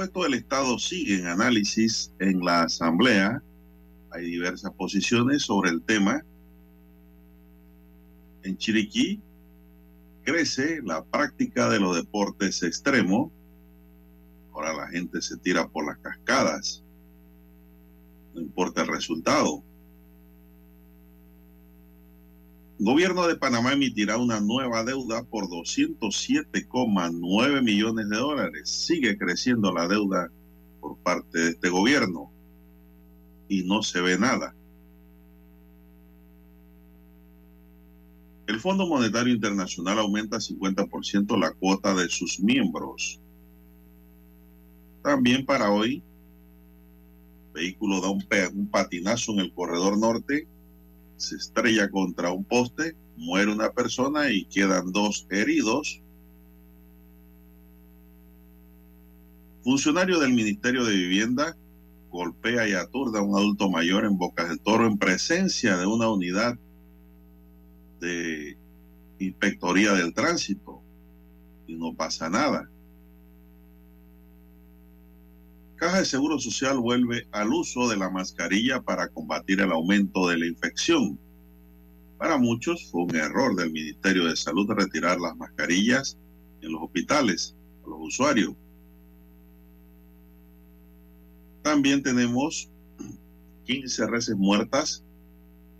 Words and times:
Presupuesto 0.00 0.30
del 0.30 0.40
Estado 0.40 0.78
sigue 0.78 1.18
en 1.18 1.26
análisis 1.26 2.10
en 2.20 2.42
la 2.42 2.62
Asamblea. 2.62 3.42
Hay 4.12 4.30
diversas 4.30 4.72
posiciones 4.72 5.42
sobre 5.42 5.68
el 5.68 5.82
tema. 5.82 6.24
En 8.42 8.56
Chiriquí 8.56 9.20
crece 10.24 10.80
la 10.82 11.04
práctica 11.04 11.68
de 11.68 11.80
los 11.80 11.96
deportes 11.96 12.62
extremos. 12.62 13.30
Ahora 14.54 14.72
la 14.72 14.88
gente 14.88 15.20
se 15.20 15.36
tira 15.36 15.68
por 15.68 15.86
las 15.86 15.98
cascadas. 15.98 16.82
No 18.32 18.40
importa 18.40 18.80
el 18.80 18.88
resultado. 18.88 19.62
Gobierno 22.82 23.28
de 23.28 23.36
Panamá 23.36 23.74
emitirá 23.74 24.16
una 24.16 24.40
nueva 24.40 24.82
deuda 24.84 25.22
por 25.24 25.50
207,9 25.50 27.62
millones 27.62 28.08
de 28.08 28.16
dólares. 28.16 28.70
Sigue 28.70 29.18
creciendo 29.18 29.70
la 29.70 29.86
deuda 29.86 30.32
por 30.80 30.96
parte 30.96 31.40
de 31.40 31.50
este 31.50 31.68
gobierno 31.68 32.30
y 33.50 33.64
no 33.64 33.82
se 33.82 34.00
ve 34.00 34.18
nada. 34.18 34.54
El 38.46 38.58
Fondo 38.60 38.86
Monetario 38.86 39.34
Internacional 39.34 39.98
aumenta 39.98 40.38
50% 40.38 41.38
la 41.38 41.50
cuota 41.50 41.94
de 41.94 42.08
sus 42.08 42.40
miembros. 42.40 43.20
También 45.02 45.44
para 45.44 45.70
hoy, 45.70 46.02
vehículo 47.52 48.00
da 48.00 48.08
un 48.08 48.26
patinazo 48.70 49.32
en 49.32 49.40
el 49.40 49.52
corredor 49.52 49.98
norte 49.98 50.48
se 51.20 51.36
estrella 51.36 51.90
contra 51.90 52.32
un 52.32 52.44
poste, 52.44 52.96
muere 53.16 53.52
una 53.52 53.70
persona 53.70 54.30
y 54.30 54.44
quedan 54.46 54.92
dos 54.92 55.26
heridos. 55.30 56.00
Funcionario 59.62 60.18
del 60.18 60.32
Ministerio 60.32 60.84
de 60.84 60.94
Vivienda 60.94 61.56
golpea 62.10 62.68
y 62.68 62.72
aturda 62.72 63.20
a 63.20 63.22
un 63.22 63.36
adulto 63.36 63.70
mayor 63.70 64.04
en 64.04 64.18
Bocas 64.18 64.48
del 64.48 64.60
Toro 64.60 64.86
en 64.86 64.98
presencia 64.98 65.76
de 65.76 65.86
una 65.86 66.10
unidad 66.10 66.58
de 68.00 68.56
inspectoría 69.18 69.92
del 69.92 70.12
tránsito 70.12 70.82
y 71.66 71.76
no 71.76 71.94
pasa 71.94 72.28
nada. 72.28 72.68
Caja 75.80 76.00
de 76.00 76.04
Seguro 76.04 76.38
Social 76.38 76.78
vuelve 76.78 77.26
al 77.32 77.54
uso 77.54 77.88
de 77.88 77.96
la 77.96 78.10
mascarilla 78.10 78.82
para 78.82 79.08
combatir 79.08 79.62
el 79.62 79.72
aumento 79.72 80.28
de 80.28 80.36
la 80.36 80.46
infección. 80.46 81.18
Para 82.18 82.36
muchos 82.36 82.90
fue 82.90 83.04
un 83.04 83.16
error 83.16 83.56
del 83.56 83.72
Ministerio 83.72 84.26
de 84.26 84.36
Salud 84.36 84.70
retirar 84.72 85.18
las 85.18 85.34
mascarillas 85.36 86.18
en 86.60 86.72
los 86.72 86.82
hospitales 86.82 87.56
a 87.82 87.88
los 87.88 87.98
usuarios. 87.98 88.52
También 91.62 92.02
tenemos 92.02 92.68
15 93.64 94.06
reses 94.06 94.36
muertas 94.36 95.02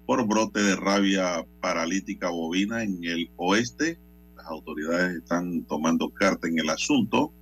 por 0.06 0.26
brote 0.26 0.62
de 0.62 0.76
rabia 0.76 1.46
paralítica 1.60 2.30
bovina 2.30 2.84
en 2.84 3.04
el 3.04 3.30
oeste. 3.36 3.98
Las 4.34 4.46
autoridades 4.46 5.18
están 5.18 5.62
tomando 5.64 6.08
carta 6.08 6.48
en 6.48 6.58
el 6.58 6.70
asunto. 6.70 7.34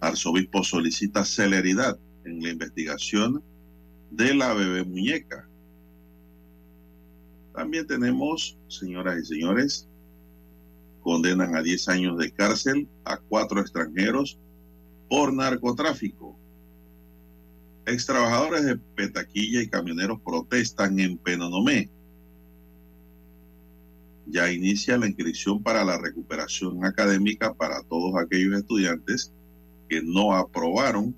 Arzobispo 0.00 0.64
solicita 0.64 1.24
celeridad 1.24 1.98
en 2.24 2.42
la 2.42 2.48
investigación 2.48 3.42
de 4.10 4.34
la 4.34 4.54
bebé 4.54 4.82
muñeca. 4.82 5.46
También 7.54 7.86
tenemos, 7.86 8.58
señoras 8.68 9.18
y 9.18 9.26
señores, 9.26 9.88
condenan 11.02 11.54
a 11.54 11.62
10 11.62 11.88
años 11.88 12.18
de 12.18 12.30
cárcel 12.32 12.88
a 13.04 13.18
cuatro 13.18 13.60
extranjeros 13.60 14.38
por 15.08 15.34
narcotráfico. 15.34 16.38
Extrabajadores 17.84 18.64
de 18.64 18.76
Petaquilla 18.76 19.60
y 19.60 19.68
camioneros 19.68 20.20
protestan 20.22 20.98
en 20.98 21.18
Penonomé. 21.18 21.90
Ya 24.26 24.50
inicia 24.50 24.96
la 24.96 25.08
inscripción 25.08 25.62
para 25.62 25.84
la 25.84 25.98
recuperación 25.98 26.84
académica 26.84 27.52
para 27.52 27.82
todos 27.82 28.14
aquellos 28.16 28.58
estudiantes 28.58 29.34
que 29.90 30.02
no 30.02 30.32
aprobaron 30.34 31.16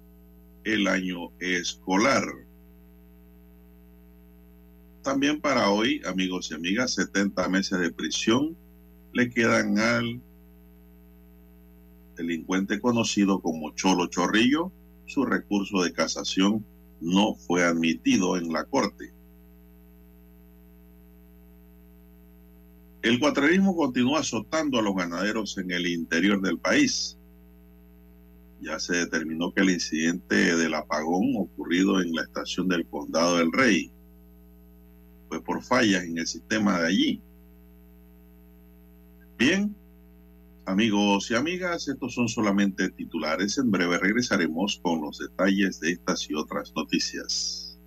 el 0.64 0.88
año 0.88 1.30
escolar. 1.38 2.24
También 5.02 5.40
para 5.40 5.70
hoy, 5.70 6.00
amigos 6.06 6.50
y 6.50 6.54
amigas, 6.54 6.94
70 6.94 7.48
meses 7.50 7.78
de 7.78 7.92
prisión 7.92 8.56
le 9.12 9.28
quedan 9.28 9.78
al 9.78 10.22
delincuente 12.16 12.80
conocido 12.80 13.42
como 13.42 13.74
Cholo 13.74 14.06
Chorrillo. 14.06 14.72
Su 15.04 15.26
recurso 15.26 15.82
de 15.82 15.92
casación 15.92 16.64
no 17.00 17.34
fue 17.34 17.64
admitido 17.64 18.38
en 18.38 18.52
la 18.52 18.64
corte. 18.64 19.12
El 23.02 23.18
cuatrerismo 23.18 23.76
continúa 23.76 24.20
azotando 24.20 24.78
a 24.78 24.82
los 24.82 24.94
ganaderos 24.94 25.58
en 25.58 25.72
el 25.72 25.86
interior 25.88 26.40
del 26.40 26.58
país 26.58 27.18
ya 28.62 28.78
se 28.78 28.96
determinó 28.96 29.52
que 29.52 29.62
el 29.62 29.70
incidente 29.70 30.56
del 30.56 30.74
apagón 30.74 31.34
ocurrido 31.36 32.00
en 32.00 32.14
la 32.14 32.22
estación 32.22 32.68
del 32.68 32.86
Condado 32.86 33.38
del 33.38 33.52
Rey 33.52 33.90
fue 35.28 35.42
por 35.42 35.62
fallas 35.62 36.04
en 36.04 36.18
el 36.18 36.26
sistema 36.26 36.80
de 36.80 36.86
allí. 36.86 37.22
Bien, 39.38 39.74
amigos 40.66 41.30
y 41.30 41.34
amigas, 41.34 41.88
estos 41.88 42.14
son 42.14 42.28
solamente 42.28 42.90
titulares. 42.90 43.58
En 43.58 43.70
breve 43.70 43.98
regresaremos 43.98 44.78
con 44.82 45.00
los 45.00 45.18
detalles 45.18 45.80
de 45.80 45.92
estas 45.92 46.28
y 46.30 46.34
otras 46.34 46.72
noticias. 46.76 47.78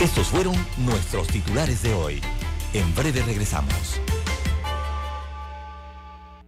Estos 0.00 0.28
fueron 0.28 0.54
nuestros 0.78 1.28
titulares 1.28 1.82
de 1.82 1.92
hoy. 1.92 2.20
En 2.72 2.94
breve 2.94 3.22
regresamos. 3.22 4.00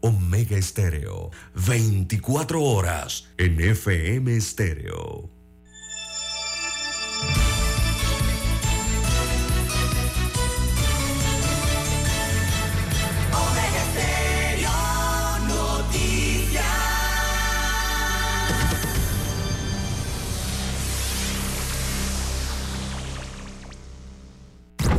Omega 0.02 0.56
Estéreo. 0.56 1.30
24 1.54 2.60
horas 2.60 3.28
en 3.38 3.60
FM 3.60 4.36
Estéreo. 4.36 5.30
Omega 13.32 13.78
Noticias. 15.46 16.64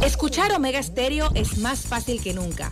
Escuchar 0.01 0.53
Omega 0.53 0.79
Estéreo 0.79 1.29
es 1.35 1.57
más 1.57 1.81
fácil 1.81 2.21
que 2.21 2.33
nunca. 2.33 2.71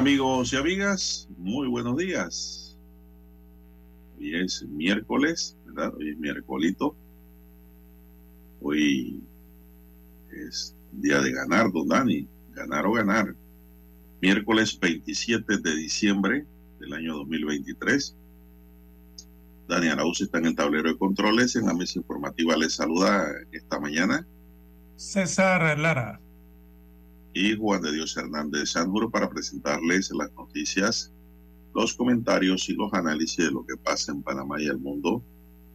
Amigos 0.00 0.50
y 0.54 0.56
amigas, 0.56 1.28
muy 1.36 1.68
buenos 1.68 1.94
días. 1.98 2.74
Hoy 4.18 4.34
es 4.34 4.62
miércoles, 4.62 5.58
¿verdad? 5.66 5.92
Hoy 5.94 6.08
es 6.08 6.16
miércolito. 6.16 6.96
Hoy 8.62 9.22
es 10.32 10.74
día 10.92 11.20
de 11.20 11.32
ganar, 11.32 11.70
don 11.70 11.86
Dani. 11.86 12.26
Ganar 12.54 12.86
o 12.86 12.92
ganar. 12.92 13.34
Miércoles 14.22 14.80
27 14.80 15.58
de 15.58 15.76
diciembre 15.76 16.46
del 16.78 16.94
año 16.94 17.16
2023. 17.16 18.16
Dani 19.68 19.88
Arauz 19.88 20.22
está 20.22 20.38
en 20.38 20.46
el 20.46 20.56
tablero 20.56 20.88
de 20.88 20.96
controles. 20.96 21.56
En 21.56 21.66
la 21.66 21.74
mesa 21.74 21.98
informativa 21.98 22.56
les 22.56 22.72
saluda 22.72 23.30
esta 23.52 23.78
mañana. 23.78 24.26
César 24.96 25.78
Lara 25.78 26.20
y 27.32 27.56
Juan 27.56 27.82
de 27.82 27.92
Dios 27.92 28.16
Hernández 28.16 28.70
Sanjuro 28.70 29.10
para 29.10 29.30
presentarles 29.30 30.10
las 30.12 30.32
noticias, 30.34 31.12
los 31.74 31.94
comentarios 31.94 32.68
y 32.68 32.74
los 32.74 32.92
análisis 32.92 33.44
de 33.44 33.52
lo 33.52 33.64
que 33.64 33.76
pasa 33.76 34.12
en 34.12 34.22
Panamá 34.22 34.60
y 34.60 34.66
el 34.66 34.78
mundo. 34.78 35.22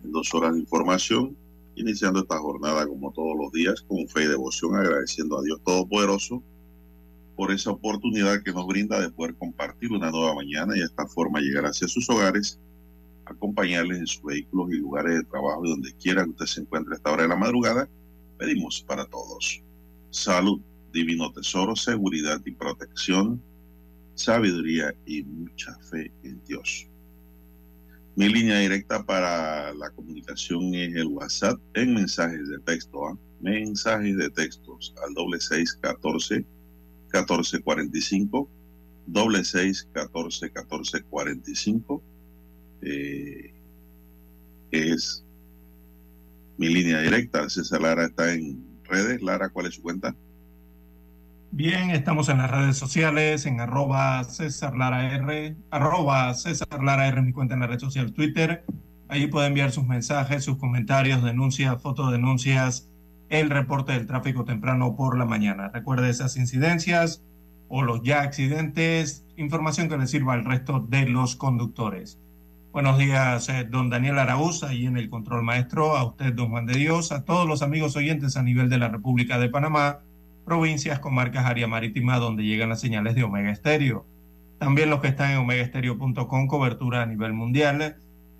En 0.03 0.11
dos 0.11 0.33
horas 0.33 0.53
de 0.53 0.59
información, 0.59 1.35
iniciando 1.75 2.19
esta 2.19 2.37
jornada 2.37 2.85
como 2.85 3.11
todos 3.11 3.35
los 3.37 3.51
días 3.51 3.81
con 3.81 4.07
fe 4.07 4.25
y 4.25 4.27
devoción, 4.27 4.75
agradeciendo 4.75 5.39
a 5.39 5.43
Dios 5.43 5.61
Todopoderoso 5.63 6.43
por 7.35 7.51
esa 7.51 7.71
oportunidad 7.71 8.41
que 8.43 8.53
nos 8.53 8.65
brinda 8.65 8.99
de 8.99 9.09
poder 9.09 9.35
compartir 9.35 9.91
una 9.91 10.09
nueva 10.09 10.35
mañana 10.35 10.75
y 10.75 10.79
de 10.79 10.85
esta 10.85 11.05
forma 11.05 11.41
llegar 11.41 11.65
hacia 11.65 11.87
sus 11.87 12.09
hogares, 12.09 12.59
acompañarles 13.25 13.99
en 13.99 14.07
sus 14.07 14.23
vehículos 14.23 14.71
y 14.71 14.77
lugares 14.77 15.15
de 15.15 15.23
trabajo 15.23 15.65
y 15.65 15.69
donde 15.69 15.93
quiera 15.95 16.23
que 16.23 16.29
usted 16.29 16.45
se 16.45 16.61
encuentre 16.61 16.93
a 16.93 16.97
esta 16.97 17.11
hora 17.11 17.23
de 17.23 17.29
la 17.29 17.35
madrugada. 17.35 17.89
Pedimos 18.37 18.83
para 18.87 19.05
todos. 19.05 19.61
Salud 20.11 20.61
divino 20.95 21.31
tesoro, 21.31 21.75
seguridad 21.75 22.42
y 22.45 22.51
protección, 22.51 23.39
sabiduría 24.15 24.95
y 25.06 25.24
mucha 25.24 25.77
fe 25.92 26.12
en 26.24 26.42
Dios. 26.45 26.88
Mi 28.15 28.30
línea 28.30 28.59
directa 28.59 29.06
para 29.06 29.74
la 29.74 29.89
comunicación 29.92 30.74
es 30.74 30.95
el 30.95 31.07
WhatsApp 31.07 31.59
en 31.74 31.94
mensajes 31.94 32.47
de 32.47 32.59
texto. 32.59 33.07
¿ah? 33.07 33.18
Mensajes 33.42 34.15
de 34.15 34.30
textos 34.30 34.95
al 35.06 35.13
doble 35.13 35.39
seis 35.42 35.77
catorce 35.81 36.45
catorce 37.09 37.59
cuarenta 37.62 37.98
y 37.98 38.01
cinco 38.01 38.50
doble 39.06 39.44
seis 39.44 39.88
catorce 39.94 40.50
catorce 40.50 41.03
cuarenta 41.03 41.51
y 41.51 41.56
cinco 41.56 42.01
es 44.71 45.25
mi 46.57 46.69
línea 46.69 47.01
directa. 47.01 47.50
César 47.50 47.81
Lara 47.81 48.06
está 48.06 48.33
en 48.33 48.63
redes. 48.86 49.21
Lara, 49.21 49.50
¿cuál 49.50 49.65
es 49.65 49.75
su 49.75 49.81
cuenta? 49.81 50.15
Bien, 51.57 51.91
estamos 51.91 52.27
en 52.27 52.39
las 52.39 52.51
redes 52.51 52.75
sociales, 52.75 53.45
en 53.45 53.61
arroba 53.61 54.21
César 54.25 54.75
Lara 54.75 55.15
R, 55.15 55.55
arroba 55.71 56.33
César 56.33 56.83
Lara 56.83 57.07
R, 57.07 57.21
mi 57.21 57.31
cuenta 57.31 57.53
en 57.53 57.61
la 57.61 57.67
red 57.67 57.79
social 57.79 58.11
Twitter. 58.11 58.65
Allí 59.07 59.27
puede 59.27 59.47
enviar 59.47 59.71
sus 59.71 59.85
mensajes, 59.85 60.43
sus 60.43 60.57
comentarios, 60.57 61.23
denuncias, 61.23 61.81
fotodenuncias, 61.81 62.89
el 63.29 63.49
reporte 63.49 63.93
del 63.93 64.05
tráfico 64.05 64.43
temprano 64.43 64.97
por 64.97 65.17
la 65.17 65.23
mañana. 65.23 65.69
Recuerde 65.73 66.09
esas 66.09 66.35
incidencias 66.35 67.23
o 67.69 67.83
los 67.83 68.03
ya 68.03 68.19
accidentes, 68.19 69.25
información 69.37 69.87
que 69.87 69.97
le 69.97 70.07
sirva 70.07 70.33
al 70.33 70.43
resto 70.43 70.81
de 70.81 71.05
los 71.07 71.37
conductores. 71.37 72.19
Buenos 72.73 72.97
días, 72.97 73.47
eh, 73.47 73.63
don 73.63 73.89
Daniel 73.89 74.19
Araúz, 74.19 74.63
ahí 74.63 74.87
en 74.87 74.97
el 74.97 75.09
control 75.09 75.43
maestro, 75.43 75.95
a 75.95 76.03
usted, 76.03 76.33
don 76.33 76.49
Juan 76.49 76.65
de 76.65 76.73
Dios, 76.73 77.13
a 77.13 77.23
todos 77.23 77.47
los 77.47 77.61
amigos 77.61 77.95
oyentes 77.95 78.35
a 78.35 78.43
nivel 78.43 78.67
de 78.67 78.77
la 78.77 78.89
República 78.89 79.39
de 79.39 79.47
Panamá 79.47 80.01
provincias, 80.45 81.00
comarcas, 81.00 81.45
área 81.45 81.68
marítima 81.68 82.19
donde 82.19 82.44
llegan 82.44 82.69
las 82.69 82.80
señales 82.80 83.15
de 83.15 83.24
Omega 83.24 83.51
Estéreo. 83.51 84.06
También 84.59 84.89
los 84.89 85.01
que 85.01 85.09
están 85.09 85.31
en 85.31 85.38
omegaestereo.com, 85.39 86.47
cobertura 86.47 87.01
a 87.01 87.06
nivel 87.06 87.33
mundial. 87.33 87.97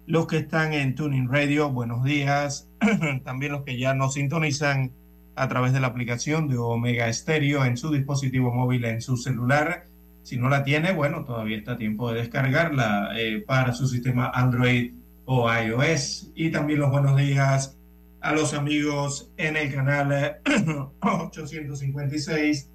Los 0.08 0.28
que 0.28 0.38
están 0.38 0.74
en 0.74 0.96
Tuning 0.96 1.28
Radio, 1.30 1.72
buenos 1.72 2.04
días. 2.04 2.70
También 3.26 3.52
los 3.52 3.64
que 3.64 3.78
ya 3.78 3.94
nos 3.96 4.14
sintonizan 4.14 4.92
a 5.36 5.48
través 5.50 5.74
de 5.74 5.80
la 5.80 5.88
aplicación 5.88 6.48
de 6.48 6.58
Omega 6.58 7.10
Estéreo 7.10 7.66
en 7.66 7.76
su 7.76 7.92
dispositivo 7.92 8.54
móvil, 8.54 8.86
en 8.86 9.02
su 9.02 9.18
celular. 9.18 9.86
Si 10.24 10.38
no 10.38 10.48
la 10.48 10.64
tiene, 10.64 10.94
bueno, 10.94 11.26
todavía 11.26 11.58
está 11.58 11.74
a 11.74 11.78
tiempo 11.78 12.12
de 12.12 12.20
descargarla 12.20 13.10
eh, 13.18 13.44
para 13.46 13.74
su 13.74 13.88
sistema 13.88 14.32
Android 14.34 14.94
o 15.26 15.52
iOS. 15.52 16.32
Y 16.36 16.52
también 16.52 16.80
los 16.80 16.92
buenos 16.92 17.18
días 17.18 17.78
a 18.26 18.34
los 18.34 18.56
amigos 18.56 19.32
en 19.38 19.56
el 19.56 19.72
canal 19.72 20.40
856 21.00 22.70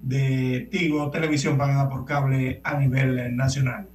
de 0.00 0.68
Tigo, 0.70 1.10
televisión 1.10 1.58
pagada 1.58 1.90
por 1.90 2.06
cable 2.06 2.62
a 2.64 2.78
nivel 2.78 3.36
nacional. 3.36 3.90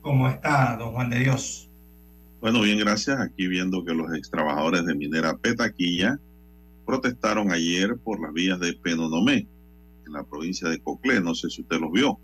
¿Cómo 0.00 0.28
está, 0.28 0.76
don 0.76 0.90
Juan 0.92 1.10
de 1.10 1.20
Dios? 1.20 1.70
Bueno, 2.40 2.62
bien, 2.62 2.80
gracias. 2.80 3.20
Aquí 3.20 3.46
viendo 3.46 3.84
que 3.84 3.94
los 3.94 4.12
ex 4.12 4.28
trabajadores 4.28 4.84
de 4.86 4.96
minera 4.96 5.36
Petaquilla 5.36 6.18
protestaron 6.84 7.52
ayer 7.52 7.96
por 7.96 8.20
las 8.20 8.32
vías 8.32 8.58
de 8.58 8.72
Penonomé, 8.72 9.46
en 10.04 10.12
la 10.12 10.24
provincia 10.24 10.68
de 10.68 10.80
Coclé, 10.80 11.20
no 11.20 11.36
sé 11.36 11.48
si 11.48 11.62
usted 11.62 11.78
los 11.78 11.92
vio, 11.92 12.18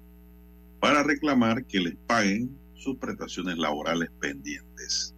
para 0.80 1.04
reclamar 1.04 1.64
que 1.64 1.78
les 1.78 1.94
paguen 2.08 2.58
sus 2.74 2.96
prestaciones 2.96 3.56
laborales 3.56 4.10
pendientes. 4.18 5.13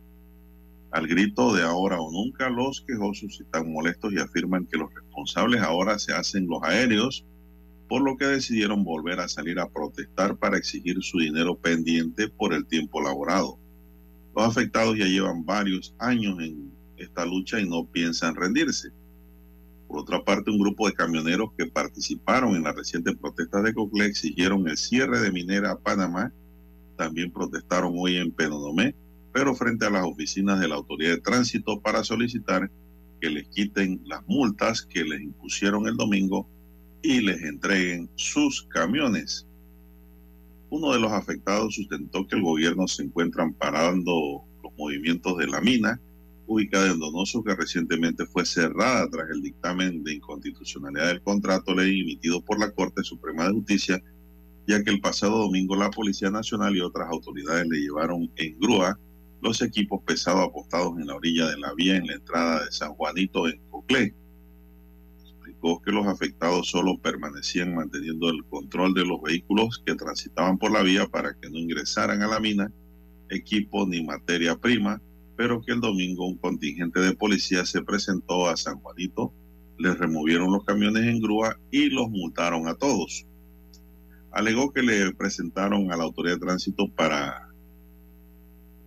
Al 0.93 1.09
grito 1.09 1.55
de 1.55 1.63
ahora 1.63 2.01
o 2.01 2.11
nunca, 2.13 2.49
los 2.49 2.81
quejosos 2.87 3.41
están 3.41 3.73
molestos 3.73 4.13
y 4.13 4.19
afirman 4.19 4.67
que 4.67 4.79
los 4.79 4.93
responsables 4.95 5.61
ahora 5.61 5.99
se 5.99 6.13
hacen 6.13 6.47
los 6.47 6.63
aéreos, 6.63 7.25
por 7.89 8.03
lo 8.03 8.17
que 8.17 8.27
decidieron 8.27 8.85
volver 8.85 9.21
a 9.21 9.29
salir 9.29 9.59
a 9.59 9.69
protestar 9.69 10.37
para 10.37 10.57
exigir 10.57 10.97
su 11.03 11.19
dinero 11.19 11.57
pendiente 11.57 12.29
por 12.29 12.53
el 12.55 12.67
tiempo 12.67 13.01
laborado. 13.03 13.59
Los 14.35 14.47
afectados 14.47 14.97
ya 14.97 15.07
llevan 15.07 15.45
varios 15.45 15.95
años 15.99 16.39
en 16.41 16.73
esta 16.97 17.25
lucha 17.27 17.61
y 17.61 17.69
no 17.69 17.85
piensan 17.85 18.35
rendirse. 18.35 18.91
Por 19.89 19.99
otra 19.99 20.25
parte, 20.25 20.51
un 20.51 20.59
grupo 20.59 20.89
de 20.89 20.95
camioneros 20.95 21.51
que 21.57 21.67
participaron 21.67 22.57
en 22.57 22.65
la 22.65 22.73
reciente 22.73 23.15
protesta 23.15 23.63
de 23.63 23.73
Cocle 23.75 24.07
exigieron 24.07 24.69
el 24.69 24.77
cierre 24.77 25.21
de 25.21 25.31
Minera 25.31 25.77
Panamá. 25.77 26.33
También 26.97 27.31
protestaron 27.31 27.93
hoy 27.97 28.17
en 28.17 28.33
Penonomé 28.33 28.95
pero 29.37 29.55
frente 29.55 29.85
a 29.85 29.91
las 29.91 30.07
oficinas 30.07 30.59
de 30.61 30.67
la 30.67 30.77
Autoridad 30.77 31.11
de 31.11 31.21
Tránsito 31.21 31.79
para 31.83 32.03
solicitar 32.03 32.71
que 33.21 33.29
les 33.29 33.47
quiten 33.49 34.01
las 34.07 34.27
multas 34.27 34.81
que 34.81 35.05
les 35.05 35.21
impusieron 35.21 35.87
el 35.87 35.95
domingo 35.95 36.49
y 37.03 37.21
les 37.21 37.43
entreguen 37.43 38.09
sus 38.15 38.63
camiones. 38.63 39.47
Uno 40.71 40.91
de 40.95 41.01
los 41.01 41.13
afectados 41.13 41.75
sustentó 41.75 42.27
que 42.27 42.37
el 42.37 42.43
gobierno 42.43 42.89
se 42.89 43.03
encuentra 43.03 43.43
amparando 43.43 44.43
los 44.63 44.73
movimientos 44.79 45.37
de 45.37 45.49
la 45.49 45.61
mina, 45.61 46.01
ubicada 46.47 46.91
en 46.91 46.99
Donoso, 46.99 47.45
que 47.45 47.55
recientemente 47.55 48.25
fue 48.25 48.47
cerrada 48.47 49.07
tras 49.11 49.29
el 49.29 49.43
dictamen 49.43 50.03
de 50.03 50.15
inconstitucionalidad 50.15 51.09
del 51.09 51.21
contrato 51.21 51.75
ley 51.75 52.01
emitido 52.01 52.43
por 52.43 52.59
la 52.59 52.71
Corte 52.71 53.03
Suprema 53.05 53.45
de 53.45 53.53
Justicia, 53.53 54.03
ya 54.67 54.83
que 54.83 54.91
el 54.93 55.03
pasado 55.03 55.37
domingo 55.41 55.77
la 55.77 55.91
Policía 55.91 56.31
Nacional 56.31 56.75
y 56.75 56.81
otras 56.81 57.11
autoridades 57.11 57.69
le 57.69 57.81
llevaron 57.81 58.31
en 58.37 58.59
grúa 58.59 58.99
los 59.41 59.63
equipos 59.63 60.03
pesados 60.03 60.49
apostados 60.49 60.99
en 60.99 61.07
la 61.07 61.17
orilla 61.17 61.47
de 61.49 61.59
la 61.59 61.75
vía 61.75 61.97
en 61.97 62.07
la 62.07 62.15
entrada 62.15 62.65
de 62.65 62.73
San 62.73 62.95
Juanito 62.95 63.49
en 63.49 63.61
Coclé. 63.71 64.15
Explicó 65.23 65.81
que 65.83 65.93
los 65.93 66.07
afectados 66.07 66.69
solo 66.69 66.99
permanecían 66.99 67.75
manteniendo 67.75 68.31
el 68.31 68.45
control 68.45 68.95
de 68.95 69.05
los 69.05 69.21
vehículos 69.23 69.83
que 69.85 69.95
transitaban 69.95 70.59
por 70.59 70.73
la 70.73 70.83
vía 70.83 71.07
para 71.07 71.35
que 71.35 71.51
no 71.51 71.59
ingresaran 71.59 72.23
a 72.23 72.27
la 72.27 72.41
mina 72.41 72.71
equipo 73.31 73.87
ni 73.87 74.05
materia 74.05 74.57
prima, 74.57 75.01
pero 75.37 75.61
que 75.63 75.73
el 75.73 75.81
domingo 75.81 76.27
un 76.27 76.39
contingente 76.39 77.01
de 77.01 77.15
policía 77.15 77.65
se 77.67 77.83
presentó 77.83 78.49
a 78.49 78.57
San 78.57 78.79
Juanito, 78.81 79.33
les 79.79 79.99
removieron 79.99 80.53
los 80.53 80.65
camiones 80.65 81.05
en 81.05 81.21
grúa 81.21 81.59
y 81.71 81.91
los 81.91 82.09
multaron 82.09 82.69
a 82.69 82.75
todos. 82.75 83.27
Alegó 84.33 84.73
que 84.73 84.83
le 84.83 85.13
presentaron 85.13 85.93
a 85.93 85.97
la 85.97 86.05
autoridad 86.05 86.35
de 86.35 86.41
tránsito 86.41 86.89
para 86.95 87.46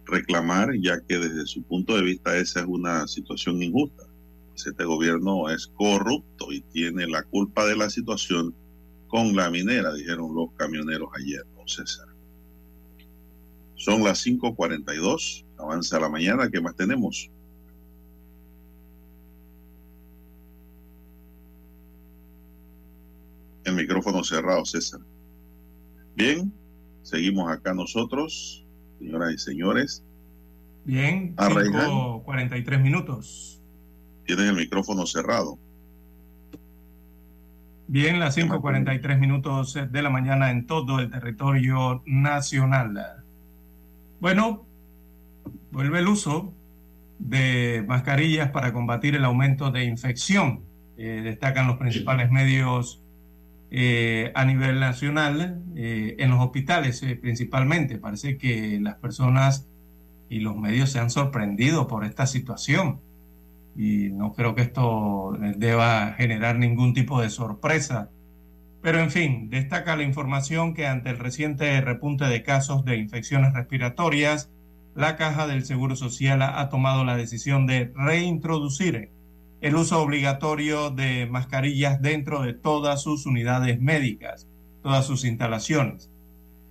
reclamar, 0.10 0.70
ya 0.80 1.00
que 1.02 1.18
desde 1.18 1.46
su 1.46 1.64
punto 1.64 1.96
de 1.96 2.04
vista 2.04 2.38
esa 2.38 2.62
es 2.62 2.66
una 2.66 3.08
situación 3.08 3.62
injusta. 3.62 4.04
Pues 4.50 4.68
este 4.68 4.84
gobierno 4.84 5.50
es 5.50 5.68
corrupto 5.68 6.52
y 6.52 6.62
tiene 6.62 7.08
la 7.08 7.24
culpa 7.24 7.66
de 7.66 7.76
la 7.76 7.90
situación 7.90 8.54
con 9.08 9.36
la 9.36 9.50
minera, 9.50 9.94
dijeron 9.94 10.36
los 10.36 10.52
camioneros 10.58 11.10
ayer, 11.18 11.44
don 11.56 11.68
César. 11.68 12.08
Son 13.76 14.04
las 14.04 14.20
5:42, 14.26 15.46
avanza 15.58 16.00
la 16.00 16.10
mañana, 16.10 16.50
¿qué 16.50 16.60
más 16.62 16.76
tenemos? 16.76 17.30
El 23.64 23.76
micrófono 23.76 24.24
cerrado, 24.24 24.66
César. 24.66 25.00
Bien, 26.16 26.52
seguimos 27.04 27.50
acá 27.50 27.74
nosotros, 27.74 28.66
señoras 29.00 29.34
y 29.34 29.38
señores. 29.38 30.04
Bien, 30.86 31.36
Reina. 31.38 31.88
5.43 31.88 32.82
minutos. 32.82 33.62
Tienen 34.26 34.50
el 34.50 34.56
micrófono 34.56 35.06
cerrado. 35.06 35.58
Bien, 37.88 38.20
las 38.20 38.38
5.43 38.38 39.18
minutos 39.18 39.78
de 39.90 40.02
la 40.02 40.12
mañana 40.12 40.52
en 40.52 40.68
todo 40.68 41.00
el 41.00 41.10
territorio 41.10 42.04
nacional. 42.06 43.24
Bueno, 44.20 44.68
vuelve 45.72 46.00
el 46.00 46.08
uso 46.08 46.54
de 47.18 47.84
mascarillas 47.88 48.52
para 48.52 48.74
combatir 48.74 49.16
el 49.16 49.26
aumento 49.26 49.72
de 49.72 49.86
infección. 49.86 50.64
Eh, 50.98 51.22
destacan 51.24 51.66
los 51.66 51.78
principales 51.78 52.30
medios 52.30 53.02
eh, 53.72 54.32
a 54.36 54.46
nivel 54.46 54.80
nacional, 54.80 55.64
eh, 55.76 56.16
en 56.20 56.30
los 56.32 56.40
hospitales 56.40 57.02
eh, 57.04 57.16
principalmente. 57.16 57.98
Parece 57.98 58.38
que 58.38 58.80
las 58.82 58.96
personas 58.96 59.68
y 60.30 60.40
los 60.40 60.56
medios 60.56 60.92
se 60.92 61.00
han 61.00 61.10
sorprendido 61.10 61.88
por 61.88 62.06
esta 62.06 62.28
situación 62.28 63.02
y 63.76 64.10
no 64.10 64.34
creo 64.34 64.56
que 64.56 64.62
esto 64.62 65.36
eh, 65.42 65.54
deba 65.58 66.14
generar 66.14 66.58
ningún 66.58 66.94
tipo 66.94 67.22
de 67.22 67.30
sorpresa. 67.30 68.10
Pero 68.82 69.00
en 69.00 69.12
fin, 69.12 69.50
destaca 69.50 69.96
la 69.96 70.04
información 70.04 70.74
que 70.74 70.88
ante 70.88 71.10
el 71.10 71.18
reciente 71.18 71.80
repunte 71.82 72.26
de 72.26 72.44
casos 72.44 72.86
de 72.86 72.98
infecciones 72.98 73.54
respiratorias, 73.54 74.52
la 74.96 75.16
Caja 75.16 75.48
del 75.48 75.66
Seguro 75.66 75.96
Social 75.96 76.42
ha, 76.42 76.60
ha 76.60 76.70
tomado 76.70 77.06
la 77.06 77.16
decisión 77.16 77.68
de 77.68 77.92
reintroducir 77.96 79.12
el 79.62 79.76
uso 79.76 80.02
obligatorio 80.02 80.90
de 80.92 81.28
mascarillas 81.28 82.02
dentro 82.02 82.42
de 82.42 82.54
todas 82.54 83.02
sus 83.04 83.26
unidades 83.26 83.80
médicas, 83.82 84.48
todas 84.82 85.06
sus 85.06 85.26
instalaciones. 85.26 86.12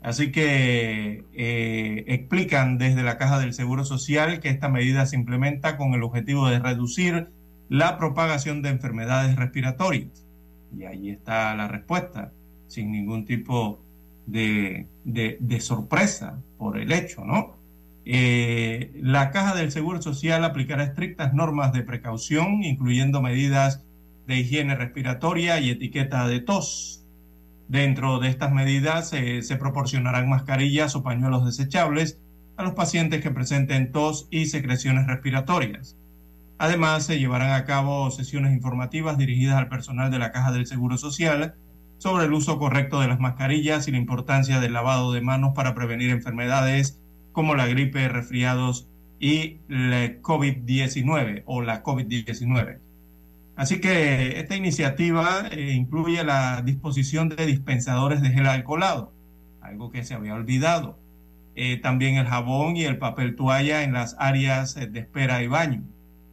Así 0.00 0.30
que 0.32 1.24
eh, 1.32 2.04
explican 2.06 2.78
desde 2.78 3.02
la 3.02 3.18
Caja 3.18 3.38
del 3.40 3.52
Seguro 3.52 3.84
Social 3.84 4.40
que 4.40 4.48
esta 4.48 4.68
medida 4.68 5.06
se 5.06 5.16
implementa 5.16 5.76
con 5.76 5.92
el 5.94 6.02
objetivo 6.04 6.48
de 6.48 6.60
reducir 6.60 7.32
la 7.68 7.98
propagación 7.98 8.62
de 8.62 8.70
enfermedades 8.70 9.36
respiratorias. 9.36 10.26
Y 10.76 10.84
ahí 10.84 11.10
está 11.10 11.54
la 11.56 11.68
respuesta, 11.68 12.32
sin 12.68 12.92
ningún 12.92 13.24
tipo 13.24 13.84
de, 14.26 14.88
de- 15.04 15.38
de 15.40 15.60
sorpresa 15.60 16.42
por 16.56 16.78
el 16.78 16.92
hecho, 16.92 17.24
¿no? 17.24 17.57
Eh, 18.10 18.98
la 19.02 19.30
Caja 19.32 19.54
del 19.54 19.70
Seguro 19.70 20.00
Social 20.00 20.42
aplicará 20.42 20.82
estrictas 20.82 21.34
normas 21.34 21.74
de 21.74 21.82
precaución, 21.82 22.62
incluyendo 22.62 23.20
medidas 23.20 23.84
de 24.26 24.38
higiene 24.38 24.76
respiratoria 24.76 25.60
y 25.60 25.68
etiqueta 25.68 26.26
de 26.26 26.40
tos. 26.40 27.04
Dentro 27.68 28.18
de 28.18 28.30
estas 28.30 28.50
medidas 28.50 29.12
eh, 29.12 29.42
se 29.42 29.56
proporcionarán 29.56 30.26
mascarillas 30.26 30.96
o 30.96 31.02
pañuelos 31.02 31.44
desechables 31.44 32.18
a 32.56 32.62
los 32.62 32.72
pacientes 32.72 33.20
que 33.20 33.30
presenten 33.30 33.92
tos 33.92 34.26
y 34.30 34.46
secreciones 34.46 35.06
respiratorias. 35.06 35.98
Además, 36.56 37.04
se 37.04 37.18
llevarán 37.18 37.52
a 37.52 37.66
cabo 37.66 38.10
sesiones 38.10 38.54
informativas 38.54 39.18
dirigidas 39.18 39.56
al 39.56 39.68
personal 39.68 40.10
de 40.10 40.18
la 40.18 40.32
Caja 40.32 40.50
del 40.50 40.66
Seguro 40.66 40.96
Social 40.96 41.56
sobre 41.98 42.24
el 42.24 42.32
uso 42.32 42.58
correcto 42.58 43.00
de 43.00 43.08
las 43.08 43.20
mascarillas 43.20 43.86
y 43.86 43.90
la 43.90 43.98
importancia 43.98 44.60
del 44.60 44.72
lavado 44.72 45.12
de 45.12 45.20
manos 45.20 45.52
para 45.54 45.74
prevenir 45.74 46.08
enfermedades 46.08 47.02
como 47.38 47.54
la 47.54 47.68
gripe, 47.68 48.08
resfriados 48.08 48.88
y 49.20 49.58
la 49.68 50.20
COVID-19 50.22 51.44
o 51.46 51.62
la 51.62 51.84
COVID-19. 51.84 52.80
Así 53.54 53.80
que 53.80 54.40
esta 54.40 54.56
iniciativa 54.56 55.46
eh, 55.52 55.70
incluye 55.70 56.24
la 56.24 56.62
disposición 56.62 57.28
de 57.28 57.46
dispensadores 57.46 58.22
de 58.22 58.30
gel 58.30 58.48
alcoholado, 58.48 59.12
algo 59.60 59.92
que 59.92 60.02
se 60.02 60.14
había 60.14 60.34
olvidado. 60.34 60.98
Eh, 61.54 61.76
también 61.76 62.16
el 62.16 62.26
jabón 62.26 62.76
y 62.76 62.82
el 62.82 62.98
papel 62.98 63.36
toalla 63.36 63.84
en 63.84 63.92
las 63.92 64.16
áreas 64.18 64.76
eh, 64.76 64.88
de 64.88 64.98
espera 64.98 65.40
y 65.40 65.46
baño 65.46 65.84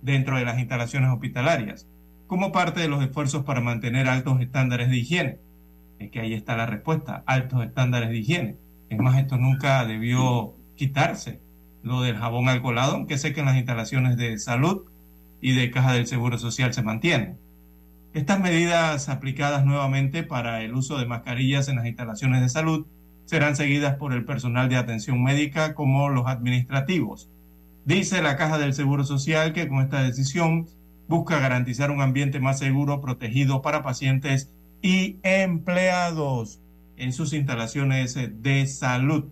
dentro 0.01 0.37
de 0.37 0.45
las 0.45 0.57
instalaciones 0.57 1.11
hospitalarias, 1.11 1.87
como 2.25 2.51
parte 2.51 2.79
de 2.79 2.87
los 2.87 3.03
esfuerzos 3.03 3.43
para 3.43 3.61
mantener 3.61 4.09
altos 4.09 4.41
estándares 4.41 4.89
de 4.89 4.97
higiene. 4.97 5.37
Es 5.99 6.09
que 6.09 6.21
ahí 6.21 6.33
está 6.33 6.57
la 6.57 6.65
respuesta, 6.65 7.23
altos 7.27 7.63
estándares 7.63 8.09
de 8.09 8.17
higiene. 8.17 8.57
Es 8.89 8.97
más, 8.97 9.19
esto 9.19 9.37
nunca 9.37 9.85
debió 9.85 10.55
quitarse, 10.75 11.41
lo 11.83 12.01
del 12.01 12.17
jabón 12.17 12.49
alcoholado, 12.49 12.93
aunque 12.93 13.17
sé 13.17 13.33
que 13.33 13.41
en 13.41 13.45
las 13.45 13.57
instalaciones 13.57 14.17
de 14.17 14.37
salud 14.39 14.85
y 15.41 15.53
de 15.53 15.71
Caja 15.71 15.93
del 15.93 16.07
Seguro 16.07 16.37
Social 16.37 16.73
se 16.73 16.83
mantienen. 16.83 17.37
Estas 18.13 18.39
medidas 18.39 19.09
aplicadas 19.09 19.65
nuevamente 19.65 20.23
para 20.23 20.61
el 20.61 20.73
uso 20.73 20.97
de 20.97 21.05
mascarillas 21.05 21.67
en 21.67 21.75
las 21.75 21.85
instalaciones 21.85 22.41
de 22.41 22.49
salud 22.49 22.87
serán 23.25 23.55
seguidas 23.55 23.97
por 23.97 24.13
el 24.13 24.25
personal 24.25 24.69
de 24.69 24.77
atención 24.77 25.21
médica 25.21 25.73
como 25.73 26.09
los 26.09 26.27
administrativos. 26.27 27.29
Dice 27.85 28.21
la 28.21 28.37
Caja 28.37 28.57
del 28.57 28.73
Seguro 28.73 29.03
Social 29.03 29.53
que 29.53 29.67
con 29.67 29.81
esta 29.81 30.01
decisión 30.01 30.67
busca 31.07 31.39
garantizar 31.39 31.91
un 31.91 32.01
ambiente 32.01 32.39
más 32.39 32.57
seguro, 32.57 33.01
protegido 33.01 33.61
para 33.61 33.83
pacientes 33.83 34.49
y 34.81 35.17
empleados 35.23 36.61
en 36.97 37.13
sus 37.13 37.33
instalaciones 37.33 38.17
de 38.41 38.65
salud. 38.65 39.25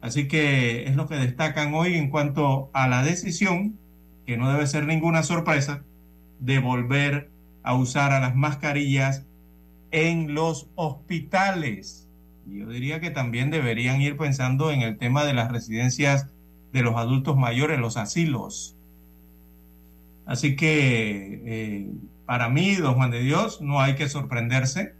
Así 0.00 0.28
que 0.28 0.84
es 0.84 0.96
lo 0.96 1.06
que 1.06 1.16
destacan 1.16 1.74
hoy 1.74 1.94
en 1.94 2.08
cuanto 2.08 2.70
a 2.72 2.88
la 2.88 3.02
decisión, 3.02 3.78
que 4.26 4.36
no 4.36 4.50
debe 4.50 4.66
ser 4.66 4.86
ninguna 4.86 5.22
sorpresa, 5.22 5.82
de 6.38 6.58
volver 6.58 7.30
a 7.62 7.74
usar 7.74 8.12
a 8.12 8.20
las 8.20 8.34
mascarillas 8.34 9.26
en 9.90 10.34
los 10.34 10.68
hospitales. 10.74 12.08
Yo 12.46 12.68
diría 12.68 13.00
que 13.00 13.10
también 13.10 13.50
deberían 13.50 14.00
ir 14.00 14.16
pensando 14.16 14.70
en 14.70 14.82
el 14.82 14.96
tema 14.96 15.24
de 15.24 15.34
las 15.34 15.52
residencias 15.52 16.28
de 16.72 16.82
los 16.82 16.96
adultos 16.96 17.36
mayores, 17.36 17.78
los 17.78 17.96
asilos. 17.96 18.76
Así 20.24 20.56
que 20.56 21.42
eh, 21.44 21.90
para 22.24 22.48
mí, 22.48 22.76
don 22.76 22.94
Juan 22.94 23.10
de 23.10 23.20
Dios, 23.20 23.60
no 23.60 23.80
hay 23.80 23.96
que 23.96 24.08
sorprenderse, 24.08 24.94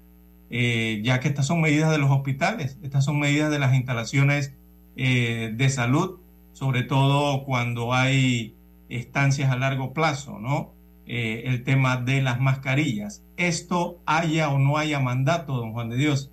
eh, 0.51 1.01
ya 1.05 1.21
que 1.21 1.29
estas 1.29 1.47
son 1.47 1.61
medidas 1.61 1.91
de 1.91 1.99
los 1.99 2.11
hospitales, 2.11 2.79
estas 2.83 3.05
son 3.05 3.21
medidas 3.21 3.51
de 3.51 3.61
las 3.61 3.75
instalaciones 3.75 4.53
eh, 4.97 5.53
de 5.55 5.69
salud, 5.69 6.19
sobre 6.53 6.83
todo 6.83 7.45
cuando 7.45 7.95
hay 7.95 8.57
estancias 8.89 9.51
a 9.51 9.57
largo 9.57 9.93
plazo, 9.93 10.39
¿no? 10.39 10.75
Eh, 11.07 11.43
el 11.47 11.65
tema 11.65 11.97
de 11.97 12.23
las 12.23 12.41
mascarillas. 12.41 13.25
Esto 13.37 14.01
haya 14.07 14.51
o 14.51 14.59
no 14.59 14.77
haya 14.79 15.01
mandato, 15.01 15.57
don 15.57 15.73
Juan 15.73 15.91
de 15.91 15.97
Dios. 15.97 16.31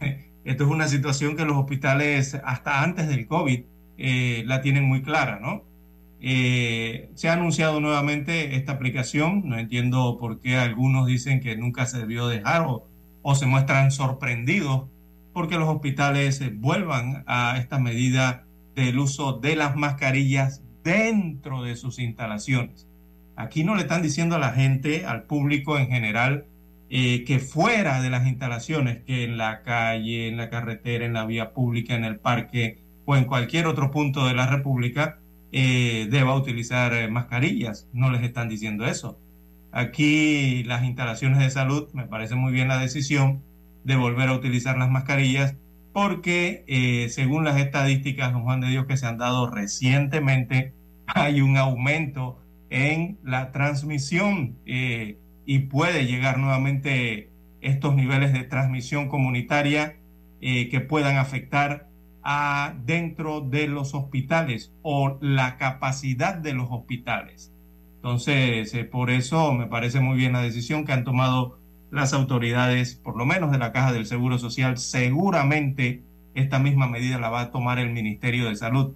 Esto 0.44 0.64
es 0.64 0.70
una 0.70 0.88
situación 0.88 1.36
que 1.36 1.44
los 1.44 1.56
hospitales, 1.56 2.40
hasta 2.44 2.82
antes 2.82 3.08
del 3.08 3.26
COVID, 3.26 3.64
eh, 3.98 4.42
la 4.46 4.62
tienen 4.62 4.84
muy 4.84 5.02
clara, 5.02 5.38
¿no? 5.40 5.64
Se 6.20 7.28
ha 7.28 7.32
anunciado 7.32 7.80
nuevamente 7.80 8.56
esta 8.56 8.72
aplicación. 8.72 9.42
No 9.46 9.58
entiendo 9.58 10.18
por 10.18 10.40
qué 10.40 10.56
algunos 10.56 11.06
dicen 11.06 11.40
que 11.40 11.56
nunca 11.56 11.86
se 11.86 11.98
debió 11.98 12.28
dejar 12.28 12.62
o, 12.62 12.86
o 13.22 13.34
se 13.34 13.46
muestran 13.46 13.90
sorprendidos 13.90 14.84
porque 15.32 15.58
los 15.58 15.68
hospitales 15.68 16.40
eh, 16.40 16.52
vuelvan 16.54 17.24
a 17.26 17.56
esta 17.58 17.78
medida 17.78 18.44
del 18.74 18.98
uso 18.98 19.34
de 19.34 19.56
las 19.56 19.76
mascarillas 19.76 20.62
dentro 20.82 21.62
de 21.62 21.76
sus 21.76 21.98
instalaciones. 21.98 22.88
Aquí 23.36 23.64
no 23.64 23.74
le 23.74 23.82
están 23.82 24.02
diciendo 24.02 24.36
a 24.36 24.38
la 24.38 24.52
gente, 24.52 25.06
al 25.06 25.24
público 25.24 25.78
en 25.78 25.88
general, 25.88 26.46
eh, 26.88 27.24
que 27.24 27.38
fuera 27.38 28.02
de 28.02 28.10
las 28.10 28.26
instalaciones, 28.26 29.02
que 29.04 29.24
en 29.24 29.38
la 29.38 29.62
calle, 29.62 30.28
en 30.28 30.36
la 30.36 30.50
carretera, 30.50 31.04
en 31.04 31.12
la 31.12 31.24
vía 31.24 31.52
pública, 31.52 31.94
en 31.94 32.04
el 32.04 32.18
parque 32.18 32.78
o 33.04 33.16
en 33.16 33.24
cualquier 33.24 33.66
otro 33.66 33.90
punto 33.90 34.26
de 34.26 34.34
la 34.34 34.46
República, 34.46 35.18
eh, 35.52 36.08
deba 36.10 36.34
utilizar 36.34 37.10
mascarillas. 37.10 37.88
No 37.92 38.10
les 38.10 38.22
están 38.22 38.48
diciendo 38.48 38.86
eso. 38.86 39.18
Aquí 39.72 40.64
las 40.64 40.84
instalaciones 40.84 41.38
de 41.38 41.50
salud, 41.50 41.88
me 41.92 42.06
parece 42.06 42.34
muy 42.34 42.52
bien 42.52 42.68
la 42.68 42.78
decisión 42.78 43.42
de 43.84 43.96
volver 43.96 44.28
a 44.28 44.34
utilizar 44.34 44.78
las 44.78 44.90
mascarillas 44.90 45.56
porque 45.92 46.64
eh, 46.68 47.08
según 47.08 47.44
las 47.44 47.58
estadísticas, 47.58 48.32
don 48.32 48.42
Juan 48.42 48.60
de 48.60 48.68
Dios, 48.68 48.86
que 48.86 48.96
se 48.96 49.06
han 49.06 49.18
dado 49.18 49.50
recientemente, 49.50 50.72
hay 51.06 51.40
un 51.40 51.56
aumento 51.56 52.38
en 52.70 53.18
la 53.24 53.50
transmisión 53.50 54.56
y 54.64 55.58
puede 55.58 56.06
llegar 56.06 56.38
nuevamente 56.38 57.28
estos 57.60 57.96
niveles 57.96 58.32
de 58.32 58.44
transmisión 58.44 59.08
comunitaria 59.08 59.96
que 60.40 60.86
puedan 60.88 61.16
afectar 61.16 61.90
a, 62.22 62.74
dentro 62.84 63.40
de 63.40 63.66
los 63.66 63.94
hospitales 63.94 64.72
o 64.82 65.18
la 65.20 65.56
capacidad 65.56 66.34
de 66.34 66.54
los 66.54 66.68
hospitales. 66.70 67.52
Entonces, 67.96 68.72
eh, 68.74 68.84
por 68.84 69.10
eso 69.10 69.52
me 69.52 69.66
parece 69.66 70.00
muy 70.00 70.16
bien 70.16 70.32
la 70.32 70.42
decisión 70.42 70.84
que 70.84 70.92
han 70.92 71.04
tomado 71.04 71.59
las 71.90 72.12
autoridades, 72.12 72.94
por 72.94 73.16
lo 73.16 73.26
menos 73.26 73.50
de 73.50 73.58
la 73.58 73.72
Caja 73.72 73.92
del 73.92 74.06
Seguro 74.06 74.38
Social. 74.38 74.78
Seguramente 74.78 76.02
esta 76.34 76.58
misma 76.58 76.86
medida 76.86 77.18
la 77.18 77.30
va 77.30 77.40
a 77.40 77.50
tomar 77.50 77.78
el 77.78 77.90
Ministerio 77.90 78.48
de 78.48 78.56
Salud. 78.56 78.94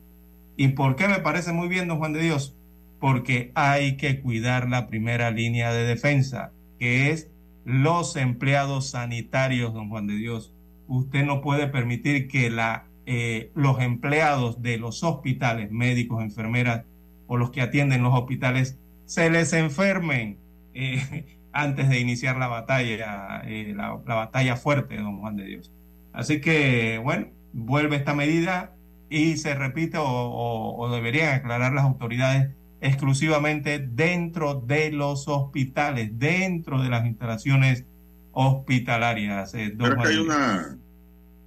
¿Y 0.56 0.68
por 0.68 0.96
qué 0.96 1.08
me 1.08 1.18
parece 1.18 1.52
muy 1.52 1.68
bien, 1.68 1.88
don 1.88 1.98
Juan 1.98 2.12
de 2.12 2.22
Dios? 2.22 2.56
Porque 3.00 3.50
hay 3.54 3.96
que 3.96 4.20
cuidar 4.20 4.68
la 4.68 4.86
primera 4.86 5.30
línea 5.30 5.72
de 5.72 5.84
defensa, 5.84 6.52
que 6.78 7.10
es 7.10 7.30
los 7.64 8.16
empleados 8.16 8.90
sanitarios, 8.90 9.74
don 9.74 9.88
Juan 9.88 10.06
de 10.06 10.14
Dios. 10.14 10.52
Usted 10.86 11.24
no 11.24 11.40
puede 11.40 11.66
permitir 11.66 12.28
que 12.28 12.50
la 12.50 12.86
eh, 13.06 13.50
los 13.54 13.80
empleados 13.80 14.62
de 14.62 14.78
los 14.78 15.02
hospitales, 15.02 15.70
médicos, 15.70 16.22
enfermeras 16.22 16.84
o 17.26 17.36
los 17.36 17.50
que 17.50 17.60
atienden 17.60 18.02
los 18.02 18.14
hospitales, 18.14 18.78
se 19.04 19.28
les 19.28 19.52
enfermen 19.52 20.38
eh, 20.74 21.36
antes 21.54 21.88
de 21.88 22.00
iniciar 22.00 22.36
la 22.36 22.48
batalla, 22.48 23.42
eh, 23.46 23.72
la, 23.74 23.94
batalla 23.94 24.56
fuerte, 24.56 24.96
don 24.96 25.20
Juan 25.20 25.36
de 25.36 25.44
Dios. 25.44 25.72
Así 26.12 26.40
que, 26.40 27.00
bueno, 27.02 27.28
vuelve 27.52 27.96
esta 27.96 28.14
medida 28.14 28.74
y 29.08 29.36
se 29.36 29.54
repite 29.54 29.96
o, 29.98 30.74
o 30.76 30.90
deberían 30.90 31.34
aclarar 31.34 31.72
las 31.72 31.84
autoridades 31.84 32.50
exclusivamente 32.80 33.78
dentro 33.78 34.60
de 34.60 34.90
los 34.90 35.28
hospitales, 35.28 36.18
dentro 36.18 36.82
de 36.82 36.90
las 36.90 37.06
instalaciones 37.06 37.84
hospitalarias. 38.32 39.52
Creo 39.52 39.96
que 39.96 40.08
hay 40.08 40.16
una, 40.16 40.76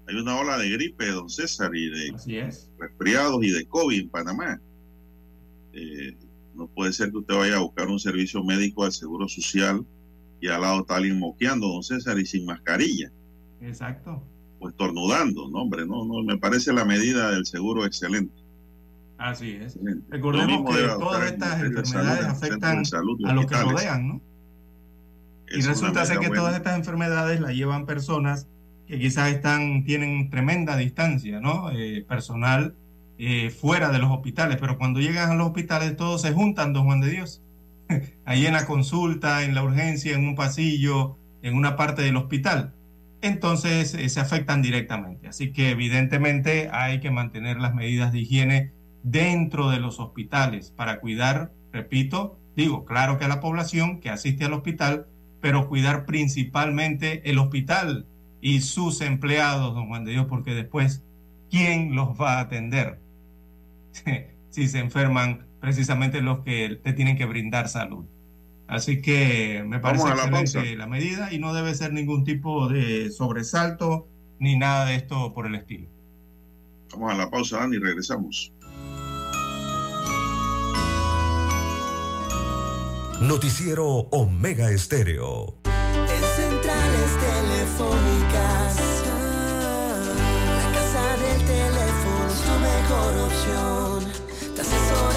hay 0.08 0.16
una 0.16 0.40
ola 0.40 0.58
de 0.58 0.70
gripe, 0.70 1.06
don 1.08 1.30
César, 1.30 1.76
y 1.76 1.90
de 1.90 2.52
resfriados 2.80 3.44
y 3.44 3.52
de 3.52 3.66
COVID 3.66 4.00
en 4.00 4.10
Panamá. 4.10 4.60
Eh, 5.74 6.16
no 6.56 6.68
puede 6.68 6.94
ser 6.94 7.12
que 7.12 7.18
usted 7.18 7.36
vaya 7.36 7.58
a 7.58 7.60
buscar 7.60 7.88
un 7.88 8.00
servicio 8.00 8.44
médico 8.44 8.84
del 8.84 8.94
Seguro 8.94 9.28
Social 9.28 9.86
y 10.40 10.48
al 10.48 10.62
lado 10.62 10.82
está 10.82 10.96
alguien 10.96 11.20
moqueando, 11.20 11.68
don 11.68 11.84
César, 11.84 12.18
y 12.20 12.26
sin 12.26 12.46
mascarilla. 12.46 13.12
Exacto. 13.62 14.24
O 14.60 14.70
estornudando, 14.70 15.50
no, 15.50 15.62
hombre, 15.62 15.86
no, 15.86 16.06
no, 16.06 16.24
me 16.24 16.38
parece 16.38 16.74
la 16.74 16.86
medida 16.86 17.32
del 17.32 17.46
seguro 17.46 17.86
excelente. 17.86 18.34
Así 19.18 19.52
es. 19.52 19.78
Recordemos 20.10 20.76
que 20.76 20.84
todas 20.84 21.32
estas 21.32 21.62
enfermedades 21.62 22.26
afectan 22.26 22.84
a 22.94 23.34
los 23.34 23.46
que 23.46 23.56
rodean, 23.56 24.08
¿no? 24.08 24.22
y 25.50 25.62
resulta 25.62 26.06
ser 26.06 26.20
que 26.20 26.30
todas 26.30 26.56
estas 26.56 26.78
enfermedades 26.78 27.40
las 27.40 27.54
llevan 27.54 27.86
personas 27.86 28.48
que 28.88 29.00
quizás 29.00 29.32
están, 29.32 29.84
tienen 29.84 30.30
tremenda 30.30 30.78
distancia, 30.78 31.40
¿no? 31.40 31.72
Eh, 31.72 32.06
personal 32.08 32.76
eh, 33.18 33.50
fuera 33.50 33.92
de 33.92 34.00
los 34.00 34.12
hospitales, 34.12 34.58
pero 34.60 34.78
cuando 34.78 35.00
llegan 35.00 35.32
a 35.32 35.36
los 35.36 35.48
hospitales 35.48 35.96
todos 35.98 36.22
se 36.22 36.34
juntan, 36.34 36.74
don 36.74 36.86
Juan 36.86 37.02
de 37.02 37.10
Dios. 37.10 37.42
Ahí 38.26 38.46
en 38.46 38.54
la 38.54 38.66
consulta, 38.66 39.44
en 39.44 39.56
la 39.56 39.64
urgencia, 39.64 40.16
en 40.16 40.28
un 40.28 40.36
pasillo, 40.36 41.18
en 41.42 41.56
una 41.56 41.76
parte 41.76 42.02
del 42.02 42.18
hospital. 42.18 42.74
Entonces 43.22 43.94
eh, 43.94 44.10
se 44.10 44.20
afectan 44.20 44.62
directamente. 44.62 45.28
Así 45.28 45.52
que 45.52 45.72
evidentemente 45.72 46.70
hay 46.72 47.00
que 47.00 47.12
mantener 47.12 47.60
las 47.60 47.74
medidas 47.74 48.12
de 48.12 48.20
higiene 48.20 48.72
dentro 49.04 49.70
de 49.70 49.80
los 49.80 50.00
hospitales 50.00 50.72
para 50.72 51.00
cuidar, 51.00 51.52
repito, 51.72 52.40
digo, 52.56 52.86
claro 52.86 53.18
que 53.18 53.26
a 53.26 53.30
la 53.30 53.40
población 53.40 54.00
que 54.00 54.10
asiste 54.10 54.46
al 54.46 54.54
hospital, 54.54 55.08
pero 55.42 55.68
cuidar 55.68 56.06
principalmente 56.06 57.30
el 57.30 57.38
hospital, 57.38 58.06
y 58.42 58.62
sus 58.62 59.02
empleados, 59.02 59.74
don 59.74 59.88
Juan 59.88 60.06
de 60.06 60.12
Dios, 60.12 60.28
porque 60.28 60.54
después, 60.54 61.04
¿quién 61.50 61.96
los 61.96 62.10
va 62.10 62.38
a 62.38 62.42
atender? 62.42 63.00
si 64.50 64.68
se 64.68 64.80
enferman 64.80 65.47
precisamente 65.60 66.22
los 66.22 66.40
que 66.40 66.80
te 66.84 66.94
tienen 66.94 67.18
que 67.18 67.26
brindar 67.26 67.70
salud. 67.70 68.06
Así 68.68 69.02
que 69.02 69.64
me 69.66 69.80
parece 69.80 70.08
excelente 70.10 70.76
la, 70.76 70.88
medida 70.88 71.32
y 71.32 71.40
no 71.40 71.54
debe 71.54 71.74
ser 71.74 71.94
ningún 71.94 72.26
tipo 72.26 72.68
de 72.68 73.10
sobresalto 73.12 74.08
ni 74.40 74.58
nada 74.58 74.86
de 74.86 74.96
esto 74.96 75.34
por 75.34 75.48
el 75.48 75.56
estilo. 75.56 75.88
Vamos 76.92 77.14
a 77.14 77.16
la 77.16 77.30
pausa, 77.30 77.60
Dani, 77.60 77.78
regresamos. 77.78 78.52
Noticiero 83.22 83.88
Omega 84.12 84.70
Estéreo 84.70 85.58
telefónicas. 87.78 88.76
La 90.58 90.72
casa 90.74 91.06
del 91.24 91.40
teléfono 91.46 92.28
es 92.28 92.42
tu 92.48 92.56
mejor 92.70 93.12
opción. 93.28 94.00
Te 94.56 94.62
ofrecemos 94.62 95.17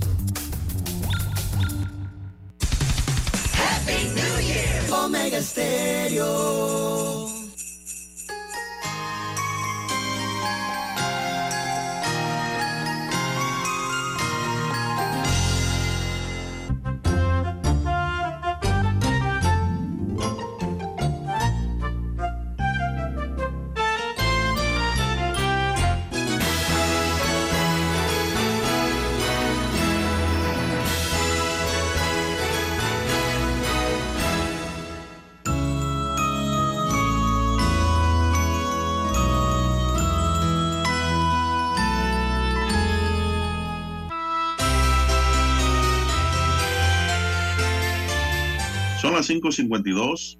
Omega 4.91 5.41
Stereo. 5.41 7.20
Las 49.21 49.29
5.52. 49.29 50.39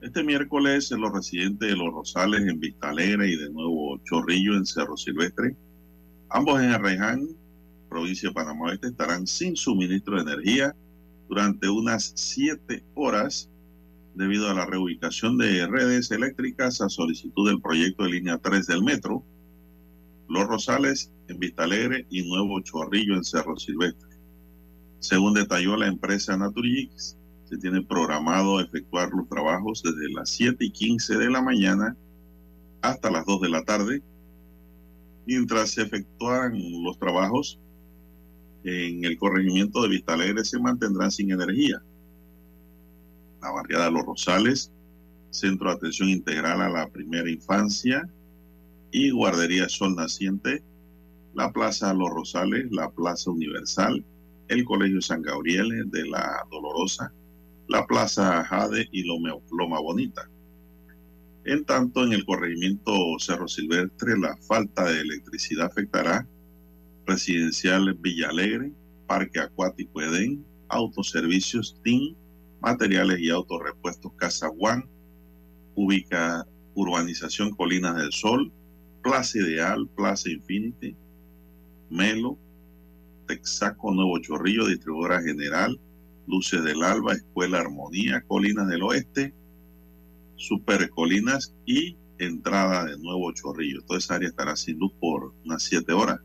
Este 0.00 0.24
miércoles 0.24 0.90
los 0.92 1.12
residentes 1.12 1.68
de 1.68 1.76
Los 1.76 1.92
Rosales 1.92 2.40
en 2.40 2.58
Vista 2.58 2.88
Alegre 2.88 3.28
y 3.28 3.36
de 3.36 3.50
Nuevo 3.50 4.00
Chorrillo 4.04 4.56
en 4.56 4.64
Cerro 4.64 4.96
Silvestre. 4.96 5.54
Ambos 6.30 6.58
en 6.62 6.70
Arraiján, 6.70 7.28
provincia 7.90 8.30
de 8.30 8.34
Panamá 8.34 8.72
estarán 8.72 9.26
sin 9.26 9.56
suministro 9.56 10.16
de 10.16 10.32
energía 10.32 10.74
durante 11.28 11.68
unas 11.68 12.14
siete 12.16 12.82
horas 12.94 13.50
debido 14.14 14.48
a 14.48 14.54
la 14.54 14.64
reubicación 14.64 15.36
de 15.36 15.66
redes 15.66 16.10
eléctricas 16.10 16.80
a 16.80 16.88
solicitud 16.88 17.46
del 17.46 17.60
proyecto 17.60 18.04
de 18.04 18.10
línea 18.10 18.38
3 18.38 18.66
del 18.66 18.82
metro. 18.82 19.22
Los 20.30 20.46
Rosales 20.46 21.12
en 21.28 21.38
Vista 21.38 21.64
Alegre 21.64 22.06
y 22.08 22.26
Nuevo 22.26 22.58
Chorrillo 22.60 23.16
en 23.16 23.24
Cerro 23.24 23.58
Silvestre. 23.58 24.08
Según 25.00 25.34
detalló 25.34 25.76
la 25.76 25.88
empresa 25.88 26.38
Naturgix, 26.38 27.18
se 27.44 27.58
tiene 27.58 27.82
programado 27.82 28.60
efectuar 28.60 29.10
los 29.10 29.28
trabajos 29.28 29.82
desde 29.82 30.12
las 30.12 30.30
7 30.30 30.64
y 30.64 30.70
15 30.70 31.16
de 31.16 31.30
la 31.30 31.42
mañana 31.42 31.96
hasta 32.82 33.10
las 33.10 33.24
2 33.26 33.40
de 33.42 33.48
la 33.48 33.62
tarde. 33.64 34.02
Mientras 35.26 35.70
se 35.70 35.82
efectúan 35.82 36.54
los 36.82 36.98
trabajos 36.98 37.58
en 38.64 39.04
el 39.04 39.18
corregimiento 39.18 39.82
de 39.82 39.88
Vista 39.88 40.14
Alegre 40.14 40.44
se 40.44 40.58
mantendrán 40.58 41.10
sin 41.10 41.30
energía. 41.30 41.82
La 43.42 43.50
barriada 43.50 43.90
Los 43.90 44.06
Rosales, 44.06 44.72
Centro 45.30 45.68
de 45.68 45.76
Atención 45.76 46.08
Integral 46.08 46.62
a 46.62 46.70
la 46.70 46.88
Primera 46.88 47.30
Infancia 47.30 48.08
y 48.90 49.10
Guardería 49.10 49.68
Sol 49.68 49.94
Naciente, 49.94 50.62
la 51.34 51.52
Plaza 51.52 51.92
Los 51.92 52.08
Rosales, 52.10 52.70
la 52.70 52.90
Plaza 52.90 53.30
Universal, 53.30 54.02
el 54.48 54.64
Colegio 54.64 55.02
San 55.02 55.20
Gabriel 55.20 55.90
de 55.90 56.08
la 56.08 56.46
Dolorosa, 56.50 57.12
la 57.68 57.86
Plaza 57.86 58.44
Jade 58.44 58.88
y 58.92 59.04
Loma, 59.04 59.80
Bonita. 59.80 60.28
En 61.44 61.64
tanto, 61.64 62.04
en 62.04 62.12
el 62.12 62.24
corregimiento 62.24 62.92
Cerro 63.18 63.48
Silvestre, 63.48 64.18
la 64.18 64.36
falta 64.36 64.84
de 64.84 65.00
electricidad 65.00 65.66
afectará 65.66 66.26
Residencial 67.06 67.94
Villa 67.94 68.30
Alegre, 68.30 68.72
Parque 69.06 69.40
Acuático 69.40 70.00
Edén, 70.00 70.44
Autoservicios 70.68 71.78
TIN, 71.82 72.16
Materiales 72.60 73.20
y 73.20 73.28
Autorepuestos 73.30 74.12
Casa 74.14 74.48
Juan, 74.48 74.88
ubica 75.74 76.46
Urbanización 76.74 77.50
Colinas 77.50 77.96
del 77.96 78.12
Sol, 78.12 78.50
Plaza 79.02 79.38
Ideal, 79.38 79.86
Plaza 79.94 80.30
Infinity, 80.30 80.96
Melo, 81.90 82.38
Texaco 83.26 83.92
Nuevo 83.92 84.18
Chorrillo, 84.18 84.66
Distribuidora 84.66 85.22
General, 85.22 85.78
Luces 86.26 86.62
del 86.64 86.82
Alba, 86.82 87.14
Escuela 87.14 87.60
Armonía, 87.60 88.22
Colinas 88.26 88.68
del 88.68 88.82
Oeste, 88.82 89.34
Super 90.36 90.90
Colinas 90.90 91.54
y 91.66 91.96
entrada 92.18 92.84
de 92.84 92.98
Nuevo 92.98 93.32
Chorrillo. 93.32 93.82
Toda 93.82 93.98
esa 93.98 94.16
área 94.16 94.28
estará 94.28 94.56
sin 94.56 94.78
luz 94.78 94.92
por 95.00 95.34
unas 95.44 95.62
siete 95.62 95.92
horas. 95.92 96.20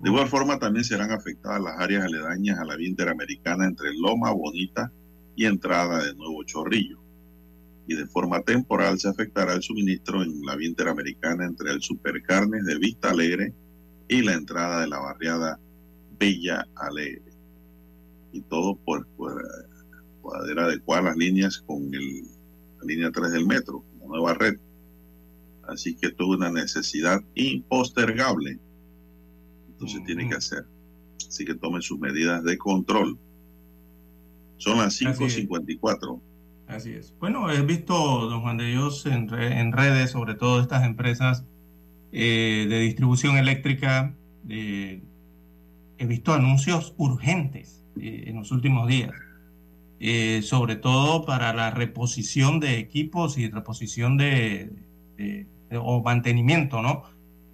De 0.00 0.10
igual 0.10 0.28
forma, 0.28 0.58
también 0.58 0.84
serán 0.84 1.10
afectadas 1.10 1.60
las 1.60 1.78
áreas 1.78 2.04
aledañas 2.04 2.58
a 2.58 2.64
la 2.64 2.76
vía 2.76 2.88
interamericana 2.88 3.66
entre 3.66 3.94
Loma 3.94 4.30
Bonita 4.32 4.92
y 5.34 5.46
entrada 5.46 6.04
de 6.04 6.14
Nuevo 6.14 6.44
Chorrillo. 6.44 6.98
Y 7.88 7.94
de 7.94 8.06
forma 8.06 8.40
temporal 8.42 8.98
se 8.98 9.08
afectará 9.08 9.54
el 9.54 9.62
suministro 9.62 10.22
en 10.22 10.42
la 10.44 10.56
vía 10.56 10.68
interamericana 10.68 11.46
entre 11.46 11.70
el 11.70 11.80
Supercarnes 11.80 12.64
de 12.64 12.78
Vista 12.78 13.10
Alegre 13.10 13.54
y 14.08 14.22
la 14.22 14.34
entrada 14.34 14.80
de 14.80 14.88
la 14.88 14.98
barriada 14.98 15.58
Bella 16.18 16.66
Alegre. 16.74 17.25
Y 18.32 18.42
todo 18.42 18.76
por, 18.76 19.06
por 19.16 19.42
poder 20.26 20.58
adecuar 20.58 21.04
las 21.04 21.16
líneas 21.16 21.58
con 21.58 21.94
el, 21.94 22.24
la 22.78 22.84
línea 22.84 23.10
3 23.10 23.32
del 23.32 23.46
metro, 23.46 23.84
la 24.00 24.06
nueva 24.06 24.34
red. 24.34 24.58
Así 25.68 25.96
que 25.96 26.08
es 26.08 26.14
una 26.18 26.50
necesidad 26.50 27.22
impostergable. 27.34 28.58
Entonces 29.68 30.02
tiene 30.04 30.28
que 30.28 30.36
hacer. 30.36 30.66
Así 31.28 31.44
que 31.44 31.54
tomen 31.54 31.82
sus 31.82 31.98
medidas 31.98 32.42
de 32.44 32.56
control. 32.56 33.18
Son 34.58 34.78
las 34.78 35.00
5.54. 35.00 36.20
Así 36.68 36.92
es. 36.92 37.14
Bueno, 37.18 37.50
he 37.50 37.62
visto, 37.62 37.94
don 38.28 38.42
Juan 38.42 38.56
de 38.56 38.66
Dios, 38.66 39.06
en, 39.06 39.28
re, 39.28 39.60
en 39.60 39.72
redes, 39.72 40.10
sobre 40.10 40.34
todo 40.34 40.60
estas 40.60 40.84
empresas 40.84 41.44
eh, 42.12 42.66
de 42.68 42.80
distribución 42.80 43.36
eléctrica, 43.36 44.16
eh, 44.48 45.02
he 45.98 46.06
visto 46.06 46.32
anuncios 46.32 46.94
urgentes 46.96 47.85
eh, 48.00 48.24
en 48.26 48.36
los 48.36 48.50
últimos 48.52 48.86
días, 48.88 49.12
eh, 50.00 50.42
sobre 50.42 50.76
todo 50.76 51.24
para 51.24 51.52
la 51.52 51.70
reposición 51.70 52.60
de 52.60 52.78
equipos 52.78 53.38
y 53.38 53.48
reposición 53.48 54.16
de, 54.16 54.70
de, 55.16 55.46
de 55.70 55.76
o 55.78 56.02
mantenimiento, 56.02 56.82
¿no? 56.82 57.04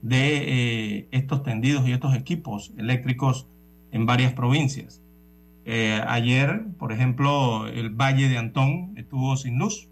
De 0.03 0.99
eh, 0.99 1.09
estos 1.13 1.43
tendidos 1.43 1.87
y 1.87 1.93
estos 1.93 2.15
equipos 2.17 2.73
eléctricos 2.77 3.47
en 3.93 4.07
varias 4.07 4.33
provincias. 4.33 5.03
Eh, 5.65 6.01
ayer, 6.09 6.65
por 6.79 6.93
ejemplo, 6.93 7.69
el 7.69 7.91
Valle 7.91 8.29
de 8.29 8.39
Antón 8.39 8.95
estuvo 8.97 9.37
sin 9.37 9.59
luz, 9.59 9.89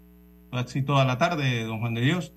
así 0.51 0.81
toda 0.81 1.05
la 1.05 1.17
tarde, 1.17 1.63
don 1.63 1.79
Juan 1.79 1.93
de 1.93 2.01
Dios, 2.01 2.33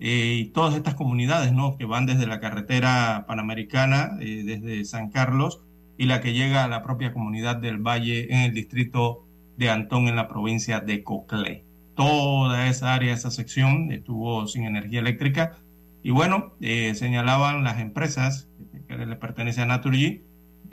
eh, 0.00 0.38
y 0.40 0.46
todas 0.46 0.74
estas 0.74 0.96
comunidades, 0.96 1.52
¿no? 1.52 1.76
Que 1.76 1.84
van 1.84 2.06
desde 2.06 2.26
la 2.26 2.40
carretera 2.40 3.24
panamericana, 3.28 4.16
eh, 4.20 4.42
desde 4.44 4.84
San 4.84 5.10
Carlos, 5.10 5.62
y 6.02 6.06
la 6.06 6.20
que 6.20 6.32
llega 6.32 6.64
a 6.64 6.68
la 6.68 6.82
propia 6.82 7.12
comunidad 7.12 7.58
del 7.58 7.78
Valle 7.78 8.26
en 8.34 8.40
el 8.40 8.54
distrito 8.54 9.24
de 9.56 9.70
Antón, 9.70 10.08
en 10.08 10.16
la 10.16 10.26
provincia 10.26 10.80
de 10.80 11.04
Coclé. 11.04 11.64
Toda 11.94 12.66
esa 12.66 12.92
área, 12.92 13.14
esa 13.14 13.30
sección 13.30 13.92
estuvo 13.92 14.48
sin 14.48 14.64
energía 14.64 14.98
eléctrica. 14.98 15.58
Y 16.02 16.10
bueno, 16.10 16.54
eh, 16.60 16.96
señalaban 16.96 17.62
las 17.62 17.78
empresas 17.78 18.48
que 18.88 18.96
le 18.96 19.14
pertenecen 19.14 19.70
a 19.70 19.76
Naturgy, 19.76 20.22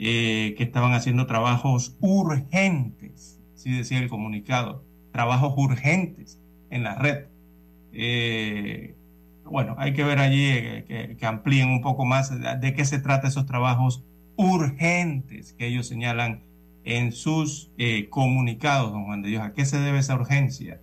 eh, 0.00 0.56
que 0.58 0.64
estaban 0.64 0.94
haciendo 0.94 1.26
trabajos 1.26 1.96
urgentes, 2.00 3.40
así 3.54 3.70
decía 3.70 4.00
el 4.00 4.08
comunicado, 4.08 4.82
trabajos 5.12 5.54
urgentes 5.56 6.40
en 6.70 6.82
la 6.82 6.96
red. 6.96 7.26
Eh, 7.92 8.96
bueno, 9.44 9.76
hay 9.78 9.92
que 9.92 10.02
ver 10.02 10.18
allí 10.18 10.48
eh, 10.48 10.84
que, 10.88 11.16
que, 11.16 11.26
amplíen 11.26 11.70
un 11.70 11.82
poco 11.82 12.04
más 12.04 12.36
de, 12.36 12.56
de, 12.56 12.74
qué 12.74 12.84
se 12.84 12.98
trata 12.98 13.28
esos 13.28 13.46
trabajos 13.46 14.04
urgentes 14.40 15.52
que 15.52 15.66
ellos 15.66 15.86
señalan 15.86 16.42
en 16.84 17.12
sus 17.12 17.70
eh, 17.76 18.08
comunicados, 18.08 18.90
don 18.90 19.04
Juan 19.04 19.22
de 19.22 19.28
Dios. 19.28 19.42
¿A 19.42 19.52
qué 19.52 19.66
se 19.66 19.78
debe 19.78 19.98
esa 19.98 20.14
urgencia 20.14 20.80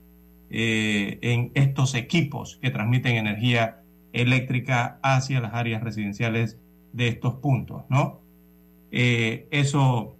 eh, 0.50 1.17
en 1.22 1.52
estos 1.56 1.96
equipos 1.96 2.60
que 2.62 2.70
transmiten 2.70 3.15
energía 3.15 3.82
eléctrica 4.13 5.00
hacia 5.02 5.41
las 5.41 5.54
áreas 5.54 5.84
residenciales 5.84 6.60
de 6.93 7.08
estos 7.08 7.36
puntos, 7.36 7.84
¿no? 7.89 8.22
Eh, 8.91 9.48
eso 9.52 10.13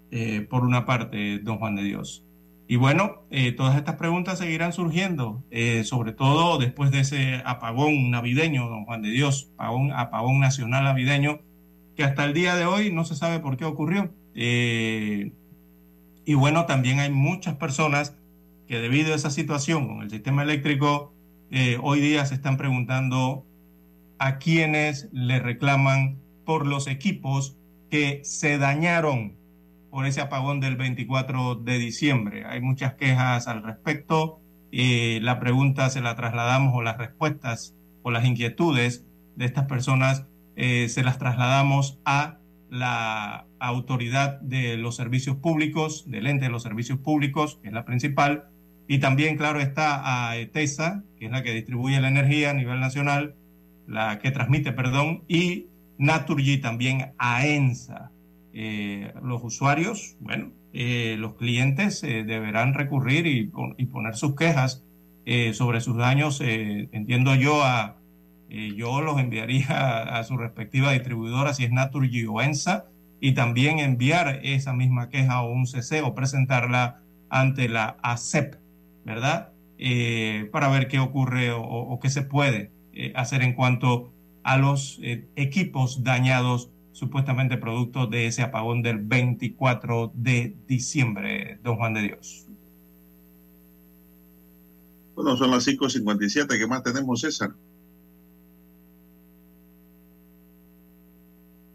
por 0.50 0.64
una 0.64 0.86
parte, 0.86 1.40
don 1.40 1.58
Juan 1.58 1.76
de 1.76 1.84
Dios. 1.84 2.24
Y 2.66 2.78
bueno, 2.78 3.24
todas 3.58 3.76
estas 3.76 3.96
preguntas 3.98 4.40
seguirán 4.40 4.72
surgiendo, 4.72 5.44
sobre 5.84 6.14
todo 6.14 6.58
después 6.58 6.92
de 6.92 7.02
ese 7.02 7.42
apagón 7.46 8.10
navideño, 8.10 8.70
don 8.70 8.86
Juan 8.86 9.02
de 9.02 9.10
Dios, 9.10 9.52
apagón, 9.58 9.92
apagón 9.92 10.40
nacional 10.40 10.86
navideño, 10.86 11.42
que 11.98 12.04
hasta 12.04 12.24
el 12.24 12.34
día 12.34 12.56
de 12.56 12.66
hoy 12.66 12.94
no 12.94 13.04
se 13.04 13.16
sabe 13.16 13.40
por 13.40 13.58
qué 13.58 13.66
ocurrió. 13.66 14.14
y 14.34 15.32
bueno, 16.34 16.66
también 16.66 17.00
hay 17.00 17.12
muchas 17.12 17.56
personas 17.56 18.16
que 18.68 18.80
debido 18.80 19.14
a 19.14 19.16
esa 19.16 19.32
situación 19.32 19.88
con 19.88 20.02
el 20.04 20.10
sistema 20.10 20.44
eléctrico, 20.44 21.14
hoy 21.82 22.00
día 22.00 22.26
se 22.26 22.36
están 22.36 22.58
preguntando 22.58 23.46
a 24.20 24.38
quienes 24.38 25.10
le 25.12 25.40
reclaman 25.40 26.20
por 26.46 26.66
los 26.66 26.88
equipos 26.88 27.58
que 27.90 28.22
se 28.24 28.58
dañaron 28.58 29.36
por 29.90 30.06
ese 30.06 30.22
apagón 30.22 30.60
del 30.60 30.76
24 30.76 31.56
de 31.56 31.78
diciembre. 31.78 32.46
Hay 32.46 32.62
muchas 32.62 32.96
quejas 32.96 33.48
al 33.48 33.64
respecto. 33.64 34.40
Eh, 34.72 35.20
la 35.22 35.40
pregunta 35.40 35.90
se 35.90 36.02
la 36.02 36.16
trasladamos 36.16 36.74
o 36.76 36.82
las 36.82 36.98
respuestas 36.98 37.76
o 38.04 38.12
las 38.12 38.26
inquietudes 38.26 39.06
de 39.36 39.46
estas 39.46 39.66
personas 39.66 40.26
eh, 40.60 40.90
se 40.90 41.04
las 41.04 41.20
trasladamos 41.20 42.00
a 42.04 42.40
la 42.72 43.46
autoridad 43.60 44.42
de 44.42 44.76
los 44.76 44.96
servicios 44.96 45.38
públicos, 45.38 46.10
del 46.10 46.26
ente 46.26 46.46
de 46.46 46.52
los 46.52 46.64
servicios 46.64 46.98
públicos, 46.98 47.60
que 47.62 47.68
es 47.68 47.74
la 47.76 47.86
principal, 47.86 48.46
y 48.88 48.98
también, 48.98 49.38
claro, 49.38 49.60
está 49.60 50.30
a 50.30 50.36
ETESA, 50.36 51.04
que 51.20 51.28
es 51.28 51.32
la 51.32 51.44
que 51.44 51.54
distribuye 51.54 52.02
la 52.02 52.08
energía 52.08 52.50
a 52.50 52.54
nivel 52.56 52.80
nacional, 52.80 53.36
la 53.86 54.18
que 54.18 54.32
transmite, 54.32 54.74
perdón, 54.74 55.24
y 55.28 55.68
Naturgy 56.00 56.58
también 56.58 57.14
a 57.20 57.46
ENSA. 57.46 58.12
Eh, 58.52 59.14
los 59.22 59.44
usuarios, 59.44 60.18
bueno, 60.20 60.54
eh, 60.74 61.18
los 61.20 61.36
clientes 61.36 62.02
deberán 62.02 62.74
recurrir 62.74 63.28
y, 63.28 63.52
y, 63.78 63.86
poner 63.86 64.16
sus 64.16 64.36
quejas 64.36 64.84
sobre 65.52 65.82
sus 65.82 65.98
daños, 65.98 66.42
entiendo 66.42 67.36
yo, 67.36 67.62
a, 67.64 67.97
yo 68.50 69.02
los 69.02 69.20
enviaría 69.20 70.18
a, 70.18 70.24
su 70.24 70.38
respectiva 70.38 70.92
distribuidora, 70.92 71.54
si 71.54 71.66
es 71.66 71.72
Naturgy 71.72 72.26
o 72.26 72.42
ENSA, 72.42 72.86
y 73.20 73.34
también 73.34 73.80
enviar 73.80 74.40
esa 74.44 74.74
misma 74.74 75.10
queja 75.10 75.34
a 75.34 75.44
un 75.44 75.66
CC 75.66 76.02
o 76.02 76.14
presentarla 76.14 77.02
ante 77.30 77.68
la 77.68 77.98
ACEP, 78.02 78.56
¿verdad? 79.06 79.52
para 80.52 80.70
ver 80.70 80.88
qué 80.88 81.00
ocurre 81.00 81.52
o, 81.52 81.62
o 81.62 82.00
qué 82.00 82.10
se 82.10 82.24
puede 82.24 82.72
hacer 83.14 83.44
en 83.44 83.54
cuanto 83.54 84.12
a 84.48 84.58
los 84.58 84.98
eh, 85.02 85.28
equipos 85.36 86.06
dañados 86.06 86.70
supuestamente 86.94 87.58
producto 87.58 88.08
de 88.08 88.28
ese 88.28 88.44
apagón 88.44 88.82
del 88.82 89.00
24 89.00 90.14
de 90.16 90.56
diciembre, 90.68 91.60
don 91.64 91.76
Juan 91.76 91.94
de 91.94 92.02
Dios. 92.04 92.48
Bueno, 95.16 95.36
son 95.36 95.52
las 95.52 95.68
5.57. 95.68 96.58
¿Qué 96.58 96.66
más 96.66 96.82
tenemos, 96.82 97.20
César? 97.20 97.52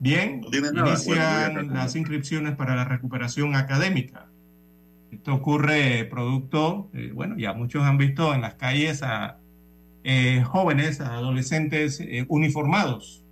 Bien, 0.03 0.45
inician 0.53 1.73
las 1.73 1.95
inscripciones 1.95 2.57
para 2.57 2.75
la 2.75 2.85
recuperación 2.85 3.55
académica. 3.55 4.27
Esto 5.12 5.33
ocurre 5.33 6.05
producto, 6.07 6.91
eh, 6.93 7.12
bueno, 7.15 7.38
ya 7.38 7.53
muchos 7.53 7.85
han 7.85 7.99
visto 7.99 8.35
en 8.35 8.41
las 8.41 8.55
calles 8.55 9.05
a 9.05 9.38
eh, 10.03 10.43
jóvenes, 10.43 11.01
a 11.01 11.15
adolescentes 11.15 12.01
eh, 12.01 12.27
uniformados. 12.27 13.25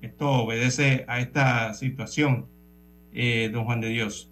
Esto 0.00 0.30
obedece 0.30 1.04
a 1.08 1.20
esta 1.20 1.74
situación, 1.74 2.46
don 3.12 3.64
Juan 3.66 3.82
de 3.82 3.88
Dios. 3.90 4.30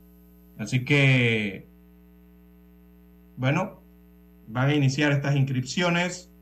Así 0.57 0.83
que, 0.87 1.67
bueno, 3.37 3.83
van 4.47 4.71
a 4.71 4.75
iniciar 4.75 5.12
estas 5.12 5.37
inscripciones. 5.37 6.33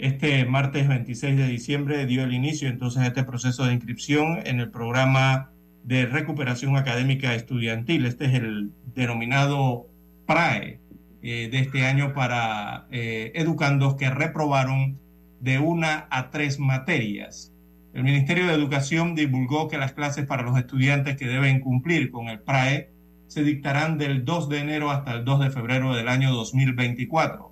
Este 0.00 0.46
martes 0.46 0.88
26 0.88 1.36
de 1.36 1.46
diciembre 1.46 2.06
dio 2.06 2.24
el 2.24 2.32
inicio 2.32 2.70
entonces 2.70 3.02
este 3.02 3.22
proceso 3.22 3.66
de 3.66 3.74
inscripción 3.74 4.38
en 4.46 4.58
el 4.58 4.70
programa 4.70 5.50
de 5.84 6.06
recuperación 6.06 6.74
académica 6.78 7.34
estudiantil. 7.34 8.06
Este 8.06 8.24
es 8.24 8.32
el 8.32 8.72
denominado 8.94 9.88
PRAE 10.26 10.80
eh, 11.20 11.50
de 11.52 11.58
este 11.58 11.84
año 11.84 12.14
para 12.14 12.86
eh, 12.90 13.32
educandos 13.34 13.96
que 13.96 14.08
reprobaron 14.08 14.98
de 15.38 15.58
una 15.58 16.08
a 16.10 16.30
tres 16.30 16.58
materias. 16.58 17.52
El 17.92 18.02
Ministerio 18.02 18.46
de 18.46 18.54
Educación 18.54 19.14
divulgó 19.14 19.68
que 19.68 19.76
las 19.76 19.92
clases 19.92 20.24
para 20.24 20.42
los 20.42 20.56
estudiantes 20.56 21.18
que 21.18 21.26
deben 21.26 21.60
cumplir 21.60 22.10
con 22.10 22.28
el 22.28 22.40
PRAE 22.40 22.90
se 23.26 23.44
dictarán 23.44 23.98
del 23.98 24.24
2 24.24 24.48
de 24.48 24.60
enero 24.60 24.90
hasta 24.90 25.12
el 25.12 25.26
2 25.26 25.40
de 25.40 25.50
febrero 25.50 25.94
del 25.94 26.08
año 26.08 26.32
2024, 26.32 27.49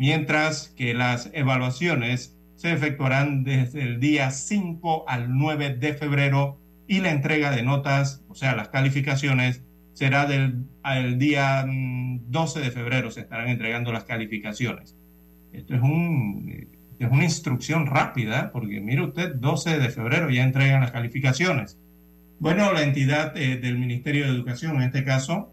mientras 0.00 0.68
que 0.78 0.94
las 0.94 1.28
evaluaciones 1.34 2.34
se 2.56 2.72
efectuarán 2.72 3.44
desde 3.44 3.82
el 3.82 4.00
día 4.00 4.30
5 4.30 5.04
al 5.06 5.36
9 5.36 5.74
de 5.74 5.92
febrero 5.92 6.58
y 6.88 7.00
la 7.00 7.10
entrega 7.10 7.50
de 7.50 7.62
notas, 7.62 8.24
o 8.26 8.34
sea, 8.34 8.56
las 8.56 8.70
calificaciones, 8.70 9.62
será 9.92 10.24
del 10.24 10.64
día 11.18 11.66
12 11.66 11.68
mm, 11.68 12.62
de 12.62 12.70
febrero, 12.70 13.10
se 13.10 13.20
estarán 13.20 13.48
entregando 13.48 13.92
las 13.92 14.04
calificaciones. 14.04 14.96
Esto 15.52 15.74
es, 15.74 15.82
un, 15.82 16.48
es 16.98 17.10
una 17.10 17.24
instrucción 17.24 17.84
rápida, 17.84 18.52
porque 18.52 18.80
mire 18.80 19.02
usted, 19.02 19.34
12 19.34 19.78
de 19.80 19.90
febrero 19.90 20.30
ya 20.30 20.44
entregan 20.44 20.80
las 20.80 20.92
calificaciones. 20.92 21.78
Bueno, 22.38 22.72
la 22.72 22.84
entidad 22.84 23.36
eh, 23.36 23.58
del 23.58 23.76
Ministerio 23.76 24.24
de 24.24 24.30
Educación, 24.30 24.76
en 24.76 24.82
este 24.84 25.04
caso, 25.04 25.52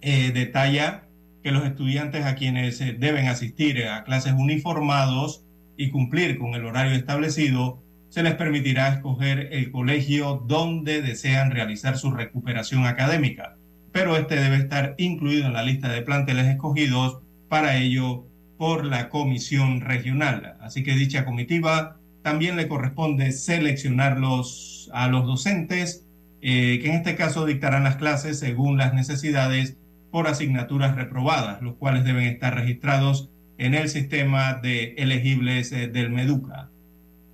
eh, 0.00 0.32
detalla 0.32 1.04
que 1.42 1.50
los 1.50 1.64
estudiantes 1.64 2.24
a 2.24 2.34
quienes 2.34 2.80
eh, 2.80 2.96
deben 2.98 3.28
asistir 3.28 3.84
a 3.86 4.04
clases 4.04 4.32
uniformados 4.32 5.44
y 5.76 5.90
cumplir 5.90 6.38
con 6.38 6.54
el 6.54 6.64
horario 6.64 6.92
establecido, 6.92 7.82
se 8.08 8.22
les 8.22 8.34
permitirá 8.34 8.88
escoger 8.88 9.48
el 9.52 9.70
colegio 9.70 10.44
donde 10.46 11.02
desean 11.02 11.50
realizar 11.50 11.96
su 11.96 12.10
recuperación 12.10 12.86
académica, 12.86 13.56
pero 13.90 14.16
este 14.16 14.36
debe 14.36 14.56
estar 14.56 14.94
incluido 14.98 15.46
en 15.46 15.54
la 15.54 15.62
lista 15.62 15.88
de 15.88 16.02
planteles 16.02 16.46
escogidos 16.46 17.20
para 17.48 17.76
ello 17.76 18.26
por 18.58 18.84
la 18.84 19.08
comisión 19.08 19.80
regional. 19.80 20.56
Así 20.60 20.82
que 20.82 20.94
dicha 20.94 21.24
comitiva 21.24 21.96
también 22.22 22.56
le 22.56 22.68
corresponde 22.68 23.32
seleccionarlos 23.32 24.90
a 24.92 25.08
los 25.08 25.26
docentes, 25.26 26.06
eh, 26.40 26.78
que 26.80 26.88
en 26.88 26.94
este 26.96 27.16
caso 27.16 27.46
dictarán 27.46 27.84
las 27.84 27.96
clases 27.96 28.38
según 28.38 28.76
las 28.76 28.94
necesidades 28.94 29.78
por 30.12 30.28
asignaturas 30.28 30.94
reprobadas, 30.94 31.60
los 31.62 31.74
cuales 31.74 32.04
deben 32.04 32.24
estar 32.24 32.54
registrados 32.54 33.30
en 33.58 33.74
el 33.74 33.88
sistema 33.88 34.54
de 34.54 34.94
elegibles 34.98 35.72
eh, 35.72 35.88
del 35.88 36.10
MEDUCA. 36.10 36.70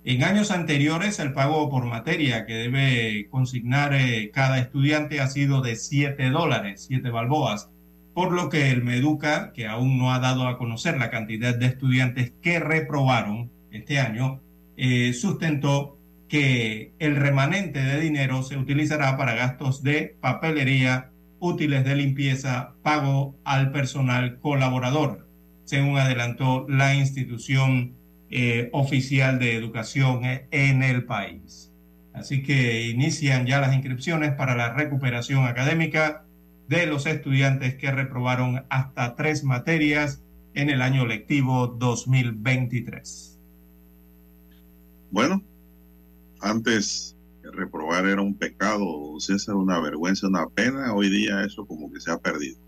En 0.05 0.23
años 0.23 0.49
anteriores, 0.49 1.19
el 1.19 1.33
pago 1.33 1.69
por 1.69 1.85
materia 1.85 2.45
que 2.45 2.53
debe 2.53 3.27
consignar 3.29 3.93
eh, 3.93 4.31
cada 4.33 4.57
estudiante 4.57 5.19
ha 5.19 5.27
sido 5.27 5.61
de 5.61 5.75
7 5.75 6.29
dólares, 6.29 6.85
7 6.87 7.09
balboas, 7.11 7.69
por 8.13 8.31
lo 8.31 8.49
que 8.49 8.71
el 8.71 8.83
MEDUCA, 8.83 9.51
que 9.53 9.67
aún 9.67 9.97
no 9.97 10.13
ha 10.13 10.19
dado 10.19 10.47
a 10.47 10.57
conocer 10.57 10.97
la 10.97 11.09
cantidad 11.09 11.55
de 11.55 11.67
estudiantes 11.67 12.33
que 12.41 12.59
reprobaron 12.59 13.51
este 13.71 13.99
año, 13.99 14.41
eh, 14.77 15.13
sustentó 15.13 15.97
que 16.29 16.93
el 16.99 17.17
remanente 17.17 17.81
de 17.81 17.99
dinero 17.99 18.43
se 18.43 18.55
utilizará 18.55 19.17
para 19.17 19.33
gastos 19.33 19.83
de 19.83 20.15
papelería, 20.21 21.11
útiles 21.39 21.83
de 21.85 21.95
limpieza, 21.95 22.73
pago 22.83 23.35
al 23.43 23.71
personal 23.71 24.39
colaborador, 24.39 25.27
según 25.65 25.97
adelantó 25.97 26.65
la 26.69 26.95
institución 26.95 27.95
eh, 28.29 28.69
oficial 28.73 29.39
de 29.39 29.55
educación 29.55 30.21
en 30.51 30.83
el 30.83 31.05
país. 31.05 31.71
Así 32.13 32.43
que 32.43 32.87
inician 32.87 33.45
ya 33.45 33.61
las 33.61 33.73
inscripciones 33.73 34.33
para 34.33 34.55
la 34.55 34.73
recuperación 34.73 35.45
académica 35.45 36.25
de 36.67 36.85
los 36.85 37.05
estudiantes 37.05 37.75
que 37.75 37.91
reprobaron 37.91 38.65
hasta 38.69 39.15
tres 39.15 39.43
materias 39.43 40.21
en 40.53 40.69
el 40.69 40.81
año 40.81 41.05
lectivo 41.05 41.67
2023. 41.67 43.39
Bueno, 45.11 45.41
antes 46.41 47.15
reprobar 47.51 48.05
era 48.07 48.21
un 48.21 48.35
pecado, 48.35 49.19
César, 49.19 49.55
una 49.55 49.79
vergüenza, 49.79 50.27
una 50.27 50.47
pena. 50.47 50.93
Hoy 50.93 51.09
día 51.09 51.43
eso 51.43 51.65
como 51.65 51.91
que 51.91 51.99
se 51.99 52.11
ha 52.11 52.17
perdido. 52.17 52.59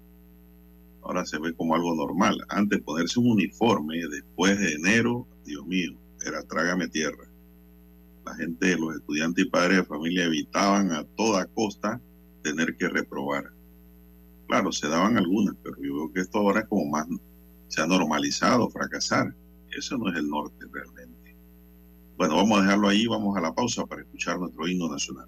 Ahora 1.03 1.25
se 1.25 1.39
ve 1.39 1.53
como 1.53 1.75
algo 1.75 1.95
normal. 1.95 2.37
Antes 2.49 2.81
ponerse 2.81 3.19
un 3.19 3.31
uniforme 3.31 3.97
después 4.07 4.59
de 4.59 4.73
enero, 4.73 5.27
Dios 5.45 5.65
mío, 5.65 5.97
era 6.25 6.43
trágame 6.43 6.87
tierra. 6.87 7.27
La 8.25 8.35
gente, 8.35 8.77
los 8.77 8.95
estudiantes 8.95 9.45
y 9.45 9.49
padres 9.49 9.77
de 9.77 9.83
familia 9.85 10.25
evitaban 10.25 10.91
a 10.91 11.03
toda 11.03 11.45
costa 11.47 11.99
tener 12.43 12.75
que 12.77 12.87
reprobar. 12.87 13.51
Claro, 14.47 14.71
se 14.71 14.87
daban 14.87 15.17
algunas, 15.17 15.55
pero 15.63 15.77
yo 15.81 15.95
veo 15.95 16.13
que 16.13 16.21
esto 16.21 16.39
ahora 16.39 16.61
es 16.61 16.67
como 16.67 16.85
más, 16.85 17.07
se 17.67 17.81
ha 17.81 17.87
normalizado 17.87 18.69
fracasar. 18.69 19.33
Eso 19.71 19.97
no 19.97 20.09
es 20.09 20.17
el 20.17 20.29
norte 20.29 20.65
realmente. 20.71 21.10
Bueno, 22.21 22.35
vamos 22.35 22.59
a 22.59 22.61
dejarlo 22.61 22.87
ahí, 22.87 23.07
vamos 23.07 23.35
a 23.35 23.41
la 23.41 23.51
pausa 23.51 23.83
para 23.87 24.03
escuchar 24.03 24.37
nuestro 24.37 24.67
himno 24.67 24.87
nacional. 24.87 25.27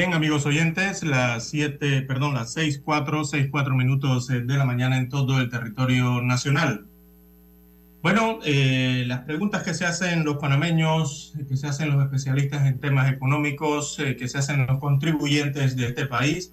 Amigos 0.00 0.46
oyentes, 0.46 1.02
las 1.02 1.48
7, 1.48 2.02
perdón, 2.02 2.34
las 2.34 2.52
6, 2.54 2.80
4, 2.84 3.24
6, 3.24 3.48
4 3.50 3.74
minutos 3.74 4.30
eh, 4.30 4.40
de 4.40 4.56
la 4.56 4.64
mañana 4.64 4.96
en 4.96 5.08
todo 5.08 5.38
el 5.38 5.50
territorio 5.50 6.22
nacional. 6.22 6.86
Bueno, 8.02 8.40
eh, 8.44 9.04
las 9.06 9.20
preguntas 9.20 9.62
que 9.62 9.74
se 9.74 9.84
hacen 9.84 10.24
los 10.24 10.38
panameños, 10.38 11.34
que 11.48 11.56
se 11.56 11.68
hacen 11.68 11.90
los 11.90 12.02
especialistas 12.02 12.66
en 12.66 12.80
temas 12.80 13.12
económicos, 13.12 13.98
eh, 14.00 14.16
que 14.16 14.28
se 14.28 14.38
hacen 14.38 14.66
los 14.66 14.78
contribuyentes 14.80 15.76
de 15.76 15.88
este 15.88 16.06
país, 16.06 16.52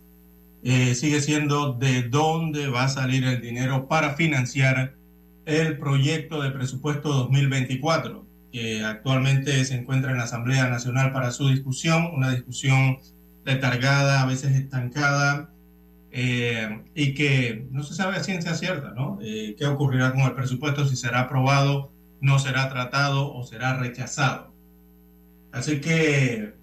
eh, 0.63 0.93
sigue 0.93 1.21
siendo 1.21 1.73
de 1.73 2.03
dónde 2.03 2.67
va 2.67 2.83
a 2.83 2.89
salir 2.89 3.23
el 3.23 3.41
dinero 3.41 3.87
para 3.87 4.15
financiar 4.15 4.95
el 5.45 5.79
proyecto 5.79 6.41
de 6.41 6.51
presupuesto 6.51 7.09
2024, 7.13 8.27
que 8.51 8.83
actualmente 8.83 9.65
se 9.65 9.75
encuentra 9.75 10.11
en 10.11 10.17
la 10.17 10.25
Asamblea 10.25 10.69
Nacional 10.69 11.13
para 11.13 11.31
su 11.31 11.47
discusión, 11.47 12.11
una 12.13 12.31
discusión 12.31 12.99
retargada, 13.49 14.21
a 14.21 14.25
veces 14.25 14.55
estancada, 14.55 15.49
eh, 16.11 16.83
y 16.95 17.13
que 17.13 17.67
no 17.71 17.83
se 17.83 17.93
sabe 17.93 18.15
a 18.15 18.23
ciencia 18.23 18.55
cierta, 18.55 18.91
¿no? 18.91 19.19
Eh, 19.21 19.55
¿Qué 19.57 19.65
ocurrirá 19.65 20.11
con 20.11 20.21
el 20.21 20.33
presupuesto? 20.33 20.87
Si 20.87 20.95
será 20.95 21.21
aprobado, 21.21 21.91
no 22.21 22.39
será 22.39 22.69
tratado 22.69 23.33
o 23.33 23.43
será 23.43 23.77
rechazado. 23.77 24.53
Así 25.51 25.81
que 25.81 26.53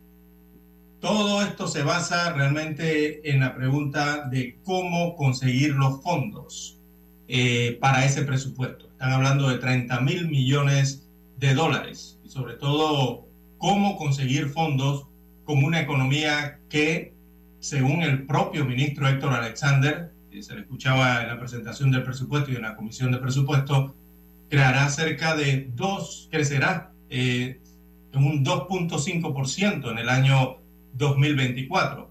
todo 1.01 1.42
esto 1.42 1.68
se 1.68 1.83
basa 1.83 2.33
realmente 2.33 3.31
en 3.31 3.40
la 3.40 3.55
pregunta 3.55 4.29
de 4.29 4.59
cómo 4.64 5.14
conseguir 5.16 5.75
los 5.75 6.03
fondos 6.03 6.81
eh, 7.29 7.79
para 7.81 8.05
ese 8.05 8.22
presupuesto. 8.22 8.88
Están 8.88 9.12
hablando 9.12 9.49
de 9.49 9.59
30 9.59 10.01
mil 10.01 10.29
millones 10.29 11.09
de 11.38 11.55
dólares 11.55 12.18
y 12.25 12.29
sobre 12.29 12.55
todo 12.55 13.29
cómo 13.59 13.96
conseguir 13.96 14.49
fondos 14.49 15.07
con 15.47 15.63
una 15.65 15.81
economía 15.81 16.59
que, 16.69 17.15
según 17.61 18.03
el 18.03 18.27
propio 18.27 18.67
ministro 18.67 19.09
Héctor 19.09 19.33
Alexander, 19.33 20.13
se 20.43 20.55
le 20.55 20.63
escuchaba 20.63 21.23
en 21.23 21.29
la 21.29 21.39
presentación 21.39 21.91
del 21.91 22.03
presupuesto 22.03 22.51
y 22.51 22.57
en 22.57 22.63
la 22.63 22.77
comisión 22.77 23.13
de 23.13 23.19
presupuesto, 23.19 23.95
creará 24.51 24.89
cerca 24.91 25.35
de 25.35 25.71
dos, 25.75 26.29
crecerá 26.31 26.93
eh, 27.09 27.61
en 28.13 28.25
un 28.25 28.45
2.5% 28.45 29.91
en 29.91 29.99
el 29.99 30.09
año 30.09 30.59
2024, 30.95 32.11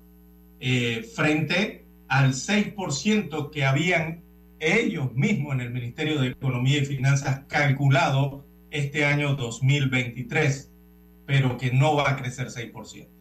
eh, 0.62 1.06
frente 1.14 1.86
al 2.08 2.34
6% 2.34 3.52
que 3.52 3.66
habían 3.66 4.24
ellos 4.60 5.14
mismos 5.14 5.54
en 5.56 5.62
el 5.62 5.72
Ministerio 5.72 6.20
de 6.22 6.30
Economía 6.30 6.78
y 6.78 6.86
Finanzas 6.86 7.42
calculado 7.48 8.46
este 8.72 9.06
año 9.06 9.36
2023, 9.36 10.72
pero 11.26 11.58
que 11.58 11.72
no 11.72 11.96
va 11.96 12.12
a 12.12 12.16
crecer 12.16 12.48
6% 12.48 13.15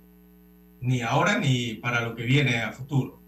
ni 0.84 1.00
ahora 1.00 1.38
ni 1.38 1.74
para 1.74 2.02
lo 2.02 2.14
que 2.14 2.24
viene 2.24 2.58
a 2.58 2.72
futuro. 2.72 3.20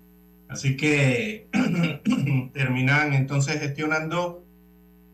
Así 0.49 0.77
que 0.77 1.49
terminan 2.53 3.15
entonces 3.15 3.59
gestionando 3.59 4.45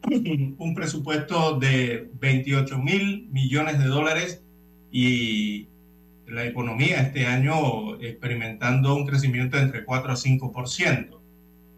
un 0.58 0.74
presupuesto 0.74 1.58
de 1.58 2.10
28 2.20 2.78
mil 2.78 3.28
millones 3.30 3.78
de 3.78 3.86
dólares 3.86 4.42
y 4.90 5.68
la 6.26 6.44
economía 6.44 7.00
este 7.00 7.26
año 7.26 8.00
experimentando 8.00 8.94
un 8.94 9.06
crecimiento 9.06 9.56
entre 9.58 9.84
4 9.84 10.12
a 10.12 10.16
5%. 10.16 11.18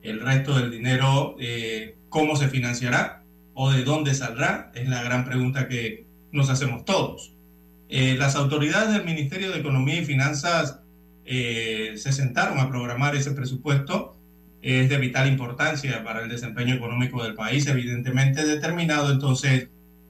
El 0.02 0.20
resto 0.20 0.58
del 0.58 0.70
dinero, 0.70 1.36
eh, 1.38 1.96
¿cómo 2.08 2.36
se 2.36 2.48
financiará 2.48 3.22
o 3.54 3.70
de 3.70 3.84
dónde 3.84 4.14
saldrá? 4.14 4.72
Es 4.74 4.88
la 4.88 5.02
gran 5.02 5.24
pregunta 5.24 5.68
que 5.68 6.06
nos 6.32 6.50
hacemos 6.50 6.84
todos. 6.84 7.33
Eh, 7.96 8.16
las 8.18 8.34
autoridades 8.34 8.92
del 8.92 9.04
Ministerio 9.04 9.52
de 9.52 9.60
Economía 9.60 10.00
y 10.00 10.04
Finanzas 10.04 10.80
eh, 11.24 11.92
se 11.94 12.10
sentaron 12.10 12.58
a 12.58 12.68
programar 12.68 13.14
ese 13.14 13.30
presupuesto. 13.30 14.16
Es 14.62 14.88
de 14.88 14.98
vital 14.98 15.28
importancia 15.28 16.02
para 16.02 16.24
el 16.24 16.28
desempeño 16.28 16.74
económico 16.74 17.22
del 17.22 17.34
país, 17.34 17.68
evidentemente 17.68 18.44
determinado. 18.44 19.12
Entonces, 19.12 19.68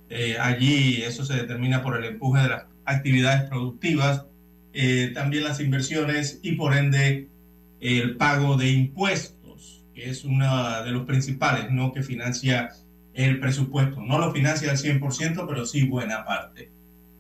eh, 0.09 0.39
allí 0.41 1.03
eso 1.03 1.27
se 1.27 1.35
determina 1.35 1.83
por 1.83 1.99
el 1.99 2.05
empuje 2.05 2.41
de 2.41 2.49
las 2.49 2.65
actividades 2.87 3.51
productivas, 3.51 4.25
también 5.13 5.45
las 5.45 5.61
inversiones 5.61 6.41
y 6.43 6.53
por 6.53 6.75
ende 6.75 7.29
el 7.81 8.17
pago 8.17 8.57
de 8.57 8.71
impuestos, 8.71 9.85
que 9.95 10.09
es 10.09 10.25
uno 10.25 10.83
de 10.83 10.91
los 10.91 11.05
principales, 11.05 11.71
¿no? 11.71 11.93
Que 11.93 12.03
financia 12.03 12.71
el 13.13 13.39
presupuesto. 13.41 14.01
No 14.01 14.19
lo 14.19 14.33
financia 14.33 14.71
al 14.71 14.79
100%, 14.79 15.47
pero 15.47 15.67
sí 15.67 15.85
buena 15.85 16.25
parte. 16.25 16.74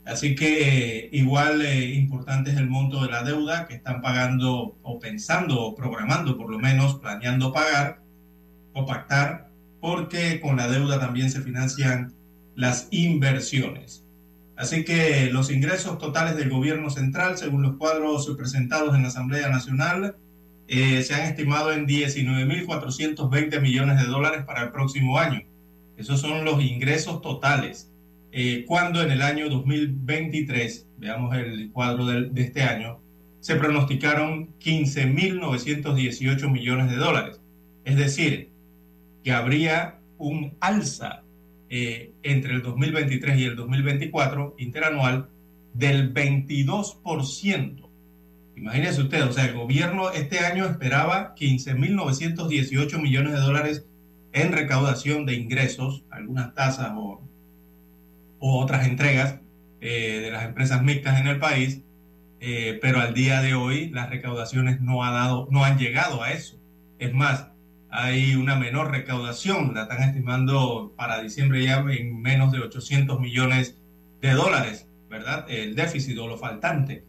Así 0.06 0.34
que 0.34 1.06
eh, 1.06 1.08
igual 1.12 1.62
eh, 1.62 1.94
importante 1.94 2.50
es 2.50 2.58
el 2.58 2.68
monto 2.68 3.02
de 3.02 3.10
la 3.10 3.22
deuda 3.22 3.66
que 3.66 3.74
están 3.74 4.02
pagando 4.02 4.76
o 4.82 4.98
pensando 4.98 5.62
o 5.62 5.74
programando, 5.74 6.36
por 6.36 6.50
lo 6.50 6.58
menos 6.58 6.96
planeando 6.96 7.52
pagar 7.52 8.02
o 8.74 8.84
pactar, 8.84 9.48
porque 9.80 10.40
con 10.40 10.56
la 10.56 10.68
deuda 10.68 11.00
también 11.00 11.30
se 11.30 11.40
financian 11.40 12.12
las 12.54 12.88
inversiones. 12.90 14.04
Así 14.56 14.84
que 14.84 15.30
los 15.32 15.50
ingresos 15.50 15.98
totales 15.98 16.36
del 16.36 16.50
gobierno 16.50 16.90
central, 16.90 17.38
según 17.38 17.62
los 17.62 17.76
cuadros 17.76 18.30
presentados 18.36 18.94
en 18.94 19.02
la 19.02 19.08
Asamblea 19.08 19.48
Nacional, 19.48 20.16
eh, 20.68 21.02
se 21.02 21.14
han 21.14 21.22
estimado 21.22 21.72
en 21.72 21.86
19.420 21.86 23.60
millones 23.60 24.00
de 24.00 24.06
dólares 24.06 24.44
para 24.44 24.64
el 24.64 24.70
próximo 24.70 25.18
año. 25.18 25.42
Esos 25.96 26.20
son 26.20 26.44
los 26.44 26.62
ingresos 26.62 27.20
totales 27.22 27.90
eh, 28.36 28.64
cuando 28.66 29.00
en 29.00 29.12
el 29.12 29.22
año 29.22 29.48
2023, 29.48 30.88
veamos 30.98 31.36
el 31.36 31.70
cuadro 31.70 32.04
de, 32.04 32.42
este 32.42 32.64
año, 32.64 32.98
se 33.38 33.54
pronosticaron 33.54 34.58
15.918 34.58 36.50
millones 36.50 36.90
de 36.90 36.96
dólares. 36.96 37.40
Es 37.84 37.94
decir, 37.96 38.50
que 39.22 39.30
habría 39.30 40.00
un 40.18 40.56
alza 40.58 41.22
eh, 41.70 42.10
entre 42.24 42.54
el 42.54 42.62
2023 42.62 43.38
y 43.38 43.44
el 43.44 43.54
2024 43.54 44.56
interanual 44.58 45.28
del 45.72 46.12
22%. 46.12 47.88
Imagínese 48.56 49.02
usted, 49.02 49.28
o 49.28 49.32
sea, 49.32 49.44
el 49.44 49.54
gobierno 49.54 50.10
este 50.10 50.40
año 50.40 50.64
esperaba 50.64 51.36
15.918 51.36 53.00
millones 53.00 53.34
de 53.34 53.38
dólares 53.38 53.86
en 54.32 54.50
recaudación 54.50 55.24
de 55.24 55.34
ingresos, 55.34 56.02
algunas 56.10 56.52
tasas 56.54 56.90
o 56.96 57.22
o 58.46 58.60
otras 58.60 58.86
entregas 58.86 59.40
eh, 59.80 60.20
de 60.22 60.30
las 60.30 60.44
empresas 60.44 60.82
mixtas 60.82 61.18
en 61.18 61.28
el 61.28 61.38
país, 61.38 61.80
eh, 62.40 62.78
pero 62.82 63.00
al 63.00 63.14
día 63.14 63.40
de 63.40 63.54
hoy 63.54 63.88
las 63.88 64.10
recaudaciones 64.10 64.82
no, 64.82 65.02
ha 65.02 65.12
dado, 65.12 65.48
no 65.50 65.64
han 65.64 65.78
llegado 65.78 66.22
a 66.22 66.30
eso. 66.30 66.60
Es 66.98 67.14
más, 67.14 67.48
hay 67.88 68.34
una 68.34 68.56
menor 68.56 68.90
recaudación, 68.90 69.72
la 69.72 69.84
están 69.84 70.02
estimando 70.02 70.92
para 70.94 71.22
diciembre 71.22 71.64
ya 71.64 71.82
en 71.88 72.20
menos 72.20 72.52
de 72.52 72.58
800 72.58 73.18
millones 73.18 73.78
de 74.20 74.32
dólares, 74.32 74.90
¿verdad? 75.08 75.46
El 75.48 75.74
déficit 75.74 76.18
o 76.18 76.28
lo 76.28 76.36
faltante. 76.36 77.02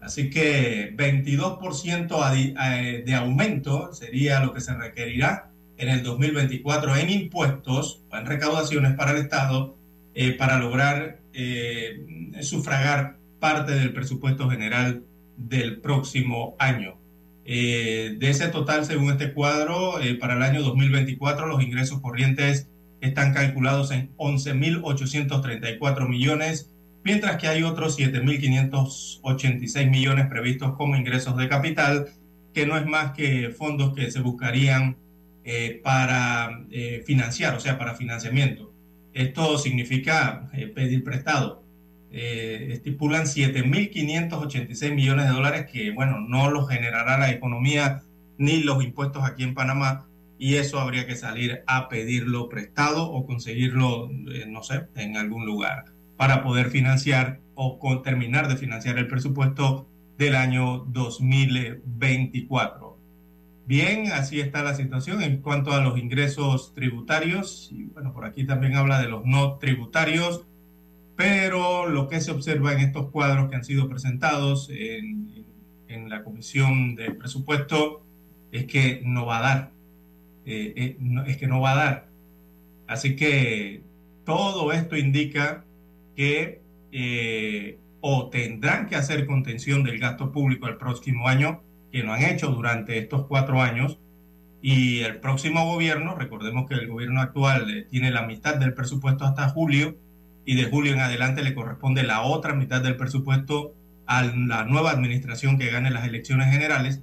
Así 0.00 0.30
que 0.30 0.96
22% 0.96 3.04
de 3.04 3.14
aumento 3.14 3.92
sería 3.92 4.40
lo 4.40 4.52
que 4.52 4.60
se 4.60 4.74
requerirá 4.74 5.52
en 5.82 5.88
el 5.88 6.02
2024 6.02 6.96
en 6.96 7.10
impuestos 7.10 8.02
en 8.12 8.26
recaudaciones 8.26 8.94
para 8.94 9.12
el 9.12 9.18
Estado 9.18 9.76
eh, 10.14 10.36
para 10.36 10.58
lograr 10.58 11.18
eh, 11.32 12.36
sufragar 12.42 13.16
parte 13.40 13.72
del 13.72 13.92
presupuesto 13.92 14.48
general 14.48 15.04
del 15.36 15.80
próximo 15.80 16.54
año. 16.58 16.98
Eh, 17.44 18.16
de 18.18 18.30
ese 18.30 18.48
total, 18.48 18.84
según 18.84 19.10
este 19.12 19.32
cuadro, 19.32 19.94
para 20.20 20.34
el 20.34 20.42
año 20.42 20.62
2024 20.62 21.46
los 21.46 21.62
ingresos 21.62 22.00
corrientes 22.00 22.68
están 23.00 23.34
calculados 23.34 23.90
en 23.90 24.14
11.834 24.16 26.08
millones, 26.08 26.70
mientras 27.04 27.36
que 27.36 27.48
hay 27.48 27.64
otros 27.64 27.98
7.586 27.98 29.90
millones 29.90 30.26
previstos 30.28 30.76
como 30.76 30.96
ingresos 30.96 31.36
de 31.36 31.48
capital, 31.48 32.06
que 32.54 32.66
no 32.66 32.76
es 32.76 32.86
más 32.86 33.12
que 33.12 33.50
fondos 33.50 33.94
que 33.94 34.10
se 34.10 34.20
buscarían 34.20 34.96
eh, 35.44 35.80
para 35.82 36.64
eh, 36.70 37.02
financiar, 37.04 37.56
o 37.56 37.60
sea, 37.60 37.76
para 37.76 37.94
financiamiento. 37.96 38.72
Esto 39.12 39.58
significa 39.58 40.48
eh, 40.52 40.68
pedir 40.68 41.02
prestado. 41.02 41.61
Estipulan 42.12 43.24
7.586 43.24 44.94
millones 44.94 45.26
de 45.26 45.32
dólares 45.32 45.66
que, 45.72 45.92
bueno, 45.92 46.20
no 46.20 46.50
lo 46.50 46.66
generará 46.66 47.18
la 47.18 47.30
economía 47.30 48.02
ni 48.38 48.62
los 48.62 48.84
impuestos 48.84 49.24
aquí 49.24 49.44
en 49.44 49.54
Panamá 49.54 50.06
y 50.38 50.56
eso 50.56 50.80
habría 50.80 51.06
que 51.06 51.14
salir 51.14 51.62
a 51.66 51.88
pedirlo 51.88 52.48
prestado 52.48 53.10
o 53.10 53.26
conseguirlo, 53.26 54.10
no 54.48 54.62
sé, 54.62 54.86
en 54.96 55.16
algún 55.16 55.46
lugar 55.46 55.84
para 56.16 56.42
poder 56.42 56.70
financiar 56.70 57.40
o 57.54 57.78
con, 57.78 58.02
terminar 58.02 58.48
de 58.48 58.56
financiar 58.56 58.98
el 58.98 59.06
presupuesto 59.06 59.86
del 60.18 60.34
año 60.34 60.84
2024. 60.88 62.98
Bien, 63.66 64.10
así 64.12 64.40
está 64.40 64.62
la 64.62 64.74
situación 64.74 65.22
en 65.22 65.40
cuanto 65.40 65.72
a 65.72 65.80
los 65.80 65.98
ingresos 65.98 66.74
tributarios. 66.74 67.70
Y 67.72 67.84
bueno, 67.84 68.12
por 68.12 68.24
aquí 68.24 68.44
también 68.44 68.76
habla 68.76 69.00
de 69.00 69.08
los 69.08 69.24
no 69.24 69.58
tributarios. 69.58 70.44
Pero 71.16 71.88
lo 71.88 72.08
que 72.08 72.20
se 72.20 72.30
observa 72.30 72.72
en 72.72 72.80
estos 72.80 73.10
cuadros 73.10 73.50
que 73.50 73.56
han 73.56 73.64
sido 73.64 73.88
presentados 73.88 74.70
en, 74.70 75.44
en 75.88 76.08
la 76.08 76.24
Comisión 76.24 76.94
de 76.94 77.10
Presupuesto 77.12 78.02
es 78.50 78.66
que 78.66 79.02
no 79.04 79.26
va 79.26 79.38
a 79.38 79.42
dar. 79.42 79.72
Eh, 80.44 80.72
eh, 80.76 81.24
es 81.26 81.36
que 81.36 81.46
no 81.46 81.60
va 81.60 81.72
a 81.72 81.76
dar. 81.76 82.08
Así 82.86 83.16
que 83.16 83.82
todo 84.24 84.72
esto 84.72 84.96
indica 84.96 85.64
que 86.16 86.60
eh, 86.92 87.78
o 88.00 88.28
tendrán 88.28 88.86
que 88.86 88.96
hacer 88.96 89.26
contención 89.26 89.84
del 89.84 89.98
gasto 89.98 90.32
público 90.32 90.66
el 90.66 90.76
próximo 90.76 91.28
año 91.28 91.62
que 91.90 92.02
lo 92.02 92.12
han 92.12 92.22
hecho 92.22 92.48
durante 92.48 92.98
estos 92.98 93.26
cuatro 93.26 93.62
años. 93.62 93.98
Y 94.60 95.00
el 95.00 95.18
próximo 95.20 95.64
gobierno, 95.66 96.14
recordemos 96.14 96.68
que 96.68 96.74
el 96.74 96.88
gobierno 96.88 97.20
actual 97.20 97.70
eh, 97.70 97.86
tiene 97.90 98.10
la 98.10 98.22
mitad 98.22 98.56
del 98.56 98.74
presupuesto 98.74 99.24
hasta 99.24 99.48
julio 99.48 99.96
y 100.44 100.56
de 100.56 100.64
julio 100.64 100.92
en 100.92 101.00
adelante 101.00 101.42
le 101.42 101.54
corresponde 101.54 102.02
la 102.02 102.22
otra 102.22 102.54
mitad 102.54 102.82
del 102.82 102.96
presupuesto 102.96 103.74
a 104.06 104.24
la 104.24 104.64
nueva 104.64 104.90
administración 104.90 105.58
que 105.58 105.70
gane 105.70 105.90
las 105.90 106.06
elecciones 106.06 106.50
generales. 106.50 107.02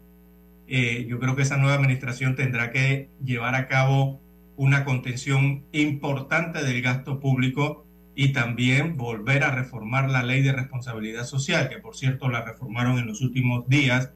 Eh, 0.68 1.06
yo 1.10 1.20
creo 1.20 1.36
que 1.36 1.42
esa 1.42 1.58
nueva 1.58 1.76
administración 1.76 2.36
tendrá 2.36 2.72
que 2.72 3.10
llevar 3.24 3.56
a 3.56 3.68
cabo 3.68 4.20
una 4.56 4.84
contención 4.84 5.64
importante 5.72 6.64
del 6.64 6.82
gasto 6.82 7.20
público 7.20 7.86
y 8.14 8.34
también 8.34 8.98
volver 8.98 9.44
a 9.44 9.56
reformar 9.56 10.10
la 10.10 10.24
ley 10.24 10.42
de 10.42 10.52
responsabilidad 10.52 11.24
social, 11.24 11.70
que 11.70 11.78
por 11.78 11.96
cierto 11.96 12.28
la 12.28 12.44
reformaron 12.44 13.00
en 13.00 13.08
los 13.08 13.22
últimos 13.22 13.68
días 13.70 14.12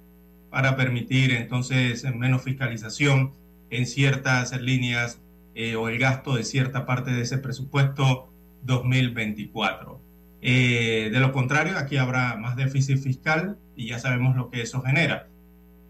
para 0.49 0.75
permitir 0.75 1.31
entonces 1.31 2.03
menos 2.13 2.43
fiscalización 2.43 3.31
en 3.69 3.87
ciertas 3.87 4.59
líneas 4.61 5.21
eh, 5.55 5.75
o 5.75 5.87
el 5.87 5.97
gasto 5.97 6.35
de 6.35 6.43
cierta 6.43 6.85
parte 6.85 7.11
de 7.11 7.21
ese 7.21 7.37
presupuesto 7.37 8.32
2024. 8.63 10.01
Eh, 10.41 11.09
de 11.11 11.19
lo 11.19 11.31
contrario, 11.31 11.77
aquí 11.77 11.97
habrá 11.97 12.35
más 12.35 12.55
déficit 12.55 12.97
fiscal 12.97 13.57
y 13.75 13.87
ya 13.87 13.99
sabemos 13.99 14.35
lo 14.35 14.49
que 14.49 14.61
eso 14.61 14.81
genera. 14.81 15.27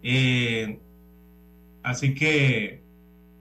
Eh, 0.02 0.78
así 1.82 2.14
que 2.14 2.82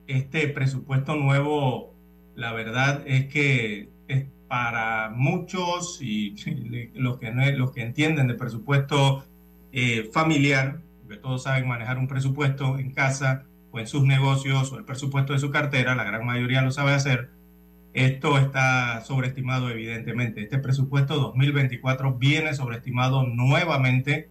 este 0.07 0.47
presupuesto 0.47 1.15
nuevo, 1.15 1.93
la 2.35 2.53
verdad 2.53 3.03
es 3.05 3.27
que 3.27 3.89
es 4.07 4.25
para 4.47 5.11
muchos 5.15 5.99
y 6.01 6.35
los 6.95 7.17
que, 7.17 7.31
los 7.31 7.71
que 7.71 7.81
entienden 7.81 8.27
de 8.27 8.35
presupuesto 8.35 9.25
familiar, 10.11 10.81
todos 11.21 11.43
saben 11.43 11.67
manejar 11.67 11.97
un 11.97 12.07
presupuesto 12.07 12.77
en 12.77 12.91
casa 12.91 13.45
o 13.71 13.79
en 13.79 13.87
sus 13.87 14.03
negocios 14.03 14.71
o 14.71 14.77
el 14.77 14.85
presupuesto 14.85 15.33
de 15.33 15.39
su 15.39 15.49
cartera, 15.49 15.95
la 15.95 16.03
gran 16.03 16.25
mayoría 16.25 16.61
lo 16.61 16.71
sabe 16.71 16.93
hacer, 16.93 17.29
esto 17.93 18.37
está 18.37 19.01
sobreestimado 19.01 19.69
evidentemente. 19.69 20.41
Este 20.41 20.57
presupuesto 20.57 21.15
2024 21.15 22.15
viene 22.15 22.53
sobreestimado 22.53 23.23
nuevamente 23.23 24.29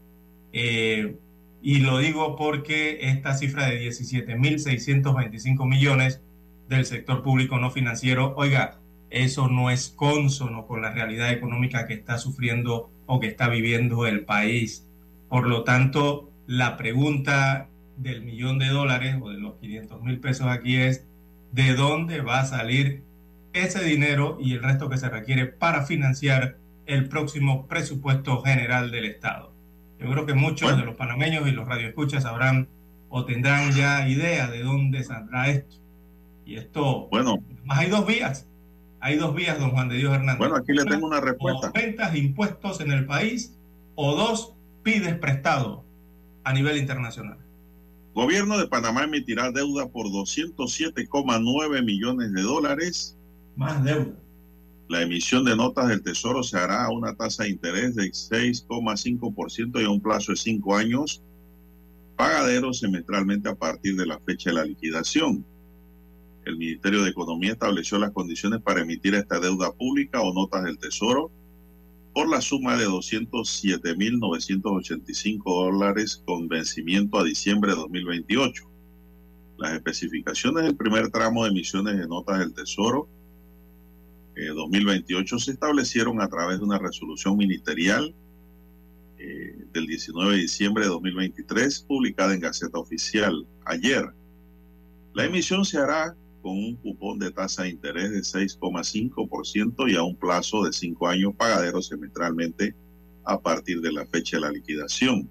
eh, 0.53 1.17
y 1.63 1.79
lo 1.79 1.99
digo 1.99 2.37
porque 2.37 2.99
esta 3.03 3.35
cifra 3.35 3.67
de 3.67 3.81
17.625 3.89 5.69
millones 5.69 6.21
del 6.69 6.87
sector 6.87 7.23
público 7.23 7.59
no 7.59 7.71
financiero, 7.71 8.35
oiga, 8.37 8.81
eso 9.11 9.49
no 9.49 9.71
es 9.71 9.91
consono 9.91 10.67
con 10.67 10.83
la 10.83 10.91
realidad 10.91 11.31
económica 11.31 11.87
que 11.87 11.95
está 11.95 12.19
sufriendo 12.19 12.91
o 13.07 13.21
que 13.21 13.29
está 13.29 13.49
viviendo 13.49 14.07
el 14.07 14.25
país. 14.25 14.89
Por 15.29 15.47
lo 15.47 15.63
tanto, 15.65 16.31
la 16.47 16.77
pregunta 16.77 17.69
del 17.97 18.23
millón 18.23 18.59
de 18.59 18.69
dólares 18.69 19.17
o 19.21 19.31
de 19.31 19.39
los 19.39 19.55
500 19.57 20.03
mil 20.03 20.19
pesos 20.19 20.49
aquí 20.49 20.77
es, 20.77 21.07
¿de 21.53 21.75
dónde 21.75 22.23
va 22.23 22.41
a 22.41 22.47
salir 22.47 23.05
ese 23.53 23.85
dinero 23.85 24.39
y 24.41 24.55
el 24.55 24.63
resto 24.63 24.89
que 24.89 24.99
se 24.99 25.09
requiere 25.09 25.47
para 25.47 25.85
financiar 25.85 26.59
el 26.87 27.09
próximo 27.09 27.67
presupuesto 27.67 28.43
general 28.43 28.91
del 28.91 29.07
Estado? 29.07 29.53
Yo 29.99 30.11
creo 30.11 30.27
que 30.27 30.35
muchos 30.35 30.77
de 30.77 30.85
los 30.85 30.97
panameños 30.97 31.47
y 31.47 31.53
los 31.53 31.69
radioescuchas 31.69 32.25
sabrán 32.25 32.69
o 33.09 33.25
tendrán 33.25 33.73
ya 33.73 34.09
idea 34.09 34.49
de 34.51 34.63
dónde 34.63 35.05
saldrá 35.05 35.49
esto. 35.49 35.77
Y 36.45 36.57
esto, 36.57 37.09
bueno, 37.11 37.37
más 37.65 37.79
hay 37.79 37.91
dos 37.91 38.07
vías. 38.07 38.49
Hay 39.01 39.17
dos 39.17 39.35
vías, 39.35 39.59
don 39.59 39.71
Juan 39.71 39.89
de 39.89 39.97
Dios 39.97 40.15
Hernández. 40.15 40.39
Bueno, 40.39 40.57
aquí 40.57 40.73
le 40.73 40.85
tengo 40.85 41.07
una 41.07 41.21
respuesta. 41.21 41.69
O 41.69 41.73
ventas 41.73 42.15
impuestos 42.15 42.81
en 42.81 42.93
el 42.93 43.05
país 43.05 43.57
o 43.95 44.15
dos, 44.17 44.55
pides 44.83 45.15
prestado 45.19 45.85
a 46.45 46.53
nivel 46.53 46.79
internacional. 46.79 47.39
Gobierno 48.15 48.59
de 48.59 48.67
Panamá 48.67 49.05
emitirá 49.05 49.51
deuda 49.51 49.89
por 49.89 50.07
207,9 50.07 51.85
millones 51.85 52.33
de 52.33 52.43
dólares. 52.43 53.17
Más 53.57 53.83
deuda. 53.85 54.19
La 54.89 55.03
emisión 55.03 55.45
de 55.45 55.55
notas 55.57 55.89
del 55.89 56.03
Tesoro 56.03 56.43
se 56.43 56.59
hará 56.59 56.85
a 56.85 56.91
una 56.91 57.15
tasa 57.15 57.45
de 57.45 57.51
interés 57.51 57.95
de 57.95 58.11
6,5% 58.11 59.81
y 59.81 59.85
a 59.85 59.91
un 59.91 60.01
plazo 60.01 60.33
de 60.33 60.37
5 60.37 60.77
años, 60.77 61.23
pagadero 62.17 62.75
semestralmente 62.75 63.49
a 63.49 63.55
partir 63.55 63.95
de 63.97 64.07
la 64.07 64.19
fecha 64.21 64.51
de 64.51 64.57
la 64.57 64.65
liquidación. 64.65 65.47
El 66.45 66.59
Ministerio 66.59 67.05
de 67.05 67.11
Economía 67.11 67.53
estableció 67.53 67.99
las 67.99 68.11
condiciones 68.11 68.61
para 68.61 68.83
emitir 68.83 69.15
esta 69.15 69.41
deuda 69.41 69.73
pública 69.73 70.21
o 70.21 70.35
notas 70.35 70.65
del 70.65 70.79
Tesoro 70.79 71.31
por 72.13 72.29
la 72.29 72.43
suma 72.43 72.77
de 72.77 72.87
207.985 72.87 75.43
dólares 75.45 76.23
con 76.27 76.49
vencimiento 76.49 77.19
a 77.19 77.25
diciembre 77.25 77.71
de 77.71 77.79
2028. 77.79 78.65
Las 79.57 79.73
especificaciones 79.75 80.65
del 80.65 80.77
primer 80.77 81.11
tramo 81.11 81.45
de 81.45 81.51
emisiones 81.51 81.97
de 81.97 82.07
notas 82.07 82.41
del 82.41 82.53
Tesoro 82.53 83.09
2028 84.35 85.37
eh, 85.37 85.39
se 85.39 85.51
establecieron 85.53 86.21
a 86.21 86.29
través 86.29 86.59
de 86.59 86.65
una 86.65 86.79
resolución 86.79 87.37
ministerial 87.37 88.15
eh, 89.19 89.57
del 89.73 89.87
19 89.87 90.33
de 90.33 90.41
diciembre 90.41 90.85
de 90.85 90.91
2023 90.91 91.81
publicada 91.81 92.35
en 92.35 92.41
Gaceta 92.41 92.79
Oficial 92.79 93.47
ayer. 93.65 94.05
La 95.15 95.25
emisión 95.25 95.65
se 95.65 95.79
hará 95.79 96.17
con 96.43 96.53
un 96.53 96.77
cupón 96.77 97.19
de 97.19 97.31
tasa 97.31 97.63
de 97.63 97.71
interés 97.71 98.11
de 98.11 98.21
6,5% 98.21 99.91
y 99.91 99.95
a 99.95 100.03
un 100.03 100.17
plazo 100.17 100.65
de 100.65 100.73
5 100.73 101.07
años 101.07 101.35
pagadero 101.37 101.81
semestralmente 101.81 102.75
a 103.25 103.41
partir 103.41 103.81
de 103.81 103.93
la 103.93 104.07
fecha 104.07 104.39
de 104.39 104.43
la 104.43 104.51
liquidación. 104.51 105.29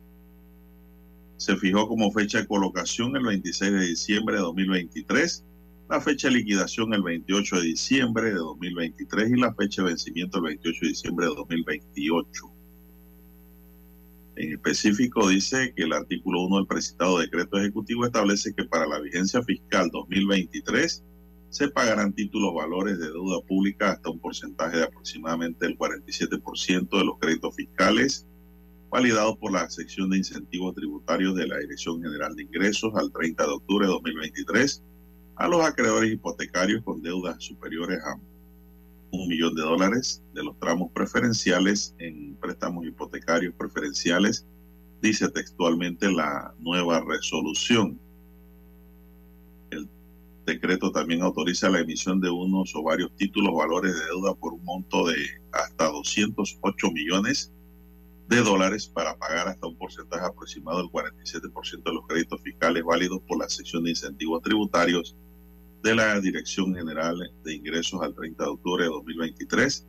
Se 1.37 1.57
fijó 1.57 1.87
como 1.87 2.11
fecha 2.11 2.39
de 2.39 2.47
colocación 2.47 3.15
el 3.15 3.23
26 3.23 3.71
de 3.73 3.87
diciembre 3.87 4.35
de 4.35 4.41
2023, 4.41 5.43
la 5.91 5.99
fecha 5.99 6.29
de 6.29 6.35
liquidación 6.35 6.93
el 6.93 7.03
28 7.03 7.57
de 7.57 7.63
diciembre 7.63 8.29
de 8.29 8.35
2023 8.35 9.29
y 9.29 9.35
la 9.35 9.53
fecha 9.53 9.81
de 9.81 9.89
vencimiento 9.89 10.37
el 10.37 10.45
28 10.45 10.79
de 10.83 10.87
diciembre 10.87 11.25
de 11.27 11.35
2028. 11.35 12.53
En 14.37 14.53
específico 14.53 15.27
dice 15.27 15.73
que 15.75 15.83
el 15.83 15.91
artículo 15.91 16.43
1 16.43 16.55
del 16.59 16.65
precitado 16.67 17.19
decreto 17.19 17.57
ejecutivo 17.57 18.05
establece 18.05 18.53
que 18.53 18.63
para 18.63 18.87
la 18.87 19.01
vigencia 19.01 19.43
fiscal 19.43 19.89
2023 19.91 21.03
se 21.49 21.67
pagarán 21.67 22.13
títulos 22.13 22.53
valores 22.53 22.97
de 22.97 23.07
deuda 23.07 23.41
pública 23.45 23.91
hasta 23.91 24.11
un 24.11 24.19
porcentaje 24.19 24.77
de 24.77 24.83
aproximadamente 24.85 25.65
el 25.65 25.77
47% 25.77 26.89
de 26.89 27.03
los 27.03 27.19
créditos 27.19 27.53
fiscales 27.53 28.25
validados 28.89 29.37
por 29.39 29.51
la 29.51 29.69
sección 29.69 30.09
de 30.09 30.19
incentivos 30.19 30.73
tributarios 30.73 31.35
de 31.35 31.47
la 31.47 31.57
Dirección 31.57 32.01
General 32.01 32.33
de 32.33 32.43
Ingresos 32.43 32.93
al 32.95 33.11
30 33.11 33.43
de 33.43 33.51
octubre 33.51 33.87
de 33.87 33.91
2023 33.91 34.83
a 35.35 35.47
los 35.47 35.65
acreedores 35.65 36.11
hipotecarios 36.11 36.83
con 36.83 37.01
deudas 37.01 37.43
superiores 37.43 37.99
a 38.03 38.19
un 39.11 39.27
millón 39.27 39.55
de 39.55 39.61
dólares 39.61 40.21
de 40.33 40.43
los 40.43 40.57
tramos 40.59 40.91
preferenciales 40.91 41.93
en 41.97 42.35
préstamos 42.35 42.85
hipotecarios 42.85 43.53
preferenciales, 43.55 44.45
dice 45.01 45.29
textualmente 45.29 46.11
la 46.11 46.53
nueva 46.59 47.01
resolución. 47.01 47.99
El 49.69 49.89
decreto 50.45 50.91
también 50.91 51.21
autoriza 51.21 51.69
la 51.69 51.79
emisión 51.79 52.21
de 52.21 52.29
unos 52.29 52.73
o 52.75 52.83
varios 52.83 53.13
títulos 53.15 53.53
valores 53.53 53.93
de 53.93 54.05
deuda 54.05 54.33
por 54.35 54.53
un 54.53 54.63
monto 54.63 55.07
de 55.07 55.15
hasta 55.51 55.87
208 55.87 56.91
millones 56.91 57.51
de 58.31 58.41
dólares 58.41 58.87
para 58.87 59.17
pagar 59.17 59.49
hasta 59.49 59.67
un 59.67 59.75
porcentaje 59.75 60.25
aproximado 60.25 60.77
del 60.77 60.87
47% 60.87 61.83
de 61.83 61.93
los 61.93 62.07
créditos 62.07 62.41
fiscales 62.41 62.81
válidos 62.81 63.19
por 63.27 63.37
la 63.37 63.49
sección 63.49 63.83
de 63.83 63.89
incentivos 63.89 64.41
tributarios 64.41 65.17
de 65.83 65.95
la 65.95 66.17
Dirección 66.21 66.73
General 66.73 67.29
de 67.43 67.53
Ingresos 67.53 68.01
al 68.01 68.15
30 68.15 68.41
de 68.41 68.49
octubre 68.49 68.83
de 68.85 68.89
2023 68.89 69.85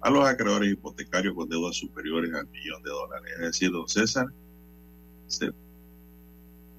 a 0.00 0.10
los 0.10 0.26
acreedores 0.26 0.72
hipotecarios 0.72 1.34
con 1.34 1.46
deudas 1.46 1.76
superiores 1.76 2.32
al 2.32 2.48
millón 2.48 2.82
de 2.82 2.90
dólares. 2.90 3.32
Es 3.34 3.40
decir, 3.40 3.70
don 3.70 3.86
César, 3.86 4.28
se 5.26 5.52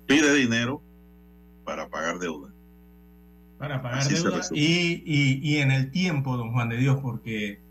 pide 0.07 0.33
dinero 0.33 0.81
para 1.65 1.87
pagar 1.87 2.17
deuda. 2.17 2.51
Para 3.59 3.79
pagar 3.79 4.07
deuda 4.07 4.41
y, 4.51 5.03
y, 5.05 5.39
y, 5.43 5.57
en 5.57 5.71
el 5.71 5.91
tiempo, 5.91 6.35
don 6.35 6.51
Juan 6.51 6.69
de 6.69 6.77
Dios, 6.77 6.97
porque 6.99 7.64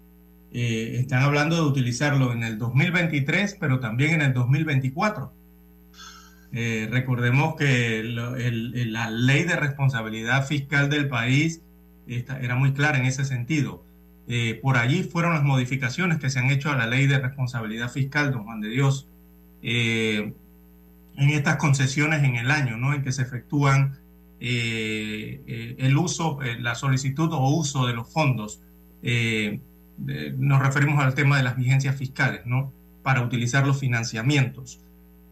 eh, 0.54 0.96
están 1.00 1.22
hablando 1.22 1.56
de 1.56 1.62
utilizarlo 1.62 2.32
en 2.32 2.42
el 2.42 2.58
2023, 2.58 3.58
pero 3.60 3.80
también 3.80 4.12
en 4.14 4.22
el 4.22 4.32
2024 4.32 5.44
eh, 6.56 6.86
recordemos 6.88 7.56
que 7.56 8.04
la 8.04 9.10
ley 9.10 9.42
de 9.42 9.56
responsabilidad 9.56 10.46
fiscal 10.46 10.88
del 10.88 11.08
país 11.08 11.62
era 12.06 12.54
muy 12.54 12.72
clara 12.72 12.98
en 12.98 13.06
ese 13.06 13.24
sentido. 13.24 13.84
Eh, 14.28 14.60
por 14.62 14.76
allí 14.76 15.02
fueron 15.02 15.34
las 15.34 15.42
modificaciones 15.42 16.18
que 16.18 16.30
se 16.30 16.38
han 16.38 16.50
hecho 16.50 16.70
a 16.70 16.76
la 16.76 16.86
ley 16.86 17.08
de 17.08 17.18
responsabilidad 17.18 17.90
fiscal, 17.90 18.30
don 18.30 18.44
Juan 18.44 18.60
de 18.60 18.68
Dios, 18.68 19.08
eh, 19.62 20.32
en 21.16 21.30
estas 21.30 21.56
concesiones 21.56 22.22
en 22.22 22.36
el 22.36 22.52
año, 22.52 22.76
¿no? 22.76 22.94
En 22.94 23.02
que 23.02 23.10
se 23.10 23.22
efectúan 23.22 23.98
el 24.38 25.96
uso, 25.96 26.38
la 26.60 26.74
solicitud 26.74 27.32
o 27.32 27.48
uso 27.48 27.86
de 27.86 27.94
los 27.94 28.12
fondos. 28.12 28.60
Nos 29.98 30.60
referimos 30.60 31.02
al 31.02 31.14
tema 31.14 31.36
de 31.36 31.42
las 31.42 31.56
vigencias 31.56 31.96
fiscales, 31.96 32.46
¿no? 32.46 32.72
Para 33.02 33.22
utilizar 33.22 33.66
los 33.66 33.78
financiamientos. 33.78 34.80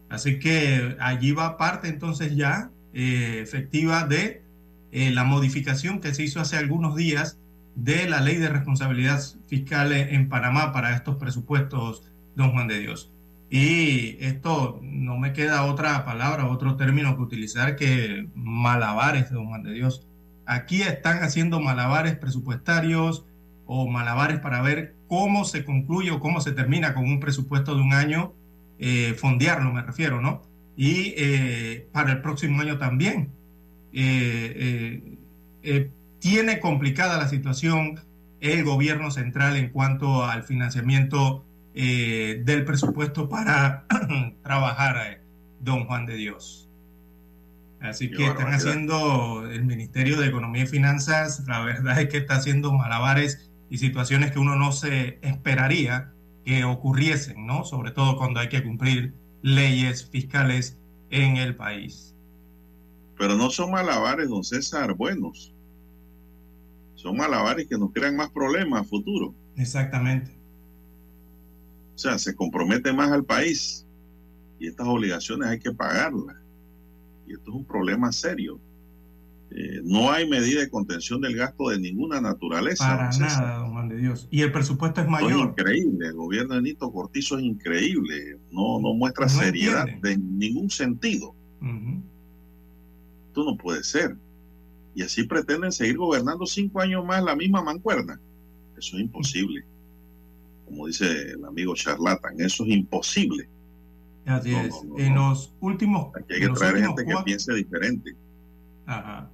Así 0.09 0.39
que 0.39 0.95
allí 0.99 1.31
va 1.31 1.57
parte 1.57 1.87
entonces 1.87 2.35
ya 2.35 2.69
eh, 2.93 3.39
efectiva 3.41 4.05
de 4.05 4.43
eh, 4.91 5.11
la 5.11 5.23
modificación 5.23 5.99
que 5.99 6.13
se 6.13 6.23
hizo 6.23 6.39
hace 6.39 6.57
algunos 6.57 6.95
días 6.95 7.39
de 7.75 8.07
la 8.07 8.21
ley 8.21 8.37
de 8.37 8.49
responsabilidad 8.49 9.19
fiscal 9.47 9.91
en 9.91 10.29
Panamá 10.29 10.71
para 10.71 10.95
estos 10.95 11.15
presupuestos, 11.15 12.03
don 12.35 12.51
Juan 12.51 12.67
de 12.67 12.79
Dios. 12.79 13.11
Y 13.49 14.17
esto 14.19 14.79
no 14.83 15.17
me 15.17 15.33
queda 15.33 15.65
otra 15.65 16.05
palabra, 16.05 16.47
otro 16.47 16.75
término 16.75 17.15
que 17.15 17.23
utilizar 17.23 17.75
que 17.75 18.27
malabares, 18.35 19.31
don 19.31 19.47
Juan 19.47 19.63
de 19.63 19.73
Dios. 19.73 20.07
Aquí 20.45 20.81
están 20.81 21.23
haciendo 21.23 21.59
malabares 21.59 22.15
presupuestarios 22.15 23.25
o 23.65 23.87
malabares 23.87 24.39
para 24.39 24.61
ver 24.61 24.95
cómo 25.07 25.45
se 25.45 25.63
concluye 25.63 26.11
o 26.11 26.19
cómo 26.19 26.41
se 26.41 26.51
termina 26.51 26.93
con 26.93 27.05
un 27.05 27.19
presupuesto 27.19 27.75
de 27.75 27.81
un 27.81 27.93
año 27.93 28.33
eh, 28.79 29.13
fondearlo, 29.17 29.71
me 29.71 29.81
refiero, 29.81 30.21
¿no? 30.21 30.41
Y 30.75 31.13
eh, 31.17 31.87
para 31.91 32.11
el 32.13 32.21
próximo 32.21 32.61
año 32.61 32.77
también. 32.77 33.31
Eh, 33.93 35.17
eh, 35.61 35.91
tiene 36.19 36.59
complicada 36.59 37.17
la 37.17 37.27
situación 37.27 37.99
el 38.41 38.63
gobierno 38.63 39.11
central 39.11 39.55
en 39.55 39.69
cuanto 39.69 40.25
al 40.25 40.43
financiamiento 40.43 41.45
del 41.73 42.65
presupuesto 42.65 43.29
para 43.29 43.85
trabajar, 44.43 45.21
don 45.61 45.85
Juan 45.85 46.05
de 46.05 46.15
Dios. 46.15 46.69
Así 47.79 48.11
que 48.11 48.27
están 48.27 48.53
haciendo 48.53 49.49
el 49.49 49.63
Ministerio 49.63 50.19
de 50.19 50.27
Economía 50.27 50.63
y 50.63 50.67
Finanzas, 50.67 51.43
la 51.47 51.61
verdad 51.61 51.99
es 51.99 52.09
que 52.09 52.17
está 52.17 52.35
haciendo 52.35 52.73
malabares 52.73 53.49
y 53.73 53.79
situaciones 53.79 54.31
que 54.31 54.37
uno 54.37 54.55
no 54.55 54.71
se 54.71 55.17
esperaría 55.23 56.13
que 56.45 56.63
ocurriesen, 56.63 57.47
¿no? 57.47 57.63
Sobre 57.63 57.89
todo 57.89 58.17
cuando 58.17 58.39
hay 58.39 58.47
que 58.47 58.61
cumplir 58.61 59.15
leyes 59.41 60.07
fiscales 60.07 60.77
en 61.09 61.37
el 61.37 61.55
país. 61.55 62.13
Pero 63.17 63.35
no 63.35 63.49
son 63.49 63.71
malabares, 63.71 64.29
don 64.29 64.43
César, 64.43 64.93
buenos. 64.93 65.55
Son 66.93 67.17
malabares 67.17 67.65
que 67.65 67.75
nos 67.79 67.91
crean 67.91 68.15
más 68.15 68.29
problemas 68.29 68.81
a 68.81 68.83
futuro. 68.83 69.33
Exactamente. 69.57 70.37
O 71.95 71.97
sea, 71.97 72.19
se 72.19 72.35
compromete 72.35 72.93
más 72.93 73.09
al 73.09 73.25
país 73.25 73.87
y 74.59 74.67
estas 74.67 74.85
obligaciones 74.85 75.49
hay 75.49 75.57
que 75.57 75.71
pagarlas. 75.71 76.35
Y 77.25 77.33
esto 77.33 77.49
es 77.49 77.55
un 77.55 77.65
problema 77.65 78.11
serio. 78.11 78.59
Eh, 79.55 79.81
no 79.83 80.11
hay 80.11 80.27
medida 80.27 80.61
de 80.61 80.69
contención 80.69 81.21
del 81.21 81.35
gasto 81.35 81.69
de 81.69 81.79
ninguna 81.79 82.19
naturaleza. 82.19 82.85
Para 82.85 83.09
nada, 83.19 83.57
don 83.59 83.71
Juan 83.71 83.87
de 83.87 83.97
Dios. 83.97 84.27
Y 84.31 84.41
el 84.41 84.51
presupuesto 84.51 85.01
es 85.01 85.07
mayor. 85.07 85.31
es 85.31 85.37
increíble. 85.37 86.07
El 86.07 86.13
gobierno 86.13 86.55
de 86.55 86.61
Nito 86.63 86.91
Cortizo 86.91 87.37
es 87.37 87.43
increíble. 87.43 88.39
No, 88.51 88.79
no 88.79 88.95
muestra 88.95 89.29
seriedad 89.29 89.85
de 90.01 90.17
ningún 90.17 90.71
sentido. 90.71 91.35
Esto 93.27 93.43
no 93.43 93.55
puede 93.55 93.83
ser. 93.83 94.17
Y 94.95 95.03
así 95.03 95.23
pretenden 95.23 95.71
seguir 95.71 95.97
gobernando 95.97 96.47
cinco 96.47 96.81
años 96.81 97.05
más 97.05 97.23
la 97.23 97.35
misma 97.35 97.61
mancuerna. 97.61 98.19
Eso 98.75 98.97
es 98.97 99.03
imposible. 99.03 99.63
Como 100.65 100.87
dice 100.87 101.05
el 101.05 101.45
amigo 101.45 101.75
Charlatan, 101.75 102.41
eso 102.41 102.63
es 102.65 102.71
imposible. 102.71 103.47
Así 104.25 104.55
es. 104.55 104.73
en 104.97 105.13
los 105.13 105.53
últimos. 105.59 106.07
Aquí 106.15 106.33
hay 106.33 106.39
que 106.39 106.49
traer 106.49 106.83
gente 106.83 107.05
que 107.05 107.13
piense 107.23 107.53
diferente. 107.53 108.15
Ajá 108.87 109.29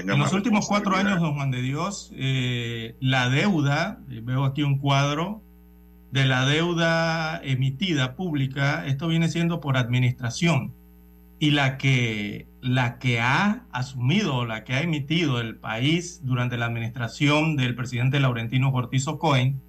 en 0.00 0.18
los 0.18 0.32
últimos 0.32 0.66
cuatro 0.66 0.96
años, 0.96 1.20
don 1.20 1.34
Juan 1.34 1.50
de 1.50 1.62
Dios, 1.62 2.12
eh, 2.14 2.96
la 3.00 3.28
deuda, 3.28 4.00
eh, 4.10 4.20
veo 4.22 4.44
aquí 4.44 4.62
un 4.62 4.78
cuadro 4.78 5.42
de 6.10 6.24
la 6.26 6.44
deuda 6.46 7.40
emitida 7.44 8.16
pública, 8.16 8.86
esto 8.86 9.08
viene 9.08 9.28
siendo 9.28 9.60
por 9.60 9.76
administración, 9.76 10.72
y 11.38 11.52
la 11.52 11.78
que, 11.78 12.46
la 12.60 12.98
que 12.98 13.20
ha 13.20 13.64
asumido, 13.72 14.44
la 14.44 14.64
que 14.64 14.74
ha 14.74 14.82
emitido 14.82 15.40
el 15.40 15.56
país 15.56 16.20
durante 16.24 16.58
la 16.58 16.66
administración 16.66 17.56
del 17.56 17.74
presidente 17.74 18.20
Laurentino 18.20 18.72
Cortizo 18.72 19.18
Cohen, 19.18 19.60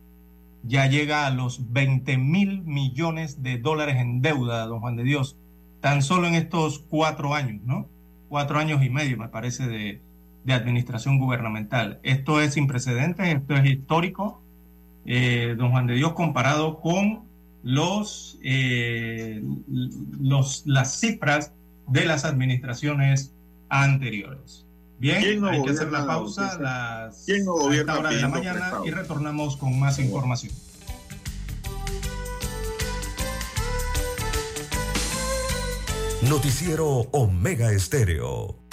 ya 0.64 0.88
llega 0.88 1.26
a 1.26 1.32
los 1.32 1.72
20 1.72 2.18
mil 2.18 2.62
millones 2.64 3.42
de 3.42 3.58
dólares 3.58 3.98
en 3.98 4.22
deuda, 4.22 4.66
don 4.66 4.80
Juan 4.80 4.96
de 4.96 5.04
Dios, 5.04 5.38
tan 5.80 6.02
solo 6.02 6.28
en 6.28 6.36
estos 6.36 6.80
cuatro 6.80 7.34
años, 7.34 7.62
¿no? 7.66 7.88
Cuatro 8.30 8.60
años 8.60 8.84
y 8.84 8.90
medio, 8.90 9.18
me 9.18 9.30
parece, 9.30 9.68
de, 9.68 10.02
de 10.44 10.54
administración 10.54 11.20
gubernamental. 11.20 12.00
Esto 12.04 12.42
es 12.42 12.54
sin 12.54 12.68
precedentes, 12.68 13.28
esto 13.28 13.56
es 13.56 13.66
histórico, 13.66 14.42
eh, 15.06 15.56
don 15.58 15.72
Juan 15.72 15.88
de 15.88 15.96
Dios, 15.96 16.14
comparado 16.14 16.80
con 16.80 17.24
los, 17.64 18.40
eh, 18.44 19.44
los, 20.20 20.64
las 20.66 21.00
cifras 21.00 21.54
de 21.88 22.06
las 22.06 22.26
administraciones 22.26 23.34
anteriores. 23.70 24.66
Bien, 25.00 25.44
hay 25.46 25.64
que 25.64 25.72
hacer 25.72 25.92
la 25.92 26.06
pausa 26.06 26.60
las 26.60 27.28
no 27.44 27.54
gobierna 27.54 27.98
hora 27.98 28.10
de 28.12 28.22
la 28.22 28.28
mañana 28.28 28.72
y 28.86 28.92
retornamos 28.92 29.58
con 29.58 29.80
más 29.80 29.98
información. 29.98 30.54
Noticiero 36.22 36.88
Omega 37.12 37.72
Estéreo. 37.72 38.61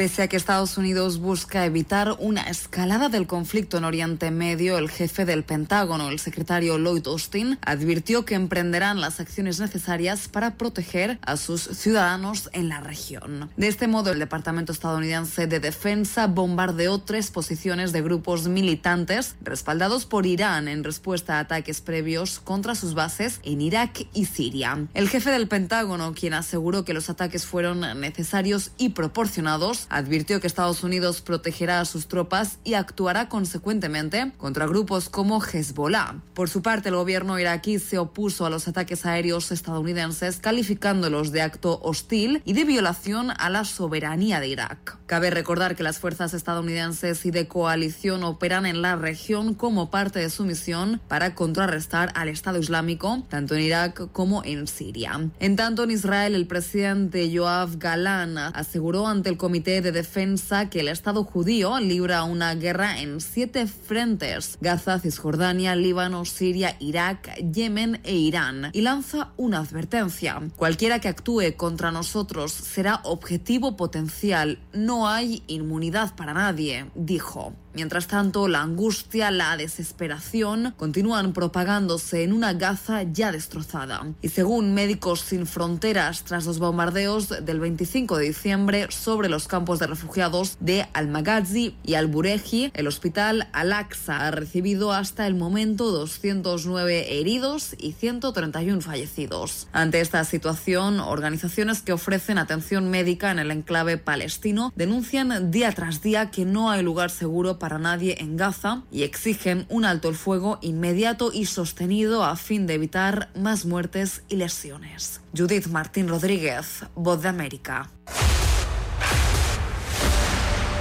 Pese 0.00 0.22
a 0.22 0.28
que 0.28 0.38
Estados 0.38 0.78
Unidos 0.78 1.18
busca 1.18 1.66
evitar 1.66 2.16
una 2.20 2.40
escalada 2.44 3.10
del 3.10 3.26
conflicto 3.26 3.76
en 3.76 3.84
Oriente 3.84 4.30
Medio, 4.30 4.78
el 4.78 4.88
jefe 4.88 5.26
del 5.26 5.44
Pentágono, 5.44 6.08
el 6.08 6.18
secretario 6.18 6.78
Lloyd 6.78 7.06
Austin, 7.06 7.58
advirtió 7.60 8.24
que 8.24 8.34
emprenderán 8.34 9.02
las 9.02 9.20
acciones 9.20 9.60
necesarias 9.60 10.26
para 10.28 10.54
proteger 10.54 11.18
a 11.20 11.36
sus 11.36 11.60
ciudadanos 11.60 12.48
en 12.54 12.70
la 12.70 12.80
región. 12.80 13.50
De 13.58 13.68
este 13.68 13.88
modo, 13.88 14.10
el 14.10 14.18
Departamento 14.18 14.72
estadounidense 14.72 15.46
de 15.46 15.60
Defensa 15.60 16.28
bombardeó 16.28 17.02
tres 17.02 17.30
posiciones 17.30 17.92
de 17.92 18.00
grupos 18.00 18.48
militantes 18.48 19.36
respaldados 19.42 20.06
por 20.06 20.24
Irán 20.24 20.68
en 20.68 20.82
respuesta 20.82 21.36
a 21.36 21.40
ataques 21.40 21.82
previos 21.82 22.40
contra 22.40 22.74
sus 22.74 22.94
bases 22.94 23.38
en 23.42 23.60
Irak 23.60 24.06
y 24.14 24.24
Siria. 24.24 24.86
El 24.94 25.10
jefe 25.10 25.30
del 25.30 25.46
Pentágono, 25.46 26.14
quien 26.14 26.32
aseguró 26.32 26.86
que 26.86 26.94
los 26.94 27.10
ataques 27.10 27.44
fueron 27.44 27.80
necesarios 28.00 28.70
y 28.78 28.88
proporcionados, 28.88 29.88
advirtió 29.90 30.40
que 30.40 30.46
Estados 30.46 30.82
Unidos 30.82 31.20
protegerá 31.20 31.80
a 31.80 31.84
sus 31.84 32.06
tropas 32.06 32.58
y 32.64 32.74
actuará 32.74 33.28
consecuentemente 33.28 34.32
contra 34.38 34.66
grupos 34.66 35.08
como 35.08 35.42
Hezbollah. 35.42 36.16
Por 36.34 36.48
su 36.48 36.62
parte, 36.62 36.88
el 36.88 36.94
gobierno 36.94 37.38
iraquí 37.38 37.78
se 37.78 37.98
opuso 37.98 38.46
a 38.46 38.50
los 38.50 38.68
ataques 38.68 39.04
aéreos 39.04 39.52
estadounidenses, 39.52 40.38
calificándolos 40.38 41.32
de 41.32 41.42
acto 41.42 41.80
hostil 41.82 42.42
y 42.44 42.52
de 42.54 42.64
violación 42.64 43.30
a 43.36 43.50
la 43.50 43.64
soberanía 43.64 44.40
de 44.40 44.48
Irak. 44.48 44.98
Cabe 45.06 45.30
recordar 45.30 45.74
que 45.74 45.82
las 45.82 45.98
fuerzas 45.98 46.34
estadounidenses 46.34 47.26
y 47.26 47.30
de 47.30 47.48
coalición 47.48 48.22
operan 48.22 48.64
en 48.64 48.80
la 48.80 48.96
región 48.96 49.54
como 49.54 49.90
parte 49.90 50.20
de 50.20 50.30
su 50.30 50.44
misión 50.44 51.00
para 51.08 51.34
contrarrestar 51.34 52.12
al 52.14 52.28
Estado 52.28 52.58
Islámico, 52.58 53.24
tanto 53.28 53.56
en 53.56 53.62
Irak 53.62 54.12
como 54.12 54.44
en 54.44 54.68
Siria. 54.68 55.20
En 55.40 55.56
tanto, 55.56 55.82
en 55.82 55.90
Israel, 55.90 56.34
el 56.34 56.46
presidente 56.46 57.28
Yoav 57.30 57.78
Galan 57.78 58.38
aseguró 58.38 59.08
ante 59.08 59.30
el 59.30 59.36
Comité 59.36 59.79
de 59.80 59.92
Defensa 59.92 60.68
que 60.68 60.80
el 60.80 60.88
Estado 60.88 61.24
judío 61.24 61.78
libra 61.80 62.24
una 62.24 62.54
guerra 62.54 63.00
en 63.00 63.20
siete 63.20 63.66
frentes, 63.66 64.58
Gaza, 64.60 64.98
Cisjordania, 64.98 65.76
Líbano, 65.76 66.24
Siria, 66.24 66.76
Irak, 66.80 67.34
Yemen 67.52 68.00
e 68.04 68.14
Irán, 68.14 68.70
y 68.72 68.82
lanza 68.82 69.32
una 69.36 69.58
advertencia. 69.58 70.40
Cualquiera 70.56 70.98
que 71.00 71.08
actúe 71.08 71.56
contra 71.56 71.90
nosotros 71.90 72.52
será 72.52 73.00
objetivo 73.04 73.76
potencial. 73.76 74.58
No 74.72 75.08
hay 75.08 75.42
inmunidad 75.46 76.14
para 76.14 76.34
nadie, 76.34 76.86
dijo. 76.94 77.54
Mientras 77.72 78.08
tanto, 78.08 78.48
la 78.48 78.62
angustia, 78.62 79.30
la 79.30 79.56
desesperación 79.56 80.74
continúan 80.76 81.32
propagándose 81.32 82.24
en 82.24 82.32
una 82.32 82.52
Gaza 82.52 83.04
ya 83.04 83.30
destrozada. 83.32 84.06
Y 84.22 84.28
según 84.30 84.74
Médicos 84.74 85.20
Sin 85.20 85.46
Fronteras, 85.46 86.24
tras 86.24 86.46
los 86.46 86.58
bombardeos 86.58 87.28
del 87.28 87.60
25 87.60 88.18
de 88.18 88.26
diciembre 88.26 88.86
sobre 88.90 89.28
los 89.28 89.46
campos 89.46 89.78
de 89.78 89.86
refugiados 89.86 90.56
de 90.60 90.86
Al-Maghazi 90.92 91.76
y 91.84 91.94
Al-Bureji, 91.94 92.72
el 92.74 92.86
hospital 92.86 93.48
Al-Aqsa 93.52 94.26
ha 94.26 94.30
recibido 94.30 94.92
hasta 94.92 95.26
el 95.26 95.34
momento 95.34 95.90
209 95.90 97.20
heridos 97.20 97.76
y 97.78 97.92
131 97.92 98.80
fallecidos. 98.80 99.68
Ante 99.72 100.00
esta 100.00 100.24
situación, 100.24 100.98
organizaciones 101.00 101.82
que 101.82 101.92
ofrecen 101.92 102.38
atención 102.38 102.90
médica 102.90 103.30
en 103.30 103.38
el 103.38 103.50
enclave 103.50 103.96
palestino 103.96 104.72
denuncian 104.74 105.50
día 105.50 105.72
tras 105.72 106.02
día 106.02 106.30
que 106.30 106.44
no 106.44 106.70
hay 106.70 106.82
lugar 106.82 107.10
seguro 107.10 107.58
para 107.60 107.78
nadie 107.78 108.16
en 108.18 108.36
Gaza 108.36 108.82
y 108.90 109.04
exigen 109.04 109.66
un 109.68 109.84
alto 109.84 110.08
el 110.08 110.16
fuego 110.16 110.58
inmediato 110.62 111.30
y 111.32 111.46
sostenido 111.46 112.24
a 112.24 112.34
fin 112.34 112.66
de 112.66 112.74
evitar 112.74 113.30
más 113.36 113.66
muertes 113.66 114.24
y 114.28 114.34
lesiones. 114.34 115.20
Judith 115.36 115.68
Martín 115.68 116.08
Rodríguez, 116.08 116.84
Voz 116.96 117.22
de 117.22 117.28
América. 117.28 117.88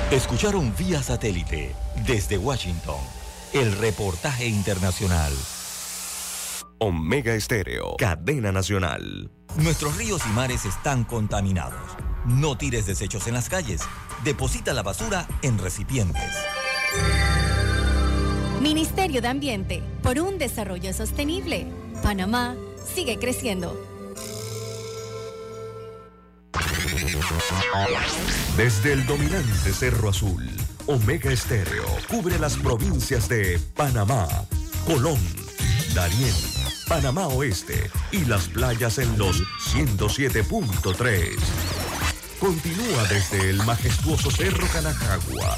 Escucharon 0.09 0.73
vía 0.75 1.03
satélite 1.03 1.75
desde 2.07 2.39
Washington 2.39 2.97
el 3.53 3.77
reportaje 3.77 4.47
internacional. 4.47 5.33
Omega 6.79 7.33
Estéreo, 7.33 7.97
cadena 7.97 8.51
nacional. 8.51 9.29
Nuestros 9.57 9.97
ríos 9.97 10.21
y 10.25 10.29
mares 10.29 10.65
están 10.65 11.03
contaminados. 11.03 11.97
No 12.25 12.57
tires 12.57 12.85
desechos 12.85 13.27
en 13.27 13.33
las 13.33 13.49
calles. 13.49 13.81
Deposita 14.23 14.73
la 14.73 14.83
basura 14.83 15.27
en 15.41 15.57
recipientes. 15.57 16.31
Ministerio 18.61 19.21
de 19.21 19.27
Ambiente, 19.27 19.81
por 20.03 20.19
un 20.19 20.37
desarrollo 20.37 20.93
sostenible. 20.93 21.65
Panamá 22.03 22.55
sigue 22.93 23.17
creciendo. 23.17 23.75
Desde 28.57 28.93
el 28.93 29.05
dominante 29.05 29.73
Cerro 29.73 30.09
Azul, 30.09 30.49
Omega 30.87 31.31
Estéreo 31.31 31.85
cubre 32.09 32.37
las 32.37 32.57
provincias 32.57 33.29
de 33.29 33.59
Panamá, 33.75 34.27
Colón, 34.85 35.19
Darién, 35.93 36.35
Panamá 36.87 37.27
Oeste 37.27 37.89
y 38.11 38.25
las 38.25 38.49
playas 38.49 38.97
en 38.97 39.17
los 39.17 39.41
107.3. 39.73 41.37
Continúa 42.39 43.03
desde 43.09 43.49
el 43.49 43.57
majestuoso 43.63 44.31
Cerro 44.31 44.67
Canajagua 44.67 45.57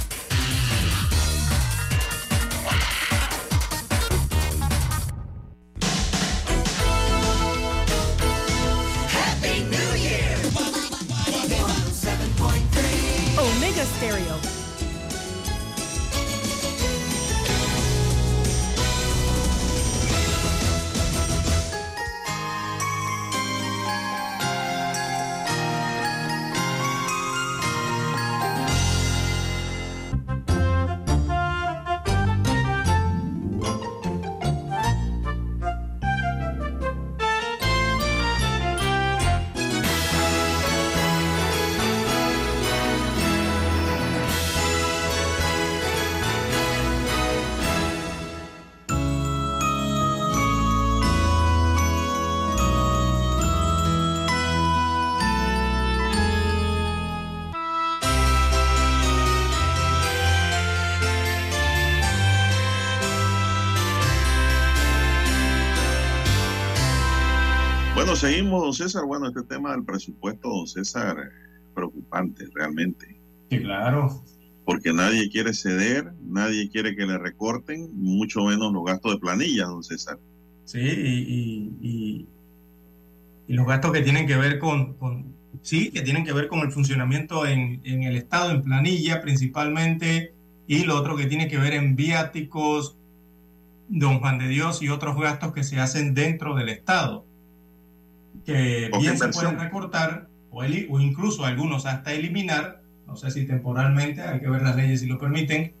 Stereo. 14.01 14.50
Bueno, 68.11 68.27
seguimos, 68.27 68.61
don 68.61 68.73
César. 68.73 69.05
Bueno, 69.05 69.29
este 69.29 69.41
tema 69.43 69.71
del 69.71 69.85
presupuesto, 69.85 70.49
don 70.49 70.67
César, 70.67 71.31
preocupante 71.73 72.43
realmente. 72.53 73.17
Sí, 73.49 73.59
claro. 73.59 74.21
Porque 74.65 74.91
nadie 74.91 75.29
quiere 75.29 75.53
ceder, 75.53 76.11
nadie 76.21 76.69
quiere 76.69 76.93
que 76.93 77.05
le 77.05 77.17
recorten, 77.17 77.89
mucho 77.93 78.43
menos 78.43 78.73
los 78.73 78.83
gastos 78.83 79.13
de 79.13 79.17
planilla, 79.17 79.63
don 79.63 79.81
César. 79.81 80.19
Sí, 80.65 80.81
y, 80.81 81.73
y, 81.81 82.27
y 83.47 83.53
los 83.53 83.65
gastos 83.65 83.93
que 83.93 84.01
tienen 84.01 84.27
que 84.27 84.35
ver 84.35 84.59
con, 84.59 84.95
con, 84.95 85.33
sí, 85.61 85.89
que 85.91 86.01
tienen 86.01 86.25
que 86.25 86.33
ver 86.33 86.49
con 86.49 86.59
el 86.59 86.73
funcionamiento 86.73 87.47
en, 87.47 87.79
en 87.85 88.03
el 88.03 88.17
Estado, 88.17 88.51
en 88.51 88.61
planilla 88.61 89.21
principalmente, 89.21 90.33
y 90.67 90.83
lo 90.83 90.97
otro 90.97 91.15
que 91.15 91.27
tiene 91.27 91.47
que 91.47 91.57
ver 91.57 91.71
en 91.75 91.95
viáticos, 91.95 92.97
don 93.87 94.19
Juan 94.19 94.37
de 94.37 94.49
Dios, 94.49 94.81
y 94.81 94.89
otros 94.89 95.17
gastos 95.17 95.53
que 95.53 95.63
se 95.63 95.79
hacen 95.79 96.13
dentro 96.13 96.55
del 96.55 96.67
Estado, 96.67 97.25
que 98.45 98.89
bien 98.99 99.17
se 99.17 99.29
pueden 99.29 99.59
recortar 99.59 100.27
o, 100.49 100.61
o 100.61 100.99
incluso 100.99 101.45
algunos 101.45 101.85
hasta 101.85 102.13
eliminar, 102.13 102.81
no 103.07 103.15
sé 103.15 103.31
si 103.31 103.45
temporalmente, 103.45 104.21
hay 104.21 104.39
que 104.39 104.49
ver 104.49 104.61
las 104.61 104.75
leyes 104.75 105.01
si 105.01 105.07
lo 105.07 105.17
permiten, 105.17 105.73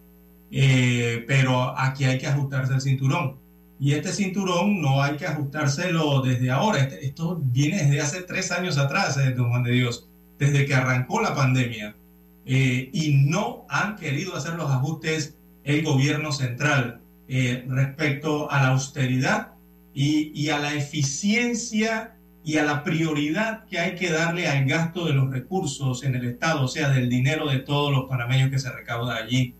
eh, 0.51 1.23
pero 1.27 1.77
aquí 1.77 2.05
hay 2.05 2.17
que 2.17 2.27
ajustarse 2.27 2.73
el 2.73 2.81
cinturón. 2.81 3.37
Y 3.79 3.93
este 3.93 4.11
cinturón 4.11 4.79
no 4.79 5.01
hay 5.01 5.17
que 5.17 5.25
ajustárselo 5.25 6.21
desde 6.21 6.51
ahora. 6.51 6.81
Este, 6.81 7.03
esto 7.03 7.41
viene 7.43 7.77
desde 7.77 7.99
hace 7.99 8.21
tres 8.21 8.51
años 8.51 8.77
atrás, 8.77 9.17
eh, 9.17 9.31
don 9.31 9.49
Juan 9.49 9.63
de 9.63 9.71
Dios, 9.71 10.07
desde 10.37 10.67
que 10.67 10.75
arrancó 10.75 11.19
la 11.19 11.33
pandemia. 11.33 11.95
Eh, 12.45 12.89
y 12.93 13.15
no 13.15 13.65
han 13.69 13.95
querido 13.95 14.35
hacer 14.35 14.53
los 14.53 14.69
ajustes 14.69 15.35
el 15.63 15.83
gobierno 15.83 16.31
central 16.31 17.01
eh, 17.27 17.65
respecto 17.67 18.51
a 18.51 18.61
la 18.61 18.67
austeridad 18.69 19.53
y, 19.93 20.31
y, 20.39 20.49
a 20.49 20.59
la 20.59 20.73
eficiencia 20.73 22.15
y 22.43 22.57
a 22.57 22.63
la 22.63 22.83
prioridad 22.83 23.65
que 23.65 23.79
hay 23.79 23.95
que 23.95 24.11
darle 24.11 24.47
al 24.47 24.65
gasto 24.65 25.05
de 25.05 25.13
los 25.13 25.31
recursos 25.31 26.03
en 26.03 26.15
el 26.15 26.25
Estado, 26.25 26.63
o 26.63 26.67
sea, 26.67 26.89
del 26.89 27.09
dinero 27.09 27.47
de 27.49 27.59
todos 27.59 27.91
los 27.91 28.05
panameños 28.05 28.49
que 28.49 28.59
se 28.59 28.71
recauda 28.71 29.15
allí 29.15 29.55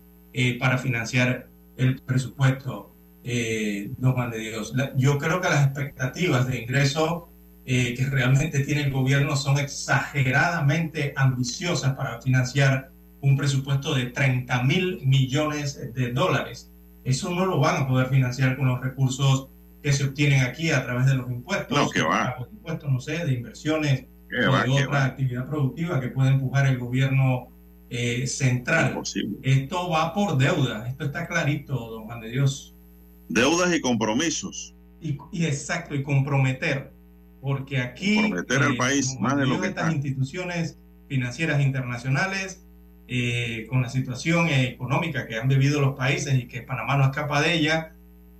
para 0.58 0.78
financiar 0.78 1.48
el 1.76 2.00
presupuesto 2.00 2.92
eh, 3.24 3.92
don 3.98 4.14
Juan 4.14 4.30
de 4.30 4.38
Dios. 4.38 4.74
yo 4.96 5.16
creo 5.18 5.40
que 5.40 5.48
las 5.48 5.66
expectativas 5.66 6.46
de 6.48 6.62
ingreso 6.62 7.28
eh, 7.64 7.94
que 7.94 8.04
realmente 8.06 8.64
tiene 8.64 8.82
el 8.82 8.90
gobierno 8.90 9.36
son 9.36 9.58
exageradamente 9.58 11.12
ambiciosas 11.14 11.94
para 11.94 12.20
financiar 12.20 12.90
un 13.20 13.36
presupuesto 13.36 13.94
de 13.94 14.06
30 14.06 14.64
mil 14.64 15.06
millones 15.06 15.94
de 15.94 16.12
dólares. 16.12 16.72
Eso 17.04 17.30
no 17.30 17.46
lo 17.46 17.60
van 17.60 17.82
a 17.82 17.88
poder 17.88 18.08
financiar 18.08 18.56
con 18.56 18.66
los 18.66 18.80
recursos 18.80 19.48
que 19.82 19.92
se 19.92 20.04
obtienen 20.04 20.42
aquí 20.42 20.70
a 20.70 20.84
través 20.84 21.06
de 21.06 21.14
los 21.14 21.30
impuestos. 21.30 21.76
No, 21.76 21.90
que 21.90 22.02
va. 22.02 22.36
Los 22.38 22.48
impuestos, 22.50 22.90
no 22.90 23.00
sé, 23.00 23.24
de 23.24 23.32
inversiones 23.32 24.06
o 24.30 24.56
de 24.56 24.84
otra 24.84 25.04
actividad 25.04 25.48
productiva 25.48 26.00
que 26.00 26.08
puede 26.08 26.30
empujar 26.30 26.66
el 26.66 26.78
gobierno 26.78 27.48
eh, 27.90 28.26
central. 28.26 29.02
Esto 29.42 29.90
va 29.90 30.14
por 30.14 30.38
deuda. 30.38 30.88
Esto 30.88 31.04
está 31.04 31.26
clarito, 31.26 31.74
don 31.74 32.04
Juan 32.04 32.20
de 32.20 32.30
Dios. 32.30 32.74
Deudas 33.28 33.74
y 33.74 33.80
compromisos. 33.80 34.74
Y, 35.00 35.18
exacto, 35.44 35.94
y 35.94 36.02
comprometer. 36.02 36.92
Porque 37.40 37.78
aquí. 37.78 38.16
Comprometer 38.16 38.62
al 38.62 38.74
eh, 38.74 38.76
país 38.78 39.16
más 39.20 39.36
de 39.36 39.46
lo 39.46 39.60
que 39.60 39.68
estas 39.68 39.92
instituciones 39.92 40.78
financieras 41.08 41.60
internacionales, 41.60 42.64
eh, 43.08 43.66
con 43.68 43.82
la 43.82 43.90
situación 43.90 44.48
económica 44.48 45.26
que 45.26 45.36
han 45.36 45.48
vivido 45.48 45.80
los 45.80 45.96
países 45.96 46.34
y 46.34 46.46
que 46.46 46.62
Panamá 46.62 46.96
no 46.96 47.04
escapa 47.04 47.42
de 47.42 47.54
ella, 47.54 47.92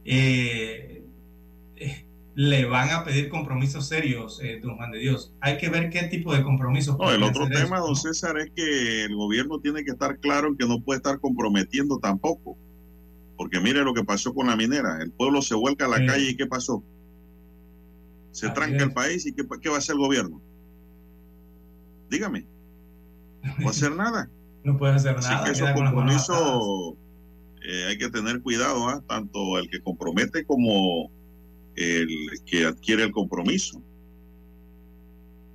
eh, 0.05 0.92
le 2.35 2.65
van 2.65 2.91
a 2.91 3.05
pedir 3.05 3.29
compromisos 3.29 3.89
serios, 3.89 4.41
don 4.63 4.77
Juan 4.77 4.91
de 4.91 4.99
Dios. 4.99 5.35
Hay 5.41 5.59
que 5.59 5.69
ver 5.69 5.91
qué 5.91 6.05
tipo 6.05 6.35
de 6.35 6.43
compromisos. 6.43 6.97
No, 6.99 7.11
el 7.13 7.23
otro 7.23 7.47
tema, 7.49 7.79
don 7.79 7.95
César, 7.95 8.39
es 8.39 8.51
que 8.55 9.05
el 9.05 9.15
gobierno 9.15 9.61
tiene 9.61 9.85
que 9.85 9.91
estar 9.91 10.19
claro 10.19 10.49
en 10.49 10.57
que 10.57 10.67
no 10.67 10.81
puede 10.81 10.99
estar 10.99 11.21
comprometiendo 11.21 11.99
tampoco. 11.99 12.57
Porque 13.37 13.61
mire 13.61 13.83
lo 13.83 13.93
que 13.93 14.05
pasó 14.05 14.33
con 14.33 14.47
la 14.47 14.57
minera. 14.57 14.99
El 15.03 15.11
pueblo 15.11 15.43
se 15.43 15.55
vuelca 15.55 15.87
a 15.87 15.89
la 15.89 16.07
calle 16.07 16.31
y 16.31 16.37
¿qué 16.37 16.47
pasó? 16.47 16.83
Se 18.31 18.49
tranca 18.51 18.83
el 18.83 18.93
país 18.93 19.27
y 19.27 19.33
¿qué, 19.33 19.45
¿qué, 19.61 19.69
va 19.69 19.77
a 19.77 19.79
hacer 19.79 19.95
el 19.95 20.01
gobierno? 20.01 20.41
Dígame. 22.09 22.47
No 23.43 23.53
va 23.61 23.67
a 23.67 23.71
hacer 23.71 23.95
nada. 23.95 24.31
No 24.65 24.79
puede 24.79 24.95
hacer 24.95 25.17
nada. 25.17 25.39
Así 25.39 25.45
que 25.45 25.51
esos 25.51 25.73
compromisos 25.73 26.95
eh, 27.69 27.87
hay 27.89 27.99
que 27.99 28.09
tener 28.11 28.41
cuidado, 28.43 28.89
¿ah? 28.89 29.03
tanto 29.09 29.59
el 29.59 29.69
que 29.69 29.81
compromete 29.81 30.45
como 30.45 31.11
el 31.77 32.09
que 32.45 32.65
adquiere 32.67 33.05
el 33.05 33.13
compromiso, 33.13 33.83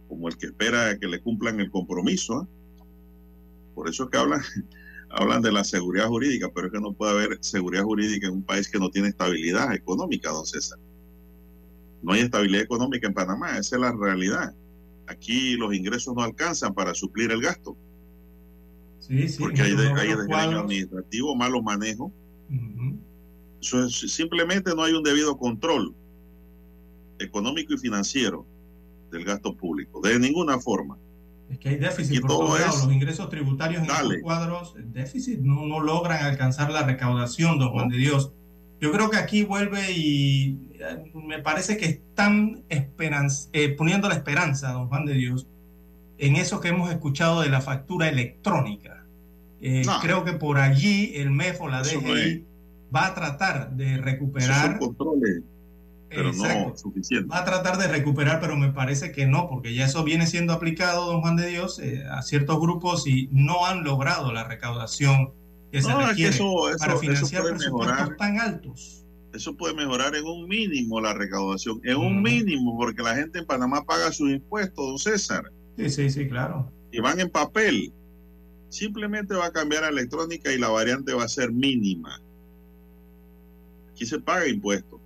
como 0.07 0.27
el 0.27 0.37
que 0.37 0.47
espera 0.47 0.97
que 0.97 1.07
le 1.07 1.19
cumplan 1.21 1.59
el 1.59 1.69
compromiso. 1.69 2.39
¿ah? 2.39 2.47
Por 3.75 3.89
eso 3.89 4.05
es 4.05 4.09
que 4.09 4.17
hablan 4.17 4.41
hablan 5.09 5.41
de 5.41 5.51
la 5.51 5.63
seguridad 5.63 6.07
jurídica, 6.07 6.49
pero 6.53 6.67
es 6.67 6.73
que 6.73 6.79
no 6.79 6.93
puede 6.93 7.11
haber 7.11 7.37
seguridad 7.41 7.83
jurídica 7.83 8.27
en 8.27 8.33
un 8.33 8.43
país 8.43 8.69
que 8.69 8.79
no 8.79 8.89
tiene 8.89 9.09
estabilidad 9.09 9.73
económica, 9.73 10.31
don 10.31 10.45
César. 10.45 10.79
No 12.01 12.13
hay 12.13 12.21
estabilidad 12.21 12.63
económica 12.63 13.07
en 13.07 13.13
Panamá, 13.13 13.57
esa 13.57 13.75
es 13.75 13.81
la 13.81 13.91
realidad. 13.91 14.53
Aquí 15.07 15.55
los 15.55 15.73
ingresos 15.73 16.13
no 16.15 16.21
alcanzan 16.21 16.73
para 16.73 16.93
suplir 16.93 17.31
el 17.31 17.41
gasto. 17.41 17.77
Sí, 18.99 19.27
sí, 19.29 19.39
porque 19.39 19.61
hay, 19.61 19.75
de, 19.75 19.87
hay 19.87 20.11
administrativo, 20.11 21.35
malo 21.35 21.61
manejo. 21.61 22.11
simplemente 23.61 24.75
no 24.75 24.83
hay 24.83 24.93
un 24.93 25.03
debido 25.03 25.37
control 25.37 25.95
económico 27.19 27.73
y 27.73 27.77
financiero 27.77 28.45
del 29.11 29.23
gasto 29.23 29.55
público, 29.55 30.01
de 30.01 30.19
ninguna 30.19 30.59
forma. 30.59 30.97
Es 31.49 31.59
que 31.59 31.69
hay 31.69 31.75
déficit 31.77 32.21
por 32.21 32.29
todos 32.29 32.59
lados. 32.59 32.83
Los 32.83 32.93
ingresos 32.93 33.29
tributarios 33.29 33.83
en 33.83 33.89
estos 33.89 34.17
cuadros, 34.21 34.73
el 34.77 34.91
déficit, 34.91 35.39
no, 35.39 35.65
no, 35.65 35.79
logran 35.79 36.23
alcanzar 36.25 36.71
la 36.71 36.83
recaudación, 36.83 37.57
don 37.57 37.69
Juan 37.71 37.89
de 37.89 37.97
Dios. 37.97 38.33
Yo 38.81 38.91
creo 38.91 39.09
que 39.09 39.17
aquí 39.17 39.43
vuelve 39.43 39.91
y 39.91 40.59
eh, 40.73 41.11
me 41.13 41.39
parece 41.39 41.77
que 41.77 41.85
están 41.85 42.63
eh, 42.69 43.69
poniendo 43.77 44.09
la 44.09 44.15
esperanza, 44.15 44.71
don 44.73 44.87
Juan 44.89 45.05
de 45.05 45.13
Dios, 45.13 45.47
en 46.17 46.35
eso 46.35 46.59
que 46.59 46.69
hemos 46.69 46.91
escuchado 46.91 47.41
de 47.41 47.49
la 47.49 47.61
factura 47.61 48.09
electrónica. 48.09 49.05
Eh, 49.61 49.83
creo 50.01 50.23
que 50.23 50.33
por 50.33 50.59
allí 50.59 51.13
el 51.15 51.31
MEFO, 51.31 51.69
la 51.69 51.81
DGI, 51.81 52.45
va 52.95 53.07
a 53.07 53.13
tratar 53.15 53.71
de 53.71 53.97
recuperar 53.97 54.79
pero 56.09 56.31
no 56.31 56.77
suficiente. 56.77 57.27
Va 57.29 57.39
a 57.39 57.45
tratar 57.45 57.77
de 57.77 57.87
recuperar, 57.87 58.39
pero 58.39 58.55
me 58.55 58.71
parece 58.71 59.11
que 59.11 59.27
no, 59.27 59.49
porque 59.49 59.73
ya 59.73 59.85
eso 59.85 60.03
viene 60.03 60.27
siendo 60.27 60.53
aplicado, 60.53 61.05
don 61.05 61.21
Juan 61.21 61.35
de 61.35 61.47
Dios, 61.47 61.79
eh, 61.79 62.03
a 62.09 62.21
ciertos 62.21 62.59
grupos 62.59 63.07
y 63.07 63.29
no 63.31 63.65
han 63.65 63.83
logrado 63.83 64.31
la 64.31 64.45
recaudación 64.45 65.33
que 65.71 65.81
se 65.81 65.93
requiere 65.93 66.37
para 66.79 66.97
financiar 66.97 67.43
presupuestos 67.43 68.17
tan 68.17 68.39
altos. 68.39 69.03
Eso 69.33 69.55
puede 69.55 69.75
mejorar 69.75 70.15
en 70.15 70.25
un 70.25 70.47
mínimo 70.47 71.01
la 71.01 71.13
recaudación, 71.13 71.81
en 71.83 71.97
un 71.97 72.21
mínimo, 72.21 72.77
porque 72.77 73.03
la 73.03 73.15
gente 73.15 73.39
en 73.39 73.45
Panamá 73.45 73.83
paga 73.83 74.11
sus 74.11 74.31
impuestos, 74.31 74.87
don 74.87 74.97
César. 74.97 75.51
Sí, 75.77 75.89
sí, 75.89 76.09
sí, 76.09 76.27
claro. 76.27 76.71
Y 76.91 77.01
van 77.01 77.19
en 77.19 77.29
papel. 77.29 77.93
Simplemente 78.69 79.35
va 79.35 79.47
a 79.47 79.51
cambiar 79.51 79.83
a 79.83 79.89
electrónica 79.89 80.51
y 80.51 80.57
la 80.57 80.69
variante 80.69 81.13
va 81.13 81.25
a 81.25 81.27
ser 81.27 81.51
mínima. 81.51 82.21
Aquí 83.91 84.05
se 84.05 84.19
paga 84.19 84.47
impuestos 84.47 84.96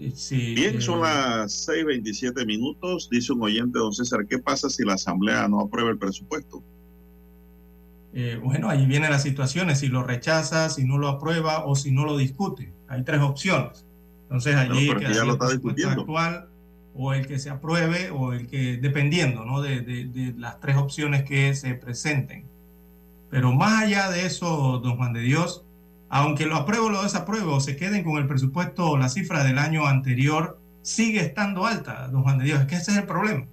Bien, 0.00 0.80
son 0.80 1.00
eh, 1.00 1.02
las 1.02 1.68
6:27 1.68 2.46
minutos. 2.46 3.08
Dice 3.10 3.32
un 3.32 3.42
oyente, 3.42 3.78
don 3.78 3.92
César, 3.92 4.26
¿qué 4.26 4.38
pasa 4.38 4.70
si 4.70 4.84
la 4.84 4.94
Asamblea 4.94 5.46
no 5.48 5.60
aprueba 5.60 5.90
el 5.90 5.98
presupuesto? 5.98 6.62
Eh, 8.14 8.40
bueno, 8.42 8.70
ahí 8.70 8.86
vienen 8.86 9.10
las 9.10 9.22
situaciones, 9.22 9.80
si 9.80 9.88
lo 9.88 10.02
rechaza, 10.02 10.70
si 10.70 10.84
no 10.84 10.98
lo 10.98 11.08
aprueba 11.08 11.66
o 11.66 11.76
si 11.76 11.92
no 11.92 12.04
lo 12.04 12.16
discute. 12.16 12.72
Hay 12.88 13.04
tres 13.04 13.20
opciones. 13.20 13.84
Entonces 14.22 14.56
allí 14.56 14.92
que 14.94 15.14
ya 15.14 15.24
lo 15.24 15.32
está 15.32 15.50
discutiendo. 15.50 16.00
actual 16.00 16.48
o 16.94 17.12
el 17.12 17.26
que 17.26 17.38
se 17.38 17.50
apruebe 17.50 18.10
o 18.10 18.32
el 18.32 18.46
que, 18.46 18.78
dependiendo 18.78 19.44
¿no? 19.44 19.60
de, 19.60 19.80
de 19.82 20.34
las 20.38 20.58
tres 20.60 20.76
opciones 20.76 21.24
que 21.24 21.54
se 21.54 21.74
presenten. 21.74 22.46
Pero 23.30 23.52
más 23.52 23.84
allá 23.84 24.10
de 24.10 24.26
eso, 24.26 24.80
don 24.82 24.96
Juan 24.96 25.12
de 25.12 25.20
Dios, 25.20 25.64
aunque 26.10 26.46
lo 26.46 26.56
apruebo 26.56 26.86
o 26.86 26.90
lo 26.90 27.02
desapruebo, 27.04 27.60
se 27.60 27.76
queden 27.76 28.02
con 28.02 28.18
el 28.18 28.26
presupuesto 28.26 28.90
o 28.90 28.98
la 28.98 29.08
cifra 29.08 29.44
del 29.44 29.58
año 29.58 29.86
anterior, 29.86 30.60
sigue 30.82 31.20
estando 31.20 31.66
alta, 31.66 32.08
don 32.08 32.24
Juan 32.24 32.38
de 32.38 32.46
Dios. 32.46 32.60
Es 32.60 32.66
que 32.66 32.74
ese 32.74 32.90
es 32.90 32.96
el 32.98 33.06
problema. 33.06 33.46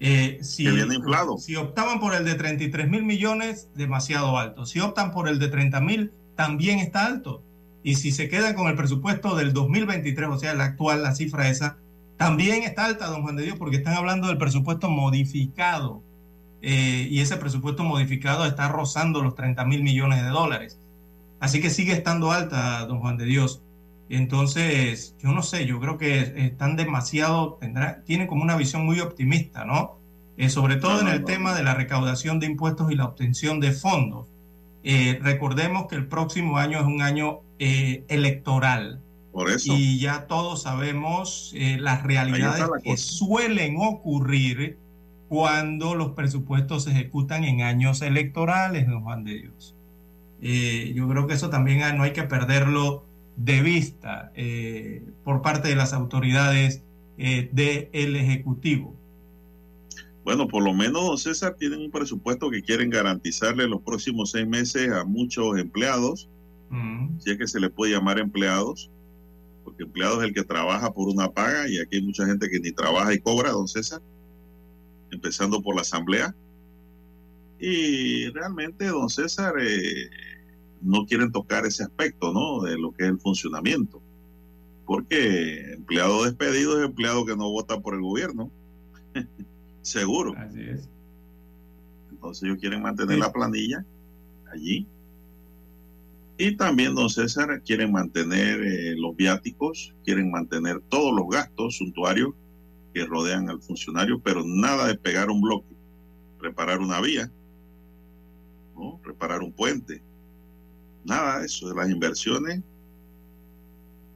Eh, 0.00 0.40
si, 0.42 0.66
inflado. 0.66 1.38
si 1.38 1.54
optaban 1.54 2.00
por 2.00 2.12
el 2.16 2.24
de 2.24 2.34
33 2.34 2.90
mil 2.90 3.04
millones, 3.04 3.68
demasiado 3.76 4.36
alto. 4.36 4.66
Si 4.66 4.80
optan 4.80 5.12
por 5.12 5.28
el 5.28 5.38
de 5.38 5.46
30 5.46 5.80
mil, 5.80 6.12
también 6.34 6.80
está 6.80 7.06
alto. 7.06 7.44
Y 7.84 7.94
si 7.94 8.10
se 8.10 8.28
quedan 8.28 8.54
con 8.54 8.66
el 8.66 8.74
presupuesto 8.74 9.36
del 9.36 9.52
2023, 9.52 10.28
o 10.28 10.38
sea, 10.38 10.54
la 10.54 10.64
actual, 10.64 11.04
la 11.04 11.14
cifra 11.14 11.48
esa, 11.48 11.78
también 12.16 12.64
está 12.64 12.86
alta, 12.86 13.06
don 13.06 13.22
Juan 13.22 13.36
de 13.36 13.44
Dios, 13.44 13.58
porque 13.58 13.76
están 13.76 13.94
hablando 13.94 14.26
del 14.26 14.38
presupuesto 14.38 14.90
modificado. 14.90 16.02
Eh, 16.62 17.06
y 17.08 17.20
ese 17.20 17.36
presupuesto 17.36 17.84
modificado 17.84 18.44
está 18.44 18.68
rozando 18.68 19.22
los 19.22 19.36
30 19.36 19.64
mil 19.66 19.84
millones 19.84 20.22
de 20.24 20.30
dólares. 20.30 20.78
Así 21.42 21.60
que 21.60 21.70
sigue 21.70 21.92
estando 21.92 22.30
alta, 22.30 22.86
don 22.86 23.00
Juan 23.00 23.16
de 23.16 23.24
Dios. 23.24 23.62
Entonces, 24.08 25.16
yo 25.20 25.32
no 25.32 25.42
sé, 25.42 25.66
yo 25.66 25.80
creo 25.80 25.98
que 25.98 26.20
están 26.36 26.76
demasiado, 26.76 27.54
tendrá, 27.54 28.04
tienen 28.04 28.28
como 28.28 28.44
una 28.44 28.54
visión 28.54 28.86
muy 28.86 29.00
optimista, 29.00 29.64
¿no? 29.64 29.98
Eh, 30.36 30.48
sobre 30.48 30.76
todo 30.76 31.00
en 31.00 31.08
el 31.08 31.24
tema 31.24 31.52
de 31.52 31.64
la 31.64 31.74
recaudación 31.74 32.38
de 32.38 32.46
impuestos 32.46 32.92
y 32.92 32.94
la 32.94 33.06
obtención 33.06 33.58
de 33.58 33.72
fondos. 33.72 34.28
Eh, 34.84 35.18
recordemos 35.20 35.88
que 35.88 35.96
el 35.96 36.06
próximo 36.06 36.58
año 36.58 36.78
es 36.78 36.84
un 36.84 37.02
año 37.02 37.40
eh, 37.58 38.04
electoral. 38.06 39.00
Por 39.32 39.50
eso. 39.50 39.74
Y 39.76 39.98
ya 39.98 40.28
todos 40.28 40.62
sabemos 40.62 41.52
las 41.56 42.04
realidades 42.04 42.66
que 42.84 42.96
suelen 42.96 43.78
ocurrir 43.78 44.78
cuando 45.28 45.96
los 45.96 46.12
presupuestos 46.12 46.84
se 46.84 46.92
ejecutan 46.92 47.42
en 47.42 47.62
años 47.62 48.00
electorales, 48.00 48.86
don 48.86 49.02
Juan 49.02 49.24
de 49.24 49.40
Dios. 49.40 49.74
Eh, 50.42 50.92
yo 50.94 51.08
creo 51.08 51.26
que 51.26 51.34
eso 51.34 51.48
también 51.48 51.96
no 51.96 52.02
hay 52.02 52.12
que 52.12 52.24
perderlo 52.24 53.06
de 53.36 53.62
vista 53.62 54.30
eh, 54.34 55.04
por 55.24 55.40
parte 55.40 55.68
de 55.68 55.76
las 55.76 55.92
autoridades 55.92 56.82
eh, 57.16 57.48
del 57.52 58.16
Ejecutivo? 58.16 58.96
Bueno, 60.24 60.46
por 60.46 60.62
lo 60.62 60.74
menos, 60.74 61.04
don 61.04 61.18
César, 61.18 61.56
tienen 61.58 61.80
un 61.80 61.90
presupuesto 61.90 62.50
que 62.50 62.62
quieren 62.62 62.90
garantizarle 62.90 63.66
los 63.66 63.80
próximos 63.80 64.32
seis 64.32 64.46
meses 64.46 64.90
a 64.90 65.04
muchos 65.04 65.58
empleados, 65.58 66.28
Mm, 66.72 67.20
si 67.20 67.30
es 67.30 67.36
que 67.36 67.46
se 67.46 67.60
les 67.60 67.70
puede 67.70 67.92
llamar 67.92 68.18
empleados, 68.18 68.90
porque 69.62 69.82
empleado 69.82 70.22
es 70.22 70.28
el 70.28 70.34
que 70.34 70.42
trabaja 70.42 70.90
por 70.90 71.08
una 71.08 71.30
paga 71.30 71.68
y 71.68 71.78
aquí 71.78 71.96
hay 71.96 72.02
mucha 72.02 72.24
gente 72.24 72.48
que 72.48 72.58
ni 72.60 72.72
trabaja 72.72 73.12
y 73.12 73.20
cobra, 73.20 73.50
don 73.50 73.68
César, 73.68 74.00
empezando 75.10 75.62
por 75.62 75.74
la 75.74 75.82
asamblea. 75.82 76.34
Y 77.64 78.28
realmente, 78.30 78.86
don 78.88 79.08
César, 79.08 79.54
eh, 79.60 80.10
no 80.80 81.06
quieren 81.06 81.30
tocar 81.30 81.64
ese 81.64 81.84
aspecto, 81.84 82.32
¿no? 82.32 82.62
De 82.62 82.76
lo 82.76 82.90
que 82.90 83.04
es 83.04 83.10
el 83.10 83.20
funcionamiento. 83.20 84.02
Porque 84.84 85.74
empleado 85.74 86.24
despedido 86.24 86.80
es 86.80 86.84
empleado 86.84 87.24
que 87.24 87.36
no 87.36 87.48
vota 87.50 87.78
por 87.78 87.94
el 87.94 88.00
gobierno. 88.00 88.50
Seguro. 89.82 90.34
así 90.36 90.60
es. 90.60 90.88
Entonces 92.10 92.42
ellos 92.42 92.58
quieren 92.58 92.82
mantener 92.82 93.18
la 93.18 93.32
planilla 93.32 93.86
allí. 94.52 94.84
Y 96.38 96.56
también, 96.56 96.96
don 96.96 97.10
César, 97.10 97.62
quieren 97.64 97.92
mantener 97.92 98.60
eh, 98.60 98.96
los 98.96 99.14
viáticos, 99.14 99.94
quieren 100.04 100.32
mantener 100.32 100.80
todos 100.88 101.14
los 101.14 101.28
gastos 101.28 101.76
suntuarios 101.76 102.34
que 102.92 103.06
rodean 103.06 103.48
al 103.48 103.62
funcionario, 103.62 104.18
pero 104.18 104.42
nada 104.44 104.88
de 104.88 104.96
pegar 104.96 105.30
un 105.30 105.40
bloque, 105.40 105.76
reparar 106.40 106.80
una 106.80 107.00
vía, 107.00 107.30
¿no? 108.76 109.00
reparar 109.04 109.40
un 109.42 109.52
puente. 109.52 110.02
Nada 111.04 111.40
de 111.40 111.46
eso, 111.46 111.68
de 111.68 111.74
las 111.74 111.90
inversiones 111.90 112.60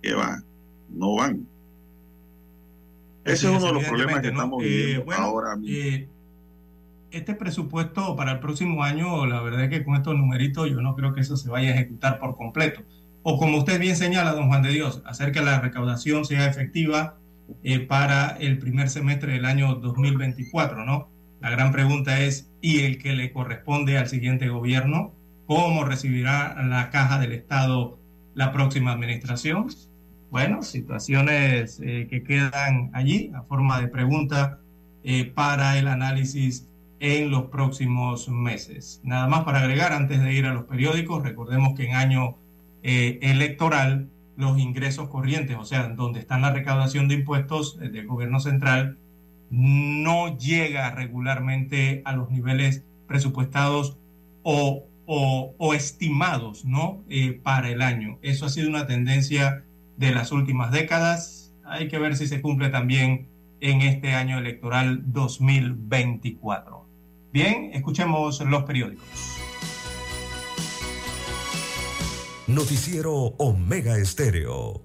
que 0.02 0.14
van, 0.14 0.44
no 0.88 1.16
van. 1.16 1.46
Ese 3.24 3.46
es 3.48 3.56
uno 3.56 3.66
de 3.66 3.72
los 3.72 3.84
problemas 3.84 4.20
que 4.20 4.28
estamos 4.28 4.62
Eh, 4.62 4.66
viviendo 4.68 5.04
bueno, 5.04 5.22
ahora 5.22 5.56
mismo. 5.56 5.76
eh, 5.76 6.08
este 7.10 7.34
presupuesto 7.34 8.14
para 8.14 8.32
el 8.32 8.40
próximo 8.40 8.82
año, 8.84 9.26
la 9.26 9.40
verdad 9.42 9.64
es 9.64 9.70
que 9.70 9.84
con 9.84 9.94
estos 9.96 10.14
numeritos 10.16 10.68
yo 10.70 10.80
no 10.80 10.94
creo 10.94 11.12
que 11.14 11.20
eso 11.22 11.36
se 11.36 11.48
vaya 11.48 11.70
a 11.70 11.74
ejecutar 11.74 12.18
por 12.18 12.36
completo. 12.36 12.82
O 13.22 13.38
como 13.38 13.58
usted 13.58 13.80
bien 13.80 13.96
señala, 13.96 14.32
don 14.32 14.46
Juan 14.48 14.62
de 14.62 14.70
Dios, 14.70 15.02
hacer 15.06 15.32
que 15.32 15.40
la 15.40 15.60
recaudación 15.60 16.24
sea 16.24 16.46
efectiva 16.46 17.16
eh, 17.64 17.80
para 17.80 18.36
el 18.38 18.58
primer 18.58 18.88
semestre 18.90 19.32
del 19.32 19.44
año 19.44 19.74
2024, 19.76 20.84
¿no? 20.84 21.08
La 21.46 21.52
gran 21.52 21.70
pregunta 21.70 22.22
es, 22.22 22.50
¿y 22.60 22.80
el 22.80 22.98
que 22.98 23.12
le 23.12 23.32
corresponde 23.32 23.98
al 23.98 24.08
siguiente 24.08 24.48
gobierno? 24.48 25.14
¿Cómo 25.46 25.84
recibirá 25.84 26.60
la 26.64 26.90
caja 26.90 27.20
del 27.20 27.30
Estado 27.30 28.00
la 28.34 28.50
próxima 28.50 28.90
administración? 28.90 29.68
Bueno, 30.32 30.64
situaciones 30.64 31.78
eh, 31.84 32.08
que 32.10 32.24
quedan 32.24 32.90
allí 32.94 33.30
a 33.32 33.42
forma 33.42 33.80
de 33.80 33.86
pregunta 33.86 34.58
eh, 35.04 35.24
para 35.24 35.78
el 35.78 35.86
análisis 35.86 36.66
en 36.98 37.30
los 37.30 37.44
próximos 37.44 38.28
meses. 38.28 39.00
Nada 39.04 39.28
más 39.28 39.44
para 39.44 39.60
agregar 39.60 39.92
antes 39.92 40.20
de 40.20 40.32
ir 40.32 40.46
a 40.46 40.52
los 40.52 40.64
periódicos, 40.64 41.22
recordemos 41.22 41.76
que 41.76 41.86
en 41.86 41.94
año 41.94 42.38
eh, 42.82 43.20
electoral 43.22 44.08
los 44.36 44.58
ingresos 44.58 45.08
corrientes, 45.10 45.56
o 45.56 45.64
sea, 45.64 45.90
donde 45.90 46.18
está 46.18 46.40
la 46.40 46.52
recaudación 46.52 47.06
de 47.06 47.14
impuestos 47.14 47.78
del 47.78 48.04
gobierno 48.08 48.40
central, 48.40 48.98
no 49.50 50.36
llega 50.38 50.90
regularmente 50.90 52.02
a 52.04 52.12
los 52.12 52.30
niveles 52.30 52.84
presupuestados 53.06 53.96
o, 54.42 54.84
o- 55.06 55.54
o 55.58 55.74
estimados 55.74 56.64
¿no? 56.64 57.04
Eh, 57.08 57.32
para 57.42 57.70
el 57.70 57.82
año. 57.82 58.18
Eso 58.22 58.46
ha 58.46 58.48
sido 58.48 58.68
una 58.68 58.86
tendencia 58.86 59.64
de 59.96 60.10
las 60.12 60.32
últimas 60.32 60.72
décadas. 60.72 61.54
Hay 61.64 61.88
que 61.88 61.98
ver 61.98 62.16
si 62.16 62.26
se 62.26 62.40
cumple 62.40 62.68
también 62.70 63.28
en 63.60 63.82
este 63.82 64.12
año 64.14 64.38
electoral 64.38 65.02
2024. 65.12 66.86
Bien, 67.32 67.70
escuchemos 67.72 68.40
los 68.40 68.64
periódicos. 68.64 69.06
Noticiero 72.46 73.12
Omega 73.38 73.98
Estéreo. 73.98 74.82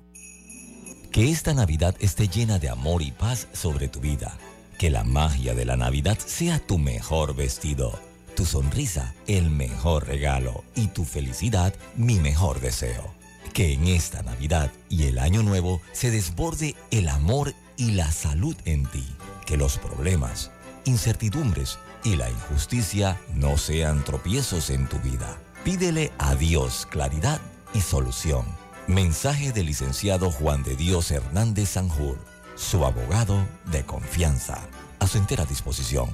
Que 1.12 1.30
esta 1.30 1.54
Navidad 1.54 1.96
esté 2.00 2.28
llena 2.28 2.58
de 2.58 2.70
amor 2.70 3.02
y 3.02 3.12
paz 3.12 3.48
sobre 3.54 3.88
tu 3.88 4.00
vida. 4.00 4.38
Que 4.82 4.90
la 4.90 5.04
magia 5.04 5.54
de 5.54 5.64
la 5.64 5.78
Navidad 5.78 6.18
sea 6.18 6.58
tu 6.58 6.80
mejor 6.80 7.36
vestido, 7.36 8.00
tu 8.36 8.48
sonrisa 8.48 9.14
el 9.28 9.52
mejor 9.52 10.08
regalo 10.08 10.64
y 10.74 10.88
tu 10.88 11.06
felicidad 11.06 11.76
mi 11.96 12.16
mejor 12.16 12.60
deseo. 12.62 13.14
Que 13.54 13.74
en 13.74 13.86
esta 13.86 14.24
Navidad 14.24 14.72
y 14.90 15.04
el 15.04 15.20
Año 15.20 15.44
Nuevo 15.44 15.82
se 15.92 16.10
desborde 16.10 16.76
el 16.90 17.10
amor 17.10 17.54
y 17.78 17.92
la 17.92 18.12
salud 18.12 18.56
en 18.66 18.88
ti. 18.88 19.06
Que 19.46 19.56
los 19.56 19.78
problemas, 19.78 20.50
incertidumbres 20.86 21.78
y 22.04 22.16
la 22.16 22.32
injusticia 22.32 23.22
no 23.36 23.60
sean 23.60 24.04
tropiezos 24.04 24.72
en 24.72 24.90
tu 24.90 24.98
vida. 24.98 25.38
Pídele 25.64 26.12
a 26.18 26.34
Dios 26.34 26.88
claridad 26.90 27.40
y 27.76 27.82
solución. 27.82 28.48
Mensaje 28.88 29.52
del 29.52 29.68
licenciado 29.68 30.32
Juan 30.32 30.64
de 30.64 30.76
Dios 30.76 31.12
Hernández 31.12 31.70
Sanjur, 31.70 32.18
su 32.56 32.86
abogado 32.86 33.46
de 33.66 33.84
confianza. 33.84 34.62
A 35.00 35.08
su 35.08 35.18
entera 35.18 35.46
disposición. 35.46 36.10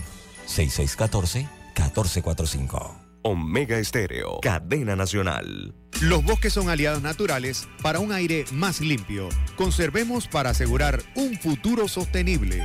6614-1445. 0.47 3.07
Omega 3.23 3.77
Estéreo. 3.77 4.39
Cadena 4.41 4.95
Nacional. 4.95 5.75
Los 6.01 6.23
bosques 6.23 6.53
son 6.53 6.69
aliados 6.69 7.01
naturales 7.01 7.67
para 7.81 7.99
un 7.99 8.13
aire 8.13 8.45
más 8.51 8.79
limpio. 8.79 9.27
Conservemos 9.55 10.27
para 10.27 10.51
asegurar 10.51 11.01
un 11.15 11.35
futuro 11.38 11.88
sostenible. 11.88 12.63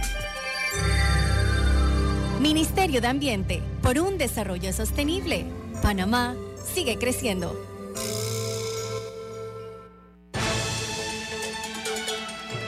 Ministerio 2.40 3.00
de 3.00 3.08
Ambiente, 3.08 3.62
por 3.82 3.98
un 3.98 4.18
desarrollo 4.18 4.70
sostenible. 4.72 5.46
Panamá 5.82 6.36
sigue 6.74 6.98
creciendo. 6.98 7.56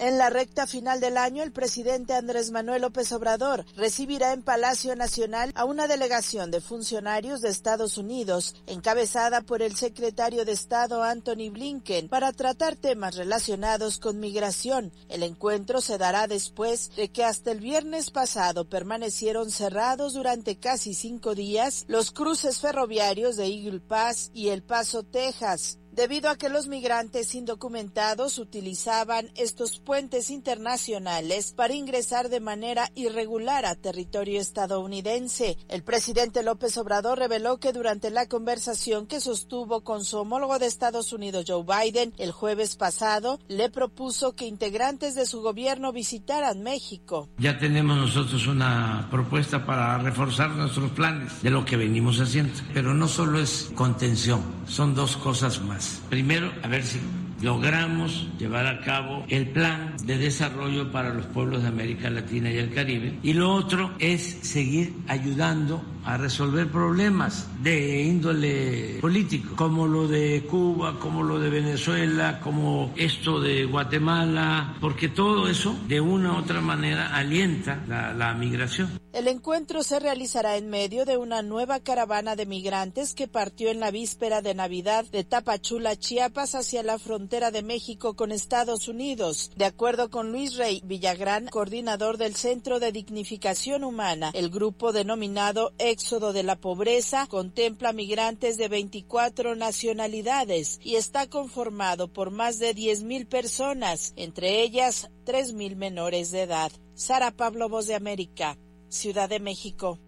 En 0.00 0.16
la 0.16 0.30
recta 0.30 0.66
final 0.66 0.98
del 0.98 1.18
año, 1.18 1.42
el 1.42 1.52
presidente 1.52 2.14
Andrés 2.14 2.50
Manuel 2.52 2.80
López 2.80 3.12
Obrador 3.12 3.66
recibirá 3.76 4.32
en 4.32 4.42
Palacio 4.42 4.96
Nacional 4.96 5.52
a 5.54 5.66
una 5.66 5.88
delegación 5.88 6.50
de 6.50 6.62
funcionarios 6.62 7.42
de 7.42 7.50
Estados 7.50 7.98
Unidos, 7.98 8.54
encabezada 8.66 9.42
por 9.42 9.60
el 9.60 9.76
secretario 9.76 10.46
de 10.46 10.52
Estado 10.52 11.02
Anthony 11.02 11.50
Blinken, 11.52 12.08
para 12.08 12.32
tratar 12.32 12.76
temas 12.76 13.14
relacionados 13.14 13.98
con 13.98 14.20
migración. 14.20 14.90
El 15.10 15.22
encuentro 15.22 15.82
se 15.82 15.98
dará 15.98 16.26
después 16.26 16.96
de 16.96 17.12
que 17.12 17.22
hasta 17.22 17.50
el 17.50 17.60
viernes 17.60 18.10
pasado 18.10 18.70
permanecieron 18.70 19.50
cerrados 19.50 20.14
durante 20.14 20.58
casi 20.58 20.94
cinco 20.94 21.34
días 21.34 21.84
los 21.88 22.10
cruces 22.10 22.58
ferroviarios 22.58 23.36
de 23.36 23.48
Eagle 23.48 23.80
Pass 23.80 24.30
y 24.32 24.48
El 24.48 24.62
Paso, 24.62 25.02
Texas 25.02 25.79
debido 26.00 26.30
a 26.30 26.36
que 26.36 26.48
los 26.48 26.66
migrantes 26.66 27.34
indocumentados 27.34 28.38
utilizaban 28.38 29.28
estos 29.36 29.80
puentes 29.80 30.30
internacionales 30.30 31.52
para 31.52 31.74
ingresar 31.74 32.30
de 32.30 32.40
manera 32.40 32.90
irregular 32.94 33.66
a 33.66 33.74
territorio 33.74 34.40
estadounidense. 34.40 35.58
El 35.68 35.82
presidente 35.82 36.42
López 36.42 36.78
Obrador 36.78 37.18
reveló 37.18 37.58
que 37.58 37.74
durante 37.74 38.08
la 38.08 38.26
conversación 38.28 39.06
que 39.06 39.20
sostuvo 39.20 39.82
con 39.84 40.06
su 40.06 40.16
homólogo 40.16 40.58
de 40.58 40.68
Estados 40.68 41.12
Unidos, 41.12 41.44
Joe 41.46 41.64
Biden, 41.64 42.14
el 42.16 42.32
jueves 42.32 42.76
pasado, 42.76 43.38
le 43.48 43.68
propuso 43.68 44.32
que 44.32 44.46
integrantes 44.46 45.14
de 45.14 45.26
su 45.26 45.42
gobierno 45.42 45.92
visitaran 45.92 46.62
México. 46.62 47.28
Ya 47.36 47.58
tenemos 47.58 47.98
nosotros 47.98 48.46
una 48.46 49.06
propuesta 49.10 49.66
para 49.66 49.98
reforzar 49.98 50.48
nuestros 50.52 50.92
planes 50.92 51.42
de 51.42 51.50
lo 51.50 51.66
que 51.66 51.76
venimos 51.76 52.20
haciendo, 52.20 52.54
pero 52.72 52.94
no 52.94 53.06
solo 53.06 53.38
es 53.38 53.70
contención, 53.74 54.42
son 54.66 54.94
dos 54.94 55.18
cosas 55.18 55.60
más. 55.60 55.89
Primero, 56.08 56.52
a 56.62 56.68
ver 56.68 56.82
si 56.82 56.98
logramos 57.42 58.28
llevar 58.38 58.66
a 58.66 58.80
cabo 58.80 59.24
el 59.28 59.48
plan 59.48 59.94
de 60.04 60.18
desarrollo 60.18 60.90
para 60.92 61.14
los 61.14 61.26
pueblos 61.26 61.62
de 61.62 61.68
América 61.68 62.10
Latina 62.10 62.50
y 62.50 62.58
el 62.58 62.72
Caribe. 62.72 63.18
Y 63.22 63.32
lo 63.32 63.52
otro 63.52 63.92
es 63.98 64.38
seguir 64.42 64.94
ayudando 65.08 65.82
a 66.04 66.16
resolver 66.16 66.68
problemas 66.70 67.48
de 67.62 68.02
índole 68.02 68.98
político, 69.00 69.56
como 69.56 69.86
lo 69.86 70.08
de 70.08 70.46
Cuba, 70.48 70.98
como 70.98 71.22
lo 71.22 71.38
de 71.38 71.50
Venezuela, 71.50 72.40
como 72.40 72.92
esto 72.96 73.40
de 73.40 73.64
Guatemala, 73.64 74.76
porque 74.80 75.08
todo 75.08 75.48
eso 75.48 75.76
de 75.88 76.00
una 76.00 76.32
u 76.32 76.36
otra 76.38 76.60
manera 76.60 77.14
alienta 77.14 77.84
la, 77.88 78.14
la 78.14 78.34
migración. 78.34 79.00
El 79.12 79.26
encuentro 79.26 79.82
se 79.82 79.98
realizará 79.98 80.56
en 80.56 80.70
medio 80.70 81.04
de 81.04 81.16
una 81.16 81.42
nueva 81.42 81.80
caravana 81.80 82.36
de 82.36 82.46
migrantes 82.46 83.12
que 83.12 83.26
partió 83.26 83.68
en 83.68 83.80
la 83.80 83.90
víspera 83.90 84.40
de 84.40 84.54
Navidad 84.54 85.04
de 85.04 85.24
Tapachula, 85.24 85.96
Chiapas, 85.96 86.54
hacia 86.54 86.84
la 86.84 86.96
frontera 86.96 87.50
de 87.50 87.62
México 87.62 88.14
con 88.14 88.30
Estados 88.30 88.86
Unidos. 88.86 89.50
De 89.56 89.64
acuerdo 89.64 90.10
con 90.10 90.30
Luis 90.30 90.56
Rey 90.56 90.80
Villagrán, 90.84 91.48
coordinador 91.48 92.18
del 92.18 92.36
Centro 92.36 92.78
de 92.78 92.92
Dignificación 92.92 93.82
Humana, 93.82 94.30
el 94.32 94.48
grupo 94.48 94.92
denominado 94.92 95.72
Éxodo 95.90 96.32
de 96.32 96.42
la 96.42 96.56
Pobreza 96.56 97.26
contempla 97.26 97.92
migrantes 97.92 98.56
de 98.56 98.68
24 98.68 99.56
nacionalidades 99.56 100.78
y 100.82 100.94
está 100.96 101.28
conformado 101.28 102.12
por 102.12 102.30
más 102.30 102.58
de 102.58 102.74
10.000 102.74 103.28
personas, 103.28 104.12
entre 104.16 104.62
ellas 104.62 105.10
3.000 105.26 105.76
menores 105.76 106.30
de 106.30 106.42
edad. 106.42 106.72
Sara 106.94 107.32
Pablo, 107.32 107.68
Voz 107.68 107.86
de 107.86 107.94
América. 107.94 108.56
Ciudad 108.88 109.28
de 109.28 109.40
México. 109.40 109.98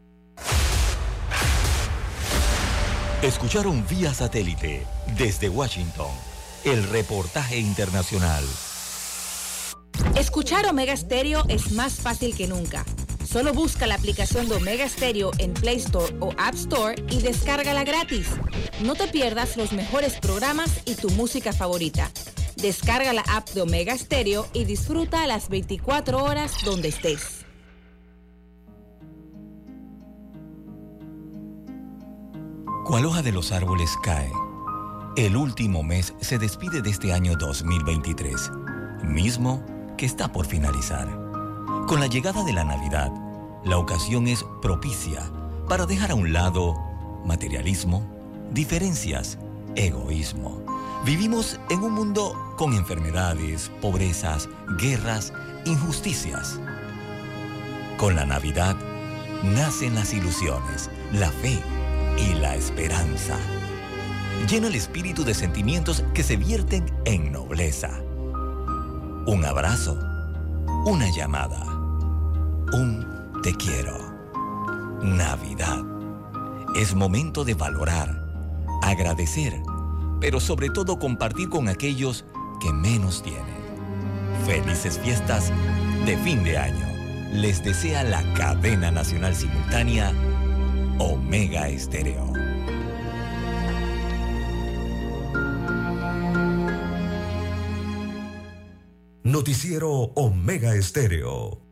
Escucharon 3.22 3.86
vía 3.88 4.14
satélite 4.14 4.86
desde 5.16 5.48
Washington 5.48 6.10
el 6.64 6.82
reportaje 6.88 7.58
internacional. 7.58 8.44
Escuchar 10.16 10.66
Omega 10.66 10.96
Stereo 10.96 11.44
es 11.48 11.72
más 11.72 11.94
fácil 11.94 12.36
que 12.36 12.46
nunca. 12.46 12.84
Solo 13.32 13.54
busca 13.54 13.86
la 13.86 13.94
aplicación 13.94 14.46
de 14.46 14.56
Omega 14.56 14.86
Stereo 14.86 15.30
en 15.38 15.54
Play 15.54 15.76
Store 15.76 16.14
o 16.20 16.32
App 16.36 16.54
Store 16.54 17.02
y 17.08 17.22
descárgala 17.22 17.82
gratis. 17.82 18.28
No 18.84 18.94
te 18.94 19.08
pierdas 19.08 19.56
los 19.56 19.72
mejores 19.72 20.18
programas 20.20 20.82
y 20.84 20.96
tu 20.96 21.08
música 21.12 21.54
favorita. 21.54 22.10
Descarga 22.56 23.14
la 23.14 23.22
app 23.22 23.48
de 23.50 23.62
Omega 23.62 23.96
Stereo 23.96 24.46
y 24.52 24.64
disfruta 24.64 25.22
a 25.22 25.26
las 25.26 25.48
24 25.48 26.22
horas 26.22 26.52
donde 26.66 26.88
estés. 26.88 27.46
Cual 32.84 33.06
hoja 33.06 33.22
de 33.22 33.32
los 33.32 33.50
árboles 33.50 33.96
cae, 34.02 34.30
el 35.16 35.38
último 35.38 35.82
mes 35.82 36.12
se 36.20 36.38
despide 36.38 36.82
de 36.82 36.90
este 36.90 37.14
año 37.14 37.34
2023, 37.36 38.50
mismo 39.04 39.64
que 39.96 40.04
está 40.04 40.30
por 40.30 40.44
finalizar. 40.44 41.21
Con 41.86 42.00
la 42.00 42.06
llegada 42.06 42.44
de 42.44 42.52
la 42.52 42.64
Navidad, 42.64 43.12
la 43.64 43.78
ocasión 43.78 44.26
es 44.26 44.44
propicia 44.60 45.30
para 45.68 45.86
dejar 45.86 46.10
a 46.10 46.14
un 46.14 46.32
lado 46.32 46.74
materialismo, 47.24 48.02
diferencias, 48.50 49.38
egoísmo. 49.74 50.62
Vivimos 51.04 51.60
en 51.70 51.82
un 51.82 51.92
mundo 51.92 52.54
con 52.56 52.74
enfermedades, 52.74 53.70
pobrezas, 53.80 54.48
guerras, 54.78 55.32
injusticias. 55.64 56.60
Con 57.98 58.16
la 58.16 58.24
Navidad 58.24 58.76
nacen 59.42 59.94
las 59.94 60.14
ilusiones, 60.14 60.90
la 61.12 61.30
fe, 61.30 61.60
y 62.18 62.34
la 62.34 62.54
esperanza. 62.56 63.36
Llena 64.48 64.68
el 64.68 64.74
espíritu 64.74 65.24
de 65.24 65.34
sentimientos 65.34 66.04
que 66.14 66.22
se 66.22 66.36
vierten 66.36 66.84
en 67.04 67.32
nobleza. 67.32 67.90
Un 69.26 69.44
abrazo, 69.44 69.98
una 70.84 71.08
llamada, 71.10 71.64
un 72.72 73.06
te 73.42 73.54
quiero. 73.54 73.98
Navidad. 75.02 75.82
Es 76.74 76.94
momento 76.94 77.44
de 77.44 77.54
valorar, 77.54 78.24
agradecer, 78.82 79.60
pero 80.20 80.40
sobre 80.40 80.70
todo 80.70 80.98
compartir 80.98 81.48
con 81.50 81.68
aquellos 81.68 82.24
que 82.60 82.72
menos 82.72 83.22
tienen. 83.22 83.62
Felices 84.46 84.98
fiestas 84.98 85.52
de 86.06 86.16
fin 86.18 86.42
de 86.44 86.56
año. 86.56 86.86
Les 87.32 87.62
desea 87.62 88.04
la 88.04 88.22
cadena 88.34 88.90
nacional 88.90 89.34
simultánea 89.34 90.12
Omega 90.98 91.68
Estéreo. 91.68 92.32
Noticiero 99.24 99.90
Omega 100.14 100.74
Estéreo. 100.74 101.71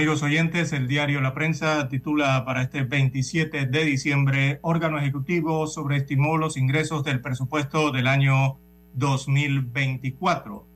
Amigos 0.00 0.22
oyentes, 0.22 0.72
el 0.72 0.88
diario 0.88 1.20
La 1.20 1.34
Prensa 1.34 1.86
titula 1.90 2.42
para 2.46 2.62
este 2.62 2.84
27 2.84 3.66
de 3.66 3.84
diciembre, 3.84 4.58
órgano 4.62 4.98
ejecutivo 4.98 5.66
sobreestimó 5.66 6.38
los 6.38 6.56
ingresos 6.56 7.04
del 7.04 7.20
presupuesto 7.20 7.90
del 7.90 8.06
año 8.06 8.58
2024. 8.94 10.66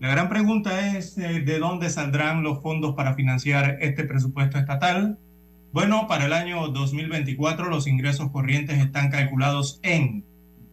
La 0.00 0.10
gran 0.10 0.28
pregunta 0.28 0.98
es, 0.98 1.16
eh, 1.16 1.40
¿de 1.40 1.58
dónde 1.58 1.88
saldrán 1.88 2.42
los 2.42 2.60
fondos 2.60 2.94
para 2.94 3.14
financiar 3.14 3.78
este 3.80 4.04
presupuesto 4.04 4.58
estatal? 4.58 5.18
Bueno, 5.72 6.06
para 6.06 6.26
el 6.26 6.34
año 6.34 6.68
2024 6.68 7.70
los 7.70 7.86
ingresos 7.86 8.30
corrientes 8.30 8.78
están 8.80 9.10
calculados 9.10 9.80
en 9.82 10.26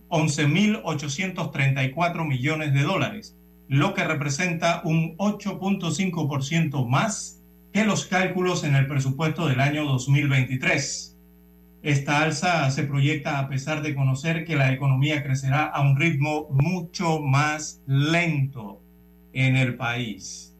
11.834 0.10 2.28
millones 2.28 2.74
de 2.74 2.82
dólares, 2.82 3.38
lo 3.70 3.93
que 3.93 4.04
representa 4.04 4.82
un 4.84 5.16
8.5% 5.16 6.89
más 6.89 7.35
que 7.76 7.84
los 7.84 8.05
cálculos 8.05 8.63
en 8.63 8.73
el 8.73 8.88
presupuesto 8.88 9.49
del 9.49 9.59
año 9.59 9.84
2023. 9.84 11.17
Esta 11.84 12.21
alza 12.21 12.71
se 12.71 12.84
proyecta 12.84 13.38
a 13.38 13.49
pesar 13.49 13.82
de 13.82 13.93
conocer 13.93 14.45
que 14.45 14.55
la 14.55 14.71
economía 14.71 15.21
crecerá 15.21 15.65
a 15.65 15.82
un 15.82 15.97
ritmo 15.97 16.47
mucho 16.51 17.19
más 17.19 17.82
lento 17.86 18.82
en 19.34 19.57
el 19.57 19.76
país. 19.76 20.55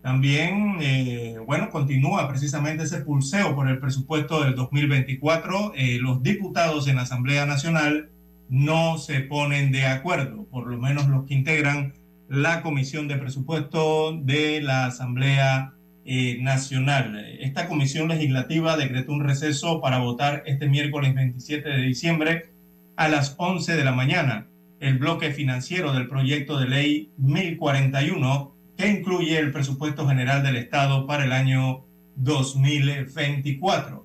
También, 0.00 0.76
eh, 0.80 1.38
bueno, 1.44 1.70
continúa 1.70 2.28
precisamente 2.28 2.84
ese 2.84 3.00
pulseo 3.00 3.56
por 3.56 3.68
el 3.68 3.80
presupuesto 3.80 4.44
del 4.44 4.54
2024. 4.54 5.72
Eh, 5.74 5.98
los 6.00 6.22
diputados 6.22 6.86
en 6.86 6.94
la 6.94 7.02
Asamblea 7.02 7.46
Nacional 7.46 8.10
no 8.48 8.96
se 8.96 9.22
ponen 9.22 9.72
de 9.72 9.86
acuerdo, 9.86 10.44
por 10.44 10.68
lo 10.68 10.78
menos 10.78 11.08
los 11.08 11.26
que 11.26 11.34
integran 11.34 11.94
la 12.28 12.62
Comisión 12.62 13.08
de 13.08 13.16
Presupuesto 13.16 14.16
de 14.22 14.60
la 14.62 14.86
Asamblea 14.86 15.74
nacional. 16.04 17.24
Esta 17.40 17.68
comisión 17.68 18.08
legislativa 18.08 18.76
decretó 18.76 19.12
un 19.12 19.24
receso 19.24 19.80
para 19.80 19.98
votar 19.98 20.42
este 20.46 20.68
miércoles 20.68 21.14
27 21.14 21.68
de 21.68 21.82
diciembre 21.82 22.50
a 22.96 23.08
las 23.08 23.34
11 23.38 23.76
de 23.76 23.84
la 23.84 23.92
mañana 23.92 24.48
el 24.82 24.98
bloque 24.98 25.30
financiero 25.30 25.92
del 25.92 26.08
proyecto 26.08 26.58
de 26.58 26.68
ley 26.68 27.12
1041 27.16 28.52
que 28.76 28.88
incluye 28.88 29.38
el 29.38 29.52
presupuesto 29.52 30.08
general 30.08 30.42
del 30.42 30.56
Estado 30.56 31.06
para 31.06 31.24
el 31.24 31.30
año 31.30 31.84
2024. 32.16 34.04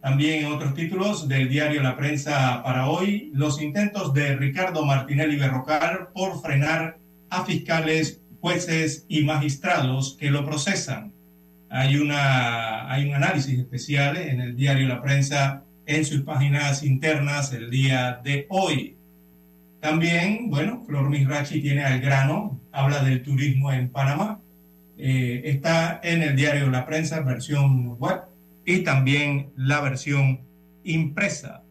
También 0.00 0.44
en 0.44 0.52
otros 0.52 0.74
títulos 0.74 1.26
del 1.26 1.48
diario 1.48 1.82
La 1.82 1.96
Prensa 1.96 2.62
para 2.62 2.88
hoy, 2.88 3.32
los 3.34 3.60
intentos 3.60 4.14
de 4.14 4.36
Ricardo 4.36 4.84
Martinelli 4.84 5.36
Berrocal 5.36 6.10
por 6.14 6.40
frenar 6.40 6.98
a 7.28 7.44
fiscales 7.44 8.22
jueces 8.40 9.06
y 9.08 9.24
magistrados 9.24 10.16
que 10.20 10.30
lo 10.30 10.44
procesan. 10.44 11.15
Hay, 11.68 11.96
una, 11.96 12.90
hay 12.90 13.08
un 13.08 13.14
análisis 13.14 13.58
especial 13.58 14.16
en 14.16 14.40
el 14.40 14.56
diario 14.56 14.88
La 14.88 15.02
Prensa 15.02 15.64
en 15.86 16.04
sus 16.04 16.22
páginas 16.22 16.82
internas 16.82 17.52
el 17.52 17.70
día 17.70 18.20
de 18.22 18.46
hoy. 18.48 18.96
También, 19.80 20.50
bueno, 20.50 20.82
Flor 20.86 21.08
Misrachi 21.08 21.60
tiene 21.60 21.84
al 21.84 22.00
grano, 22.00 22.60
habla 22.72 23.02
del 23.02 23.22
turismo 23.22 23.72
en 23.72 23.88
Panamá. 23.88 24.40
Eh, 24.98 25.42
está 25.44 26.00
en 26.02 26.22
el 26.22 26.34
diario 26.34 26.70
La 26.70 26.86
Prensa, 26.86 27.20
versión 27.20 27.96
web, 27.98 28.22
y 28.64 28.78
también 28.78 29.50
la 29.56 29.80
versión 29.80 30.40
impresa. 30.82 31.62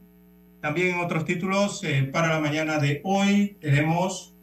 También 0.62 0.96
en 0.96 1.00
otros 1.00 1.26
títulos, 1.26 1.84
eh, 1.84 2.04
para 2.04 2.30
la 2.30 2.40
mañana 2.40 2.80
de 2.80 3.02
hoy 3.04 3.58
tenemos, 3.60 4.35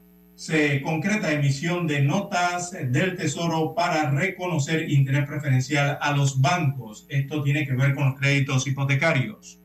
se 0.43 0.82
concreta 0.82 1.30
emisión 1.30 1.86
de 1.86 2.03
notas 2.03 2.72
del 2.72 3.14
Tesoro 3.14 3.76
para 3.76 4.11
reconocer 4.11 4.90
interés 4.90 5.24
preferencial 5.24 5.99
a 6.01 6.11
los 6.16 6.40
bancos. 6.40 7.07
Esto 7.09 7.45
tiene 7.45 7.64
que 7.64 7.74
ver 7.74 7.95
con 7.95 8.07
los 8.07 8.18
créditos 8.18 8.66
hipotecarios. 8.66 9.61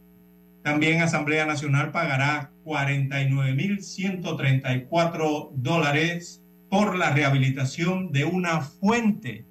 También 0.62 1.02
Asamblea 1.02 1.48
Nacional 1.48 1.92
pagará 1.92 2.52
49.134 2.64 5.50
dólares 5.56 6.44
por 6.70 6.96
la 6.96 7.10
rehabilitación 7.10 8.12
de 8.12 8.26
una 8.26 8.62
fuente. 8.62 9.48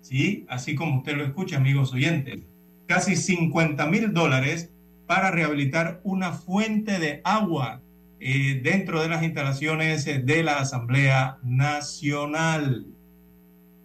¿Sí? 0.00 0.46
Así 0.48 0.74
como 0.74 1.00
usted 1.00 1.14
lo 1.14 1.24
escucha, 1.24 1.58
amigos 1.58 1.92
oyentes. 1.92 2.40
Casi 2.86 3.16
50 3.16 3.84
mil 3.84 4.14
dólares 4.14 4.72
para 5.06 5.30
rehabilitar 5.30 6.00
una 6.04 6.32
fuente 6.32 6.98
de 6.98 7.20
agua 7.22 7.82
eh, 8.20 8.60
dentro 8.62 9.00
de 9.00 9.08
las 9.08 9.22
instalaciones 9.22 10.04
de 10.04 10.42
la 10.42 10.58
Asamblea 10.58 11.38
Nacional. 11.42 12.86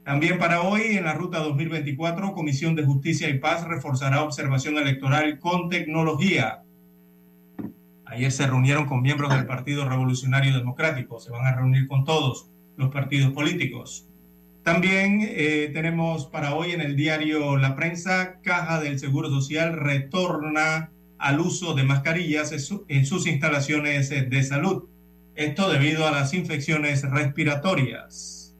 También 0.03 0.37
para 0.37 0.61
hoy, 0.61 0.97
en 0.97 1.05
la 1.05 1.13
Ruta 1.13 1.39
2024, 1.39 2.33
Comisión 2.33 2.75
de 2.75 2.83
Justicia 2.83 3.29
y 3.29 3.39
Paz 3.39 3.65
reforzará 3.65 4.23
observación 4.23 4.77
electoral 4.77 5.39
con 5.39 5.69
tecnología. 5.69 6.63
Ayer 8.05 8.31
se 8.31 8.45
reunieron 8.45 8.85
con 8.85 9.01
miembros 9.01 9.33
del 9.33 9.47
Partido 9.47 9.87
Revolucionario 9.87 10.55
Democrático. 10.55 11.19
Se 11.19 11.31
van 11.31 11.47
a 11.47 11.55
reunir 11.55 11.87
con 11.87 12.03
todos 12.03 12.51
los 12.75 12.89
partidos 12.91 13.31
políticos. 13.31 14.09
También 14.63 15.21
eh, 15.21 15.71
tenemos 15.73 16.27
para 16.27 16.55
hoy 16.55 16.71
en 16.71 16.81
el 16.81 16.95
diario 16.95 17.55
La 17.55 17.75
Prensa, 17.75 18.41
Caja 18.41 18.81
del 18.81 18.99
Seguro 18.99 19.29
Social 19.29 19.73
retorna 19.73 20.91
al 21.17 21.39
uso 21.39 21.73
de 21.73 21.83
mascarillas 21.83 22.51
en 22.87 23.05
sus 23.05 23.27
instalaciones 23.27 24.09
de 24.09 24.43
salud. 24.43 24.85
Esto 25.35 25.69
debido 25.69 26.07
a 26.07 26.11
las 26.11 26.33
infecciones 26.33 27.03
respiratorias. 27.03 28.55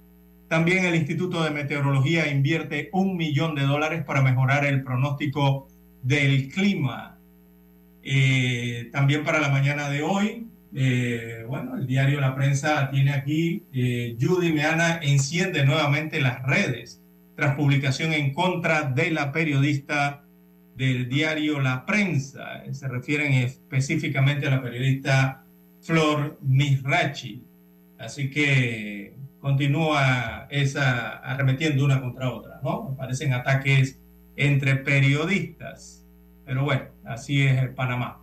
También 0.48 0.86
el 0.86 0.96
Instituto 0.96 1.44
de 1.44 1.50
Meteorología 1.50 2.32
invierte 2.32 2.90
un 2.92 3.18
millón 3.18 3.56
de 3.56 3.64
dólares 3.64 4.04
para 4.04 4.22
mejorar 4.22 4.66
el 4.66 4.84
pronóstico 4.84 5.68
del 6.04 6.50
clima. 6.50 7.18
Eh, 8.04 8.90
también 8.92 9.24
para 9.24 9.40
la 9.40 9.50
mañana 9.50 9.90
de 9.90 10.04
hoy, 10.04 10.48
eh, 10.76 11.46
bueno, 11.48 11.78
el 11.78 11.88
diario 11.88 12.20
La 12.20 12.36
Prensa 12.36 12.90
tiene 12.92 13.14
aquí, 13.14 13.64
eh, 13.74 14.16
Judy 14.22 14.52
Meana 14.52 15.00
enciende 15.02 15.66
nuevamente 15.66 16.22
las 16.22 16.44
redes 16.44 17.02
tras 17.36 17.56
publicación 17.56 18.14
en 18.14 18.34
contra 18.34 18.84
de 18.84 19.12
la 19.12 19.32
periodista 19.32 20.25
del 20.76 21.08
diario 21.10 21.60
La 21.60 21.86
Prensa. 21.86 22.64
Se 22.72 22.88
refieren 22.88 23.34
específicamente 23.34 24.48
a 24.48 24.52
la 24.52 24.62
periodista 24.62 25.46
Flor 25.82 26.38
Misrachi. 26.42 27.44
Así 27.98 28.30
que 28.30 29.16
continúa 29.40 30.48
esa 30.50 31.18
arremetiendo 31.18 31.86
una 31.86 32.02
contra 32.02 32.32
otra, 32.32 32.60
¿no? 32.64 32.90
Aparecen 32.94 33.34
ataques 33.34 34.00
entre 34.36 34.76
periodistas. 34.76 36.06
Pero 36.46 36.64
bueno, 36.64 36.86
así 37.06 37.44
es 37.44 37.62
el 37.62 37.74
Panamá. 37.74 38.22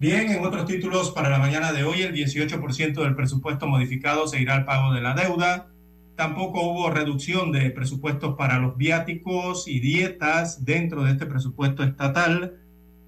Bien, 0.00 0.30
en 0.30 0.44
otros 0.44 0.66
títulos 0.66 1.12
para 1.12 1.30
la 1.30 1.38
mañana 1.38 1.72
de 1.72 1.84
hoy, 1.84 2.02
el 2.02 2.12
18% 2.12 2.94
del 2.94 3.14
presupuesto 3.14 3.66
modificado 3.66 4.26
se 4.26 4.40
irá 4.40 4.54
al 4.54 4.64
pago 4.64 4.92
de 4.92 5.00
la 5.00 5.14
deuda. 5.14 5.68
Tampoco 6.16 6.62
hubo 6.62 6.90
reducción 6.90 7.50
de 7.50 7.70
presupuestos 7.70 8.36
para 8.36 8.58
los 8.58 8.76
viáticos 8.76 9.66
y 9.66 9.80
dietas 9.80 10.64
dentro 10.64 11.02
de 11.02 11.12
este 11.12 11.26
presupuesto 11.26 11.82
estatal. 11.82 12.54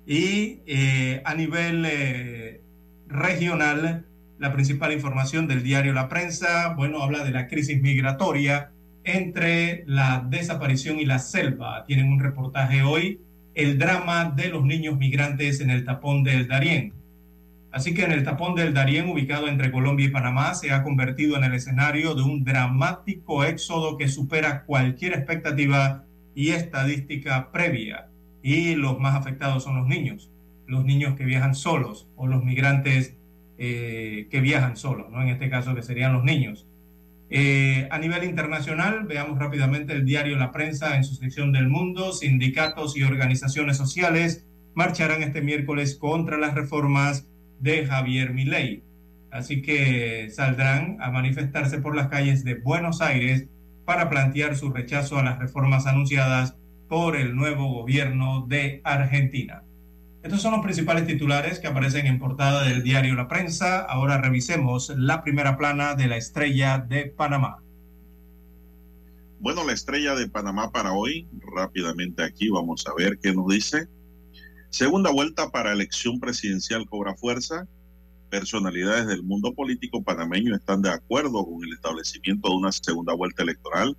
Y 0.06 0.60
eh, 0.66 1.22
a 1.24 1.34
nivel 1.34 1.84
eh, 1.86 2.60
regional, 3.06 4.06
la 4.38 4.52
principal 4.52 4.92
información 4.92 5.46
del 5.46 5.62
diario 5.62 5.92
La 5.92 6.08
Prensa, 6.08 6.74
bueno, 6.74 7.02
habla 7.02 7.24
de 7.24 7.30
la 7.30 7.46
crisis 7.46 7.80
migratoria 7.80 8.72
entre 9.04 9.84
la 9.86 10.26
desaparición 10.28 10.98
y 10.98 11.06
la 11.06 11.20
selva. 11.20 11.84
Tienen 11.86 12.12
un 12.12 12.18
reportaje 12.20 12.82
hoy 12.82 13.20
el 13.54 13.78
drama 13.78 14.32
de 14.36 14.48
los 14.48 14.64
niños 14.64 14.98
migrantes 14.98 15.60
en 15.60 15.70
el 15.70 15.84
tapón 15.84 16.24
del 16.24 16.46
Darién. 16.46 16.92
Así 17.76 17.92
que 17.92 18.04
en 18.04 18.12
el 18.12 18.24
tapón 18.24 18.54
del 18.54 18.72
Darién, 18.72 19.10
ubicado 19.10 19.48
entre 19.48 19.70
Colombia 19.70 20.06
y 20.06 20.10
Panamá, 20.10 20.54
se 20.54 20.70
ha 20.70 20.82
convertido 20.82 21.36
en 21.36 21.44
el 21.44 21.52
escenario 21.52 22.14
de 22.14 22.22
un 22.22 22.42
dramático 22.42 23.44
éxodo 23.44 23.98
que 23.98 24.08
supera 24.08 24.64
cualquier 24.64 25.12
expectativa 25.12 26.06
y 26.34 26.52
estadística 26.52 27.52
previa. 27.52 28.08
Y 28.42 28.76
los 28.76 28.98
más 28.98 29.14
afectados 29.14 29.64
son 29.64 29.76
los 29.76 29.86
niños, 29.86 30.30
los 30.66 30.86
niños 30.86 31.16
que 31.16 31.26
viajan 31.26 31.54
solos 31.54 32.08
o 32.16 32.26
los 32.26 32.42
migrantes 32.42 33.18
eh, 33.58 34.26
que 34.30 34.40
viajan 34.40 34.78
solos, 34.78 35.10
¿no? 35.10 35.20
En 35.20 35.28
este 35.28 35.50
caso 35.50 35.74
que 35.74 35.82
serían 35.82 36.14
los 36.14 36.24
niños. 36.24 36.66
Eh, 37.28 37.88
a 37.90 37.98
nivel 37.98 38.24
internacional, 38.24 39.04
veamos 39.04 39.38
rápidamente 39.38 39.92
el 39.92 40.06
diario 40.06 40.38
La 40.38 40.50
Prensa 40.50 40.96
en 40.96 41.04
su 41.04 41.14
sección 41.14 41.52
del 41.52 41.68
mundo. 41.68 42.14
Sindicatos 42.14 42.96
y 42.96 43.02
organizaciones 43.02 43.76
sociales 43.76 44.46
marcharán 44.74 45.22
este 45.22 45.42
miércoles 45.42 45.94
contra 45.96 46.38
las 46.38 46.54
reformas 46.54 47.28
de 47.60 47.86
Javier 47.86 48.32
Milei. 48.32 48.82
Así 49.30 49.62
que 49.62 50.30
saldrán 50.30 50.96
a 51.00 51.10
manifestarse 51.10 51.78
por 51.78 51.94
las 51.94 52.08
calles 52.08 52.44
de 52.44 52.54
Buenos 52.54 53.00
Aires 53.00 53.46
para 53.84 54.08
plantear 54.08 54.56
su 54.56 54.70
rechazo 54.72 55.18
a 55.18 55.22
las 55.22 55.38
reformas 55.38 55.86
anunciadas 55.86 56.56
por 56.88 57.16
el 57.16 57.34
nuevo 57.34 57.68
gobierno 57.72 58.46
de 58.46 58.80
Argentina. 58.84 59.62
Estos 60.22 60.42
son 60.42 60.52
los 60.52 60.62
principales 60.62 61.06
titulares 61.06 61.60
que 61.60 61.68
aparecen 61.68 62.06
en 62.06 62.18
portada 62.18 62.64
del 62.64 62.82
diario 62.82 63.14
La 63.14 63.28
Prensa. 63.28 63.80
Ahora 63.80 64.20
revisemos 64.20 64.92
la 64.96 65.22
primera 65.22 65.56
plana 65.56 65.94
de 65.94 66.08
la 66.08 66.16
estrella 66.16 66.78
de 66.78 67.06
Panamá. 67.06 67.62
Bueno, 69.38 69.64
la 69.64 69.72
estrella 69.72 70.14
de 70.14 70.28
Panamá 70.28 70.72
para 70.72 70.92
hoy, 70.92 71.28
rápidamente 71.54 72.24
aquí 72.24 72.48
vamos 72.48 72.86
a 72.88 72.94
ver 72.96 73.18
qué 73.22 73.32
nos 73.32 73.46
dice. 73.46 73.86
Segunda 74.76 75.10
vuelta 75.10 75.48
para 75.48 75.72
elección 75.72 76.20
presidencial 76.20 76.84
cobra 76.84 77.14
fuerza. 77.14 77.66
Personalidades 78.28 79.06
del 79.06 79.22
mundo 79.22 79.54
político 79.54 80.02
panameño 80.02 80.54
están 80.54 80.82
de 80.82 80.90
acuerdo 80.90 81.46
con 81.46 81.64
el 81.64 81.72
establecimiento 81.72 82.50
de 82.50 82.56
una 82.56 82.70
segunda 82.72 83.14
vuelta 83.14 83.42
electoral 83.42 83.96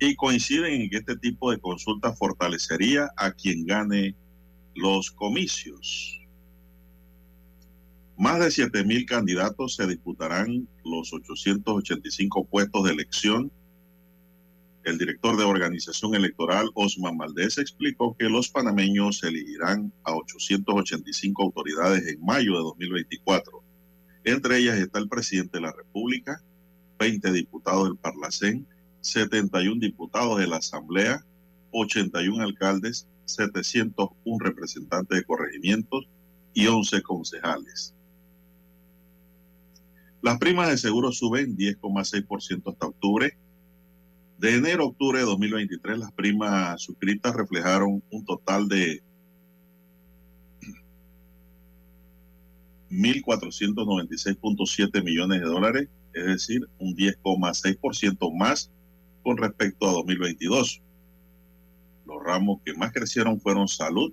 y 0.00 0.16
coinciden 0.16 0.80
en 0.80 0.90
que 0.90 0.96
este 0.96 1.16
tipo 1.18 1.52
de 1.52 1.60
consulta 1.60 2.12
fortalecería 2.14 3.08
a 3.16 3.30
quien 3.30 3.64
gane 3.64 4.16
los 4.74 5.12
comicios. 5.12 6.20
Más 8.16 8.40
de 8.40 8.46
7.000 8.46 9.06
candidatos 9.06 9.76
se 9.76 9.86
disputarán 9.86 10.66
los 10.84 11.12
885 11.12 12.44
puestos 12.46 12.82
de 12.82 12.90
elección. 12.90 13.52
El 14.88 14.96
director 14.96 15.36
de 15.36 15.44
organización 15.44 16.14
electoral, 16.14 16.70
Osman 16.72 17.18
Valdés, 17.18 17.58
explicó 17.58 18.16
que 18.18 18.30
los 18.30 18.48
panameños 18.48 19.22
elegirán 19.22 19.92
a 20.02 20.14
885 20.14 21.42
autoridades 21.42 22.08
en 22.08 22.24
mayo 22.24 22.52
de 22.52 22.60
2024. 22.60 23.62
Entre 24.24 24.56
ellas 24.56 24.78
está 24.78 24.98
el 24.98 25.10
presidente 25.10 25.58
de 25.58 25.64
la 25.64 25.72
República, 25.72 26.42
20 26.98 27.32
diputados 27.32 27.84
del 27.84 27.98
Parlacén, 27.98 28.66
71 29.02 29.78
diputados 29.78 30.38
de 30.38 30.46
la 30.46 30.56
Asamblea, 30.56 31.22
81 31.72 32.42
alcaldes, 32.42 33.06
701 33.26 34.38
representantes 34.38 35.18
de 35.18 35.24
corregimientos 35.24 36.08
y 36.54 36.66
11 36.66 37.02
concejales. 37.02 37.94
Las 40.22 40.38
primas 40.38 40.70
de 40.70 40.78
seguro 40.78 41.12
suben 41.12 41.58
10,6% 41.58 42.72
hasta 42.72 42.86
octubre. 42.86 43.36
De 44.38 44.54
enero 44.54 44.84
a 44.84 44.86
octubre 44.86 45.18
de 45.18 45.24
2023, 45.24 45.98
las 45.98 46.12
primas 46.12 46.80
suscritas 46.80 47.34
reflejaron 47.34 48.04
un 48.08 48.24
total 48.24 48.68
de 48.68 49.02
1.496.7 52.88 55.02
millones 55.02 55.40
de 55.40 55.46
dólares, 55.46 55.88
es 56.14 56.24
decir, 56.24 56.68
un 56.78 56.94
10,6% 56.94 58.32
más 58.32 58.70
con 59.24 59.38
respecto 59.38 59.88
a 59.88 59.92
2022. 59.92 60.82
Los 62.06 62.22
ramos 62.22 62.60
que 62.64 62.74
más 62.74 62.92
crecieron 62.92 63.40
fueron 63.40 63.66
salud, 63.66 64.12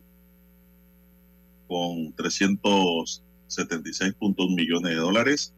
con 1.68 2.16
376.1 2.16 4.56
millones 4.56 4.90
de 4.90 4.98
dólares, 4.98 5.54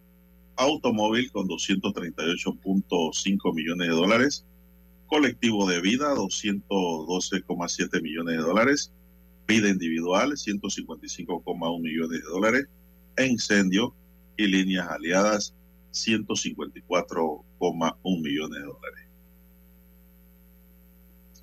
automóvil 0.58 1.32
con 1.32 1.48
238.5 1.48 3.56
millones 3.56 3.88
de 3.88 3.94
dólares, 3.94 4.44
colectivo 5.08 5.68
de 5.68 5.82
vida 5.82 6.14
212,7 6.14 8.02
millones 8.02 8.38
de 8.38 8.44
dólares, 8.44 8.94
vida 9.48 9.70
individual 9.70 10.32
155,1 10.32 11.82
millones 11.82 12.22
de 12.22 12.30
dólares, 12.30 12.68
incendio 13.18 13.96
y 14.36 14.48
líneas 14.48 14.90
aliadas 14.90 15.54
154,1 15.92 18.22
millones 18.22 18.60
de 18.60 18.66
dólares. 18.66 19.08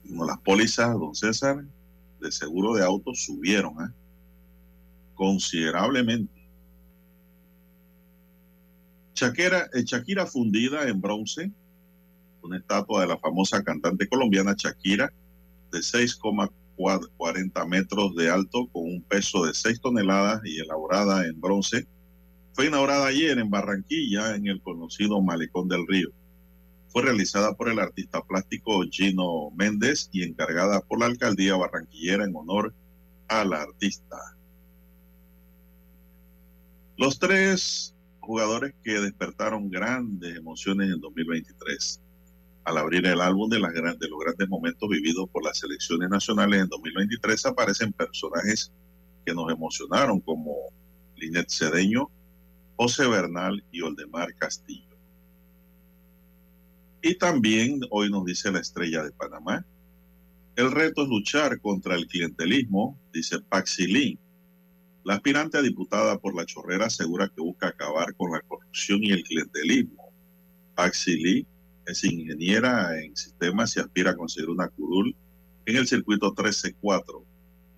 Las 0.05 0.39
pólizas, 0.41 0.93
don 0.93 1.15
César, 1.15 1.65
de 2.20 2.31
seguro 2.31 2.74
de 2.74 2.85
autos 2.85 3.24
subieron 3.24 3.73
¿eh? 3.82 3.89
considerablemente. 5.15 6.45
Shakira, 9.15 9.70
eh, 9.73 9.85
Shakira 9.85 10.27
fundida 10.27 10.86
en 10.89 11.01
bronce, 11.01 11.51
una 12.45 12.59
estatua 12.59 13.01
de 13.01 13.09
la 13.09 13.19
famosa 13.19 13.62
cantante 13.62 14.07
colombiana 14.09 14.55
Shakira 14.57 15.11
de 15.73 15.79
6,40 15.79 17.69
metros 17.69 18.15
de 18.15 18.31
alto 18.31 18.69
con 18.73 18.85
un 18.85 19.03
peso 19.03 19.45
de 19.45 19.55
6 19.55 19.81
toneladas 19.81 20.41
y 20.45 20.61
elaborada 20.61 21.27
en 21.27 21.41
bronce, 21.41 21.87
fue 22.53 22.66
inaugurada 22.66 23.07
ayer 23.07 23.39
en 23.39 23.51
Barranquilla 23.51 24.37
en 24.37 24.47
el 24.47 24.61
conocido 24.61 25.21
Malecón 25.21 25.69
del 25.69 25.87
Río. 25.89 26.11
Fue 26.89 27.03
realizada 27.03 27.55
por 27.55 27.69
el 27.69 27.81
artista 27.81 28.23
plástico 28.23 28.83
Gino 28.89 29.51
Méndez 29.57 30.09
y 30.12 30.23
encargada 30.23 30.81
por 30.81 31.01
la 31.01 31.07
alcaldía 31.07 31.57
barranquillera 31.57 32.25
en 32.25 32.37
honor 32.37 32.73
a 33.27 33.45
la 33.45 33.62
artista. 33.62 34.16
Los 36.97 37.19
tres 37.19 37.97
jugadores 38.21 38.75
que 38.85 39.01
despertaron 39.01 39.69
grandes 39.69 40.37
emociones 40.37 40.93
en 40.93 41.01
2023 41.01 42.01
al 42.65 42.78
abrir 42.78 43.07
el 43.07 43.20
álbum 43.20 43.49
de, 43.51 43.59
las 43.59 43.73
los 43.74 44.20
grandes 44.20 44.49
momentos 44.49 44.89
vividos 44.89 45.28
por 45.31 45.45
las 45.45 45.59
selecciones 45.59 46.09
nacionales 46.09 46.62
en 46.62 46.69
2023 46.69 47.47
aparecen 47.47 47.93
personajes 47.93 48.73
que 49.24 49.35
nos 49.35 49.53
emocionaron 49.53 50.20
como 50.20 50.55
Linet 51.16 51.51
Cedeño, 51.51 52.11
José 52.77 53.07
Bernal 53.07 53.62
y 53.70 53.82
Oldemar 53.82 54.35
Castillo. 54.35 54.97
Y 57.03 57.16
también 57.16 57.81
hoy 57.91 58.11
nos 58.11 58.24
dice 58.24 58.51
la 58.51 58.61
estrella 58.61 59.03
de 59.05 59.12
Panamá, 59.12 59.65
el 60.57 60.70
reto 60.70 61.03
es 61.03 61.09
luchar 61.09 61.61
contra 61.61 61.97
el 61.97 62.07
clientelismo, 62.07 62.99
dice 63.12 63.41
Paxilín. 63.41 64.19
La 65.05 65.15
aspirante 65.15 65.59
a 65.59 65.62
diputada 65.62 66.19
por 66.19 66.35
la 66.35 66.47
Chorrera 66.47 66.86
asegura 66.86 67.28
que 67.28 67.43
busca 67.43 67.69
acabar 67.69 68.15
con 68.15 68.32
la 68.32 68.41
corrupción 68.41 69.01
y 69.03 69.11
el 69.11 69.23
clientelismo. 69.23 70.12
Paxilín 70.74 71.47
es 71.86 72.05
ingeniera 72.05 72.98
en 73.01 73.16
sistemas 73.16 73.77
y 73.77 73.81
aspira 73.81 74.12
a 74.12 74.16
conseguir 74.16 74.51
una 74.51 74.69
curul 74.69 75.15
en 75.66 75.77
el 75.77 75.86
circuito 75.86 76.35
13-4. 76.35 77.24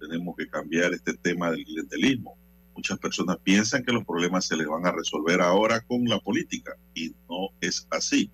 Tenemos 0.01 0.37
que 0.37 0.49
cambiar 0.49 0.93
este 0.93 1.15
tema 1.15 1.51
del 1.51 1.65
clientelismo. 1.65 2.37
Muchas 2.75 2.99
personas 2.99 3.39
piensan 3.43 3.85
que 3.85 3.93
los 3.93 4.05
problemas 4.05 4.47
se 4.47 4.57
les 4.57 4.67
van 4.67 4.87
a 4.87 4.93
resolver 4.93 5.41
ahora 5.41 5.81
con 5.81 6.05
la 6.05 6.21
política 6.21 6.77
y 6.95 7.09
no 7.29 7.49
es 7.61 7.87
así, 7.91 8.31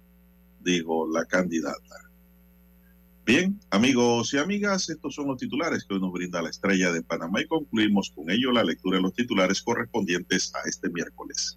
dijo 0.60 1.08
la 1.08 1.24
candidata. 1.24 1.96
Bien, 3.24 3.60
amigos 3.70 4.34
y 4.34 4.38
amigas, 4.38 4.88
estos 4.88 5.14
son 5.14 5.28
los 5.28 5.38
titulares 5.38 5.84
que 5.84 5.94
hoy 5.94 6.00
nos 6.00 6.12
brinda 6.12 6.42
la 6.42 6.50
estrella 6.50 6.90
de 6.90 7.02
Panamá 7.02 7.40
y 7.40 7.46
concluimos 7.46 8.10
con 8.10 8.28
ello 8.30 8.50
la 8.50 8.64
lectura 8.64 8.96
de 8.96 9.02
los 9.02 9.14
titulares 9.14 9.62
correspondientes 9.62 10.52
a 10.56 10.68
este 10.68 10.90
miércoles. 10.90 11.56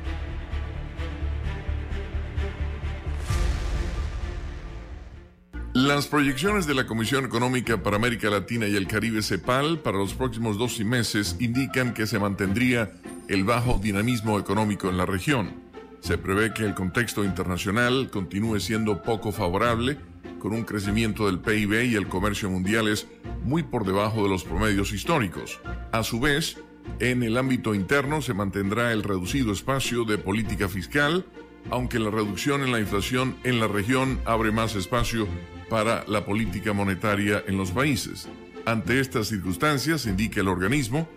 Las 5.73 6.07
proyecciones 6.07 6.67
de 6.67 6.73
la 6.73 6.85
Comisión 6.85 7.23
Económica 7.23 7.81
para 7.81 7.95
América 7.95 8.29
Latina 8.29 8.67
y 8.67 8.75
el 8.75 8.87
Caribe 8.87 9.21
CEPAL 9.21 9.79
para 9.79 9.97
los 9.97 10.13
próximos 10.13 10.57
12 10.57 10.83
meses 10.83 11.37
indican 11.39 11.93
que 11.93 12.07
se 12.07 12.19
mantendría 12.19 12.91
el 13.29 13.45
bajo 13.45 13.79
dinamismo 13.81 14.37
económico 14.37 14.89
en 14.89 14.97
la 14.97 15.05
región. 15.05 15.53
Se 16.01 16.17
prevé 16.17 16.53
que 16.53 16.65
el 16.65 16.73
contexto 16.73 17.23
internacional 17.23 18.09
continúe 18.11 18.59
siendo 18.59 19.01
poco 19.01 19.31
favorable, 19.31 19.97
con 20.39 20.51
un 20.51 20.65
crecimiento 20.65 21.27
del 21.27 21.39
PIB 21.39 21.83
y 21.85 21.95
el 21.95 22.09
comercio 22.09 22.49
mundiales 22.49 23.07
muy 23.45 23.63
por 23.63 23.85
debajo 23.85 24.23
de 24.23 24.29
los 24.29 24.43
promedios 24.43 24.91
históricos. 24.91 25.61
A 25.93 26.03
su 26.03 26.19
vez, 26.19 26.57
en 26.99 27.23
el 27.23 27.37
ámbito 27.37 27.73
interno 27.73 28.21
se 28.21 28.33
mantendrá 28.33 28.91
el 28.91 29.03
reducido 29.03 29.53
espacio 29.53 30.03
de 30.03 30.17
política 30.17 30.67
fiscal, 30.67 31.25
aunque 31.69 31.99
la 31.99 32.09
reducción 32.09 32.63
en 32.63 32.71
la 32.71 32.79
inflación 32.79 33.35
en 33.43 33.59
la 33.59 33.67
región 33.67 34.19
abre 34.25 34.51
más 34.51 34.75
espacio 34.75 35.27
para 35.69 36.03
la 36.07 36.25
política 36.25 36.73
monetaria 36.73 37.43
en 37.47 37.57
los 37.57 37.71
países. 37.71 38.27
Ante 38.65 38.99
estas 38.99 39.27
circunstancias, 39.27 40.05
indica 40.05 40.41
el 40.41 40.47
organismo, 40.47 41.07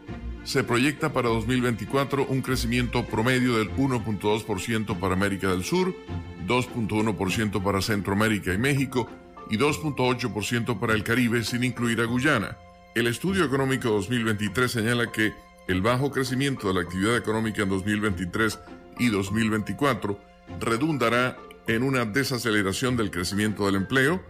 se 0.44 0.62
proyecta 0.62 1.12
para 1.12 1.28
2024 1.28 2.26
un 2.26 2.42
crecimiento 2.42 3.04
promedio 3.06 3.56
del 3.56 3.70
1.2% 3.70 4.98
para 4.98 5.14
América 5.14 5.48
del 5.48 5.64
Sur, 5.64 5.94
2.1% 6.46 7.62
para 7.62 7.80
Centroamérica 7.82 8.52
y 8.52 8.58
México 8.58 9.08
y 9.50 9.58
2.8% 9.58 10.78
para 10.78 10.94
el 10.94 11.02
Caribe 11.02 11.42
sin 11.44 11.64
incluir 11.64 12.00
a 12.00 12.04
Guyana. 12.04 12.56
El 12.94 13.06
estudio 13.06 13.44
económico 13.44 13.88
2023 13.90 14.70
señala 14.70 15.10
que 15.10 15.32
el 15.66 15.82
bajo 15.82 16.10
crecimiento 16.10 16.68
de 16.68 16.74
la 16.74 16.80
actividad 16.82 17.16
económica 17.16 17.62
en 17.62 17.70
2023 17.70 18.60
y 18.98 19.08
2024 19.08 20.33
redundará 20.60 21.36
en 21.66 21.82
una 21.82 22.04
desaceleración 22.04 22.96
del 22.96 23.10
crecimiento 23.10 23.66
del 23.66 23.76
empleo, 23.76 24.22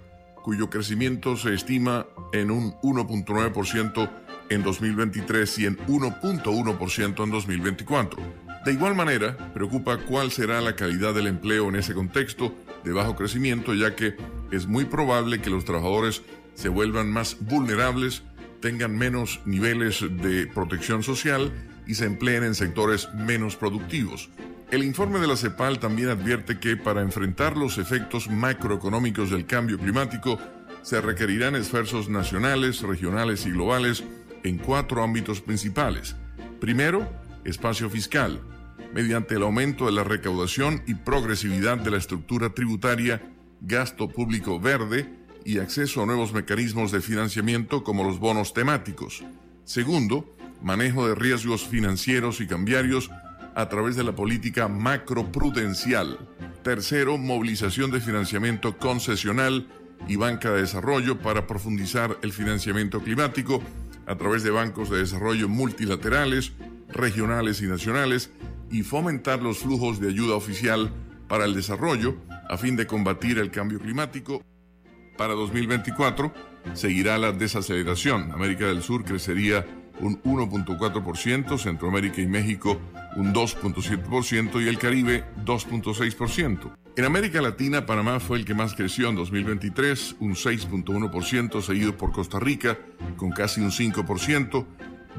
cuyo 0.42 0.70
crecimiento 0.70 1.36
se 1.36 1.54
estima 1.54 2.06
en 2.32 2.50
un 2.50 2.74
1.9% 2.82 4.10
en 4.50 4.62
2023 4.62 5.58
y 5.58 5.66
en 5.66 5.78
1.1% 5.78 7.24
en 7.24 7.30
2024. 7.30 8.22
De 8.64 8.72
igual 8.72 8.94
manera, 8.94 9.36
preocupa 9.52 9.98
cuál 9.98 10.30
será 10.30 10.60
la 10.60 10.76
calidad 10.76 11.14
del 11.14 11.26
empleo 11.26 11.68
en 11.68 11.76
ese 11.76 11.92
contexto 11.94 12.54
de 12.82 12.92
bajo 12.92 13.16
crecimiento, 13.16 13.74
ya 13.74 13.94
que 13.94 14.16
es 14.50 14.66
muy 14.66 14.84
probable 14.84 15.40
que 15.40 15.50
los 15.50 15.64
trabajadores 15.64 16.22
se 16.54 16.68
vuelvan 16.68 17.10
más 17.10 17.36
vulnerables, 17.40 18.22
tengan 18.60 18.96
menos 18.96 19.40
niveles 19.44 20.00
de 20.00 20.46
protección 20.46 21.02
social 21.02 21.52
y 21.86 21.94
se 21.94 22.06
empleen 22.06 22.44
en 22.44 22.54
sectores 22.54 23.08
menos 23.14 23.56
productivos. 23.56 24.30
El 24.74 24.82
informe 24.82 25.20
de 25.20 25.28
la 25.28 25.36
CEPAL 25.36 25.78
también 25.78 26.08
advierte 26.08 26.58
que 26.58 26.76
para 26.76 27.00
enfrentar 27.00 27.56
los 27.56 27.78
efectos 27.78 28.28
macroeconómicos 28.28 29.30
del 29.30 29.46
cambio 29.46 29.78
climático 29.78 30.36
se 30.82 31.00
requerirán 31.00 31.54
esfuerzos 31.54 32.08
nacionales, 32.08 32.82
regionales 32.82 33.46
y 33.46 33.52
globales 33.52 34.02
en 34.42 34.58
cuatro 34.58 35.04
ámbitos 35.04 35.40
principales. 35.40 36.16
Primero, 36.60 37.08
espacio 37.44 37.88
fiscal, 37.88 38.40
mediante 38.92 39.36
el 39.36 39.44
aumento 39.44 39.86
de 39.86 39.92
la 39.92 40.02
recaudación 40.02 40.82
y 40.88 40.94
progresividad 40.94 41.78
de 41.78 41.92
la 41.92 41.98
estructura 41.98 42.52
tributaria, 42.52 43.22
gasto 43.60 44.08
público 44.08 44.58
verde 44.58 45.08
y 45.44 45.60
acceso 45.60 46.02
a 46.02 46.06
nuevos 46.06 46.32
mecanismos 46.32 46.90
de 46.90 47.00
financiamiento 47.00 47.84
como 47.84 48.02
los 48.02 48.18
bonos 48.18 48.52
temáticos. 48.52 49.22
Segundo, 49.62 50.34
manejo 50.60 51.06
de 51.06 51.14
riesgos 51.14 51.64
financieros 51.64 52.40
y 52.40 52.48
cambiarios 52.48 53.08
a 53.54 53.68
través 53.68 53.96
de 53.96 54.04
la 54.04 54.12
política 54.12 54.68
macroprudencial. 54.68 56.18
Tercero, 56.62 57.18
movilización 57.18 57.90
de 57.90 58.00
financiamiento 58.00 58.76
concesional 58.78 59.68
y 60.08 60.16
banca 60.16 60.50
de 60.50 60.62
desarrollo 60.62 61.18
para 61.18 61.46
profundizar 61.46 62.18
el 62.22 62.32
financiamiento 62.32 63.00
climático 63.00 63.62
a 64.06 64.16
través 64.16 64.42
de 64.42 64.50
bancos 64.50 64.90
de 64.90 64.98
desarrollo 64.98 65.48
multilaterales, 65.48 66.52
regionales 66.88 67.62
y 67.62 67.66
nacionales 67.66 68.30
y 68.70 68.82
fomentar 68.82 69.42
los 69.42 69.58
flujos 69.58 70.00
de 70.00 70.08
ayuda 70.08 70.34
oficial 70.34 70.92
para 71.28 71.44
el 71.44 71.54
desarrollo 71.54 72.16
a 72.48 72.58
fin 72.58 72.76
de 72.76 72.86
combatir 72.86 73.38
el 73.38 73.50
cambio 73.50 73.78
climático. 73.78 74.42
Para 75.16 75.34
2024 75.34 76.34
seguirá 76.74 77.18
la 77.18 77.32
desaceleración. 77.32 78.32
América 78.32 78.66
del 78.66 78.82
Sur 78.82 79.04
crecería 79.04 79.64
un 80.00 80.20
1.4%, 80.22 81.58
Centroamérica 81.58 82.20
y 82.20 82.26
México 82.26 82.80
un 83.16 83.32
2.7% 83.32 84.62
y 84.62 84.68
el 84.68 84.78
Caribe 84.78 85.24
2.6%. 85.44 86.72
En 86.96 87.04
América 87.04 87.42
Latina, 87.42 87.86
Panamá 87.86 88.20
fue 88.20 88.38
el 88.38 88.44
que 88.44 88.54
más 88.54 88.74
creció 88.74 89.08
en 89.08 89.16
2023, 89.16 90.16
un 90.20 90.34
6.1%, 90.34 91.60
seguido 91.60 91.96
por 91.96 92.12
Costa 92.12 92.38
Rica, 92.38 92.78
con 93.16 93.30
casi 93.30 93.60
un 93.60 93.72
5%. 93.72 94.64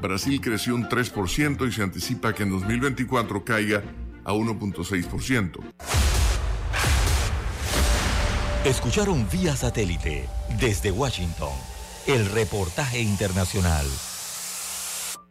Brasil 0.00 0.40
creció 0.40 0.74
un 0.74 0.88
3% 0.88 1.68
y 1.68 1.72
se 1.72 1.82
anticipa 1.82 2.34
que 2.34 2.44
en 2.44 2.50
2024 2.50 3.44
caiga 3.44 3.82
a 4.24 4.32
1.6%. 4.32 5.60
Escucharon 8.64 9.26
vía 9.30 9.54
satélite 9.54 10.28
desde 10.58 10.90
Washington 10.90 11.52
el 12.06 12.26
reportaje 12.26 13.00
internacional. 13.00 13.86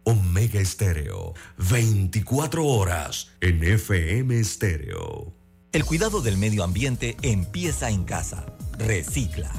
Omega 0.05 0.61
Estéreo, 0.61 1.33
24 1.57 2.63
horas 2.63 3.31
en 3.41 3.63
FM 3.63 4.39
Estéreo. 4.39 5.33
El 5.71 5.83
cuidado 5.83 6.21
del 6.21 6.37
medio 6.37 6.63
ambiente 6.63 7.17
empieza 7.23 7.89
en 7.89 8.03
casa. 8.03 8.45
Recicla. 8.77 9.51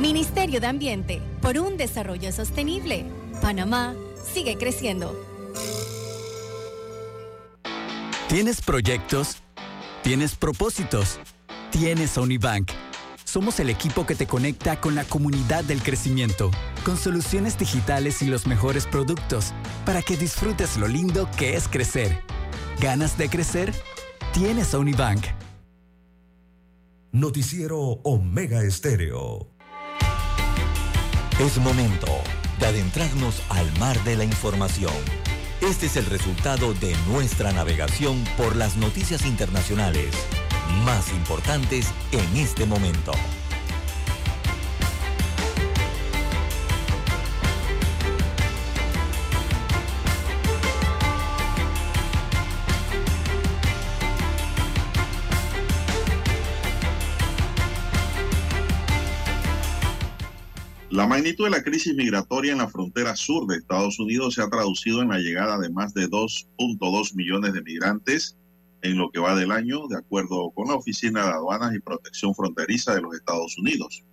Ministerio 0.00 0.60
de 0.60 0.66
Ambiente, 0.66 1.22
por 1.40 1.56
un 1.56 1.76
desarrollo 1.76 2.32
sostenible. 2.32 3.06
Panamá 3.40 3.94
sigue 4.34 4.58
creciendo. 4.58 5.16
¿Tienes 8.28 8.60
proyectos? 8.60 9.36
¿Tienes 10.02 10.34
propósitos? 10.34 11.20
¿Tienes 11.70 12.16
Unibank? 12.16 12.72
Somos 13.34 13.58
el 13.58 13.68
equipo 13.68 14.06
que 14.06 14.14
te 14.14 14.28
conecta 14.28 14.80
con 14.80 14.94
la 14.94 15.02
comunidad 15.02 15.64
del 15.64 15.82
crecimiento, 15.82 16.52
con 16.84 16.96
soluciones 16.96 17.58
digitales 17.58 18.22
y 18.22 18.26
los 18.26 18.46
mejores 18.46 18.86
productos, 18.86 19.52
para 19.84 20.02
que 20.02 20.16
disfrutes 20.16 20.76
lo 20.76 20.86
lindo 20.86 21.28
que 21.36 21.56
es 21.56 21.66
crecer. 21.66 22.22
¿Ganas 22.80 23.18
de 23.18 23.28
crecer? 23.28 23.74
Tienes 24.32 24.72
Unibank. 24.72 25.26
Noticiero 27.10 27.80
Omega 28.04 28.62
Estéreo. 28.62 29.48
Es 31.40 31.58
momento 31.58 32.06
de 32.60 32.66
adentrarnos 32.66 33.42
al 33.48 33.68
mar 33.80 34.00
de 34.04 34.14
la 34.14 34.22
información. 34.22 34.94
Este 35.60 35.86
es 35.86 35.96
el 35.96 36.06
resultado 36.06 36.72
de 36.74 36.94
nuestra 37.08 37.50
navegación 37.50 38.22
por 38.36 38.54
las 38.54 38.76
noticias 38.76 39.26
internacionales 39.26 40.14
más 40.84 41.12
importantes 41.12 41.92
en 42.12 42.36
este 42.36 42.66
momento. 42.66 43.12
La 60.94 61.08
magnitud 61.08 61.46
de 61.46 61.50
la 61.50 61.62
crisis 61.64 61.92
migratoria 61.92 62.52
en 62.52 62.58
la 62.58 62.68
frontera 62.68 63.16
sur 63.16 63.48
de 63.48 63.56
Estados 63.56 63.98
Unidos 63.98 64.34
se 64.34 64.42
ha 64.42 64.48
traducido 64.48 65.02
en 65.02 65.08
la 65.08 65.18
llegada 65.18 65.58
de 65.58 65.68
más 65.68 65.92
de 65.92 66.08
2.2 66.08 67.16
millones 67.16 67.52
de 67.52 67.62
migrantes 67.62 68.36
en 68.84 68.98
lo 68.98 69.10
que 69.10 69.18
va 69.18 69.34
del 69.34 69.50
año, 69.50 69.88
de 69.88 69.96
acuerdo 69.96 70.50
con 70.50 70.68
la 70.68 70.74
Oficina 70.74 71.24
de 71.24 71.30
Aduanas 71.30 71.74
y 71.74 71.80
Protección 71.80 72.34
Fronteriza 72.34 72.94
de 72.94 73.00
los 73.00 73.14
Estados 73.14 73.56
Unidos. 73.56 74.04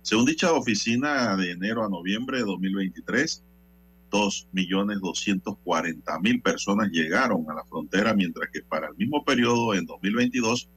Según 0.00 0.24
dicha 0.24 0.50
oficina, 0.52 1.36
de 1.36 1.50
enero 1.50 1.84
a 1.84 1.90
noviembre 1.90 2.38
de 2.38 2.44
2023, 2.44 3.44
2.240.000 4.10 6.42
personas 6.42 6.88
llegaron 6.90 7.44
a 7.50 7.54
la 7.54 7.64
frontera, 7.64 8.14
mientras 8.14 8.48
que 8.50 8.62
para 8.62 8.88
el 8.88 8.96
mismo 8.96 9.22
periodo, 9.24 9.74
en 9.74 9.84
2022, 9.84 10.70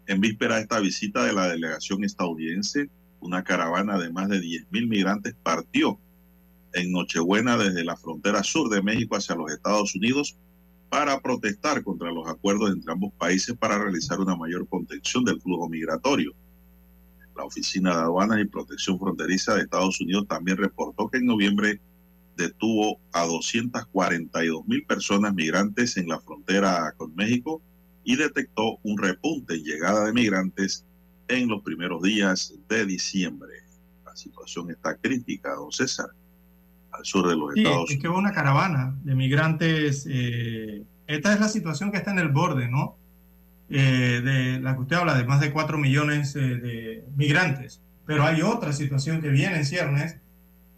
En 0.06 0.20
víspera 0.20 0.56
de 0.56 0.62
esta 0.62 0.80
visita 0.80 1.24
de 1.24 1.32
la 1.32 1.48
delegación 1.48 2.04
estadounidense, 2.04 2.90
una 3.20 3.42
caravana 3.44 3.98
de 3.98 4.12
más 4.12 4.28
de 4.28 4.40
10.000 4.40 4.88
migrantes 4.88 5.34
partió 5.42 5.98
en 6.74 6.92
Nochebuena 6.92 7.56
desde 7.56 7.84
la 7.84 7.96
frontera 7.96 8.42
sur 8.42 8.68
de 8.68 8.82
México 8.82 9.16
hacia 9.16 9.36
los 9.36 9.50
Estados 9.50 9.94
Unidos 9.94 10.36
para 10.92 11.18
protestar 11.20 11.82
contra 11.82 12.12
los 12.12 12.28
acuerdos 12.28 12.70
entre 12.70 12.92
ambos 12.92 13.14
países 13.14 13.56
para 13.56 13.78
realizar 13.78 14.20
una 14.20 14.36
mayor 14.36 14.68
contención 14.68 15.24
del 15.24 15.40
flujo 15.40 15.66
migratorio. 15.66 16.34
La 17.34 17.44
Oficina 17.44 17.96
de 17.96 18.02
Aduanas 18.02 18.42
y 18.42 18.44
Protección 18.44 18.98
Fronteriza 18.98 19.54
de 19.54 19.62
Estados 19.62 19.98
Unidos 20.02 20.28
también 20.28 20.58
reportó 20.58 21.08
que 21.08 21.16
en 21.16 21.24
noviembre 21.24 21.80
detuvo 22.36 23.00
a 23.12 23.24
242 23.24 24.66
mil 24.66 24.84
personas 24.84 25.32
migrantes 25.32 25.96
en 25.96 26.08
la 26.08 26.20
frontera 26.20 26.92
con 26.98 27.14
México 27.14 27.62
y 28.04 28.16
detectó 28.16 28.78
un 28.82 28.98
repunte 28.98 29.54
en 29.54 29.64
llegada 29.64 30.04
de 30.04 30.12
migrantes 30.12 30.84
en 31.28 31.48
los 31.48 31.62
primeros 31.62 32.02
días 32.02 32.52
de 32.68 32.84
diciembre. 32.84 33.62
La 34.04 34.14
situación 34.14 34.70
está 34.70 34.94
crítica, 34.98 35.54
don 35.54 35.72
César 35.72 36.10
al 36.92 37.04
sur 37.04 37.28
de 37.28 37.36
los 37.36 37.56
Estados 37.56 37.76
Unidos. 37.76 37.90
Es 37.90 37.98
que 37.98 38.08
hubo 38.08 38.18
una 38.18 38.32
caravana 38.32 38.94
de 39.02 39.14
migrantes. 39.14 40.06
Eh, 40.08 40.84
esta 41.06 41.32
es 41.32 41.40
la 41.40 41.48
situación 41.48 41.90
que 41.90 41.98
está 41.98 42.10
en 42.10 42.18
el 42.18 42.28
borde, 42.28 42.68
¿no? 42.68 42.96
Eh, 43.70 44.20
de 44.22 44.60
la 44.60 44.74
que 44.74 44.82
usted 44.82 44.96
habla, 44.96 45.14
de 45.14 45.24
más 45.24 45.40
de 45.40 45.50
4 45.50 45.78
millones 45.78 46.36
eh, 46.36 46.40
de 46.40 47.04
migrantes. 47.16 47.80
Pero 48.06 48.24
hay 48.24 48.42
otra 48.42 48.72
situación 48.72 49.20
que 49.20 49.28
viene 49.28 49.56
en 49.56 49.64
ciernes 49.64 50.18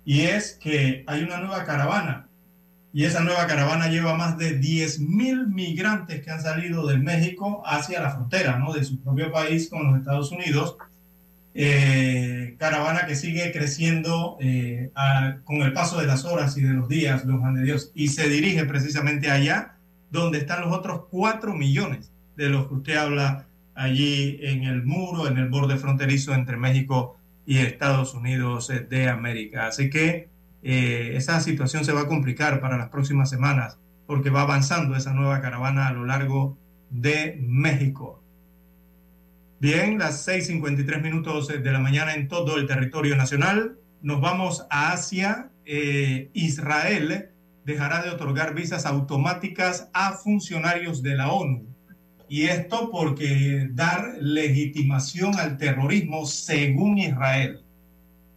y 0.04 0.22
es 0.22 0.58
que 0.62 1.04
hay 1.06 1.22
una 1.22 1.38
nueva 1.38 1.64
caravana. 1.64 2.28
Y 2.92 3.04
esa 3.04 3.24
nueva 3.24 3.48
caravana 3.48 3.88
lleva 3.88 4.14
más 4.14 4.38
de 4.38 4.56
10 4.56 5.00
mil 5.00 5.48
migrantes 5.48 6.22
que 6.22 6.30
han 6.30 6.40
salido 6.40 6.86
de 6.86 6.98
México 6.98 7.62
hacia 7.66 8.00
la 8.00 8.10
frontera, 8.10 8.58
¿no? 8.58 8.72
De 8.72 8.84
su 8.84 9.02
propio 9.02 9.32
país 9.32 9.68
con 9.68 9.90
los 9.90 9.98
Estados 9.98 10.30
Unidos 10.30 10.76
eh, 11.56 12.56
caravana 12.58 13.06
que 13.06 13.14
sigue 13.14 13.52
creciendo 13.52 14.36
eh, 14.40 14.90
con 15.44 15.62
el 15.62 15.72
paso 15.72 16.00
de 16.00 16.06
las 16.06 16.24
horas 16.24 16.56
y 16.56 16.62
de 16.62 16.74
los 16.74 16.88
días, 16.88 17.24
los 17.24 17.40
de 17.54 17.62
Dios, 17.62 17.92
y 17.94 18.08
se 18.08 18.28
dirige 18.28 18.64
precisamente 18.64 19.30
allá 19.30 19.76
donde 20.10 20.38
están 20.38 20.62
los 20.62 20.72
otros 20.72 21.02
cuatro 21.10 21.54
millones 21.54 22.12
de 22.36 22.48
los 22.48 22.66
que 22.66 22.74
usted 22.74 22.96
habla 22.96 23.46
allí 23.76 24.38
en 24.42 24.64
el 24.64 24.84
muro, 24.84 25.28
en 25.28 25.38
el 25.38 25.48
borde 25.48 25.76
fronterizo 25.76 26.34
entre 26.34 26.56
México 26.56 27.16
y 27.46 27.58
Estados 27.58 28.14
Unidos 28.14 28.70
eh, 28.70 28.80
de 28.80 29.08
América. 29.08 29.68
Así 29.68 29.90
que 29.90 30.28
esa 30.62 31.40
situación 31.40 31.84
se 31.84 31.92
va 31.92 32.00
a 32.00 32.06
complicar 32.06 32.58
para 32.58 32.78
las 32.78 32.88
próximas 32.88 33.28
semanas 33.28 33.78
porque 34.06 34.30
va 34.30 34.40
avanzando 34.40 34.96
esa 34.96 35.12
nueva 35.12 35.42
caravana 35.42 35.88
a 35.88 35.92
lo 35.92 36.06
largo 36.06 36.56
de 36.88 37.38
México. 37.38 38.23
Bien, 39.64 39.96
las 39.98 40.28
6:53 40.28 41.00
minutos 41.00 41.48
de 41.48 41.72
la 41.72 41.78
mañana 41.78 42.12
en 42.12 42.28
todo 42.28 42.58
el 42.58 42.66
territorio 42.66 43.16
nacional. 43.16 43.78
Nos 44.02 44.20
vamos 44.20 44.66
a 44.68 44.92
Asia. 44.92 45.52
Eh, 45.64 46.28
Israel 46.34 47.30
dejará 47.64 48.02
de 48.02 48.10
otorgar 48.10 48.54
visas 48.54 48.84
automáticas 48.84 49.88
a 49.94 50.12
funcionarios 50.12 51.02
de 51.02 51.14
la 51.14 51.32
ONU. 51.32 51.66
Y 52.28 52.42
esto 52.42 52.90
porque 52.90 53.70
dar 53.72 54.18
legitimación 54.20 55.38
al 55.38 55.56
terrorismo 55.56 56.26
según 56.26 56.98
Israel. 56.98 57.62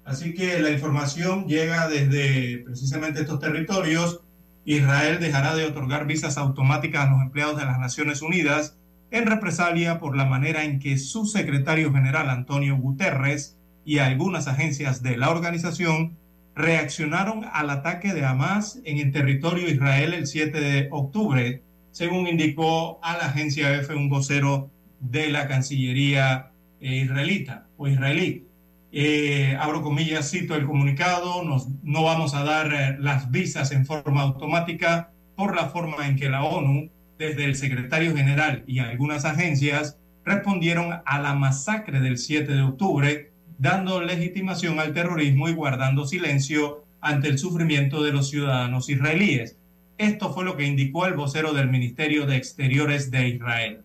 Así 0.06 0.34
que 0.34 0.62
la 0.62 0.72
información 0.72 1.46
llega 1.46 1.90
desde 1.90 2.60
precisamente 2.60 3.20
estos 3.20 3.42
territorios. 3.42 4.22
Israel 4.64 5.20
dejará 5.20 5.58
de 5.58 5.66
otorgar 5.66 6.08
visas 6.08 6.38
automáticas 6.38 7.06
a 7.06 7.12
los 7.12 7.22
empleados 7.22 7.58
de 7.58 7.66
las 7.66 7.80
Naciones 7.80 8.22
Unidas 8.22 8.77
en 9.12 9.26
represalia 9.26 10.00
por 10.00 10.16
la 10.16 10.26
manera 10.26 10.64
en 10.64 10.80
que 10.80 10.98
su 10.98 11.26
secretario 11.26 11.94
general 11.94 12.30
Antonio 12.30 12.78
Guterres 12.78 13.58
y 13.86 14.00
algunas 14.00 14.48
agencias 14.48 15.02
de 15.02 15.18
la 15.18 15.30
organización 15.30 16.18
reaccionaron 16.56 17.46
al 17.54 17.70
ataque 17.70 18.14
de 18.14 18.26
Hamas 18.26 18.82
en 18.84 18.98
el 18.98 19.12
territorio 19.12 19.70
Israel 19.70 20.14
el 20.14 20.28
7 20.28 20.60
de 20.60 20.88
octubre, 20.92 21.62
según 21.92 22.28
indicó 22.28 23.00
a 23.04 23.16
la 23.18 23.28
agencia 23.28 23.76
EFE 23.76 23.96
un 23.96 24.10
vocero 24.10 24.70
de 25.00 25.30
la 25.30 25.48
Cancillería 25.48 26.52
eh, 26.80 26.96
israelita 26.98 27.68
o 27.78 27.88
israelí. 27.88 28.46
Eh, 28.92 29.56
abro 29.60 29.84
comillas, 29.84 30.32
cito 30.32 30.56
el 30.56 30.66
comunicado, 30.66 31.44
nos, 31.44 31.68
no 31.84 32.04
vamos 32.04 32.34
a 32.34 32.44
dar 32.44 32.74
eh, 32.74 32.98
las 33.00 33.30
visas 33.30 33.72
en 33.72 33.86
forma 33.86 34.22
automática 34.22 35.12
por 35.36 35.56
la 35.56 35.70
forma 35.70 36.08
en 36.08 36.16
que 36.16 36.30
la 36.30 36.44
ONU, 36.44 36.90
desde 37.18 37.46
el 37.46 37.56
secretario 37.56 38.16
general 38.16 38.64
y 38.68 38.80
algunas 38.80 39.26
agencias, 39.26 39.98
respondieron 40.24 41.02
a 41.06 41.20
la 41.20 41.34
masacre 41.34 42.00
del 42.00 42.18
7 42.18 42.52
de 42.52 42.62
octubre 42.62 43.32
dando 43.58 44.02
legitimación 44.02 44.80
al 44.80 44.94
terrorismo 44.94 45.50
y 45.50 45.54
guardando 45.54 46.06
silencio 46.06 46.84
ante 47.02 47.28
el 47.28 47.38
sufrimiento 47.38 48.04
de 48.04 48.12
los 48.12 48.30
ciudadanos 48.30 48.90
israelíes. 48.90 49.58
Esto 49.98 50.32
fue 50.34 50.46
lo 50.46 50.58
que 50.58 50.66
indicó 50.66 51.06
el 51.06 51.16
vocero 51.16 51.54
del 51.54 51.70
Ministerio 51.70 52.26
de 52.26 52.38
Exteriores 52.38 53.10
de 53.10 53.30
Israel. 53.30 53.82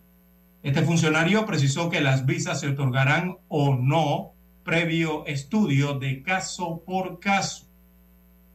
Este 0.61 0.83
funcionario 0.83 1.45
precisó 1.45 1.89
que 1.89 2.01
las 2.01 2.25
visas 2.25 2.59
se 2.59 2.69
otorgarán 2.69 3.37
o 3.47 3.75
no 3.75 4.33
previo 4.63 5.25
estudio 5.25 5.99
de 5.99 6.21
caso 6.21 6.83
por 6.85 7.19
caso. 7.19 7.67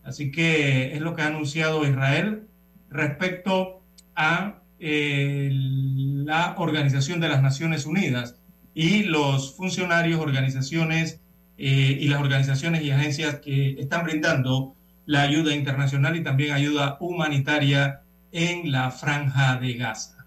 Así 0.04 0.30
que 0.30 0.94
es 0.94 1.00
lo 1.00 1.14
que 1.14 1.22
ha 1.22 1.26
anunciado 1.26 1.86
Israel 1.86 2.46
respecto 2.88 3.82
a 4.14 4.57
la 4.80 6.54
Organización 6.58 7.20
de 7.20 7.28
las 7.28 7.42
Naciones 7.42 7.86
Unidas 7.86 8.36
y 8.74 9.02
los 9.02 9.56
funcionarios, 9.56 10.20
organizaciones 10.20 11.20
eh, 11.56 11.98
y 12.00 12.06
las 12.06 12.20
organizaciones 12.20 12.82
y 12.82 12.92
agencias 12.92 13.40
que 13.40 13.72
están 13.80 14.04
brindando 14.04 14.76
la 15.06 15.22
ayuda 15.22 15.54
internacional 15.54 16.14
y 16.16 16.22
también 16.22 16.52
ayuda 16.52 16.96
humanitaria 17.00 18.02
en 18.30 18.70
la 18.70 18.90
franja 18.92 19.56
de 19.56 19.74
Gaza. 19.74 20.26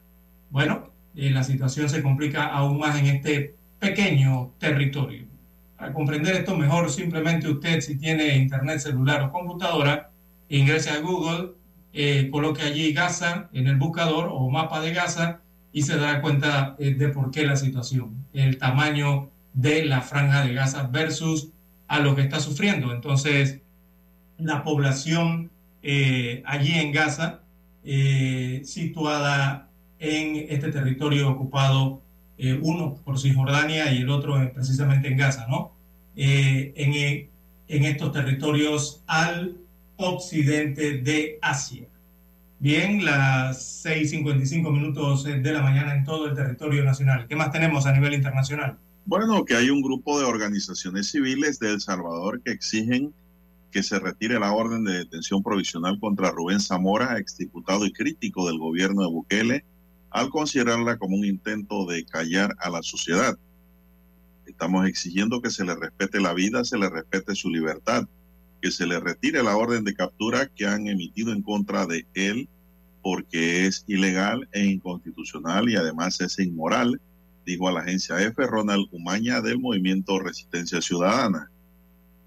Bueno, 0.49 0.91
eh, 1.15 1.29
la 1.29 1.43
situación 1.43 1.87
se 1.87 2.01
complica 2.01 2.45
aún 2.47 2.79
más 2.79 2.99
en 2.99 3.05
este 3.05 3.55
pequeño 3.79 4.53
territorio. 4.57 5.25
Para 5.77 5.93
comprender 5.93 6.35
esto 6.35 6.57
mejor, 6.57 6.89
simplemente 6.89 7.47
usted, 7.47 7.79
si 7.79 7.97
tiene 7.97 8.35
internet 8.35 8.79
celular 8.79 9.21
o 9.21 9.31
computadora, 9.31 10.11
ingrese 10.49 10.89
a 10.89 10.99
Google, 10.99 11.53
eh, 11.93 12.29
coloque 12.31 12.61
allí 12.61 12.93
Gaza 12.93 13.49
en 13.53 13.67
el 13.67 13.75
buscador 13.75 14.29
o 14.31 14.49
mapa 14.49 14.81
de 14.81 14.93
Gaza 14.93 15.41
y 15.73 15.83
se 15.83 15.97
dará 15.97 16.21
cuenta 16.21 16.75
eh, 16.79 16.93
de 16.93 17.09
por 17.09 17.31
qué 17.31 17.45
la 17.45 17.55
situación, 17.55 18.25
el 18.33 18.57
tamaño 18.57 19.29
de 19.53 19.85
la 19.85 20.01
franja 20.01 20.45
de 20.45 20.53
Gaza 20.53 20.83
versus 20.83 21.49
a 21.87 21.99
lo 21.99 22.15
que 22.15 22.21
está 22.21 22.39
sufriendo. 22.39 22.93
Entonces, 22.93 23.59
la 24.37 24.63
población 24.63 25.51
eh, 25.83 26.43
allí 26.45 26.73
en 26.73 26.91
Gaza, 26.91 27.41
eh, 27.83 28.61
situada 28.63 29.69
en 29.99 30.47
este 30.49 30.71
territorio 30.71 31.29
ocupado, 31.29 32.01
uno 32.63 32.95
por 33.05 33.19
Cisjordania 33.19 33.93
y 33.93 33.99
el 33.99 34.09
otro 34.09 34.51
precisamente 34.51 35.09
en 35.09 35.15
Gaza, 35.15 35.45
¿no? 35.47 35.73
en, 36.15 37.29
en 37.67 37.85
estos 37.85 38.11
territorios 38.11 39.03
al 39.05 39.60
occidente 40.09 40.97
de 40.97 41.39
Asia. 41.41 41.87
Bien, 42.59 43.03
las 43.03 43.83
6.55 43.85 44.71
minutos 44.71 45.23
de 45.23 45.51
la 45.51 45.61
mañana 45.63 45.95
en 45.95 46.03
todo 46.03 46.27
el 46.27 46.35
territorio 46.35 46.83
nacional. 46.83 47.25
¿Qué 47.27 47.35
más 47.35 47.51
tenemos 47.51 47.85
a 47.87 47.91
nivel 47.91 48.13
internacional? 48.13 48.77
Bueno, 49.05 49.43
que 49.45 49.55
hay 49.55 49.71
un 49.71 49.81
grupo 49.81 50.19
de 50.19 50.25
organizaciones 50.25 51.09
civiles 51.09 51.57
de 51.59 51.71
El 51.71 51.81
Salvador 51.81 52.41
que 52.43 52.51
exigen 52.51 53.13
que 53.71 53.81
se 53.81 53.99
retire 53.99 54.39
la 54.39 54.51
orden 54.51 54.83
de 54.83 54.93
detención 54.93 55.41
provisional 55.41 55.99
contra 55.99 56.29
Rubén 56.29 56.59
Zamora, 56.59 57.17
exdiputado 57.17 57.85
y 57.85 57.93
crítico 57.93 58.45
del 58.47 58.59
gobierno 58.59 59.01
de 59.01 59.07
Bukele, 59.07 59.65
al 60.11 60.29
considerarla 60.29 60.97
como 60.97 61.15
un 61.15 61.25
intento 61.25 61.85
de 61.85 62.05
callar 62.05 62.53
a 62.59 62.69
la 62.69 62.83
sociedad. 62.83 63.37
Estamos 64.45 64.85
exigiendo 64.87 65.41
que 65.41 65.49
se 65.49 65.63
le 65.63 65.73
respete 65.73 66.19
la 66.19 66.33
vida, 66.33 66.63
se 66.63 66.77
le 66.77 66.89
respete 66.89 67.33
su 67.33 67.49
libertad 67.49 68.07
que 68.61 68.71
se 68.71 68.85
le 68.85 68.99
retire 68.99 69.43
la 69.43 69.57
orden 69.57 69.83
de 69.83 69.95
captura 69.95 70.47
que 70.47 70.67
han 70.67 70.87
emitido 70.87 71.31
en 71.33 71.41
contra 71.41 71.85
de 71.85 72.05
él 72.13 72.47
porque 73.01 73.65
es 73.65 73.83
ilegal 73.87 74.47
e 74.51 74.63
inconstitucional 74.65 75.69
y 75.69 75.75
además 75.75 76.21
es 76.21 76.37
inmoral, 76.37 77.01
dijo 77.45 77.67
a 77.67 77.71
la 77.71 77.81
agencia 77.81 78.21
F. 78.21 78.45
Ronald 78.45 78.87
Umaña 78.91 79.41
del 79.41 79.59
movimiento 79.59 80.19
Resistencia 80.19 80.81
Ciudadana. 80.81 81.49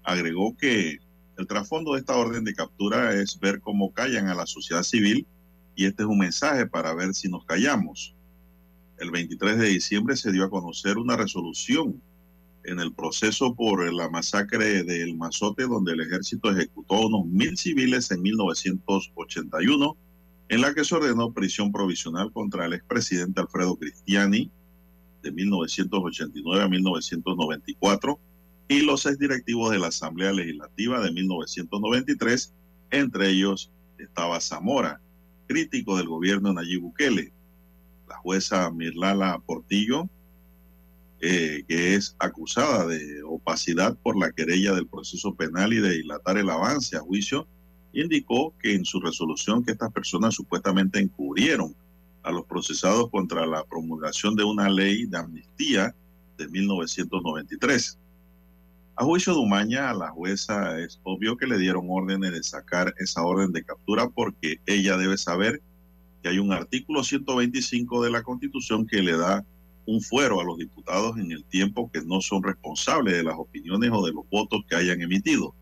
Agregó 0.03 0.55
que 0.57 0.99
el 1.37 1.47
trasfondo 1.47 1.93
de 1.93 1.99
esta 1.99 2.17
orden 2.17 2.43
de 2.43 2.53
captura 2.53 3.13
es 3.13 3.39
ver 3.39 3.61
cómo 3.61 3.93
callan 3.93 4.27
a 4.27 4.35
la 4.35 4.45
sociedad 4.45 4.83
civil 4.83 5.25
y 5.75 5.85
este 5.85 6.03
es 6.03 6.09
un 6.09 6.19
mensaje 6.19 6.65
para 6.65 6.93
ver 6.93 7.13
si 7.13 7.29
nos 7.29 7.45
callamos. 7.45 8.13
El 8.97 9.11
23 9.11 9.57
de 9.57 9.67
diciembre 9.67 10.15
se 10.15 10.31
dio 10.31 10.45
a 10.45 10.49
conocer 10.49 10.97
una 10.97 11.17
resolución 11.17 12.01
en 12.65 12.79
el 12.79 12.93
proceso 12.93 13.53
por 13.53 13.91
la 13.93 14.09
masacre 14.09 14.83
del 14.83 15.15
Mazote, 15.15 15.63
donde 15.63 15.93
el 15.93 16.01
ejército 16.01 16.51
ejecutó 16.51 17.07
unos 17.07 17.25
mil 17.25 17.57
civiles 17.57 18.11
en 18.11 18.21
1981, 18.21 19.97
en 20.49 20.61
la 20.61 20.73
que 20.73 20.83
se 20.83 20.95
ordenó 20.95 21.31
prisión 21.31 21.71
provisional 21.71 22.31
contra 22.31 22.65
el 22.65 22.73
expresidente 22.73 23.41
Alfredo 23.41 23.75
Cristiani 23.75 24.51
de 25.23 25.31
1989 25.31 26.63
a 26.63 26.67
1994 26.67 28.19
y 28.67 28.81
los 28.81 29.05
ex 29.05 29.17
directivos 29.17 29.71
de 29.71 29.79
la 29.79 29.87
Asamblea 29.87 30.33
Legislativa 30.33 30.99
de 30.99 31.11
1993, 31.11 32.53
entre 32.91 33.29
ellos 33.29 33.71
estaba 33.97 34.39
Zamora, 34.39 35.01
crítico 35.47 35.97
del 35.97 36.07
gobierno 36.07 36.49
de 36.49 36.55
Nayib 36.55 36.81
Bukele. 36.81 37.31
La 38.07 38.17
jueza 38.17 38.69
Mirlala 38.71 39.39
Portillo 39.45 40.09
eh, 41.27 41.63
que 41.67 41.95
es 41.95 42.15
acusada 42.19 42.85
de 42.85 43.23
opacidad 43.23 43.97
por 44.03 44.15
la 44.15 44.31
querella 44.31 44.75
del 44.75 44.85
proceso 44.85 45.33
penal 45.33 45.73
y 45.73 45.79
de 45.79 45.89
dilatar 45.89 46.37
el 46.37 46.51
avance 46.51 46.95
a 46.95 46.99
juicio, 46.99 47.47
indicó 47.93 48.53
que 48.61 48.75
en 48.75 48.85
su 48.85 48.99
resolución 48.99 49.65
que 49.65 49.71
estas 49.71 49.91
personas 49.91 50.35
supuestamente 50.35 50.99
encubrieron 50.99 51.75
a 52.21 52.29
los 52.29 52.45
procesados 52.45 53.09
contra 53.09 53.47
la 53.47 53.63
promulgación 53.63 54.35
de 54.35 54.43
una 54.43 54.69
ley 54.69 55.07
de 55.07 55.17
amnistía 55.17 55.95
de 56.37 56.47
1993. 56.47 57.97
A 58.95 59.03
juicio 59.03 59.33
de 59.33 59.39
Umaña, 59.39 59.89
a 59.89 59.95
la 59.95 60.11
jueza 60.11 60.79
es 60.79 60.99
obvio 61.01 61.37
que 61.37 61.47
le 61.47 61.57
dieron 61.57 61.87
órdenes 61.89 62.33
de 62.33 62.43
sacar 62.43 62.93
esa 62.99 63.23
orden 63.23 63.51
de 63.51 63.63
captura 63.63 64.09
porque 64.09 64.59
ella 64.67 64.95
debe 64.95 65.17
saber 65.17 65.59
que 66.21 66.29
hay 66.29 66.37
un 66.37 66.51
artículo 66.51 67.03
125 67.03 68.03
de 68.03 68.11
la 68.11 68.21
Constitución 68.21 68.85
que 68.85 69.01
le 69.01 69.17
da 69.17 69.43
un 69.85 70.01
fuero 70.01 70.41
a 70.41 70.43
los 70.43 70.57
diputados 70.57 71.17
en 71.17 71.31
el 71.31 71.43
tiempo 71.45 71.89
que 71.91 72.01
no 72.01 72.21
son 72.21 72.43
responsables 72.43 73.15
de 73.15 73.23
las 73.23 73.35
opiniones 73.37 73.91
o 73.93 74.05
de 74.05 74.13
los 74.13 74.27
votos 74.29 74.61
que 74.67 74.75
hayan 74.75 75.01
emitido. 75.01 75.53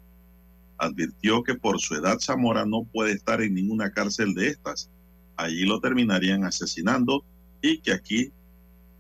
Advirtió 0.77 1.43
que 1.43 1.55
por 1.55 1.79
su 1.79 1.95
edad 1.95 2.19
Zamora 2.19 2.65
no 2.65 2.83
puede 2.83 3.13
estar 3.13 3.41
en 3.41 3.53
ninguna 3.53 3.91
cárcel 3.91 4.33
de 4.33 4.47
estas. 4.47 4.89
Allí 5.35 5.65
lo 5.65 5.79
terminarían 5.79 6.45
asesinando 6.45 7.23
y 7.61 7.79
que 7.79 7.91
aquí 7.91 8.31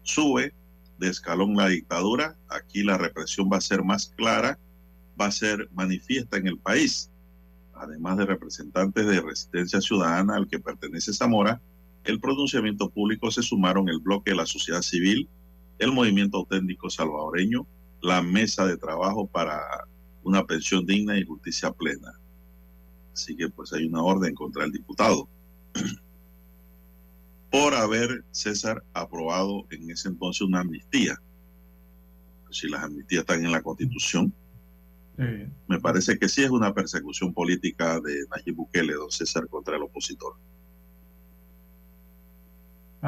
sube 0.03 0.53
de 0.97 1.09
escalón 1.09 1.55
la 1.55 1.67
dictadura, 1.67 2.37
aquí 2.49 2.83
la 2.83 2.97
represión 2.97 3.49
va 3.51 3.57
a 3.57 3.61
ser 3.61 3.83
más 3.83 4.07
clara, 4.15 4.59
va 5.19 5.27
a 5.27 5.31
ser 5.31 5.69
manifiesta 5.73 6.37
en 6.37 6.47
el 6.47 6.57
país. 6.57 7.09
Además 7.73 8.17
de 8.17 8.25
representantes 8.25 9.05
de 9.05 9.21
resistencia 9.21 9.81
ciudadana 9.81 10.35
al 10.35 10.47
que 10.47 10.59
pertenece 10.59 11.13
Zamora, 11.13 11.61
el 12.03 12.19
pronunciamiento 12.19 12.89
público 12.89 13.31
se 13.31 13.41
sumaron 13.41 13.87
el 13.89 13.99
bloque 13.99 14.31
de 14.31 14.37
la 14.37 14.45
sociedad 14.45 14.81
civil, 14.81 15.29
el 15.79 15.91
movimiento 15.91 16.37
auténtico 16.37 16.89
salvadoreño, 16.89 17.65
la 18.01 18.21
mesa 18.21 18.65
de 18.65 18.77
trabajo 18.77 19.27
para 19.27 19.61
una 20.23 20.45
pensión 20.45 20.85
digna 20.85 21.17
y 21.17 21.25
justicia 21.25 21.71
plena. 21.71 22.19
Así 23.13 23.35
que 23.35 23.49
pues 23.49 23.71
hay 23.73 23.85
una 23.85 24.01
orden 24.03 24.33
contra 24.33 24.65
el 24.65 24.71
diputado 24.71 25.29
por 27.51 27.73
haber 27.73 28.23
César 28.31 28.83
aprobado 28.93 29.65
en 29.69 29.89
ese 29.91 30.09
entonces 30.09 30.41
una 30.41 30.61
amnistía. 30.61 31.15
si 32.51 32.67
las 32.69 32.83
amnistías 32.83 33.21
están 33.21 33.45
en 33.45 33.51
la 33.51 33.61
Constitución. 33.61 34.33
Me 35.67 35.79
parece 35.79 36.17
que 36.17 36.27
sí 36.27 36.43
es 36.43 36.49
una 36.49 36.73
persecución 36.73 37.33
política 37.33 37.99
de 37.99 38.25
Nayib 38.31 38.55
Bukele, 38.55 38.93
don 38.93 39.11
César, 39.11 39.47
contra 39.47 39.75
el 39.75 39.83
opositor. 39.83 40.35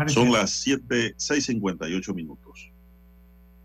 Son 0.07 0.31
las 0.31 0.51
7, 0.51 1.15
6.58 1.17 2.13
minutos. 2.13 2.71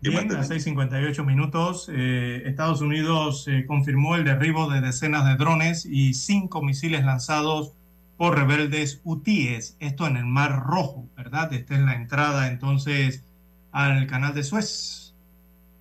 Bien, 0.01 0.31
a 0.31 0.41
6.58 0.41 1.23
minutos, 1.25 1.87
eh, 1.93 2.41
Estados 2.45 2.81
Unidos 2.81 3.47
eh, 3.47 3.65
confirmó 3.67 4.15
el 4.15 4.23
derribo 4.23 4.67
de 4.69 4.81
decenas 4.81 5.25
de 5.25 5.35
drones 5.35 5.85
y 5.85 6.15
cinco 6.15 6.63
misiles 6.63 7.05
lanzados 7.05 7.73
por 8.17 8.37
rebeldes 8.37 9.01
hutíes, 9.03 9.75
esto 9.79 10.07
en 10.07 10.17
el 10.17 10.25
Mar 10.25 10.63
Rojo, 10.65 11.07
¿verdad? 11.15 11.53
Esta 11.53 11.75
es 11.75 11.81
la 11.81 11.95
entrada 11.95 12.47
entonces 12.47 13.23
al 13.71 14.07
canal 14.07 14.33
de 14.33 14.43
Suez. 14.43 15.13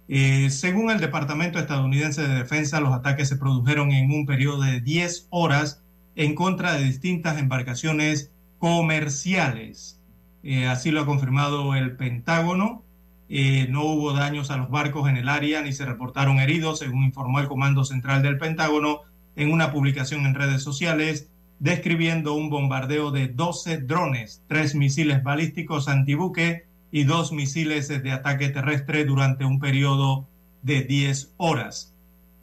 Eh, 0.08 0.50
según 0.50 0.90
el 0.90 1.00
Departamento 1.00 1.58
Estadounidense 1.58 2.26
de 2.26 2.34
Defensa, 2.34 2.80
los 2.80 2.92
ataques 2.92 3.28
se 3.28 3.36
produjeron 3.36 3.92
en 3.92 4.10
un 4.10 4.26
periodo 4.26 4.62
de 4.62 4.80
10 4.80 5.28
horas 5.30 5.82
en 6.16 6.34
contra 6.34 6.72
de 6.74 6.84
distintas 6.84 7.38
embarcaciones 7.38 8.32
comerciales. 8.58 9.99
Eh, 10.42 10.66
así 10.66 10.90
lo 10.90 11.00
ha 11.00 11.06
confirmado 11.06 11.74
el 11.74 11.96
Pentágono. 11.96 12.82
Eh, 13.28 13.66
no 13.70 13.84
hubo 13.84 14.12
daños 14.12 14.50
a 14.50 14.56
los 14.56 14.70
barcos 14.70 15.08
en 15.08 15.16
el 15.16 15.28
área 15.28 15.62
ni 15.62 15.72
se 15.72 15.86
reportaron 15.86 16.40
heridos, 16.40 16.80
según 16.80 17.04
informó 17.04 17.40
el 17.40 17.48
Comando 17.48 17.84
Central 17.84 18.22
del 18.22 18.38
Pentágono 18.38 19.02
en 19.36 19.52
una 19.52 19.72
publicación 19.72 20.26
en 20.26 20.34
redes 20.34 20.62
sociales 20.62 21.30
describiendo 21.60 22.32
un 22.34 22.48
bombardeo 22.48 23.12
de 23.12 23.28
12 23.28 23.82
drones, 23.82 24.42
tres 24.48 24.74
misiles 24.74 25.22
balísticos 25.22 25.88
antibuque 25.88 26.64
y 26.90 27.04
dos 27.04 27.32
misiles 27.32 27.88
de 27.88 28.10
ataque 28.10 28.48
terrestre 28.48 29.04
durante 29.04 29.44
un 29.44 29.60
periodo 29.60 30.26
de 30.62 30.82
10 30.82 31.34
horas. 31.36 31.94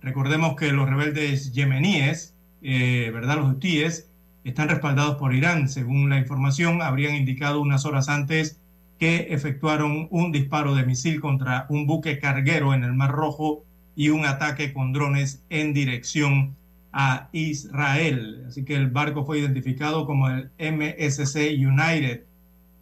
Recordemos 0.01 0.55
que 0.55 0.71
los 0.71 0.87
rebeldes 0.87 1.51
yemeníes, 1.51 2.35
eh, 2.61 3.09
¿verdad? 3.11 3.37
Los 3.37 3.55
hutíes, 3.55 4.09
están 4.49 4.69
respaldados 4.69 5.17
por 5.17 5.35
Irán. 5.35 5.67
Según 5.69 6.09
la 6.09 6.17
información, 6.17 6.81
habrían 6.81 7.15
indicado 7.15 7.61
unas 7.61 7.85
horas 7.85 8.09
antes 8.09 8.59
que 8.99 9.27
efectuaron 9.29 10.07
un 10.09 10.31
disparo 10.31 10.73
de 10.73 10.85
misil 10.85 11.21
contra 11.21 11.65
un 11.69 11.85
buque 11.85 12.19
carguero 12.19 12.73
en 12.73 12.83
el 12.83 12.93
Mar 12.93 13.11
Rojo 13.11 13.63
y 13.95 14.09
un 14.09 14.25
ataque 14.25 14.73
con 14.73 14.93
drones 14.93 15.43
en 15.49 15.73
dirección 15.73 16.55
a 16.93 17.29
Israel. 17.31 18.45
Así 18.47 18.63
que 18.63 18.75
el 18.75 18.89
barco 18.89 19.25
fue 19.25 19.39
identificado 19.39 20.05
como 20.05 20.29
el 20.29 20.49
MSC 20.57 21.35
United 21.57 22.23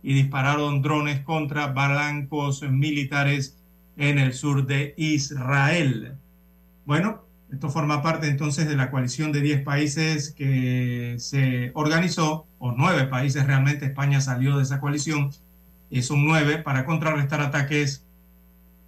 y 0.04 0.14
dispararon 0.14 0.82
drones 0.82 1.22
contra 1.22 1.68
blancos 1.68 2.62
militares 2.62 3.58
en 3.98 4.20
el 4.20 4.34
sur 4.34 4.66
de 4.68 4.94
Israel. 4.98 6.14
Bueno, 6.86 7.25
esto 7.56 7.70
forma 7.70 8.02
parte 8.02 8.28
entonces 8.28 8.68
de 8.68 8.76
la 8.76 8.92
coalición 8.92 9.32
de 9.32 9.42
10 9.42 9.64
países 9.64 10.32
que 10.32 11.16
se 11.20 11.72
organizó, 11.74 12.48
o 12.60 12.72
9 12.72 13.08
países 13.08 13.46
realmente, 13.48 13.86
España 13.86 14.22
salió 14.22 14.58
de 14.58 14.64
esa 14.64 14.80
coalición, 14.80 15.32
y 15.90 16.02
son 16.02 16.26
9 16.26 16.60
para 16.60 16.86
contrarrestar 16.86 17.42
ataques 17.42 18.06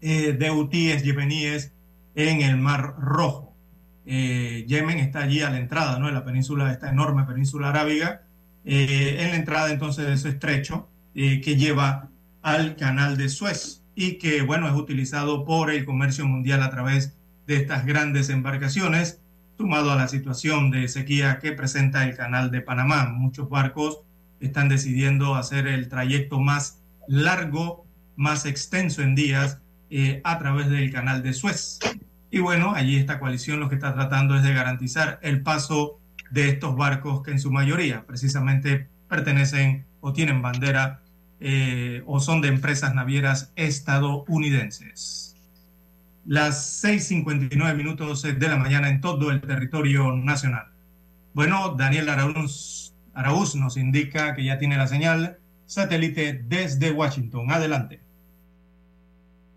eh, 0.02 0.34
de 0.34 0.52
hutíes 0.52 1.04
yemeníes 1.04 1.74
en 2.16 2.42
el 2.42 2.58
Mar 2.58 2.96
Rojo. 3.00 3.56
Eh, 4.06 4.66
Yemen 4.68 5.00
está 5.00 5.20
allí 5.20 5.42
a 5.42 5.50
la 5.50 5.60
entrada, 5.60 6.00
¿no? 6.00 6.08
En 6.08 6.14
la 6.14 6.24
península, 6.24 6.72
esta 6.72 6.90
enorme 6.90 7.24
península 7.26 7.70
arábiga, 7.70 8.24
eh, 8.66 9.18
en 9.20 9.32
la 9.32 9.36
entrada 9.36 9.72
entonces 9.72 10.06
de 10.06 10.14
ese 10.14 10.30
estrecho 10.30 10.90
eh, 11.14 11.42
que 11.42 11.56
lleva 11.56 12.10
al 12.42 12.76
canal 12.76 13.18
de 13.18 13.30
Suez 13.30 13.84
y 13.96 14.18
que, 14.18 14.42
bueno, 14.44 14.68
es 14.68 14.76
utilizado 14.76 15.46
por 15.46 15.72
el 15.72 15.86
comercio 15.86 16.26
mundial 16.26 16.64
a 16.64 16.70
través 16.70 17.10
de 17.10 17.17
estas 17.56 17.86
grandes 17.86 18.30
embarcaciones, 18.30 19.22
sumado 19.58 19.92
a 19.92 19.96
la 19.96 20.08
situación 20.08 20.70
de 20.70 20.88
sequía 20.88 21.40
que 21.40 21.54
presenta 21.54 22.04
el 22.04 22.16
canal 22.16 22.52
de 22.52 22.62
Panamá. 22.62 23.10
Muchos 23.10 23.50
barcos 23.50 24.02
están 24.40 24.70
decidiendo 24.70 25.36
hacer 25.36 25.68
el 25.68 25.88
trayecto 25.88 26.40
más 26.40 26.84
largo, 27.08 27.86
más 28.16 28.46
extenso 28.46 29.02
en 29.02 29.16
días 29.16 29.60
eh, 29.90 30.22
a 30.24 30.38
través 30.38 30.70
del 30.70 30.92
canal 30.92 31.24
de 31.24 31.34
Suez. 31.34 31.80
Y 32.30 32.40
bueno, 32.40 32.74
allí 32.76 32.98
esta 32.98 33.20
coalición 33.20 33.60
lo 33.60 33.70
que 33.70 33.76
está 33.76 33.94
tratando 33.94 34.36
es 34.36 34.44
de 34.44 34.54
garantizar 34.54 35.20
el 35.24 35.42
paso 35.42 36.00
de 36.30 36.50
estos 36.50 36.76
barcos 36.76 37.24
que 37.24 37.32
en 37.32 37.40
su 37.40 37.52
mayoría 37.52 38.06
precisamente 38.06 38.90
pertenecen 39.08 39.86
o 40.02 40.12
tienen 40.14 40.42
bandera 40.42 41.02
eh, 41.40 42.04
o 42.06 42.20
son 42.20 42.42
de 42.42 42.50
empresas 42.50 42.94
navieras 42.94 43.54
estadounidenses. 43.56 45.27
Las 46.28 46.84
6.59 46.84 47.74
minutos 47.76 48.22
de 48.22 48.48
la 48.50 48.58
mañana 48.58 48.90
en 48.90 49.00
todo 49.00 49.32
el 49.32 49.40
territorio 49.40 50.14
nacional. 50.14 50.68
Bueno, 51.34 51.74
Daniel 51.78 52.10
Araúz, 52.10 52.94
Araúz 53.14 53.56
nos 53.56 53.78
indica 53.78 54.36
que 54.36 54.44
ya 54.44 54.58
tiene 54.58 54.76
la 54.76 54.88
señal 54.88 55.40
satélite 55.66 56.34
desde 56.34 56.92
Washington. 56.92 57.50
Adelante. 57.50 58.02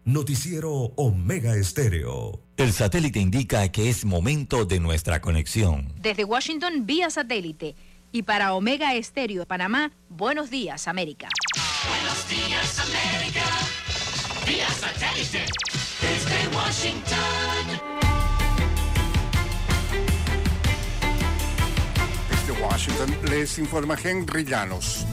Noticiero 0.05 0.71
Omega 0.95 1.57
Estéreo. 1.57 2.41
El 2.57 2.73
satélite 2.73 3.19
indica 3.19 3.69
que 3.73 3.91
es 3.91 4.05
momento 4.05 4.65
de 4.65 4.79
nuestra 4.79 5.21
conexión. 5.21 5.93
Desde 6.01 6.25
Washington, 6.25 6.87
vía 6.87 7.11
satélite. 7.11 7.75
Y 8.13 8.23
para 8.23 8.55
Omega 8.55 8.95
Estéreo 8.95 9.41
de 9.41 9.47
Panamá, 9.47 9.91
buenos 10.09 10.51
días, 10.51 10.87
América. 10.87 11.29
Buenos 11.89 12.29
días, 12.29 12.79
América. 12.79 13.43
Vía 14.47 14.69
satélite. 14.69 15.70
Desde 16.01 16.56
Washington. 16.56 17.81
Desde 22.31 22.62
Washington 22.62 23.31
les 23.31 23.59
informa 23.59 23.97
Henry 24.02 24.44
Llanos. 24.44 25.06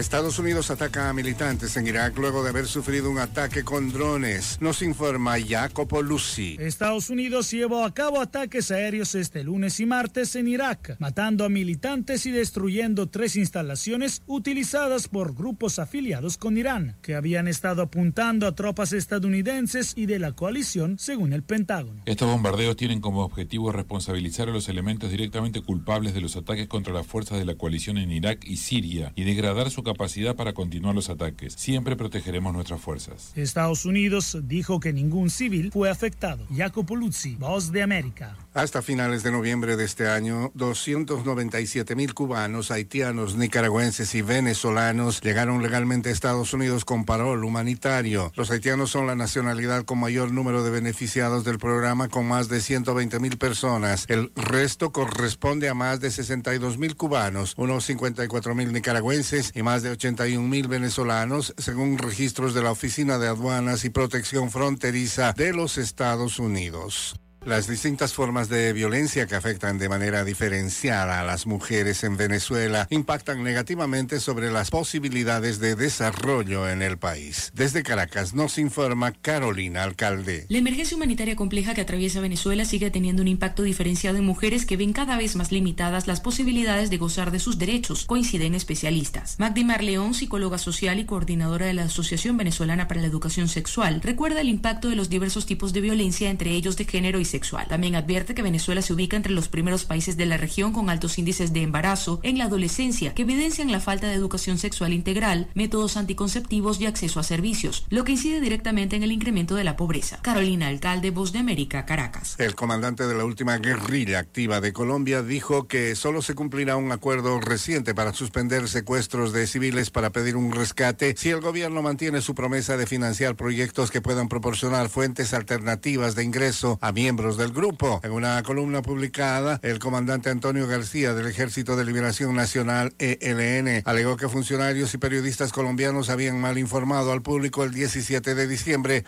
Estados 0.00 0.38
Unidos 0.38 0.70
ataca 0.70 1.10
a 1.10 1.12
militantes 1.12 1.76
en 1.76 1.86
Irak 1.86 2.16
luego 2.16 2.42
de 2.42 2.48
haber 2.48 2.66
sufrido 2.66 3.10
un 3.10 3.18
ataque 3.18 3.64
con 3.64 3.92
drones. 3.92 4.56
Nos 4.58 4.80
informa 4.80 5.36
Jacopo 5.38 6.00
Lucy. 6.00 6.56
Estados 6.58 7.10
Unidos 7.10 7.50
llevó 7.50 7.84
a 7.84 7.92
cabo 7.92 8.18
ataques 8.18 8.70
aéreos 8.70 9.14
este 9.14 9.44
lunes 9.44 9.78
y 9.78 9.84
martes 9.84 10.36
en 10.36 10.48
Irak, 10.48 10.96
matando 11.00 11.44
a 11.44 11.50
militantes 11.50 12.24
y 12.24 12.30
destruyendo 12.30 13.10
tres 13.10 13.36
instalaciones 13.36 14.22
utilizadas 14.26 15.06
por 15.06 15.34
grupos 15.34 15.78
afiliados 15.78 16.38
con 16.38 16.56
Irán, 16.56 16.96
que 17.02 17.14
habían 17.14 17.46
estado 17.46 17.82
apuntando 17.82 18.46
a 18.46 18.54
tropas 18.54 18.94
estadounidenses 18.94 19.92
y 19.96 20.06
de 20.06 20.18
la 20.18 20.32
coalición, 20.32 20.98
según 20.98 21.34
el 21.34 21.42
Pentágono. 21.42 22.00
Estos 22.06 22.26
bombardeos 22.26 22.76
tienen 22.76 23.02
como 23.02 23.22
objetivo 23.22 23.70
responsabilizar 23.70 24.48
a 24.48 24.52
los 24.52 24.70
elementos 24.70 25.10
directamente 25.10 25.60
culpables 25.60 26.14
de 26.14 26.22
los 26.22 26.36
ataques 26.36 26.68
contra 26.68 26.94
las 26.94 27.06
fuerzas 27.06 27.38
de 27.38 27.44
la 27.44 27.56
coalición 27.56 27.98
en 27.98 28.10
Irak 28.10 28.46
y 28.46 28.56
Siria 28.56 29.12
y 29.14 29.24
degradar 29.24 29.70
su 29.70 29.82
capacidad 29.82 29.89
para 30.36 30.52
continuar 30.52 30.94
los 30.94 31.10
ataques. 31.10 31.54
Siempre 31.54 31.96
protegeremos 31.96 32.52
nuestras 32.52 32.80
fuerzas. 32.80 33.32
Estados 33.36 33.84
Unidos 33.84 34.38
dijo 34.44 34.80
que 34.80 34.92
ningún 34.92 35.30
civil 35.30 35.70
fue 35.72 35.90
afectado. 35.90 36.46
Jacopo 36.54 36.96
Luzzi, 36.96 37.36
Voz 37.36 37.72
de 37.72 37.82
América. 37.82 38.36
Hasta 38.52 38.82
finales 38.82 39.22
de 39.22 39.30
noviembre 39.30 39.76
de 39.76 39.84
este 39.84 40.08
año, 40.08 40.50
297 40.54 41.94
mil 41.94 42.14
cubanos, 42.14 42.70
haitianos, 42.70 43.36
nicaragüenses 43.36 44.14
y 44.14 44.22
venezolanos 44.22 45.20
llegaron 45.20 45.62
legalmente 45.62 46.08
a 46.08 46.12
Estados 46.12 46.52
Unidos 46.52 46.84
con 46.84 47.04
parol 47.04 47.44
humanitario. 47.44 48.32
Los 48.34 48.50
haitianos 48.50 48.90
son 48.90 49.06
la 49.06 49.14
nacionalidad 49.14 49.84
con 49.84 50.00
mayor 50.00 50.32
número 50.32 50.64
de 50.64 50.70
beneficiados 50.70 51.44
del 51.44 51.58
programa, 51.58 52.08
con 52.08 52.26
más 52.26 52.48
de 52.48 52.60
120 52.60 53.20
mil 53.20 53.38
personas. 53.38 54.04
El 54.08 54.32
resto 54.34 54.90
corresponde 54.90 55.68
a 55.68 55.74
más 55.74 56.00
de 56.00 56.10
62 56.10 56.78
mil 56.78 56.96
cubanos, 56.96 57.54
unos 57.56 57.84
54 57.84 58.54
mil 58.54 58.72
nicaragüenses 58.72 59.52
y 59.54 59.62
más 59.62 59.69
de 59.78 59.90
81 59.90 60.46
mil 60.46 60.66
venezolanos, 60.66 61.54
según 61.56 61.96
registros 61.96 62.52
de 62.52 62.62
la 62.62 62.72
Oficina 62.72 63.18
de 63.18 63.28
Aduanas 63.28 63.84
y 63.84 63.90
Protección 63.90 64.50
Fronteriza 64.50 65.32
de 65.32 65.52
los 65.52 65.78
Estados 65.78 66.40
Unidos. 66.40 67.14
Las 67.44 67.66
distintas 67.66 68.12
formas 68.12 68.50
de 68.50 68.74
violencia 68.74 69.26
que 69.26 69.34
afectan 69.34 69.78
de 69.78 69.88
manera 69.88 70.24
diferenciada 70.24 71.20
a 71.20 71.24
las 71.24 71.46
mujeres 71.46 72.04
en 72.04 72.18
Venezuela 72.18 72.86
impactan 72.90 73.42
negativamente 73.42 74.20
sobre 74.20 74.52
las 74.52 74.68
posibilidades 74.68 75.58
de 75.58 75.74
desarrollo 75.74 76.68
en 76.68 76.82
el 76.82 76.98
país. 76.98 77.50
Desde 77.54 77.82
Caracas 77.82 78.34
nos 78.34 78.58
informa 78.58 79.12
Carolina 79.12 79.84
Alcalde. 79.84 80.44
La 80.50 80.58
emergencia 80.58 80.94
humanitaria 80.94 81.34
compleja 81.34 81.72
que 81.72 81.80
atraviesa 81.80 82.20
Venezuela 82.20 82.66
sigue 82.66 82.90
teniendo 82.90 83.22
un 83.22 83.28
impacto 83.28 83.62
diferenciado 83.62 84.18
en 84.18 84.26
mujeres 84.26 84.66
que 84.66 84.76
ven 84.76 84.92
cada 84.92 85.16
vez 85.16 85.34
más 85.34 85.50
limitadas 85.50 86.06
las 86.06 86.20
posibilidades 86.20 86.90
de 86.90 86.98
gozar 86.98 87.30
de 87.30 87.38
sus 87.38 87.56
derechos, 87.56 88.04
coinciden 88.04 88.54
especialistas. 88.54 89.36
Magdimar 89.38 89.82
León, 89.82 90.12
psicóloga 90.12 90.58
social 90.58 90.98
y 90.98 91.06
coordinadora 91.06 91.64
de 91.64 91.72
la 91.72 91.84
Asociación 91.84 92.36
Venezolana 92.36 92.86
para 92.86 93.00
la 93.00 93.06
Educación 93.06 93.48
Sexual, 93.48 94.02
recuerda 94.02 94.42
el 94.42 94.50
impacto 94.50 94.90
de 94.90 94.96
los 94.96 95.08
diversos 95.08 95.46
tipos 95.46 95.72
de 95.72 95.80
violencia, 95.80 96.28
entre 96.28 96.50
ellos 96.50 96.76
de 96.76 96.84
género 96.84 97.18
y 97.18 97.29
sexual. 97.30 97.66
También 97.68 97.96
advierte 97.96 98.34
que 98.34 98.42
Venezuela 98.42 98.82
se 98.82 98.92
ubica 98.92 99.16
entre 99.16 99.32
los 99.32 99.48
primeros 99.48 99.84
países 99.84 100.16
de 100.16 100.26
la 100.26 100.36
región 100.36 100.72
con 100.72 100.90
altos 100.90 101.18
índices 101.18 101.52
de 101.52 101.62
embarazo 101.62 102.20
en 102.22 102.38
la 102.38 102.44
adolescencia 102.44 103.14
que 103.14 103.22
evidencian 103.22 103.72
la 103.72 103.80
falta 103.80 104.08
de 104.08 104.14
educación 104.14 104.58
sexual 104.58 104.92
integral, 104.92 105.48
métodos 105.54 105.96
anticonceptivos 105.96 106.80
y 106.80 106.86
acceso 106.86 107.20
a 107.20 107.22
servicios, 107.22 107.86
lo 107.88 108.04
que 108.04 108.12
incide 108.12 108.40
directamente 108.40 108.96
en 108.96 109.02
el 109.02 109.12
incremento 109.12 109.54
de 109.54 109.64
la 109.64 109.76
pobreza. 109.76 110.18
Carolina 110.22 110.68
Alcalde, 110.68 111.10
Voz 111.10 111.32
de 111.32 111.38
América, 111.38 111.86
Caracas. 111.86 112.36
El 112.38 112.54
comandante 112.54 113.06
de 113.06 113.14
la 113.14 113.24
última 113.24 113.56
guerrilla 113.58 114.18
activa 114.18 114.60
de 114.60 114.72
Colombia 114.72 115.22
dijo 115.22 115.66
que 115.66 115.94
solo 115.94 116.22
se 116.22 116.34
cumplirá 116.34 116.76
un 116.76 116.92
acuerdo 116.92 117.40
reciente 117.40 117.94
para 117.94 118.12
suspender 118.12 118.68
secuestros 118.68 119.32
de 119.32 119.46
civiles 119.46 119.90
para 119.90 120.10
pedir 120.10 120.36
un 120.36 120.52
rescate 120.52 121.14
si 121.16 121.30
el 121.30 121.40
gobierno 121.40 121.82
mantiene 121.82 122.20
su 122.20 122.34
promesa 122.34 122.76
de 122.76 122.86
financiar 122.86 123.36
proyectos 123.36 123.90
que 123.90 124.00
puedan 124.00 124.28
proporcionar 124.28 124.88
fuentes 124.88 125.34
alternativas 125.34 126.14
de 126.14 126.24
ingreso 126.24 126.78
a 126.80 126.92
miembros 126.92 127.19
del 127.20 127.52
grupo. 127.52 128.00
En 128.02 128.12
una 128.12 128.42
columna 128.42 128.80
publicada, 128.80 129.60
el 129.62 129.78
comandante 129.78 130.30
Antonio 130.30 130.66
García 130.66 131.12
del 131.12 131.26
Ejército 131.26 131.76
de 131.76 131.84
Liberación 131.84 132.34
Nacional 132.34 132.94
ELN 132.98 133.82
alegó 133.84 134.16
que 134.16 134.30
funcionarios 134.30 134.94
y 134.94 134.98
periodistas 134.98 135.52
colombianos 135.52 136.08
habían 136.08 136.40
mal 136.40 136.56
informado 136.56 137.12
al 137.12 137.20
público 137.20 137.62
el 137.62 137.72
17 137.72 138.34
de 138.34 138.46
diciembre 138.46 139.04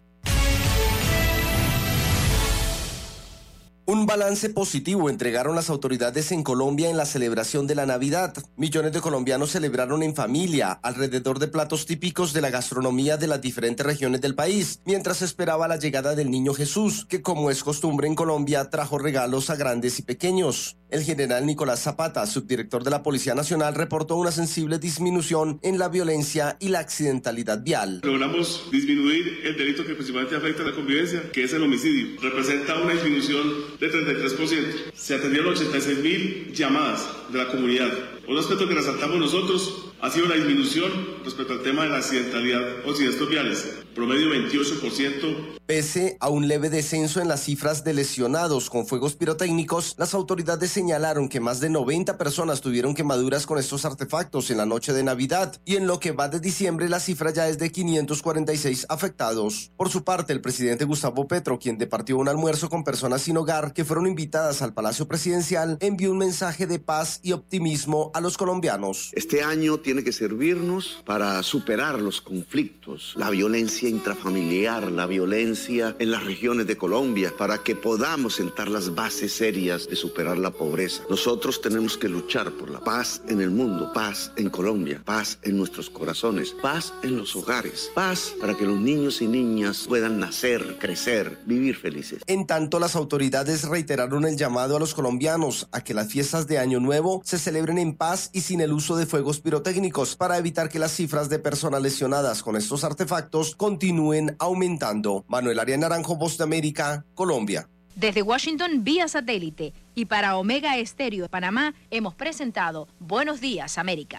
Un 3.93 4.07
balance 4.07 4.49
positivo 4.49 5.11
entregaron 5.11 5.55
las 5.55 5.69
autoridades 5.69 6.33
en 6.33 6.43
Colombia 6.43 6.89
en 6.89 6.97
la 6.97 7.05
celebración 7.05 7.67
de 7.67 7.75
la 7.75 7.85
Navidad. 7.85 8.33
Millones 8.57 8.93
de 8.93 9.03
colombianos 9.03 9.51
celebraron 9.51 10.03
en 10.03 10.15
familia 10.15 10.73
alrededor 10.83 11.39
de 11.39 11.49
platos 11.49 11.85
típicos 11.85 12.33
de 12.33 12.41
la 12.41 12.49
gastronomía 12.49 13.19
de 13.19 13.27
las 13.27 13.43
diferentes 13.43 13.85
regiones 13.85 14.23
del 14.23 14.35
país, 14.35 14.81
mientras 14.87 15.21
esperaba 15.21 15.69
la 15.69 15.77
llegada 15.77 16.15
del 16.15 16.31
niño 16.31 16.55
Jesús, 16.55 17.05
que 17.07 17.21
como 17.21 17.51
es 17.51 17.63
costumbre 17.63 18.09
en 18.09 18.15
Colombia 18.15 18.71
trajo 18.71 18.97
regalos 18.97 19.51
a 19.51 19.57
grandes 19.57 19.99
y 19.99 20.03
pequeños. 20.05 20.79
El 20.93 21.05
general 21.05 21.47
Nicolás 21.47 21.83
Zapata, 21.83 22.27
subdirector 22.27 22.85
de 22.85 22.91
la 22.91 23.03
Policía 23.03 23.35
Nacional, 23.35 23.75
reportó 23.75 24.17
una 24.17 24.31
sensible 24.31 24.79
disminución 24.79 25.59
en 25.63 25.79
la 25.79 25.89
violencia 25.89 26.59
y 26.61 26.69
la 26.69 26.81
accidentalidad 26.81 27.63
vial. 27.63 28.03
Logramos 28.05 28.69
disminuir 28.71 29.41
el 29.43 29.57
delito 29.57 29.87
que 29.87 29.95
principalmente 29.95 30.37
afecta 30.37 30.65
a 30.65 30.67
la 30.67 30.75
convivencia, 30.75 31.33
que 31.33 31.45
es 31.45 31.53
el 31.55 31.63
homicidio. 31.63 32.21
Representa 32.21 32.79
una 32.79 32.93
disminución 32.93 33.43
de 33.81 33.91
33%. 33.91 34.93
Se 34.95 35.15
atendieron 35.15 35.55
86 35.55 35.99
mil 36.01 36.53
llamadas 36.53 37.09
de 37.33 37.39
la 37.39 37.49
comunidad. 37.49 37.91
Un 38.29 38.37
aspecto 38.37 38.69
que 38.69 38.75
resaltamos 38.75 39.19
nosotros 39.19 39.92
ha 40.03 40.11
sido 40.11 40.27
la 40.27 40.35
disminución 40.35 40.91
respecto 41.25 41.53
al 41.53 41.63
tema 41.63 41.85
de 41.85 41.91
la 41.91 41.99
accidentalidad 41.99 42.85
o 42.85 42.93
siniestros 42.93 43.31
viales, 43.31 43.65
promedio 43.95 44.31
28%. 44.31 45.61
Pese 45.65 46.17
a 46.19 46.29
un 46.29 46.49
leve 46.49 46.71
descenso 46.71 47.21
en 47.21 47.29
las 47.29 47.45
cifras 47.45 47.85
de 47.85 47.95
lesionados 47.95 48.69
con 48.69 48.85
fuegos 48.85 49.15
pirotécnicos, 49.15 49.95
las 49.99 50.13
autoridades 50.13 50.73
señalaron 50.73 51.29
que 51.29 51.39
más 51.39 51.61
de 51.61 51.71
90 51.71 52.19
personas 52.19 52.61
tuvieron 52.61 52.97
quemaduras 52.97 53.47
con 53.47 53.59
estos 53.59 53.85
artefactos 53.85 54.51
en 54.51 54.57
la 54.57 54.67
noche 54.67 54.93
de 54.93 55.05
Navidad 55.05 55.61
y 55.65 55.77
en 55.77 55.87
lo 55.87 56.01
que 56.01 56.11
va 56.11 56.29
de 56.29 56.41
diciembre 56.41 56.89
la 56.89 56.99
cifra 56.99 57.33
ya 57.33 57.49
es 57.49 57.59
de 57.59 57.71
546 57.71 58.87
afectados. 58.89 59.71
Por 59.77 59.89
su 59.89 60.03
parte, 60.03 60.33
el 60.33 60.41
presidente 60.41 60.85
Gustavo 60.85 61.29
Petro, 61.29 61.61
quien 61.61 61.79
departió 61.79 62.19
un 62.19 62.29
almuerzo 62.29 62.69
con 62.69 62.83
personas 62.83 63.23
sin 63.23 63.37
hogar 63.37 63.73
que 63.73 63.85
fueron 63.85 64.09
invitadas 64.09 64.63
al 64.63 64.75
Palacio 64.75 65.07
Presidencial, 65.07 65.79
envió 65.81 66.11
un 66.11 66.19
mensaje 66.19 66.67
de 66.67 66.81
paz 66.81 67.21
y 67.23 67.31
optimismo 67.31 68.11
a 68.15 68.21
los 68.21 68.37
colombianos. 68.37 69.13
Este 69.13 69.45
año 69.45 69.79
tiene 69.79 69.92
que 70.01 70.13
servirnos 70.13 71.03
para 71.05 71.43
superar 71.43 72.01
los 72.01 72.23
conflictos, 72.23 73.13
la 73.17 73.29
violencia 73.29 73.89
intrafamiliar, 73.91 74.91
la 74.91 75.07
violencia 75.07 75.95
en 75.99 76.11
las 76.11 76.25
regiones 76.25 76.67
de 76.67 76.79
Colombia, 76.79 77.35
para 77.37 77.59
que 77.59 77.77
podamos 77.77 78.37
sentar 78.37 78.69
las 78.69 78.95
bases 78.95 79.35
serias 79.35 79.87
de 79.89 79.97
superar 79.97 80.39
la 80.39 80.51
pobreza. 80.51 81.03
Nosotros 81.11 81.61
tenemos 81.61 81.99
que 81.99 82.09
luchar 82.09 82.53
por 82.53 82.71
la 82.71 82.81
paz 82.81 83.21
en 83.29 83.43
el 83.43 83.51
mundo, 83.51 83.93
paz 83.93 84.33
en 84.37 84.49
Colombia, 84.49 85.03
paz 85.05 85.39
en 85.43 85.59
nuestros 85.59 85.91
corazones, 85.91 86.55
paz 86.63 86.95
en 87.03 87.19
los 87.19 87.37
hogares, 87.37 87.91
paz 87.95 88.35
para 88.41 88.57
que 88.57 88.65
los 88.65 88.81
niños 88.81 89.21
y 89.21 89.27
niñas 89.27 89.85
puedan 89.87 90.19
nacer, 90.19 90.79
crecer, 90.79 91.39
vivir 91.45 91.77
felices. 91.77 92.23
En 92.27 92.47
tanto, 92.47 92.81
las 92.81 92.97
autoridades 92.97 93.65
reiteraron 93.69 94.25
el 94.25 94.39
llamado 94.39 94.77
a 94.77 94.81
los 94.81 94.95
colombianos 94.95 95.69
a 95.73 95.85
que 95.85 95.93
las 95.93 96.11
fiestas 96.11 96.47
de 96.47 96.59
Año 96.59 96.81
Nuevo 96.81 97.21
se 97.25 97.39
celebren 97.39 97.77
en 97.77 97.95
paz 97.95 98.31
y 98.33 98.41
sin 98.41 98.63
el 98.63 98.73
uso 98.73 98.97
de 98.97 99.07
fuegos 99.07 99.41
pirotécnicos 99.41 99.82
para 100.17 100.39
evitar 100.39 100.69
que 100.69 100.79
las 100.79 100.93
cifras 100.93 101.29
de 101.29 101.39
personas 101.39 101.83
lesionadas 101.83 102.43
con 102.43 102.57
estos 102.57 102.85
artefactos 102.85 103.57
continúen 103.57 104.37
aumentando. 104.39 105.25
Manuel 105.29 105.59
Arias 105.59 105.79
Naranjo, 105.79 106.17
Voz 106.17 106.39
de 106.39 106.45
América, 106.45 107.05
Colombia. 107.15 107.69
Desde 107.95 108.23
Washington, 108.23 108.85
vía 108.85 109.09
satélite. 109.09 109.75
Y 109.95 110.07
para 110.07 110.37
Omega 110.37 110.77
Estéreo 110.79 111.25
de 111.25 111.29
Panamá, 111.29 111.75
hemos 111.91 112.15
presentado 112.15 112.89
Buenos 112.99 113.41
Días, 113.41 113.79
América. 113.79 114.19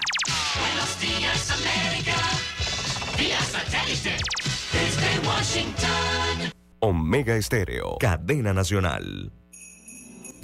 Buenos 0.59 0.99
días, 0.99 1.51
América. 1.51 2.15
Vía 3.17 3.39
satélite. 3.39 4.17
Desde 4.71 5.27
Washington. 5.27 6.53
Omega 6.79 7.35
Estéreo, 7.35 7.97
cadena 7.99 8.53
nacional. 8.53 9.31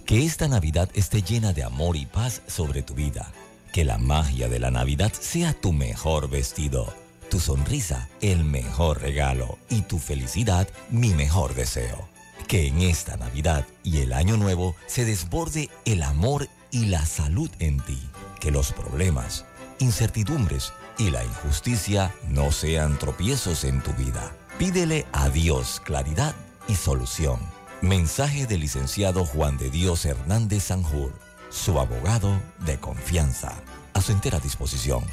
Que 0.06 0.26
esta 0.26 0.48
Navidad 0.48 0.90
esté 0.94 1.22
llena 1.22 1.54
de 1.54 1.64
amor 1.64 1.96
y 1.96 2.06
paz 2.06 2.42
sobre 2.48 2.82
tu 2.82 2.96
vida. 2.96 3.32
Que 3.74 3.86
la 3.86 3.98
magia 3.98 4.50
de 4.50 4.60
la 4.60 4.72
Navidad 4.72 5.14
sea 5.14 5.54
tu 5.54 5.74
mejor 5.74 6.30
vestido, 6.30 6.92
tu 7.30 7.40
sonrisa 7.40 8.10
el 8.20 8.44
mejor 8.44 9.02
regalo 9.02 9.60
y 9.70 9.82
tu 9.84 10.00
felicidad 10.00 10.68
mi 10.90 11.14
mejor 11.14 11.54
deseo. 11.54 12.10
Que 12.48 12.68
en 12.68 12.82
esta 12.82 13.16
Navidad 13.18 13.68
y 13.84 14.00
el 14.00 14.14
Año 14.14 14.38
Nuevo 14.38 14.76
se 14.88 15.06
desborde 15.06 15.70
el 15.86 16.02
amor 16.02 16.48
y 16.72 16.86
la 16.86 17.06
salud 17.06 17.52
en 17.60 17.80
ti. 17.82 18.02
Que 18.40 18.50
los 18.50 18.74
problemas, 18.74 19.46
incertidumbres 19.78 20.74
y 20.98 21.12
la 21.12 21.24
injusticia 21.24 22.12
no 22.28 22.52
sean 22.52 22.98
tropiezos 22.98 23.64
en 23.66 23.82
tu 23.82 23.94
vida. 23.94 24.36
Pídele 24.58 25.06
a 25.12 25.30
Dios 25.30 25.80
claridad 25.86 26.34
y 26.68 26.74
solución. 26.74 27.40
Mensaje 27.82 28.48
del 28.48 28.62
licenciado 28.62 29.26
Juan 29.26 29.58
de 29.58 29.70
Dios 29.70 30.06
Hernández 30.06 30.64
Sanjur, 30.64 31.14
su 31.50 31.80
abogado 31.80 32.42
de 32.66 32.80
confianza. 32.80 33.54
A 33.94 34.02
su 34.02 34.12
entera 34.12 34.40
disposición. 34.40 35.04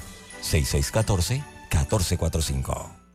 6614-1445. 0.43 3.06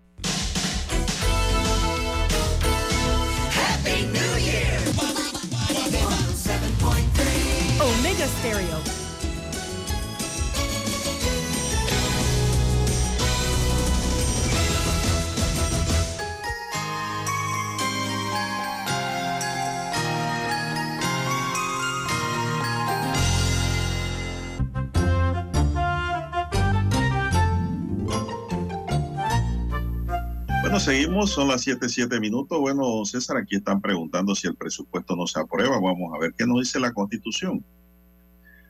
Seguimos, 30.81 31.29
son 31.29 31.47
las 31.47 31.61
7, 31.61 31.87
7 31.87 32.19
minutos. 32.19 32.59
Bueno, 32.59 33.05
César, 33.05 33.37
aquí 33.37 33.55
están 33.55 33.81
preguntando 33.81 34.33
si 34.33 34.47
el 34.47 34.55
presupuesto 34.55 35.15
no 35.15 35.27
se 35.27 35.39
aprueba. 35.39 35.79
Vamos 35.79 36.11
a 36.13 36.19
ver 36.19 36.33
qué 36.35 36.45
nos 36.47 36.59
dice 36.59 36.79
la 36.79 36.91
Constitución. 36.91 37.63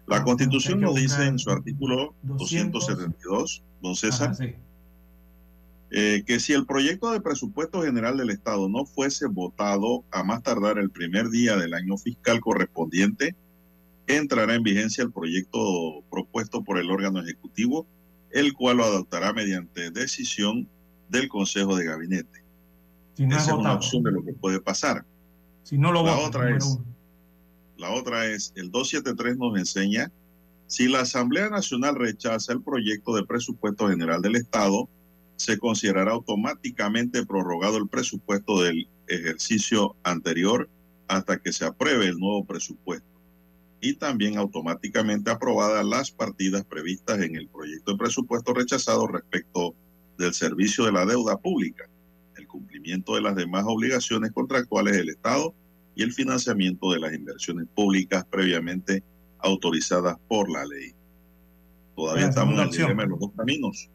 La 0.07 0.21
Constitución 0.23 0.81
nos 0.81 0.95
dice 0.95 1.25
en 1.25 1.39
su 1.39 1.49
artículo 1.49 2.13
272, 2.23 3.63
don 3.81 3.95
César, 3.95 4.35
eh, 5.91 6.23
que 6.25 6.39
si 6.41 6.51
el 6.51 6.65
proyecto 6.65 7.11
de 7.11 7.21
presupuesto 7.21 7.81
general 7.83 8.17
del 8.17 8.29
Estado 8.29 8.67
no 8.67 8.85
fuese 8.85 9.27
votado 9.27 10.03
a 10.11 10.23
más 10.23 10.43
tardar 10.43 10.79
el 10.79 10.89
primer 10.89 11.29
día 11.29 11.55
del 11.55 11.73
año 11.73 11.97
fiscal 11.97 12.41
correspondiente, 12.41 13.35
entrará 14.07 14.55
en 14.55 14.63
vigencia 14.63 15.03
el 15.03 15.13
proyecto 15.13 16.03
propuesto 16.09 16.61
por 16.61 16.77
el 16.77 16.91
órgano 16.91 17.21
ejecutivo, 17.21 17.87
el 18.31 18.53
cual 18.53 18.77
lo 18.77 18.83
adoptará 18.83 19.31
mediante 19.31 19.91
decisión 19.91 20.67
del 21.11 21.27
Consejo 21.27 21.75
de 21.75 21.85
Gabinete. 21.85 22.43
Si 23.15 23.25
no 23.27 23.35
es 23.35 23.43
Esa 23.43 23.51
es 23.51 23.57
una 23.57 23.73
opción 23.73 24.03
de 24.03 24.11
lo 24.11 24.23
que 24.23 24.33
puede 24.33 24.59
pasar. 24.59 25.05
Si 25.63 25.77
no 25.77 25.91
lo 25.91 26.03
la 26.03 26.15
vota, 26.15 26.27
otra 26.27 26.55
es, 26.55 26.65
uno. 26.65 26.85
la 27.77 27.91
otra 27.91 28.25
es, 28.25 28.53
el 28.55 28.71
273 28.71 29.37
nos 29.37 29.57
enseña, 29.57 30.11
si 30.67 30.87
la 30.87 31.01
Asamblea 31.01 31.49
Nacional 31.49 31.95
rechaza 31.95 32.53
el 32.53 32.61
proyecto 32.61 33.13
de 33.13 33.25
presupuesto 33.25 33.89
general 33.89 34.21
del 34.21 34.37
Estado, 34.37 34.87
se 35.35 35.57
considerará 35.57 36.13
automáticamente 36.13 37.25
prorrogado 37.25 37.77
el 37.77 37.89
presupuesto 37.89 38.61
del 38.61 38.87
ejercicio 39.07 39.95
anterior 40.03 40.69
hasta 41.07 41.37
que 41.39 41.51
se 41.51 41.65
apruebe 41.65 42.07
el 42.07 42.19
nuevo 42.19 42.45
presupuesto 42.45 43.11
y 43.81 43.95
también 43.95 44.37
automáticamente 44.37 45.31
aprobadas 45.31 45.83
las 45.83 46.11
partidas 46.11 46.63
previstas 46.63 47.19
en 47.19 47.35
el 47.35 47.47
proyecto 47.47 47.91
de 47.91 47.97
presupuesto 47.97 48.53
rechazado 48.53 49.07
respecto 49.07 49.75
del 50.21 50.33
servicio 50.33 50.85
de 50.85 50.91
la 50.91 51.05
deuda 51.05 51.37
pública, 51.37 51.85
el 52.37 52.47
cumplimiento 52.47 53.15
de 53.15 53.21
las 53.21 53.35
demás 53.35 53.63
obligaciones 53.67 54.31
contractuales 54.31 54.95
del 54.95 55.09
Estado 55.09 55.53
y 55.95 56.03
el 56.03 56.13
financiamiento 56.13 56.91
de 56.91 56.99
las 56.99 57.13
inversiones 57.13 57.67
públicas 57.75 58.25
previamente 58.29 59.03
autorizadas 59.39 60.17
por 60.27 60.49
la 60.49 60.65
ley. 60.65 60.93
Todavía 61.95 62.27
estamos 62.27 62.55
en 62.55 62.61
el 62.61 62.71
dilema 62.71 63.03
de 63.03 63.09
los 63.09 63.19
dos 63.19 63.31
caminos. 63.35 63.89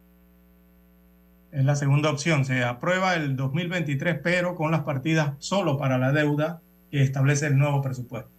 Es 1.53 1.65
la 1.65 1.77
segunda 1.77 2.11
opción. 2.11 2.45
Se 2.45 2.63
aprueba 2.65 3.15
el 3.15 3.37
2023, 3.37 4.21
pero 4.23 4.55
con 4.55 4.71
las 4.71 4.83
partidas 4.83 5.35
solo 5.39 5.79
para 5.79 5.97
la 5.97 6.13
deuda 6.13 6.61
que 6.91 7.03
establece 7.03 7.47
el 7.47 7.57
nuevo 7.57 7.81
presupuesto. 7.81 8.31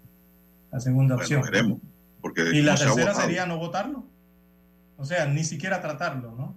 La 0.71 0.79
segunda 0.79 1.15
Bueno, 1.15 1.23
opción. 1.23 1.41
veremos. 1.41 1.79
Porque 2.21 2.41
Y 2.53 2.61
la 2.61 2.75
tercera 2.75 3.13
sería 3.15 3.45
no 3.45 3.57
votarlo. 3.57 4.05
O 4.97 5.05
sea, 5.05 5.25
ni 5.27 5.43
siquiera 5.43 5.81
tratarlo, 5.81 6.35
¿no? 6.35 6.55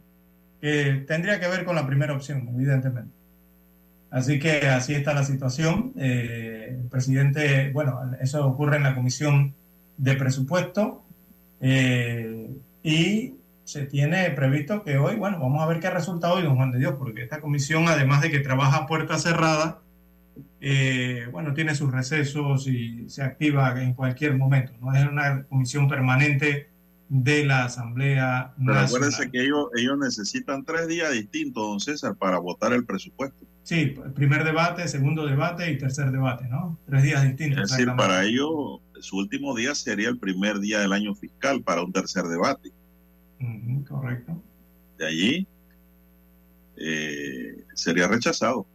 Que 0.60 1.04
tendría 1.06 1.40
que 1.40 1.48
ver 1.48 1.64
con 1.64 1.74
la 1.74 1.86
primera 1.86 2.14
opción, 2.14 2.48
evidentemente. 2.54 3.12
Así 4.10 4.38
que 4.38 4.68
así 4.68 4.94
está 4.94 5.14
la 5.14 5.24
situación. 5.24 5.92
Eh, 5.96 6.78
el 6.80 6.88
presidente, 6.88 7.70
bueno, 7.72 8.00
eso 8.20 8.46
ocurre 8.46 8.76
en 8.76 8.82
la 8.82 8.94
comisión 8.94 9.54
de 9.96 10.14
presupuesto 10.14 11.04
eh, 11.60 12.50
y 12.82 13.34
se 13.64 13.86
tiene 13.86 14.30
previsto 14.30 14.82
que 14.82 14.98
hoy, 14.98 15.14
bueno, 15.16 15.38
vamos 15.38 15.62
a 15.62 15.66
ver 15.66 15.78
qué 15.78 15.90
resulta 15.90 16.32
hoy, 16.32 16.42
don 16.42 16.56
Juan 16.56 16.72
de 16.72 16.78
Dios, 16.78 16.94
porque 16.98 17.22
esta 17.22 17.40
comisión, 17.40 17.86
además 17.86 18.20
de 18.22 18.30
que 18.30 18.40
trabaja 18.40 18.78
a 18.78 18.86
puerta 18.86 19.18
cerrada, 19.18 19.78
eh, 20.60 21.28
bueno, 21.30 21.54
tiene 21.54 21.74
sus 21.74 21.92
recesos 21.92 22.66
y 22.66 23.08
se 23.08 23.22
activa 23.22 23.80
en 23.80 23.94
cualquier 23.94 24.36
momento. 24.36 24.72
No 24.80 24.92
es 24.94 25.06
una 25.06 25.44
comisión 25.44 25.86
permanente 25.88 26.69
de 27.10 27.44
la 27.44 27.64
Asamblea 27.64 28.54
Pero 28.56 28.72
Nacional. 28.72 28.84
acuérdense 28.84 29.30
que 29.32 29.42
ellos, 29.42 29.66
ellos 29.76 29.98
necesitan 29.98 30.64
tres 30.64 30.86
días 30.86 31.12
distintos, 31.12 31.62
don 31.62 31.80
César, 31.80 32.14
para 32.14 32.38
votar 32.38 32.72
el 32.72 32.86
presupuesto. 32.86 33.44
Sí, 33.64 33.96
primer 34.14 34.44
debate, 34.44 34.86
segundo 34.86 35.26
debate 35.26 35.70
y 35.72 35.76
tercer 35.76 36.12
debate, 36.12 36.46
¿no? 36.48 36.78
Tres 36.86 37.02
días 37.02 37.24
distintos. 37.24 37.64
Es 37.64 37.70
decir, 37.76 37.92
para 37.96 38.24
ellos, 38.24 38.80
su 39.00 39.16
último 39.16 39.56
día 39.56 39.74
sería 39.74 40.08
el 40.08 40.18
primer 40.18 40.60
día 40.60 40.78
del 40.78 40.92
año 40.92 41.14
fiscal 41.16 41.62
para 41.62 41.82
un 41.82 41.92
tercer 41.92 42.24
debate. 42.24 42.70
Correcto. 43.88 44.40
De 44.96 45.06
allí 45.06 45.46
eh, 46.76 47.64
sería 47.74 48.06
rechazado. 48.06 48.66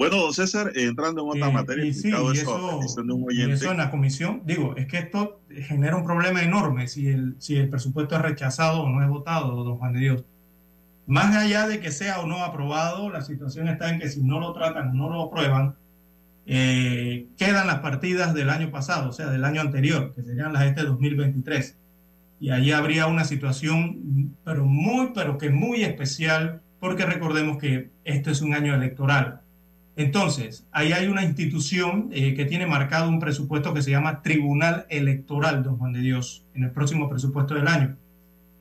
Bueno, 0.00 0.16
don 0.16 0.32
César, 0.32 0.72
entrando 0.76 1.20
en 1.20 1.28
otra 1.28 1.50
Eh, 1.50 1.52
materia, 1.52 1.84
y 1.84 1.92
sí, 1.92 2.08
y 2.08 2.10
eso 2.10 2.80
eso, 2.82 3.02
de 3.02 3.12
un 3.12 3.20
y 3.20 3.26
oyente, 3.26 3.52
eso 3.56 3.70
en 3.70 3.76
la 3.76 3.90
comisión, 3.90 4.40
digo, 4.46 4.74
es 4.74 4.86
que 4.86 4.96
esto 4.96 5.42
genera 5.50 5.94
un 5.94 6.04
problema 6.04 6.42
enorme 6.42 6.88
si 6.88 7.08
el, 7.08 7.34
si 7.38 7.56
el 7.56 7.68
presupuesto 7.68 8.16
es 8.16 8.22
rechazado 8.22 8.80
o 8.80 8.88
no 8.88 9.02
es 9.02 9.10
votado, 9.10 9.62
don 9.62 9.76
Juan 9.76 9.92
de 9.92 10.00
Dios. 10.00 10.24
Más 11.06 11.36
allá 11.36 11.68
de 11.68 11.80
que 11.80 11.90
sea 11.90 12.20
o 12.20 12.26
no 12.26 12.42
aprobado, 12.42 13.10
la 13.10 13.20
situación 13.20 13.68
está 13.68 13.90
en 13.90 14.00
que 14.00 14.08
si 14.08 14.22
no 14.22 14.40
lo 14.40 14.54
tratan 14.54 14.88
o 14.88 14.94
no 14.94 15.10
lo 15.10 15.24
aprueban, 15.24 15.74
eh, 16.46 17.26
quedan 17.36 17.66
las 17.66 17.80
partidas 17.80 18.32
del 18.32 18.48
año 18.48 18.70
pasado, 18.70 19.10
o 19.10 19.12
sea, 19.12 19.26
del 19.26 19.44
año 19.44 19.60
anterior, 19.60 20.14
que 20.14 20.22
serían 20.22 20.54
las 20.54 20.62
de 20.62 20.68
este 20.68 20.84
2023. 20.84 21.76
Y 22.40 22.48
ahí 22.48 22.72
habría 22.72 23.06
una 23.06 23.24
situación, 23.24 24.34
pero 24.44 24.64
muy, 24.64 25.10
pero 25.14 25.36
que 25.36 25.50
muy 25.50 25.82
especial, 25.82 26.62
porque 26.80 27.04
recordemos 27.04 27.58
que 27.58 27.90
esto 28.04 28.30
es 28.30 28.40
un 28.40 28.54
año 28.54 28.74
electoral. 28.74 29.42
Entonces, 30.00 30.66
ahí 30.72 30.94
hay 30.94 31.08
una 31.08 31.24
institución 31.24 32.08
eh, 32.10 32.32
que 32.32 32.46
tiene 32.46 32.66
marcado 32.66 33.06
un 33.10 33.20
presupuesto 33.20 33.74
que 33.74 33.82
se 33.82 33.90
llama 33.90 34.22
Tribunal 34.22 34.86
Electoral, 34.88 35.62
don 35.62 35.76
Juan 35.76 35.92
de 35.92 36.00
Dios, 36.00 36.46
en 36.54 36.64
el 36.64 36.70
próximo 36.70 37.10
presupuesto 37.10 37.52
del 37.52 37.68
año. 37.68 37.98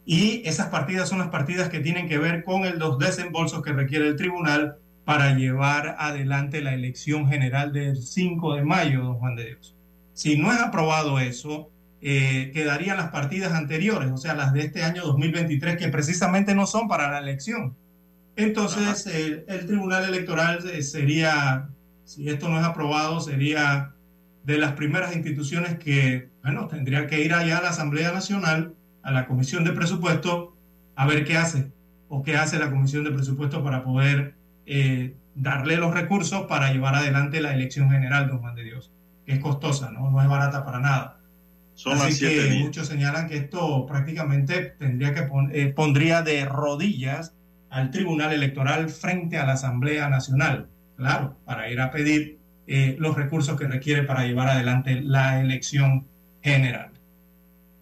Y 0.03 0.41
esas 0.45 0.67
partidas 0.67 1.07
son 1.07 1.19
las 1.19 1.29
partidas 1.29 1.69
que 1.69 1.79
tienen 1.79 2.09
que 2.09 2.17
ver 2.17 2.43
con 2.43 2.65
el, 2.65 2.77
los 2.77 2.99
desembolsos 2.99 3.63
que 3.63 3.71
requiere 3.71 4.09
el 4.09 4.17
tribunal 4.17 4.79
para 5.05 5.33
llevar 5.33 5.95
adelante 5.97 6.59
la 6.59 6.73
elección 6.73 7.29
general 7.29 7.71
del 7.71 7.95
5 7.95 8.55
de 8.55 8.65
mayo, 8.65 9.01
don 9.01 9.15
Juan 9.15 9.37
de 9.37 9.45
Dios. 9.45 9.77
Si 10.11 10.37
no 10.37 10.51
es 10.51 10.59
aprobado 10.59 11.19
eso, 11.19 11.69
eh, 12.01 12.51
quedarían 12.53 12.97
las 12.97 13.11
partidas 13.11 13.53
anteriores, 13.53 14.11
o 14.11 14.17
sea, 14.17 14.35
las 14.35 14.51
de 14.51 14.59
este 14.59 14.83
año 14.83 15.05
2023, 15.05 15.77
que 15.77 15.87
precisamente 15.87 16.53
no 16.53 16.67
son 16.67 16.89
para 16.89 17.09
la 17.09 17.19
elección. 17.19 17.77
Entonces, 18.43 19.05
eh, 19.07 19.43
el 19.47 19.65
Tribunal 19.65 20.05
Electoral 20.05 20.59
eh, 20.71 20.81
sería, 20.81 21.67
si 22.05 22.29
esto 22.29 22.47
no 22.47 22.57
es 22.59 22.65
aprobado, 22.65 23.19
sería 23.19 23.91
de 24.45 24.57
las 24.57 24.71
primeras 24.73 25.13
instituciones 25.15 25.77
que, 25.77 26.29
bueno, 26.41 26.67
tendría 26.67 27.05
que 27.07 27.21
ir 27.21 27.33
allá 27.33 27.57
a 27.57 27.61
la 27.61 27.69
Asamblea 27.69 28.11
Nacional, 28.13 28.73
a 29.03 29.11
la 29.11 29.27
Comisión 29.27 29.63
de 29.65 29.73
Presupuesto, 29.73 30.55
a 30.95 31.05
ver 31.05 31.25
qué 31.25 31.37
hace 31.37 31.71
o 32.07 32.23
qué 32.23 32.37
hace 32.37 32.57
la 32.59 32.69
Comisión 32.71 33.03
de 33.03 33.11
Presupuesto 33.11 33.61
para 33.63 33.83
poder 33.83 34.35
eh, 34.65 35.15
darle 35.35 35.75
los 35.77 35.93
recursos 35.93 36.45
para 36.47 36.71
llevar 36.71 36.95
adelante 36.95 37.41
la 37.41 37.53
elección 37.53 37.91
general, 37.91 38.27
don 38.29 38.39
Juan 38.39 38.55
de 38.55 38.63
Dios, 38.63 38.91
que 39.25 39.33
es 39.33 39.39
costosa, 39.39 39.91
¿no? 39.91 40.09
No 40.09 40.21
es 40.21 40.27
barata 40.29 40.63
para 40.65 40.79
nada. 40.79 41.19
son 41.73 41.93
las 41.97 42.07
Así 42.07 42.13
siete 42.15 42.35
que 42.35 42.43
días. 42.51 42.63
muchos 42.63 42.87
señalan 42.87 43.27
que 43.27 43.37
esto 43.37 43.85
prácticamente 43.85 44.75
tendría 44.79 45.13
que 45.13 45.23
pon- 45.23 45.51
eh, 45.53 45.67
pondría 45.75 46.21
de 46.23 46.45
rodillas 46.45 47.33
al 47.69 47.91
Tribunal 47.91 48.33
Electoral 48.33 48.89
frente 48.89 49.37
a 49.37 49.45
la 49.45 49.53
Asamblea 49.53 50.09
Nacional, 50.09 50.67
claro, 50.97 51.35
para 51.45 51.69
ir 51.69 51.79
a 51.81 51.91
pedir 51.91 52.39
eh, 52.67 52.95
los 52.99 53.15
recursos 53.15 53.57
que 53.59 53.67
requiere 53.67 54.03
para 54.03 54.25
llevar 54.25 54.47
adelante 54.47 55.01
la 55.01 55.41
elección 55.41 56.05
general. 56.41 56.91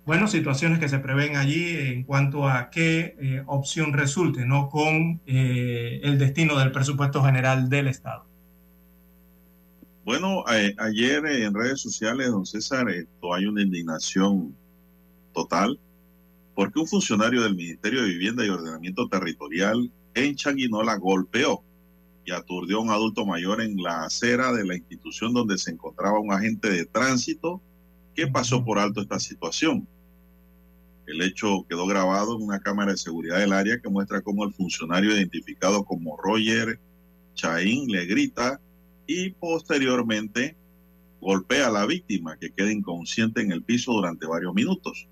Bueno, 0.06 0.28
situaciones 0.28 0.80
que 0.80 0.88
se 0.88 1.00
prevén 1.00 1.36
allí 1.36 1.76
en 1.78 2.04
cuanto 2.04 2.48
a 2.48 2.70
qué 2.70 3.18
eh, 3.20 3.44
opción 3.46 3.92
resulte, 3.92 4.46
¿no? 4.46 4.70
Con 4.70 5.20
eh, 5.26 6.00
el 6.04 6.18
destino 6.18 6.58
del 6.58 6.72
presupuesto 6.72 7.22
general 7.22 7.70
del 7.70 7.88
Estado. 7.88 8.26
Bueno, 10.06 10.46
ayer 10.48 11.26
en 11.26 11.54
redes 11.54 11.82
sociales, 11.82 12.30
don 12.30 12.46
César, 12.46 12.90
esto 12.90 13.34
hay 13.34 13.46
una 13.46 13.62
indignación 13.62 14.56
total 15.34 15.78
porque 16.58 16.80
un 16.80 16.88
funcionario 16.88 17.44
del 17.44 17.56
Ministerio 17.56 18.02
de 18.02 18.10
Vivienda 18.10 18.44
y 18.44 18.50
Ordenamiento 18.50 19.08
Territorial 19.08 19.92
en 20.16 20.36
Changuinola 20.36 20.96
golpeó 20.96 21.64
y 22.26 22.32
aturdió 22.32 22.80
a 22.80 22.82
un 22.82 22.90
adulto 22.90 23.28
mayor 23.28 23.62
en 23.62 23.78
la 23.78 24.06
acera 24.06 24.52
de 24.52 24.66
la 24.66 24.76
institución 24.76 25.36
donde 25.36 25.60
se 25.60 25.70
encontraba 25.70 26.20
un 26.20 26.34
agente 26.34 26.72
de 26.72 26.86
tránsito 26.86 27.62
que 28.16 28.26
pasó 28.26 28.66
por 28.66 28.80
alto 28.80 29.02
esta 29.02 29.20
situación. 29.20 29.88
El 31.06 31.22
hecho 31.22 31.64
quedó 31.70 31.86
grabado 31.86 32.36
en 32.36 32.42
una 32.42 32.60
cámara 32.60 32.94
de 32.94 32.98
seguridad 32.98 33.38
del 33.38 33.54
área 33.54 33.80
que 33.80 33.90
muestra 33.90 34.22
cómo 34.22 34.44
el 34.44 34.52
funcionario 34.52 35.16
identificado 35.16 35.86
como 35.86 36.18
Roger 36.18 36.80
Chaín 37.36 37.88
le 37.92 38.08
grita 38.08 38.60
y 39.06 39.30
posteriormente 39.30 40.58
golpea 41.22 41.68
a 41.68 41.72
la 41.72 41.86
víctima 41.86 42.36
que 42.40 42.50
queda 42.50 42.72
inconsciente 42.72 43.42
en 43.42 43.52
el 43.52 43.62
piso 43.62 43.92
durante 43.92 44.26
varios 44.26 44.56
minutos. 44.56 45.08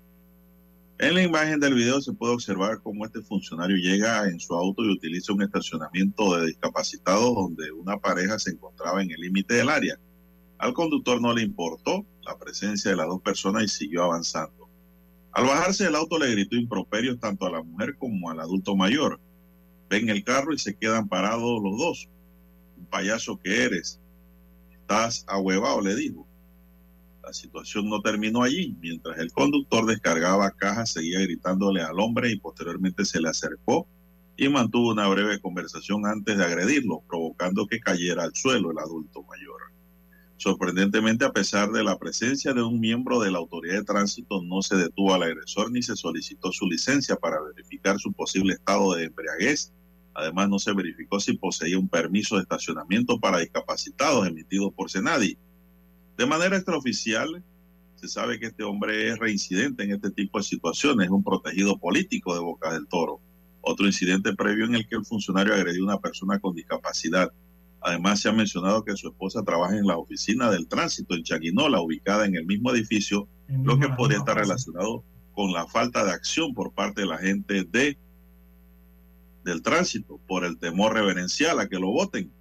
En 0.98 1.12
la 1.12 1.22
imagen 1.22 1.60
del 1.60 1.74
video 1.74 2.00
se 2.00 2.14
puede 2.14 2.32
observar 2.32 2.80
cómo 2.82 3.04
este 3.04 3.20
funcionario 3.20 3.76
llega 3.76 4.26
en 4.30 4.40
su 4.40 4.54
auto 4.54 4.82
y 4.82 4.90
utiliza 4.90 5.34
un 5.34 5.42
estacionamiento 5.42 6.38
de 6.38 6.46
discapacitados 6.46 7.34
donde 7.34 7.70
una 7.70 7.98
pareja 7.98 8.38
se 8.38 8.52
encontraba 8.52 9.02
en 9.02 9.10
el 9.10 9.20
límite 9.20 9.56
del 9.56 9.68
área. 9.68 9.98
Al 10.56 10.72
conductor 10.72 11.20
no 11.20 11.34
le 11.34 11.42
importó 11.42 12.06
la 12.22 12.38
presencia 12.38 12.90
de 12.90 12.96
las 12.96 13.08
dos 13.08 13.20
personas 13.20 13.64
y 13.64 13.68
siguió 13.68 14.04
avanzando. 14.04 14.70
Al 15.32 15.44
bajarse 15.44 15.84
del 15.84 15.96
auto 15.96 16.18
le 16.18 16.30
gritó 16.30 16.56
improperios 16.56 17.20
tanto 17.20 17.44
a 17.44 17.50
la 17.50 17.62
mujer 17.62 17.96
como 17.98 18.30
al 18.30 18.40
adulto 18.40 18.74
mayor. 18.74 19.20
Ven 19.90 20.08
el 20.08 20.24
carro 20.24 20.54
y 20.54 20.58
se 20.58 20.76
quedan 20.76 21.08
parados 21.08 21.62
los 21.62 21.76
dos. 21.76 22.08
Un 22.78 22.86
payaso 22.86 23.38
que 23.38 23.64
eres. 23.64 24.00
Estás 24.72 25.26
ahuevado, 25.28 25.82
le 25.82 25.94
dijo. 25.94 26.25
La 27.26 27.32
situación 27.32 27.90
no 27.90 28.00
terminó 28.02 28.44
allí. 28.44 28.76
Mientras 28.80 29.18
el 29.18 29.32
conductor 29.32 29.84
descargaba 29.84 30.52
cajas, 30.52 30.92
seguía 30.92 31.18
gritándole 31.18 31.82
al 31.82 31.98
hombre 31.98 32.30
y 32.30 32.38
posteriormente 32.38 33.04
se 33.04 33.20
le 33.20 33.28
acercó 33.28 33.88
y 34.36 34.48
mantuvo 34.48 34.92
una 34.92 35.08
breve 35.08 35.40
conversación 35.40 36.06
antes 36.06 36.38
de 36.38 36.44
agredirlo, 36.44 37.02
provocando 37.08 37.66
que 37.66 37.80
cayera 37.80 38.22
al 38.22 38.36
suelo 38.36 38.70
el 38.70 38.78
adulto 38.78 39.24
mayor. 39.24 39.60
Sorprendentemente, 40.36 41.24
a 41.24 41.32
pesar 41.32 41.72
de 41.72 41.82
la 41.82 41.98
presencia 41.98 42.52
de 42.52 42.62
un 42.62 42.78
miembro 42.78 43.18
de 43.18 43.32
la 43.32 43.38
autoridad 43.38 43.78
de 43.78 43.84
tránsito, 43.84 44.40
no 44.44 44.62
se 44.62 44.76
detuvo 44.76 45.12
al 45.12 45.24
agresor 45.24 45.72
ni 45.72 45.82
se 45.82 45.96
solicitó 45.96 46.52
su 46.52 46.66
licencia 46.66 47.16
para 47.16 47.42
verificar 47.42 47.98
su 47.98 48.12
posible 48.12 48.52
estado 48.52 48.94
de 48.94 49.06
embriaguez. 49.06 49.72
Además, 50.14 50.48
no 50.48 50.60
se 50.60 50.72
verificó 50.72 51.18
si 51.18 51.36
poseía 51.36 51.76
un 51.76 51.88
permiso 51.88 52.36
de 52.36 52.42
estacionamiento 52.42 53.18
para 53.18 53.38
discapacitados 53.38 54.28
emitido 54.28 54.70
por 54.70 54.90
Senadi. 54.90 55.36
De 56.16 56.26
manera 56.26 56.56
extraoficial, 56.56 57.42
se 57.96 58.08
sabe 58.08 58.38
que 58.38 58.46
este 58.46 58.62
hombre 58.62 59.08
es 59.08 59.18
reincidente 59.18 59.84
en 59.84 59.92
este 59.92 60.10
tipo 60.10 60.38
de 60.38 60.44
situaciones, 60.44 61.06
es 61.06 61.10
un 61.10 61.24
protegido 61.24 61.78
político 61.78 62.34
de 62.34 62.40
Boca 62.40 62.72
del 62.72 62.86
Toro. 62.86 63.20
Otro 63.60 63.86
incidente 63.86 64.34
previo 64.34 64.64
en 64.64 64.74
el 64.74 64.86
que 64.86 64.96
el 64.96 65.04
funcionario 65.04 65.54
agredió 65.54 65.82
a 65.82 65.86
una 65.86 66.00
persona 66.00 66.38
con 66.38 66.54
discapacidad. 66.54 67.32
Además, 67.80 68.20
se 68.20 68.28
ha 68.28 68.32
mencionado 68.32 68.84
que 68.84 68.96
su 68.96 69.08
esposa 69.08 69.42
trabaja 69.42 69.76
en 69.76 69.86
la 69.86 69.96
oficina 69.96 70.50
del 70.50 70.68
tránsito 70.68 71.14
en 71.14 71.22
Chaguinola, 71.22 71.80
ubicada 71.80 72.26
en 72.26 72.36
el 72.36 72.46
mismo 72.46 72.70
edificio, 72.72 73.28
lo 73.48 73.78
que 73.78 73.88
podría 73.88 74.18
estar 74.18 74.36
relacionado 74.36 75.04
con 75.32 75.52
la 75.52 75.66
falta 75.66 76.04
de 76.04 76.12
acción 76.12 76.54
por 76.54 76.72
parte 76.72 77.02
de 77.02 77.06
la 77.06 77.18
gente 77.18 77.64
de, 77.64 77.98
del 79.44 79.62
tránsito, 79.62 80.18
por 80.26 80.44
el 80.44 80.58
temor 80.58 80.94
reverencial 80.94 81.60
a 81.60 81.68
que 81.68 81.78
lo 81.78 81.88
voten. 81.88 82.32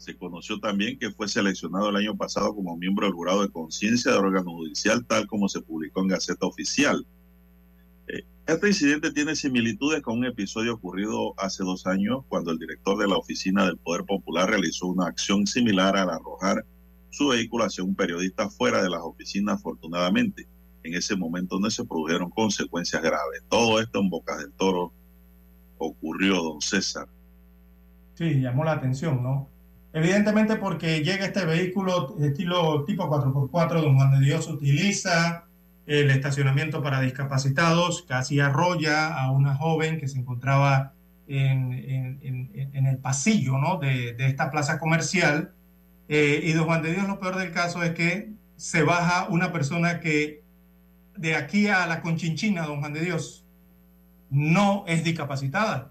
Se 0.00 0.16
conoció 0.16 0.58
también 0.60 0.98
que 0.98 1.10
fue 1.10 1.28
seleccionado 1.28 1.90
el 1.90 1.96
año 1.96 2.16
pasado 2.16 2.54
como 2.54 2.74
miembro 2.74 3.04
del 3.04 3.14
jurado 3.14 3.42
de 3.42 3.50
conciencia 3.50 4.12
del 4.12 4.24
órgano 4.24 4.52
judicial, 4.52 5.04
tal 5.04 5.26
como 5.26 5.46
se 5.46 5.60
publicó 5.60 6.00
en 6.00 6.08
Gaceta 6.08 6.46
Oficial. 6.46 7.06
Eh, 8.08 8.24
este 8.46 8.68
incidente 8.68 9.12
tiene 9.12 9.36
similitudes 9.36 10.00
con 10.00 10.16
un 10.16 10.24
episodio 10.24 10.72
ocurrido 10.72 11.34
hace 11.36 11.64
dos 11.64 11.86
años 11.86 12.24
cuando 12.30 12.50
el 12.50 12.58
director 12.58 12.96
de 12.96 13.08
la 13.08 13.18
Oficina 13.18 13.66
del 13.66 13.76
Poder 13.76 14.06
Popular 14.06 14.48
realizó 14.48 14.86
una 14.86 15.06
acción 15.06 15.46
similar 15.46 15.94
al 15.98 16.08
arrojar 16.08 16.64
su 17.10 17.28
vehículo 17.28 17.64
hacia 17.64 17.84
un 17.84 17.94
periodista 17.94 18.48
fuera 18.48 18.82
de 18.82 18.88
las 18.88 19.02
oficinas, 19.02 19.56
afortunadamente. 19.56 20.48
En 20.82 20.94
ese 20.94 21.14
momento 21.14 21.60
no 21.60 21.68
se 21.68 21.84
produjeron 21.84 22.30
consecuencias 22.30 23.02
graves. 23.02 23.42
Todo 23.50 23.78
esto 23.78 24.00
en 24.00 24.08
Bocas 24.08 24.38
del 24.38 24.52
Toro 24.52 24.94
ocurrió, 25.76 26.42
don 26.42 26.62
César. 26.62 27.06
Sí, 28.14 28.40
llamó 28.40 28.64
la 28.64 28.72
atención, 28.72 29.22
¿no? 29.22 29.59
Evidentemente 29.92 30.56
porque 30.56 31.02
llega 31.02 31.26
este 31.26 31.44
vehículo 31.44 32.16
estilo 32.20 32.84
tipo 32.84 33.08
4x4, 33.10 33.80
don 33.80 33.96
Juan 33.96 34.12
de 34.12 34.24
Dios 34.24 34.46
utiliza 34.46 35.46
el 35.86 36.10
estacionamiento 36.10 36.80
para 36.82 37.00
discapacitados, 37.00 38.02
casi 38.06 38.38
arrolla 38.38 39.08
a 39.08 39.32
una 39.32 39.56
joven 39.56 39.98
que 39.98 40.06
se 40.06 40.18
encontraba 40.18 40.92
en, 41.26 41.72
en, 41.72 42.50
en, 42.72 42.86
el 42.86 42.98
pasillo 42.98 43.58
¿no? 43.58 43.78
de, 43.78 44.14
de, 44.14 44.26
esta 44.26 44.50
plaza 44.50 44.78
comercial. 44.78 45.52
Eh, 46.08 46.40
y 46.44 46.52
don 46.52 46.66
Juan 46.66 46.82
de 46.82 46.92
Dios, 46.92 47.08
lo 47.08 47.18
peor 47.18 47.36
del 47.36 47.52
caso 47.52 47.82
es 47.82 47.90
que 47.90 48.32
se 48.56 48.82
baja 48.82 49.26
una 49.28 49.52
persona 49.52 50.00
que 50.00 50.42
de 51.16 51.34
aquí 51.34 51.66
a 51.66 51.86
la 51.86 52.00
Conchinchina, 52.00 52.66
don 52.66 52.80
Juan 52.80 52.92
de 52.92 53.00
Dios, 53.00 53.44
no 54.30 54.84
es 54.86 55.02
discapacitada 55.02 55.89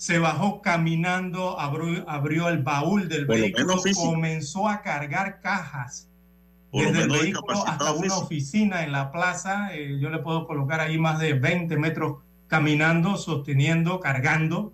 se 0.00 0.18
bajó 0.18 0.62
caminando, 0.62 1.58
abrió, 1.60 2.08
abrió 2.08 2.48
el 2.48 2.62
baúl 2.62 3.08
del 3.08 3.26
Por 3.26 3.36
lo 3.36 3.42
vehículo, 3.42 3.74
comenzó 3.92 4.68
a 4.68 4.82
cargar 4.82 5.40
cajas 5.40 6.08
Por 6.70 6.82
desde 6.86 7.02
el 7.02 7.08
vehículo 7.10 7.66
hasta 7.66 7.92
una 7.92 8.02
físico. 8.02 8.20
oficina 8.24 8.84
en 8.84 8.92
la 8.92 9.10
plaza. 9.12 9.74
eh, 9.74 9.98
yo 10.00 10.10
le 10.10 10.18
puedo 10.20 10.46
colocar 10.46 10.80
ahí 10.80 10.98
más 10.98 11.18
de 11.18 11.34
20 11.34 11.76
metros 11.76 12.18
caminando, 12.46 13.16
sosteniendo, 13.16 14.00
cargando 14.00 14.72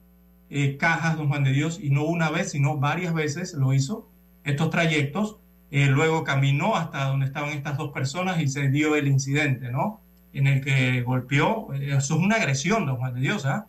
eh, 0.49 0.77
cajas, 0.77 1.17
don 1.17 1.29
Juan 1.29 1.45
de 1.45 1.53
Dios, 1.53 1.79
y 1.83 1.91
no 1.91 2.05
una 2.05 2.31
vez, 2.31 2.51
sino 2.53 2.79
varias 2.79 3.15
veces 3.15 3.55
lo 3.55 3.73
hizo, 3.75 4.09
estos 4.45 4.71
trayectos. 4.71 5.39
Eh, 5.71 5.87
luego 5.87 6.23
caminó 6.25 6.77
hasta 6.77 7.07
donde 7.07 7.27
estaban 7.27 7.51
estas 7.51 7.77
dos 7.77 7.91
personas 7.93 8.41
y 8.41 8.49
se 8.49 8.69
dio 8.69 8.95
el 8.97 9.09
incidente, 9.09 9.71
¿no? 9.73 10.01
En 10.33 10.47
el 10.47 10.61
que 10.65 11.03
golpeó. 11.03 11.75
eh, 11.75 11.97
Eso 11.97 12.15
es 12.17 12.21
una 12.21 12.37
agresión, 12.37 12.87
don 12.87 12.97
Juan 12.99 13.15
de 13.15 13.21
Dios, 13.21 13.47
¿ah? 13.47 13.67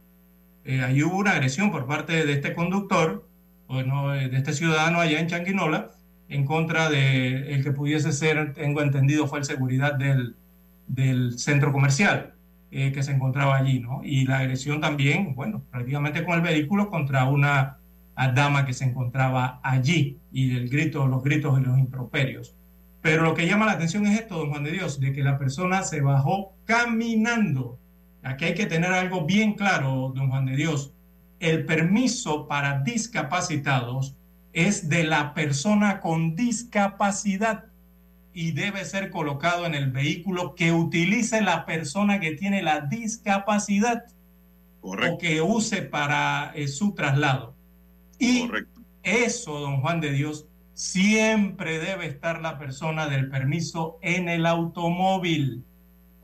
Eh, 0.68 0.84
ahí 0.84 1.02
hubo 1.02 1.18
una 1.18 1.31
agresión 1.31 1.72
por 1.72 1.88
parte 1.88 2.26
de 2.26 2.34
este 2.34 2.53
conductor, 2.53 3.26
o 3.68 3.81
no, 3.84 4.14
eh, 4.14 4.27
de 4.27 4.35
este 4.35 4.52
ciudadano 4.52 4.99
allá 4.99 5.22
en 5.22 5.27
Changuinola, 5.27 5.91
en 6.27 6.44
contra 6.44 6.89
de 6.89 7.53
el 7.53 7.64
que 7.64 7.72
pudiese 7.72 8.11
ser, 8.11 8.53
tengo 8.53 8.81
entendido, 8.81 9.27
fue 9.27 9.39
el 9.39 9.45
seguridad 9.45 9.95
del, 9.95 10.35
del 10.88 11.39
centro 11.39 11.72
comercial 11.72 12.34
eh, 12.69 12.91
que 12.91 13.02
se 13.02 13.14
encontraba 13.14 13.56
allí, 13.56 13.80
¿no? 13.80 14.02
Y 14.03 14.26
la 14.26 14.39
agresión 14.39 14.81
también, 14.81 15.35
bueno, 15.35 15.64
prácticamente 15.72 16.26
con 16.26 16.35
el 16.35 16.41
vehículo 16.41 16.89
contra 16.89 17.23
una 17.23 17.77
dama 18.35 18.65
que 18.65 18.73
se 18.73 18.84
encontraba 18.84 19.61
allí 19.64 20.18
y 20.34 20.53
el 20.53 20.68
grito, 20.68 21.07
los 21.07 21.23
gritos 21.23 21.61
y 21.61 21.64
los 21.64 21.80
improperios. 21.80 22.56
Pero 23.02 23.23
lo 23.23 23.35
que 23.35 23.48
llama 23.48 23.68
la 23.68 23.73
atención 23.73 24.06
es 24.06 24.19
esto, 24.19 24.35
don 24.35 24.49
Juan 24.49 24.65
de 24.65 24.72
Dios, 24.72 24.99
de 24.99 25.14
que 25.14 25.23
la 25.23 25.38
persona 25.38 25.84
se 25.84 26.02
bajó 26.02 26.56
caminando. 26.65 27.80
Aquí 28.27 28.45
hay 28.45 28.55
que 28.55 28.65
tener 28.65 28.91
algo 28.91 29.25
bien 29.25 29.53
claro, 29.53 30.11
don 30.15 30.29
Juan 30.29 30.45
de 30.45 30.55
Dios. 30.55 30.93
El 31.39 31.65
permiso 31.65 32.47
para 32.47 32.81
discapacitados 32.81 34.15
es 34.53 34.89
de 34.89 35.03
la 35.03 35.33
persona 35.33 35.99
con 35.99 36.35
discapacidad 36.35 37.65
y 38.33 38.51
debe 38.51 38.85
ser 38.85 39.09
colocado 39.09 39.65
en 39.65 39.73
el 39.73 39.91
vehículo 39.91 40.55
que 40.55 40.71
utilice 40.71 41.41
la 41.41 41.65
persona 41.65 42.19
que 42.19 42.31
tiene 42.31 42.61
la 42.61 42.81
discapacidad 42.81 44.05
o 44.81 45.17
que 45.17 45.41
use 45.41 45.81
para 45.81 46.51
eh, 46.53 46.67
su 46.67 46.93
traslado. 46.93 47.55
Y 48.19 48.49
eso, 49.03 49.59
don 49.59 49.81
Juan 49.81 50.01
de 50.01 50.11
Dios, 50.11 50.47
siempre 50.73 51.79
debe 51.79 52.05
estar 52.05 52.41
la 52.41 52.59
persona 52.59 53.07
del 53.07 53.29
permiso 53.29 53.97
en 54.01 54.29
el 54.29 54.45
automóvil. 54.45 55.63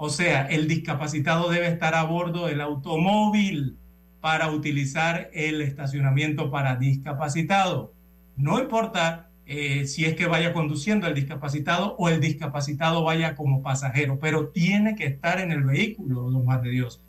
O 0.05 0.09
sea, 0.09 0.47
el 0.47 0.67
discapacitado 0.67 1.49
debe 1.49 1.69
estar 1.69 1.95
a 1.95 2.03
bordo 2.03 2.47
del 2.47 2.59
automóvil 2.59 3.77
para 4.19 4.51
utilizar 4.51 5.30
el 5.31 5.61
estacionamiento 5.61 6.51
para 6.51 6.75
discapacitado. 6.75 7.93
No 8.35 8.59
importa 8.59 9.30
eh, 9.45 9.88
si 9.88 10.03
es 10.03 10.15
que 10.15 10.25
vaya 10.25 10.51
conduciendo 10.51 11.07
el 11.07 11.15
discapacitado 11.15 11.95
o 11.97 12.09
el 12.09 12.19
discapacitado 12.19 13.05
vaya 13.05 13.34
como 13.34 13.63
pasajero, 13.63 14.19
pero 14.19 14.49
tiene 14.49 14.97
que 14.97 15.05
estar 15.05 15.39
en 15.39 15.53
el 15.53 15.63
vehículo, 15.63 16.30
don 16.30 16.43
Juan 16.43 16.61
de 16.61 16.71
Dios. 16.71 16.99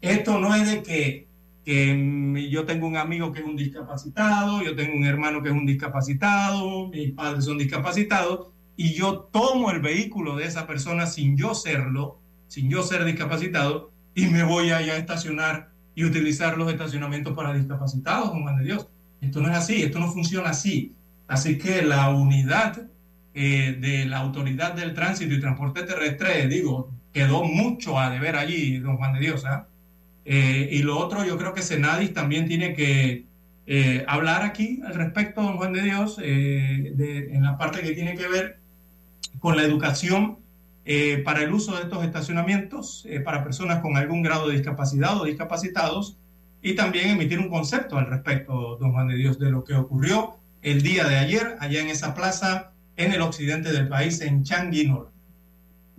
Esto 0.00 0.38
no 0.38 0.54
es 0.54 0.70
de 0.70 0.82
que, 0.82 1.26
que 1.66 1.92
mm, 1.92 2.38
yo 2.48 2.64
tengo 2.64 2.86
un 2.86 2.96
amigo 2.96 3.30
que 3.30 3.40
es 3.40 3.44
un 3.44 3.56
discapacitado, 3.56 4.62
yo 4.62 4.74
tengo 4.74 4.96
un 4.96 5.04
hermano 5.04 5.42
que 5.42 5.50
es 5.50 5.54
un 5.54 5.66
discapacitado, 5.66 6.88
mis 6.88 7.12
padres 7.12 7.44
son 7.44 7.58
discapacitados, 7.58 8.46
y 8.74 8.94
yo 8.94 9.28
tomo 9.30 9.70
el 9.70 9.80
vehículo 9.80 10.36
de 10.36 10.46
esa 10.46 10.66
persona 10.66 11.04
sin 11.04 11.36
yo 11.36 11.54
serlo, 11.54 12.22
sin 12.48 12.68
yo 12.68 12.82
ser 12.82 13.04
discapacitado, 13.04 13.92
y 14.14 14.26
me 14.26 14.42
voy 14.42 14.70
allá 14.70 14.94
a 14.94 14.96
estacionar 14.98 15.70
y 15.94 16.04
utilizar 16.04 16.58
los 16.58 16.70
estacionamientos 16.72 17.34
para 17.36 17.54
discapacitados, 17.54 18.30
Juan 18.30 18.56
de 18.58 18.64
Dios. 18.64 18.88
Esto 19.20 19.40
no 19.40 19.48
es 19.50 19.56
así, 19.56 19.82
esto 19.82 19.98
no 20.00 20.10
funciona 20.10 20.50
así. 20.50 20.94
Así 21.26 21.58
que 21.58 21.82
la 21.82 22.10
unidad 22.10 22.88
eh, 23.34 23.76
de 23.80 24.06
la 24.06 24.18
Autoridad 24.18 24.72
del 24.74 24.94
Tránsito 24.94 25.34
y 25.34 25.40
Transporte 25.40 25.82
Terrestre, 25.84 26.48
digo, 26.48 26.90
quedó 27.12 27.44
mucho 27.44 27.98
a 27.98 28.10
deber 28.10 28.36
allí, 28.36 28.78
don 28.78 28.96
Juan 28.96 29.12
de 29.14 29.20
Dios. 29.20 29.44
¿ah? 29.44 29.66
Eh, 30.24 30.68
y 30.72 30.82
lo 30.82 30.98
otro, 30.98 31.24
yo 31.24 31.36
creo 31.38 31.52
que 31.52 31.62
Senadis 31.62 32.12
también 32.12 32.46
tiene 32.48 32.74
que 32.74 33.24
eh, 33.66 34.04
hablar 34.08 34.42
aquí 34.42 34.80
al 34.86 34.94
respecto, 34.94 35.42
don 35.42 35.56
Juan 35.58 35.72
de 35.74 35.82
Dios, 35.82 36.18
eh, 36.22 36.92
de- 36.94 37.34
en 37.34 37.42
la 37.42 37.58
parte 37.58 37.82
que 37.82 37.92
tiene 37.92 38.14
que 38.14 38.26
ver 38.26 38.58
con 39.40 39.56
la 39.56 39.62
educación 39.62 40.38
eh, 40.90 41.18
para 41.18 41.42
el 41.42 41.52
uso 41.52 41.76
de 41.76 41.82
estos 41.82 42.02
estacionamientos 42.02 43.04
eh, 43.10 43.20
para 43.20 43.44
personas 43.44 43.82
con 43.82 43.98
algún 43.98 44.22
grado 44.22 44.48
de 44.48 44.54
discapacidad 44.54 45.20
o 45.20 45.26
discapacitados 45.26 46.16
y 46.62 46.76
también 46.76 47.10
emitir 47.10 47.38
un 47.38 47.50
concepto 47.50 47.98
al 47.98 48.06
respecto, 48.06 48.78
don 48.80 48.92
Juan 48.92 49.08
de 49.08 49.16
Dios, 49.16 49.38
de 49.38 49.50
lo 49.50 49.64
que 49.64 49.74
ocurrió 49.74 50.38
el 50.62 50.80
día 50.80 51.06
de 51.06 51.18
ayer 51.18 51.56
allá 51.60 51.82
en 51.82 51.88
esa 51.88 52.14
plaza 52.14 52.72
en 52.96 53.12
el 53.12 53.20
occidente 53.20 53.70
del 53.70 53.86
país, 53.86 54.22
en 54.22 54.44
Changuinor. 54.44 55.12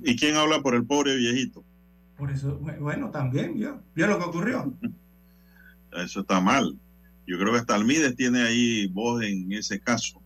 ¿Y 0.04 0.16
quién 0.16 0.36
habla 0.36 0.64
por 0.64 0.74
el 0.74 0.84
pobre 0.84 1.16
viejito? 1.18 1.64
Por 2.18 2.32
eso, 2.32 2.58
bueno, 2.58 3.12
también, 3.12 3.54
vio, 3.54 3.84
vio 3.94 4.08
lo 4.08 4.18
que 4.18 4.26
ocurrió. 4.26 4.74
Eso 6.04 6.22
está 6.22 6.42
mal. 6.42 6.80
Yo 7.28 7.38
creo 7.38 7.54
que 7.54 7.60
hasta 7.60 7.76
Almides 7.76 8.16
tiene 8.16 8.42
ahí 8.42 8.88
voz 8.88 9.22
en 9.22 9.52
ese 9.52 9.80
caso. 9.80 10.20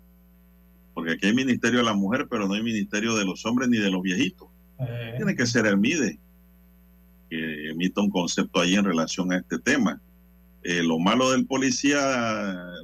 Porque 0.93 1.11
aquí 1.11 1.27
hay 1.27 1.33
Ministerio 1.33 1.79
de 1.79 1.85
la 1.85 1.93
Mujer, 1.93 2.27
pero 2.29 2.47
no 2.47 2.53
hay 2.53 2.63
Ministerio 2.63 3.13
de 3.15 3.25
los 3.25 3.45
Hombres 3.45 3.67
ni 3.67 3.77
de 3.77 3.91
los 3.91 4.01
viejitos. 4.01 4.52
Eh, 4.87 5.13
Tiene 5.17 5.35
que 5.35 5.45
ser 5.45 5.65
el 5.65 5.77
MIDE 5.77 6.19
que 7.29 7.69
emita 7.69 8.01
un 8.01 8.09
concepto 8.09 8.59
ahí 8.61 8.75
en 8.75 8.85
relación 8.85 9.31
a 9.31 9.37
este 9.37 9.57
tema. 9.59 9.99
Eh, 10.63 10.83
lo 10.83 10.99
malo 10.99 11.31
del 11.31 11.45
policía, 11.45 11.99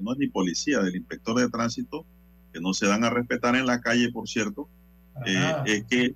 no 0.02 0.14
es 0.14 0.18
ni 0.18 0.28
policía, 0.28 0.80
del 0.80 0.96
inspector 0.96 1.40
de 1.40 1.50
tránsito, 1.50 2.06
que 2.52 2.60
no 2.60 2.74
se 2.74 2.88
dan 2.88 3.04
a 3.04 3.10
respetar 3.10 3.56
en 3.56 3.66
la 3.66 3.80
calle, 3.80 4.12
por 4.12 4.28
cierto, 4.28 4.68
eh, 5.26 5.54
es 5.66 5.84
que 5.86 6.16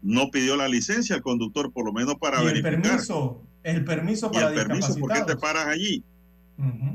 no 0.00 0.30
pidió 0.30 0.56
la 0.56 0.66
licencia 0.66 1.16
al 1.16 1.22
conductor, 1.22 1.72
por 1.72 1.84
lo 1.84 1.92
menos 1.92 2.16
para 2.16 2.38
y 2.38 2.46
el 2.46 2.62
verificar. 2.62 2.80
permiso, 2.82 3.42
el 3.62 3.84
permiso 3.84 4.30
Y 4.32 4.34
para 4.34 4.48
el 4.48 4.54
permiso, 4.54 4.94
¿por 4.96 5.12
qué 5.12 5.22
te 5.22 5.36
paras 5.36 5.66
allí? 5.66 6.02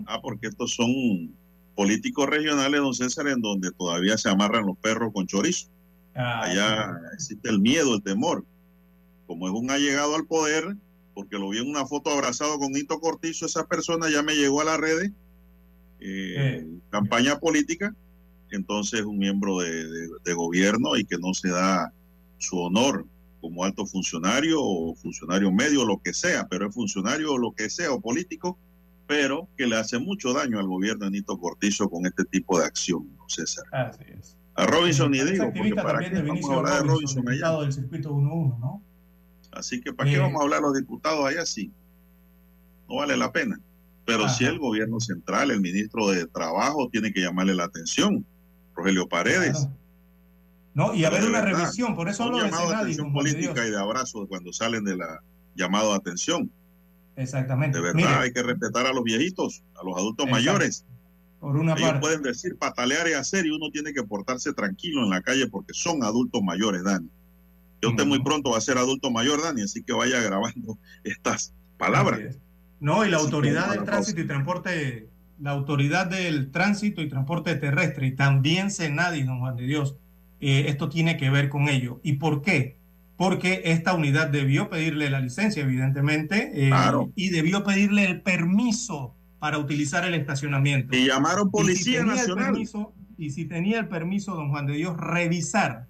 Ah, 0.06 0.20
porque 0.22 0.48
estos 0.48 0.74
son 0.74 1.34
políticos 1.76 2.28
regionales, 2.28 2.82
don 2.82 2.94
César, 2.94 3.28
en 3.28 3.42
donde 3.42 3.72
todavía 3.72 4.18
se 4.18 4.30
amarran 4.30 4.66
los 4.66 4.78
perros 4.78 5.14
con 5.14 5.28
chorizo. 5.28 5.68
Ah, 6.18 6.42
Allá 6.44 6.92
existe 7.14 7.50
el 7.50 7.60
miedo, 7.60 7.96
el 7.96 8.04
temor. 8.04 8.44
Como 9.28 9.48
es 9.48 9.54
un 9.54 9.70
allegado 9.72 10.16
al 10.16 10.26
poder, 10.26 10.76
porque 11.14 11.38
lo 11.38 11.50
vi 11.50 11.60
en 11.60 11.70
una 11.70 11.86
foto 11.86 12.10
abrazado 12.12 12.58
con 12.60 12.76
Hito 12.76 13.00
Cortizo, 13.00 13.46
esa 13.46 13.66
persona 13.68 14.10
ya 14.10 14.24
me 14.24 14.36
llegó 14.36 14.62
a 14.62 14.66
las 14.66 14.78
redes, 14.80 15.12
eh, 16.00 16.66
campaña 16.90 17.40
política, 17.40 17.94
entonces 18.52 19.02
un 19.02 19.18
miembro 19.18 19.60
de, 19.60 19.88
de- 19.88 20.10
de 20.24 20.34
gobierno 20.34 20.96
y 20.96 21.04
que 21.06 21.18
no 21.18 21.34
se 21.34 21.50
da 21.50 21.92
su 22.38 22.58
honor 22.60 23.06
como 23.42 23.64
alto 23.64 23.86
funcionario 23.86 24.62
o 24.62 24.96
funcionario 24.96 25.52
medio, 25.52 25.86
lo 25.86 26.00
que 26.02 26.14
sea, 26.14 26.48
pero 26.48 26.68
es 26.68 26.74
funcionario 26.76 27.34
o 27.34 27.38
lo 27.38 27.52
que 27.52 27.70
sea, 27.70 27.92
o 27.92 28.00
político, 28.00 28.58
pero 29.08 29.48
que 29.58 29.68
le 29.68 29.76
hace 29.78 30.00
mucho 30.00 30.34
daño 30.34 30.60
al 30.60 30.68
gobierno 30.68 31.06
de 31.06 31.12
Nito 31.12 31.38
Cortizo 31.38 31.90
con 31.90 32.06
este 32.06 32.24
tipo 32.26 32.60
de 32.60 32.66
acción, 32.66 33.10
¿no, 33.18 33.28
César. 33.28 33.66
Así 33.72 34.04
es. 34.18 34.37
A 34.58 34.66
Robinson 34.66 35.12
ni 35.12 35.20
Es 35.20 35.32
digo, 35.32 35.46
porque 35.54 35.76
para 35.76 36.00
qué 36.10 36.22
vamos 36.22 36.50
a 36.50 36.54
hablar 36.56 36.74
de 36.82 36.88
Robinson, 36.90 37.26
Robinson 37.26 37.30
allá. 37.30 37.62
del 37.62 37.74
circuito 37.74 38.12
1-1, 38.12 38.60
¿no? 38.60 38.82
Así 39.52 39.80
que 39.82 39.94
para 39.94 40.10
qué 40.10 40.16
Eh. 40.18 40.20
vamos 40.20 40.42
a 40.42 40.44
hablar 40.44 40.62
los 40.62 40.74
diputados 40.74 41.26
allá 41.26 41.46
sí. 41.46 41.72
No 42.90 42.96
vale 42.98 43.16
la 43.18 43.32
pena. 43.32 43.60
Pero 44.06 44.28
si 44.30 44.46
el 44.46 44.58
gobierno 44.58 45.00
central, 45.00 45.52
el 45.52 45.60
ministro 45.62 46.10
de 46.10 46.26
Trabajo, 46.28 46.90
tiene 46.90 47.12
que 47.12 47.22
llamarle 47.22 47.54
la 47.54 47.66
atención, 47.66 48.26
Rogelio 48.74 49.08
Paredes. 49.08 49.68
No, 50.74 50.94
y 50.94 51.04
haber 51.06 51.26
una 51.26 51.42
revisión, 51.42 51.96
por 51.96 52.08
eso 52.08 52.24
hablo 52.24 52.38
de 52.38 52.46
llamado 52.46 52.70
de 52.70 52.76
atención 52.76 53.12
política 53.14 53.54
Dios. 53.54 53.68
y 53.68 53.72
de 53.72 53.78
abrazo 53.80 54.26
cuando 54.28 54.54
salen 54.54 54.84
de 54.86 54.96
la 54.96 55.22
llamado 55.56 55.90
de 55.92 55.98
atención. 55.98 56.52
Exactamente. 57.16 57.78
De 57.80 57.84
verdad, 57.84 57.96
Mire, 57.96 58.10
hay 58.10 58.32
que 58.32 58.44
respetar 58.44 58.86
a 58.86 58.94
los 58.94 59.04
viejitos, 59.04 59.64
a 59.76 59.84
los 59.84 59.98
adultos 59.98 60.30
mayores. 60.30 60.86
Por 61.40 61.56
una 61.56 61.74
Ellos 61.74 61.84
parte. 61.90 62.00
pueden 62.02 62.22
decir 62.24 62.58
patalear 62.58 63.08
y 63.08 63.14
hacer 63.14 63.46
y 63.46 63.52
uno 63.52 63.70
tiene 63.72 63.94
que 63.94 64.04
portarse 64.04 64.54
tranquilo 64.54 65.04
en 65.04 65.10
la 65.12 65.22
calle 65.22 65.48
porque 65.48 65.74
son 65.74 66.04
adultos 66.04 66.42
mayores, 66.44 66.84
Dani. 66.84 67.10
Yo 67.82 67.90
usted 67.90 68.06
muy 68.06 68.24
pronto 68.24 68.52
va 68.52 68.58
a 68.58 68.62
ser 68.62 68.78
adulto 68.80 69.12
mayor, 69.12 69.42
Dani, 69.42 69.62
así 69.62 69.84
que 69.84 69.94
vaya 69.94 70.20
grabando 70.22 70.78
estas 71.04 71.54
palabras. 71.78 72.38
No, 72.80 73.06
y 73.06 73.10
la 73.10 73.18
Así 73.18 73.26
autoridad 73.26 73.72
del 73.72 73.84
tránsito 73.86 74.22
y 74.22 74.28
transporte, 74.28 75.10
la 75.40 75.52
autoridad 75.52 76.08
del 76.08 76.52
tránsito 76.52 77.02
y 77.02 77.10
transporte 77.10 77.56
terrestre, 77.56 78.08
y 78.08 78.16
también 78.16 78.72
Senadi, 78.72 79.24
don 79.24 79.40
Juan 79.40 79.56
de 79.56 79.66
Dios, 79.66 79.96
eh, 80.40 80.66
esto 80.68 80.90
tiene 80.90 81.18
que 81.18 81.30
ver 81.30 81.50
con 81.50 81.70
ello. 81.70 82.00
¿Y 82.04 82.14
por 82.14 82.42
qué? 82.42 82.78
Porque 83.16 83.62
esta 83.66 83.94
unidad 83.96 84.28
debió 84.30 84.70
pedirle 84.70 85.10
la 85.10 85.20
licencia, 85.20 85.64
evidentemente, 85.64 86.52
eh, 86.54 86.70
Claro. 86.70 87.12
y 87.16 87.30
debió 87.30 87.64
pedirle 87.64 88.06
el 88.06 88.22
permiso 88.22 89.16
para 89.40 89.58
utilizar 89.58 90.06
el 90.06 90.14
estacionamiento. 90.14 90.96
Y 90.96 91.06
llamaron 91.08 91.48
Y 91.48 91.50
si 91.50 91.52
Policía 91.52 92.00
tenía 92.00 92.14
el 92.14 92.18
Nacional. 92.20 92.46
permiso- 92.54 92.94
y 93.18 93.30
si 93.32 93.46
tenía 93.46 93.80
el 93.80 93.88
permiso, 93.88 94.36
don 94.36 94.50
Juan 94.50 94.66
de 94.68 94.74
Dios, 94.74 94.96
revisar 94.98 95.88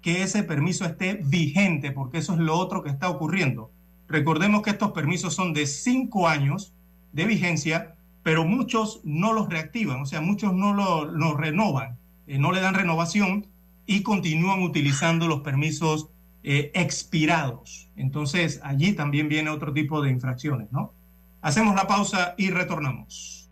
que 0.00 0.22
ese 0.22 0.42
permiso 0.44 0.84
esté 0.84 1.20
vigente, 1.24 1.90
porque 1.92 2.18
eso 2.18 2.34
es 2.34 2.38
lo 2.40 2.56
otro 2.56 2.82
que 2.82 2.90
está 2.90 3.08
ocurriendo. 3.08 3.70
Recordemos 4.08 4.62
que 4.62 4.70
estos 4.70 4.92
permisos 4.92 5.34
son 5.34 5.52
de 5.52 5.66
cinco 5.66 6.28
años 6.28 6.72
de 7.12 7.24
vigencia, 7.26 7.94
pero 8.22 8.44
muchos 8.44 9.00
no 9.04 9.32
los 9.32 9.48
reactivan, 9.48 10.00
o 10.00 10.06
sea, 10.06 10.20
muchos 10.20 10.54
no 10.54 10.72
lo, 10.72 11.04
lo 11.04 11.36
renovan, 11.36 11.96
eh, 12.26 12.38
no 12.38 12.52
le 12.52 12.60
dan 12.60 12.74
renovación 12.74 13.46
y 13.86 14.02
continúan 14.02 14.62
utilizando 14.62 15.26
los 15.28 15.40
permisos 15.40 16.08
eh, 16.44 16.70
expirados. 16.74 17.88
Entonces, 17.96 18.60
allí 18.62 18.92
también 18.92 19.28
viene 19.28 19.50
otro 19.50 19.72
tipo 19.72 20.00
de 20.02 20.10
infracciones, 20.10 20.70
¿no? 20.70 20.92
Hacemos 21.40 21.74
la 21.74 21.86
pausa 21.86 22.34
y 22.36 22.50
retornamos. 22.50 23.50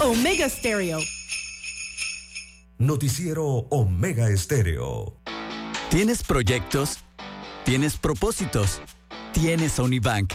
Omega 0.00 0.48
Stereo. 0.48 0.98
Noticiero 2.78 3.44
Omega 3.70 4.28
Estéreo. 4.28 5.16
¿Tienes 5.90 6.22
proyectos? 6.22 6.98
¿Tienes 7.64 7.96
propósitos? 7.96 8.82
Tienes 9.32 9.78
Unibank. 9.78 10.34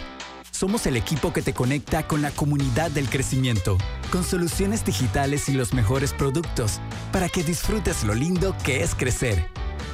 Somos 0.50 0.88
el 0.88 0.98
equipo 0.98 1.32
que 1.32 1.42
te 1.44 1.54
conecta 1.54 2.08
con 2.08 2.22
la 2.22 2.32
comunidad 2.32 2.90
del 2.92 3.10
crecimiento, 3.10 3.78
con 4.12 4.24
soluciones 4.24 4.84
digitales 4.84 5.48
y 5.50 5.54
los 5.54 5.74
mejores 5.74 6.14
productos, 6.14 6.80
para 7.12 7.30
que 7.30 7.44
disfrutes 7.44 8.04
lo 8.04 8.16
lindo 8.16 8.56
que 8.64 8.82
es 8.82 8.96
crecer. 8.96 9.50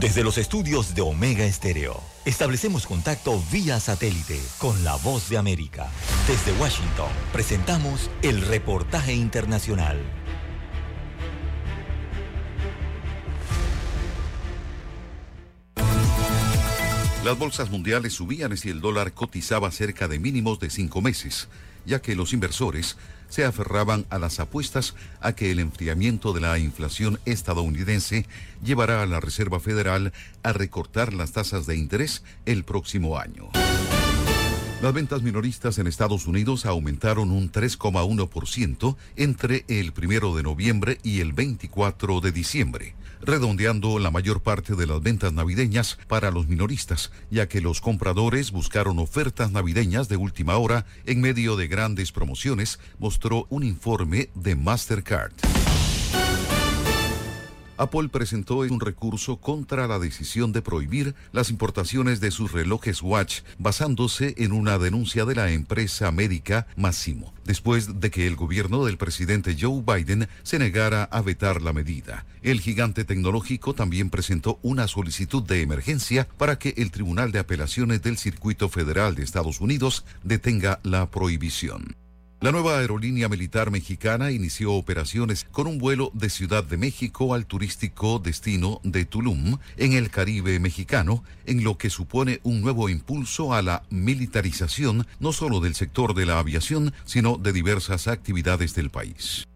Desde 0.00 0.22
los 0.22 0.36
estudios 0.36 0.94
de 0.94 1.00
Omega 1.00 1.46
Estéreo, 1.46 2.02
establecemos 2.26 2.86
contacto 2.86 3.42
vía 3.50 3.80
satélite 3.80 4.38
con 4.58 4.84
la 4.84 4.94
voz 4.96 5.30
de 5.30 5.38
América. 5.38 5.88
Desde 6.28 6.52
Washington, 6.60 7.08
presentamos 7.32 8.10
el 8.20 8.42
reportaje 8.42 9.14
internacional. 9.14 9.96
Las 17.24 17.38
bolsas 17.38 17.70
mundiales 17.70 18.12
subían 18.12 18.54
y 18.62 18.68
el 18.68 18.82
dólar 18.82 19.14
cotizaba 19.14 19.70
cerca 19.70 20.08
de 20.08 20.18
mínimos 20.18 20.60
de 20.60 20.68
cinco 20.68 21.00
meses, 21.00 21.48
ya 21.86 22.02
que 22.02 22.16
los 22.16 22.32
inversores 22.32 22.96
se 23.28 23.44
aferraban 23.44 24.06
a 24.10 24.18
las 24.18 24.40
apuestas 24.40 24.94
a 25.20 25.34
que 25.34 25.50
el 25.50 25.58
enfriamiento 25.58 26.32
de 26.32 26.40
la 26.40 26.58
inflación 26.58 27.18
estadounidense 27.24 28.26
llevará 28.62 29.02
a 29.02 29.06
la 29.06 29.20
Reserva 29.20 29.60
Federal 29.60 30.12
a 30.42 30.52
recortar 30.52 31.12
las 31.12 31.32
tasas 31.32 31.66
de 31.66 31.76
interés 31.76 32.22
el 32.44 32.64
próximo 32.64 33.18
año. 33.18 33.50
Las 34.82 34.92
ventas 34.92 35.22
minoristas 35.22 35.78
en 35.78 35.86
Estados 35.86 36.26
Unidos 36.26 36.66
aumentaron 36.66 37.30
un 37.30 37.50
3,1% 37.50 38.96
entre 39.16 39.64
el 39.68 39.92
primero 39.94 40.36
de 40.36 40.42
noviembre 40.42 40.98
y 41.02 41.20
el 41.20 41.32
24 41.32 42.20
de 42.20 42.30
diciembre, 42.30 42.94
redondeando 43.22 43.98
la 43.98 44.10
mayor 44.10 44.42
parte 44.42 44.74
de 44.74 44.86
las 44.86 45.00
ventas 45.02 45.32
navideñas 45.32 45.98
para 46.08 46.30
los 46.30 46.46
minoristas, 46.46 47.10
ya 47.30 47.48
que 47.48 47.62
los 47.62 47.80
compradores 47.80 48.50
buscaron 48.52 48.98
ofertas 48.98 49.50
navideñas 49.50 50.10
de 50.10 50.18
última 50.18 50.58
hora 50.58 50.84
en 51.06 51.22
medio 51.22 51.56
de 51.56 51.68
grandes 51.68 52.12
promociones, 52.12 52.78
mostró 52.98 53.46
un 53.48 53.64
informe 53.64 54.28
de 54.34 54.56
Mastercard. 54.56 55.32
Apple 57.78 58.08
presentó 58.08 58.58
un 58.58 58.80
recurso 58.80 59.36
contra 59.36 59.86
la 59.86 59.98
decisión 59.98 60.52
de 60.52 60.62
prohibir 60.62 61.14
las 61.32 61.50
importaciones 61.50 62.20
de 62.20 62.30
sus 62.30 62.52
relojes 62.52 63.02
Watch 63.02 63.40
basándose 63.58 64.34
en 64.38 64.52
una 64.52 64.78
denuncia 64.78 65.24
de 65.24 65.34
la 65.34 65.50
empresa 65.50 66.10
médica 66.10 66.66
Massimo, 66.76 67.34
después 67.44 68.00
de 68.00 68.10
que 68.10 68.26
el 68.26 68.36
gobierno 68.36 68.84
del 68.84 68.96
presidente 68.96 69.56
Joe 69.60 69.82
Biden 69.82 70.28
se 70.42 70.58
negara 70.58 71.04
a 71.04 71.20
vetar 71.20 71.62
la 71.62 71.72
medida. 71.72 72.24
El 72.42 72.60
gigante 72.60 73.04
tecnológico 73.04 73.74
también 73.74 74.08
presentó 74.08 74.58
una 74.62 74.88
solicitud 74.88 75.42
de 75.42 75.62
emergencia 75.62 76.28
para 76.38 76.58
que 76.58 76.74
el 76.76 76.90
Tribunal 76.90 77.32
de 77.32 77.40
Apelaciones 77.40 78.02
del 78.02 78.16
Circuito 78.16 78.68
Federal 78.68 79.14
de 79.14 79.24
Estados 79.24 79.60
Unidos 79.60 80.04
detenga 80.22 80.80
la 80.82 81.10
prohibición. 81.10 81.96
La 82.38 82.52
nueva 82.52 82.78
aerolínea 82.78 83.30
militar 83.30 83.70
mexicana 83.70 84.30
inició 84.30 84.74
operaciones 84.74 85.46
con 85.52 85.66
un 85.66 85.78
vuelo 85.78 86.10
de 86.12 86.28
Ciudad 86.28 86.62
de 86.62 86.76
México 86.76 87.32
al 87.32 87.46
turístico 87.46 88.18
destino 88.18 88.78
de 88.84 89.06
Tulum, 89.06 89.56
en 89.78 89.94
el 89.94 90.10
Caribe 90.10 90.60
mexicano, 90.60 91.24
en 91.46 91.64
lo 91.64 91.78
que 91.78 91.88
supone 91.88 92.40
un 92.42 92.60
nuevo 92.60 92.90
impulso 92.90 93.54
a 93.54 93.62
la 93.62 93.84
militarización 93.88 95.06
no 95.18 95.32
solo 95.32 95.60
del 95.60 95.74
sector 95.74 96.12
de 96.12 96.26
la 96.26 96.38
aviación, 96.38 96.92
sino 97.06 97.38
de 97.38 97.54
diversas 97.54 98.06
actividades 98.06 98.74
del 98.74 98.90
país. 98.90 99.46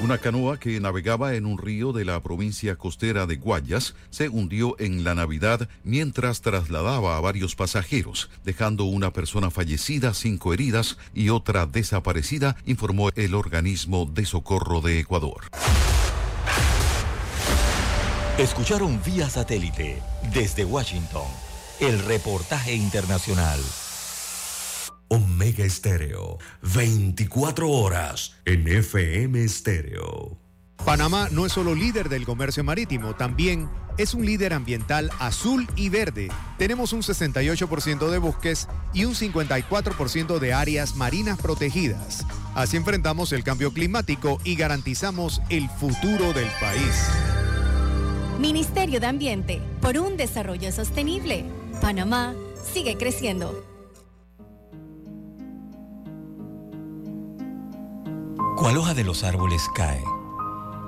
Una 0.00 0.18
canoa 0.18 0.60
que 0.60 0.78
navegaba 0.78 1.34
en 1.34 1.44
un 1.44 1.58
río 1.58 1.92
de 1.92 2.04
la 2.04 2.22
provincia 2.22 2.76
costera 2.76 3.26
de 3.26 3.34
Guayas 3.34 3.96
se 4.10 4.28
hundió 4.28 4.76
en 4.78 5.02
la 5.02 5.16
Navidad 5.16 5.68
mientras 5.82 6.40
trasladaba 6.40 7.16
a 7.16 7.20
varios 7.20 7.56
pasajeros, 7.56 8.30
dejando 8.44 8.84
una 8.84 9.12
persona 9.12 9.50
fallecida, 9.50 10.14
cinco 10.14 10.54
heridas 10.54 10.98
y 11.14 11.30
otra 11.30 11.66
desaparecida, 11.66 12.56
informó 12.64 13.10
el 13.16 13.34
organismo 13.34 14.06
de 14.06 14.24
socorro 14.24 14.80
de 14.80 15.00
Ecuador. 15.00 15.50
Escucharon 18.38 19.00
vía 19.04 19.28
satélite 19.28 20.00
desde 20.32 20.64
Washington 20.64 21.26
el 21.80 21.98
reportaje 22.04 22.72
internacional. 22.72 23.58
Omega 25.08 25.64
Estéreo, 25.64 26.38
24 26.62 27.70
horas 27.70 28.36
en 28.44 28.68
FM 28.68 29.42
Estéreo. 29.42 30.38
Panamá 30.84 31.28
no 31.32 31.44
es 31.46 31.52
solo 31.52 31.74
líder 31.74 32.08
del 32.08 32.24
comercio 32.24 32.62
marítimo, 32.62 33.14
también 33.14 33.68
es 33.98 34.14
un 34.14 34.24
líder 34.24 34.52
ambiental 34.52 35.10
azul 35.18 35.66
y 35.76 35.88
verde. 35.88 36.28
Tenemos 36.56 36.92
un 36.92 37.02
68% 37.02 38.10
de 38.10 38.18
bosques 38.18 38.68
y 38.94 39.04
un 39.04 39.14
54% 39.14 40.38
de 40.38 40.52
áreas 40.52 40.94
marinas 40.94 41.38
protegidas. 41.38 42.24
Así 42.54 42.76
enfrentamos 42.76 43.32
el 43.32 43.44
cambio 43.44 43.72
climático 43.72 44.38
y 44.44 44.54
garantizamos 44.54 45.40
el 45.48 45.68
futuro 45.68 46.32
del 46.32 46.48
país. 46.60 47.08
Ministerio 48.38 49.00
de 49.00 49.06
Ambiente, 49.06 49.60
por 49.80 49.98
un 49.98 50.16
desarrollo 50.16 50.70
sostenible. 50.70 51.44
Panamá 51.80 52.34
sigue 52.72 52.96
creciendo. 52.96 53.67
Cual 58.58 58.76
hoja 58.76 58.92
de 58.92 59.04
los 59.04 59.22
árboles 59.22 59.70
cae, 59.72 60.02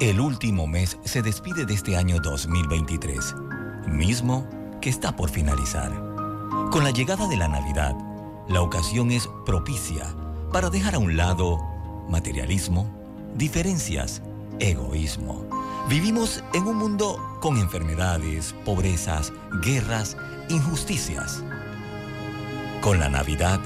El 0.01 0.19
último 0.19 0.67
mes 0.67 0.99
se 1.05 1.23
despide 1.23 1.67
de 1.67 1.75
este 1.75 1.97
año 1.97 2.19
2023, 2.19 3.37
mismo 3.87 4.45
que 4.81 4.91
está 4.91 5.15
por 5.15 5.31
finalizar. 5.31 5.93
Con 6.73 6.83
la 6.83 6.91
llegada 6.91 7.29
de 7.29 7.37
la 7.37 7.47
Navidad, 7.47 7.95
la 8.49 8.61
ocasión 8.61 9.13
es 9.13 9.29
propicia 9.47 10.05
para 10.53 10.69
dejar 10.69 10.97
a 10.97 10.99
un 10.99 11.17
lado 11.17 11.61
materialismo, 12.09 12.91
diferencias, 13.37 14.21
egoísmo. 14.59 15.47
Vivimos 15.89 16.43
en 16.55 16.67
un 16.67 16.77
mundo 16.77 17.39
con 17.41 17.57
enfermedades, 17.57 18.53
pobrezas, 18.65 19.33
guerras, 19.63 20.17
injusticias. 20.49 21.45
Con 22.81 22.99
la 22.99 23.09
Navidad 23.09 23.61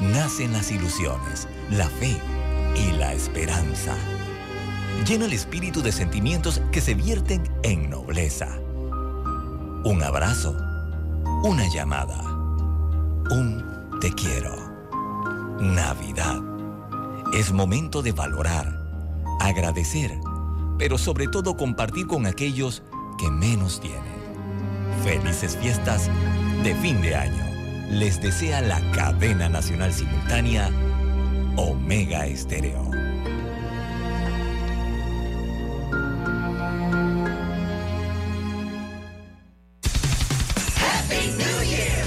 nacen 0.00 0.54
las 0.54 0.70
ilusiones, 0.70 1.46
la 1.68 1.90
fe 1.90 2.18
y 2.74 2.92
la 2.92 3.12
esperanza. 3.12 3.94
Llena 5.06 5.26
el 5.26 5.32
espíritu 5.32 5.82
de 5.82 5.92
sentimientos 5.92 6.62
que 6.72 6.80
se 6.80 6.94
vierten 6.94 7.42
en 7.62 7.90
nobleza. 7.90 8.58
Un 9.84 10.02
abrazo, 10.02 10.56
una 11.42 11.68
llamada, 11.68 12.22
un 13.30 13.98
te 14.00 14.12
quiero. 14.12 14.56
Navidad. 15.60 16.40
Es 17.32 17.52
momento 17.52 18.02
de 18.02 18.12
valorar, 18.12 18.80
agradecer, 19.40 20.18
pero 20.78 20.98
sobre 20.98 21.28
todo 21.28 21.56
compartir 21.56 22.06
con 22.06 22.26
aquellos 22.26 22.82
que 23.18 23.30
menos 23.30 23.80
tienen. 23.80 24.02
Felices 25.02 25.56
fiestas 25.56 26.08
de 26.62 26.74
fin 26.76 27.00
de 27.02 27.14
año. 27.14 27.44
Les 27.90 28.20
desea 28.20 28.60
la 28.62 28.80
cadena 28.92 29.48
nacional 29.48 29.92
simultánea 29.92 30.70
Omega 31.56 32.26
Estéreo. 32.26 32.90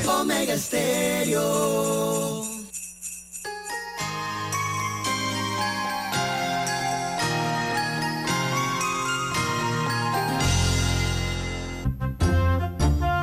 Omega 0.07 0.57
Stereo. 0.57 2.44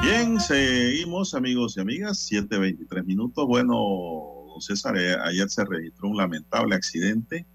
Bien, 0.02 0.38
seguimos 0.38 1.34
amigos 1.34 1.76
y 1.76 1.80
amigas, 1.80 2.30
7.23 2.30 3.04
minutos. 3.04 3.46
Bueno, 3.46 4.33
César, 4.60 4.96
eh, 4.96 5.16
ayer 5.24 5.48
se 5.48 5.64
registró 5.64 6.08
un 6.08 6.16
lamentable 6.16 6.74
accidente 6.74 7.46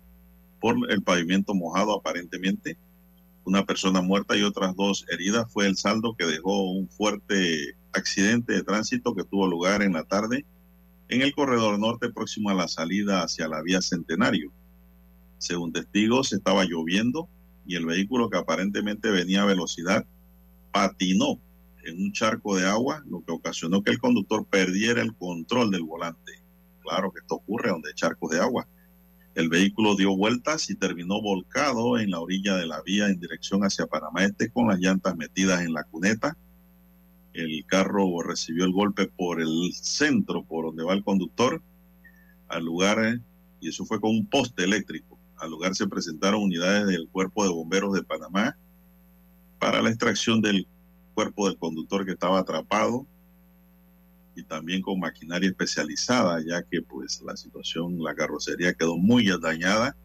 por 0.59 0.75
el 0.91 1.01
pavimento 1.01 1.53
mojado 1.53 1.93
aparentemente. 1.93 2.77
Una 3.45 3.65
persona 3.65 4.01
muerta 4.01 4.37
y 4.37 4.43
otras 4.43 4.75
dos 4.75 5.05
heridas 5.09 5.51
fue 5.51 5.67
el 5.67 5.77
saldo 5.77 6.15
que 6.15 6.25
dejó 6.25 6.71
un 6.71 6.89
fuerte 6.89 7.75
accidente 7.93 8.53
de 8.53 8.63
tránsito 8.63 9.15
que 9.15 9.23
tuvo 9.23 9.47
lugar 9.47 9.81
en 9.81 9.93
la 9.93 10.03
tarde 10.03 10.45
en 11.09 11.23
el 11.23 11.33
corredor 11.33 11.79
norte 11.79 12.09
próximo 12.09 12.49
a 12.49 12.53
la 12.53 12.67
salida 12.67 13.23
hacia 13.23 13.47
la 13.47 13.61
vía 13.63 13.81
Centenario. 13.81 14.51
Según 15.39 15.73
testigos, 15.73 16.33
estaba 16.33 16.65
lloviendo 16.65 17.27
y 17.65 17.75
el 17.75 17.85
vehículo 17.85 18.29
que 18.29 18.37
aparentemente 18.37 19.09
venía 19.09 19.41
a 19.41 19.45
velocidad 19.45 20.05
patinó 20.71 21.39
en 21.83 22.01
un 22.01 22.11
charco 22.11 22.55
de 22.55 22.67
agua, 22.67 23.03
lo 23.09 23.23
que 23.23 23.31
ocasionó 23.31 23.81
que 23.81 23.91
el 23.91 23.99
conductor 23.99 24.45
perdiera 24.45 25.01
el 25.01 25.15
control 25.15 25.71
del 25.71 25.83
volante. 25.83 26.38
Claro 26.89 27.11
que 27.11 27.19
esto 27.19 27.35
ocurre 27.35 27.69
donde 27.69 27.89
hay 27.89 27.93
charcos 27.93 28.31
de 28.31 28.39
agua. 28.39 28.67
El 29.35 29.47
vehículo 29.47 29.95
dio 29.95 30.17
vueltas 30.17 30.71
y 30.71 30.75
terminó 30.75 31.21
volcado 31.21 31.99
en 31.99 32.09
la 32.09 32.19
orilla 32.19 32.55
de 32.55 32.65
la 32.65 32.81
vía 32.81 33.05
en 33.07 33.19
dirección 33.19 33.61
hacia 33.61 33.85
Panamá 33.85 34.23
Este 34.25 34.49
con 34.49 34.67
las 34.67 34.79
llantas 34.79 35.15
metidas 35.15 35.61
en 35.61 35.73
la 35.73 35.83
cuneta. 35.83 36.35
El 37.33 37.63
carro 37.67 38.23
recibió 38.23 38.65
el 38.65 38.73
golpe 38.73 39.05
por 39.05 39.39
el 39.39 39.71
centro, 39.73 40.43
por 40.43 40.65
donde 40.65 40.83
va 40.83 40.95
el 40.95 41.03
conductor, 41.03 41.61
al 42.47 42.65
lugar, 42.65 43.21
y 43.61 43.69
eso 43.69 43.85
fue 43.85 44.01
con 44.01 44.09
un 44.09 44.25
poste 44.25 44.63
eléctrico. 44.63 45.19
Al 45.37 45.51
lugar 45.51 45.75
se 45.75 45.87
presentaron 45.87 46.41
unidades 46.41 46.87
del 46.87 47.07
Cuerpo 47.07 47.43
de 47.43 47.51
Bomberos 47.51 47.93
de 47.93 48.01
Panamá 48.01 48.57
para 49.59 49.83
la 49.83 49.89
extracción 49.89 50.41
del 50.41 50.67
cuerpo 51.13 51.47
del 51.47 51.59
conductor 51.59 52.03
que 52.03 52.13
estaba 52.13 52.39
atrapado 52.39 53.05
y 54.35 54.43
también 54.43 54.81
con 54.81 54.99
maquinaria 54.99 55.49
especializada, 55.49 56.41
ya 56.45 56.63
que 56.63 56.81
pues 56.81 57.21
la 57.21 57.35
situación, 57.35 58.01
la 58.01 58.15
carrocería 58.15 58.73
quedó 58.73 58.97
muy 58.97 59.29
dañada. 59.41 59.95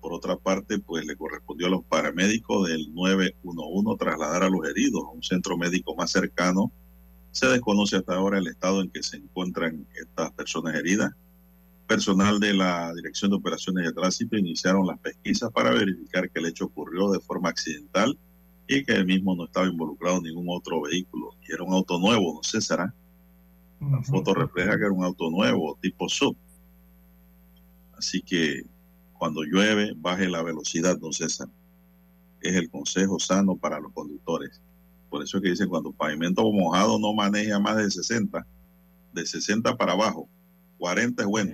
Por 0.00 0.12
otra 0.12 0.36
parte, 0.36 0.78
pues 0.78 1.06
le 1.06 1.16
correspondió 1.16 1.66
a 1.66 1.70
los 1.70 1.84
paramédicos 1.84 2.68
del 2.68 2.92
911 2.94 3.98
trasladar 3.98 4.42
a 4.42 4.50
los 4.50 4.66
heridos 4.68 5.02
a 5.04 5.10
un 5.10 5.22
centro 5.22 5.56
médico 5.56 5.96
más 5.96 6.10
cercano. 6.10 6.70
Se 7.32 7.46
desconoce 7.46 7.96
hasta 7.96 8.14
ahora 8.14 8.38
el 8.38 8.46
estado 8.46 8.82
en 8.82 8.90
que 8.90 9.02
se 9.02 9.16
encuentran 9.16 9.86
estas 9.94 10.30
personas 10.32 10.74
heridas. 10.74 11.12
Personal 11.86 12.38
de 12.38 12.54
la 12.54 12.94
Dirección 12.94 13.30
de 13.30 13.36
Operaciones 13.36 13.84
de 13.84 13.92
Tránsito 13.92 14.36
iniciaron 14.36 14.86
las 14.86 14.98
pesquisas 15.00 15.50
para 15.50 15.70
verificar 15.70 16.30
que 16.30 16.38
el 16.38 16.46
hecho 16.46 16.66
ocurrió 16.66 17.10
de 17.10 17.20
forma 17.20 17.48
accidental 17.48 18.16
y 18.66 18.84
que 18.84 18.92
el 18.92 19.04
mismo 19.04 19.34
no 19.34 19.44
estaba 19.44 19.66
involucrado 19.66 20.18
en 20.18 20.24
ningún 20.24 20.46
otro 20.48 20.80
vehículo. 20.82 21.34
Y 21.46 21.52
era 21.52 21.64
un 21.64 21.74
auto 21.74 21.98
nuevo, 21.98 22.34
no 22.34 22.42
sé, 22.42 22.60
será. 22.60 22.94
La 23.90 24.02
foto 24.02 24.34
refleja 24.34 24.76
que 24.76 24.84
era 24.84 24.92
un 24.92 25.04
auto 25.04 25.30
nuevo, 25.30 25.78
tipo 25.80 26.08
sub. 26.08 26.36
Así 27.96 28.22
que 28.22 28.62
cuando 29.12 29.42
llueve, 29.42 29.92
baje 29.96 30.28
la 30.28 30.42
velocidad, 30.42 30.98
don 30.98 31.12
César. 31.12 31.48
Es 32.40 32.54
el 32.56 32.68
consejo 32.70 33.18
sano 33.18 33.56
para 33.56 33.80
los 33.80 33.92
conductores. 33.92 34.60
Por 35.08 35.22
eso 35.22 35.38
es 35.38 35.42
que 35.42 35.50
dice, 35.50 35.66
cuando 35.66 35.92
pavimento 35.92 36.42
mojado 36.52 36.98
no 36.98 37.14
maneja 37.14 37.58
más 37.58 37.76
de 37.76 37.90
60, 37.90 38.46
de 39.12 39.26
60 39.26 39.76
para 39.76 39.92
abajo. 39.92 40.28
40 40.78 41.22
es 41.22 41.28
bueno. 41.28 41.52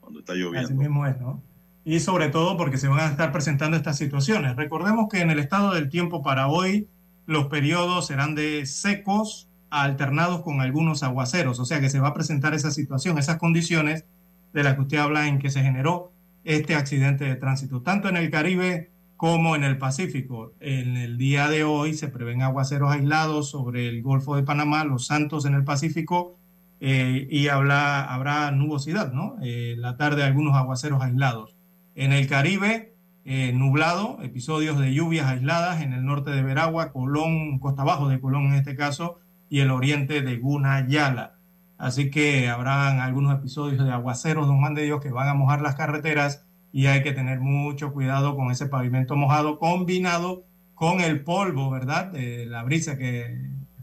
Cuando 0.00 0.20
está 0.20 0.34
lloviendo. 0.34 0.68
Así 0.68 0.74
mismo 0.74 1.06
es, 1.06 1.20
¿no? 1.20 1.42
y 1.88 2.00
sobre 2.00 2.28
todo 2.28 2.58
porque 2.58 2.76
se 2.76 2.86
van 2.86 3.00
a 3.00 3.06
estar 3.06 3.32
presentando 3.32 3.74
estas 3.74 3.96
situaciones. 3.96 4.56
Recordemos 4.56 5.08
que 5.10 5.22
en 5.22 5.30
el 5.30 5.38
estado 5.38 5.72
del 5.72 5.88
tiempo 5.88 6.22
para 6.22 6.48
hoy 6.48 6.86
los 7.24 7.46
periodos 7.46 8.08
serán 8.08 8.34
de 8.34 8.66
secos 8.66 9.47
alternados 9.70 10.42
con 10.42 10.60
algunos 10.60 11.02
aguaceros, 11.02 11.60
o 11.60 11.64
sea 11.64 11.80
que 11.80 11.90
se 11.90 12.00
va 12.00 12.08
a 12.08 12.14
presentar 12.14 12.54
esa 12.54 12.70
situación, 12.70 13.18
esas 13.18 13.36
condiciones 13.36 14.04
de 14.52 14.62
las 14.62 14.74
que 14.74 14.82
usted 14.82 14.98
habla 14.98 15.28
en 15.28 15.38
que 15.38 15.50
se 15.50 15.62
generó 15.62 16.12
este 16.44 16.74
accidente 16.74 17.24
de 17.24 17.36
tránsito, 17.36 17.82
tanto 17.82 18.08
en 18.08 18.16
el 18.16 18.30
Caribe 18.30 18.90
como 19.16 19.56
en 19.56 19.64
el 19.64 19.78
Pacífico. 19.78 20.52
En 20.60 20.96
el 20.96 21.18
día 21.18 21.48
de 21.48 21.64
hoy 21.64 21.94
se 21.94 22.08
prevén 22.08 22.42
aguaceros 22.42 22.92
aislados 22.92 23.50
sobre 23.50 23.88
el 23.88 24.02
Golfo 24.02 24.36
de 24.36 24.44
Panamá, 24.44 24.84
Los 24.84 25.06
Santos 25.06 25.44
en 25.44 25.54
el 25.54 25.64
Pacífico, 25.64 26.38
eh, 26.80 27.26
y 27.28 27.48
habrá 27.48 28.50
nubosidad, 28.52 29.12
¿no? 29.12 29.36
Eh, 29.42 29.74
la 29.76 29.96
tarde 29.96 30.22
algunos 30.22 30.54
aguaceros 30.54 31.02
aislados. 31.02 31.56
En 31.96 32.12
el 32.12 32.28
Caribe, 32.28 32.94
eh, 33.24 33.52
nublado, 33.52 34.18
episodios 34.22 34.78
de 34.78 34.94
lluvias 34.94 35.26
aisladas 35.26 35.82
en 35.82 35.92
el 35.92 36.04
norte 36.04 36.30
de 36.30 36.42
Veragua, 36.42 36.92
Colón, 36.92 37.58
costa 37.58 37.82
abajo 37.82 38.08
de 38.08 38.20
Colón 38.20 38.46
en 38.46 38.54
este 38.54 38.76
caso, 38.76 39.18
y 39.48 39.60
el 39.60 39.70
oriente 39.70 40.22
de 40.22 40.36
Gunayala. 40.36 41.34
Así 41.78 42.10
que 42.10 42.48
habrán 42.48 43.00
algunos 43.00 43.38
episodios 43.38 43.84
de 43.84 43.92
aguaceros, 43.92 44.46
don 44.46 44.58
Juan 44.58 44.74
de 44.74 44.82
Dios, 44.82 45.00
que 45.00 45.10
van 45.10 45.28
a 45.28 45.34
mojar 45.34 45.60
las 45.62 45.76
carreteras 45.76 46.44
y 46.72 46.86
hay 46.86 47.02
que 47.02 47.12
tener 47.12 47.40
mucho 47.40 47.92
cuidado 47.92 48.36
con 48.36 48.50
ese 48.50 48.66
pavimento 48.66 49.16
mojado 49.16 49.58
combinado 49.58 50.44
con 50.74 51.00
el 51.00 51.22
polvo, 51.22 51.70
¿verdad? 51.70 52.06
De 52.06 52.46
la 52.46 52.62
brisa 52.62 52.98
que 52.98 53.36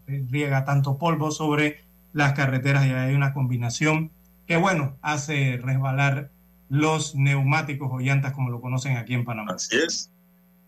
riega 0.08 0.66
tanto 0.66 0.98
polvo 0.98 1.32
sobre 1.32 1.80
las 2.14 2.34
carreteras 2.34 2.86
y 2.86 2.92
hay 2.92 3.16
una 3.16 3.34
combinación 3.34 4.12
que, 4.46 4.58
bueno, 4.58 4.98
hace 5.02 5.58
resbalar 5.62 6.32
los 6.70 7.16
neumáticos 7.16 7.90
o 7.92 8.00
llantas 8.00 8.34
como 8.34 8.50
lo 8.50 8.62
conocen 8.62 8.98
aquí 8.98 9.14
en 9.14 9.26
Panamá. 9.26 9.54
Así 9.56 9.76
es. 9.78 10.12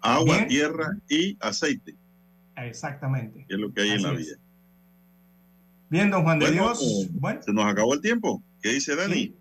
Agua, 0.02 0.38
Bien. 0.38 0.48
tierra 0.48 0.98
y 1.10 1.38
aceite. 1.40 1.95
Exactamente. 2.56 3.45
Es 3.48 3.57
lo 3.57 3.72
que 3.72 3.82
hay 3.82 3.91
Así 3.91 4.06
en 4.06 4.14
la 4.15 4.19
es. 4.19 4.40
Bien, 5.89 6.09
don 6.11 6.23
Juan 6.23 6.39
de 6.39 6.47
Bueno, 6.47 6.64
Dios. 6.64 7.07
Bueno, 7.14 7.41
Se 7.41 7.53
nos 7.53 7.65
acabó 7.65 7.93
el 7.93 8.01
tiempo. 8.01 8.43
¿Qué 8.61 8.73
dice 8.73 8.95
Dani? 8.95 9.34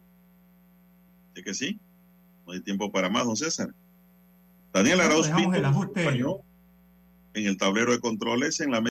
¿Sí 1.34 1.42
que 1.42 1.54
sí? 1.54 1.80
No 2.46 2.52
hay 2.52 2.60
tiempo 2.60 2.90
para 2.92 3.08
más, 3.08 3.24
don 3.24 3.36
César. 3.36 3.74
Daniel 4.72 5.00
Arauz 5.00 5.28
Pinto 5.30 5.56
el 5.56 5.64
ajuste. 5.64 6.06
en 7.34 7.46
el 7.46 7.56
tablero 7.56 7.92
de 7.92 8.00
controles 8.00 8.60
en 8.60 8.70
la 8.70 8.80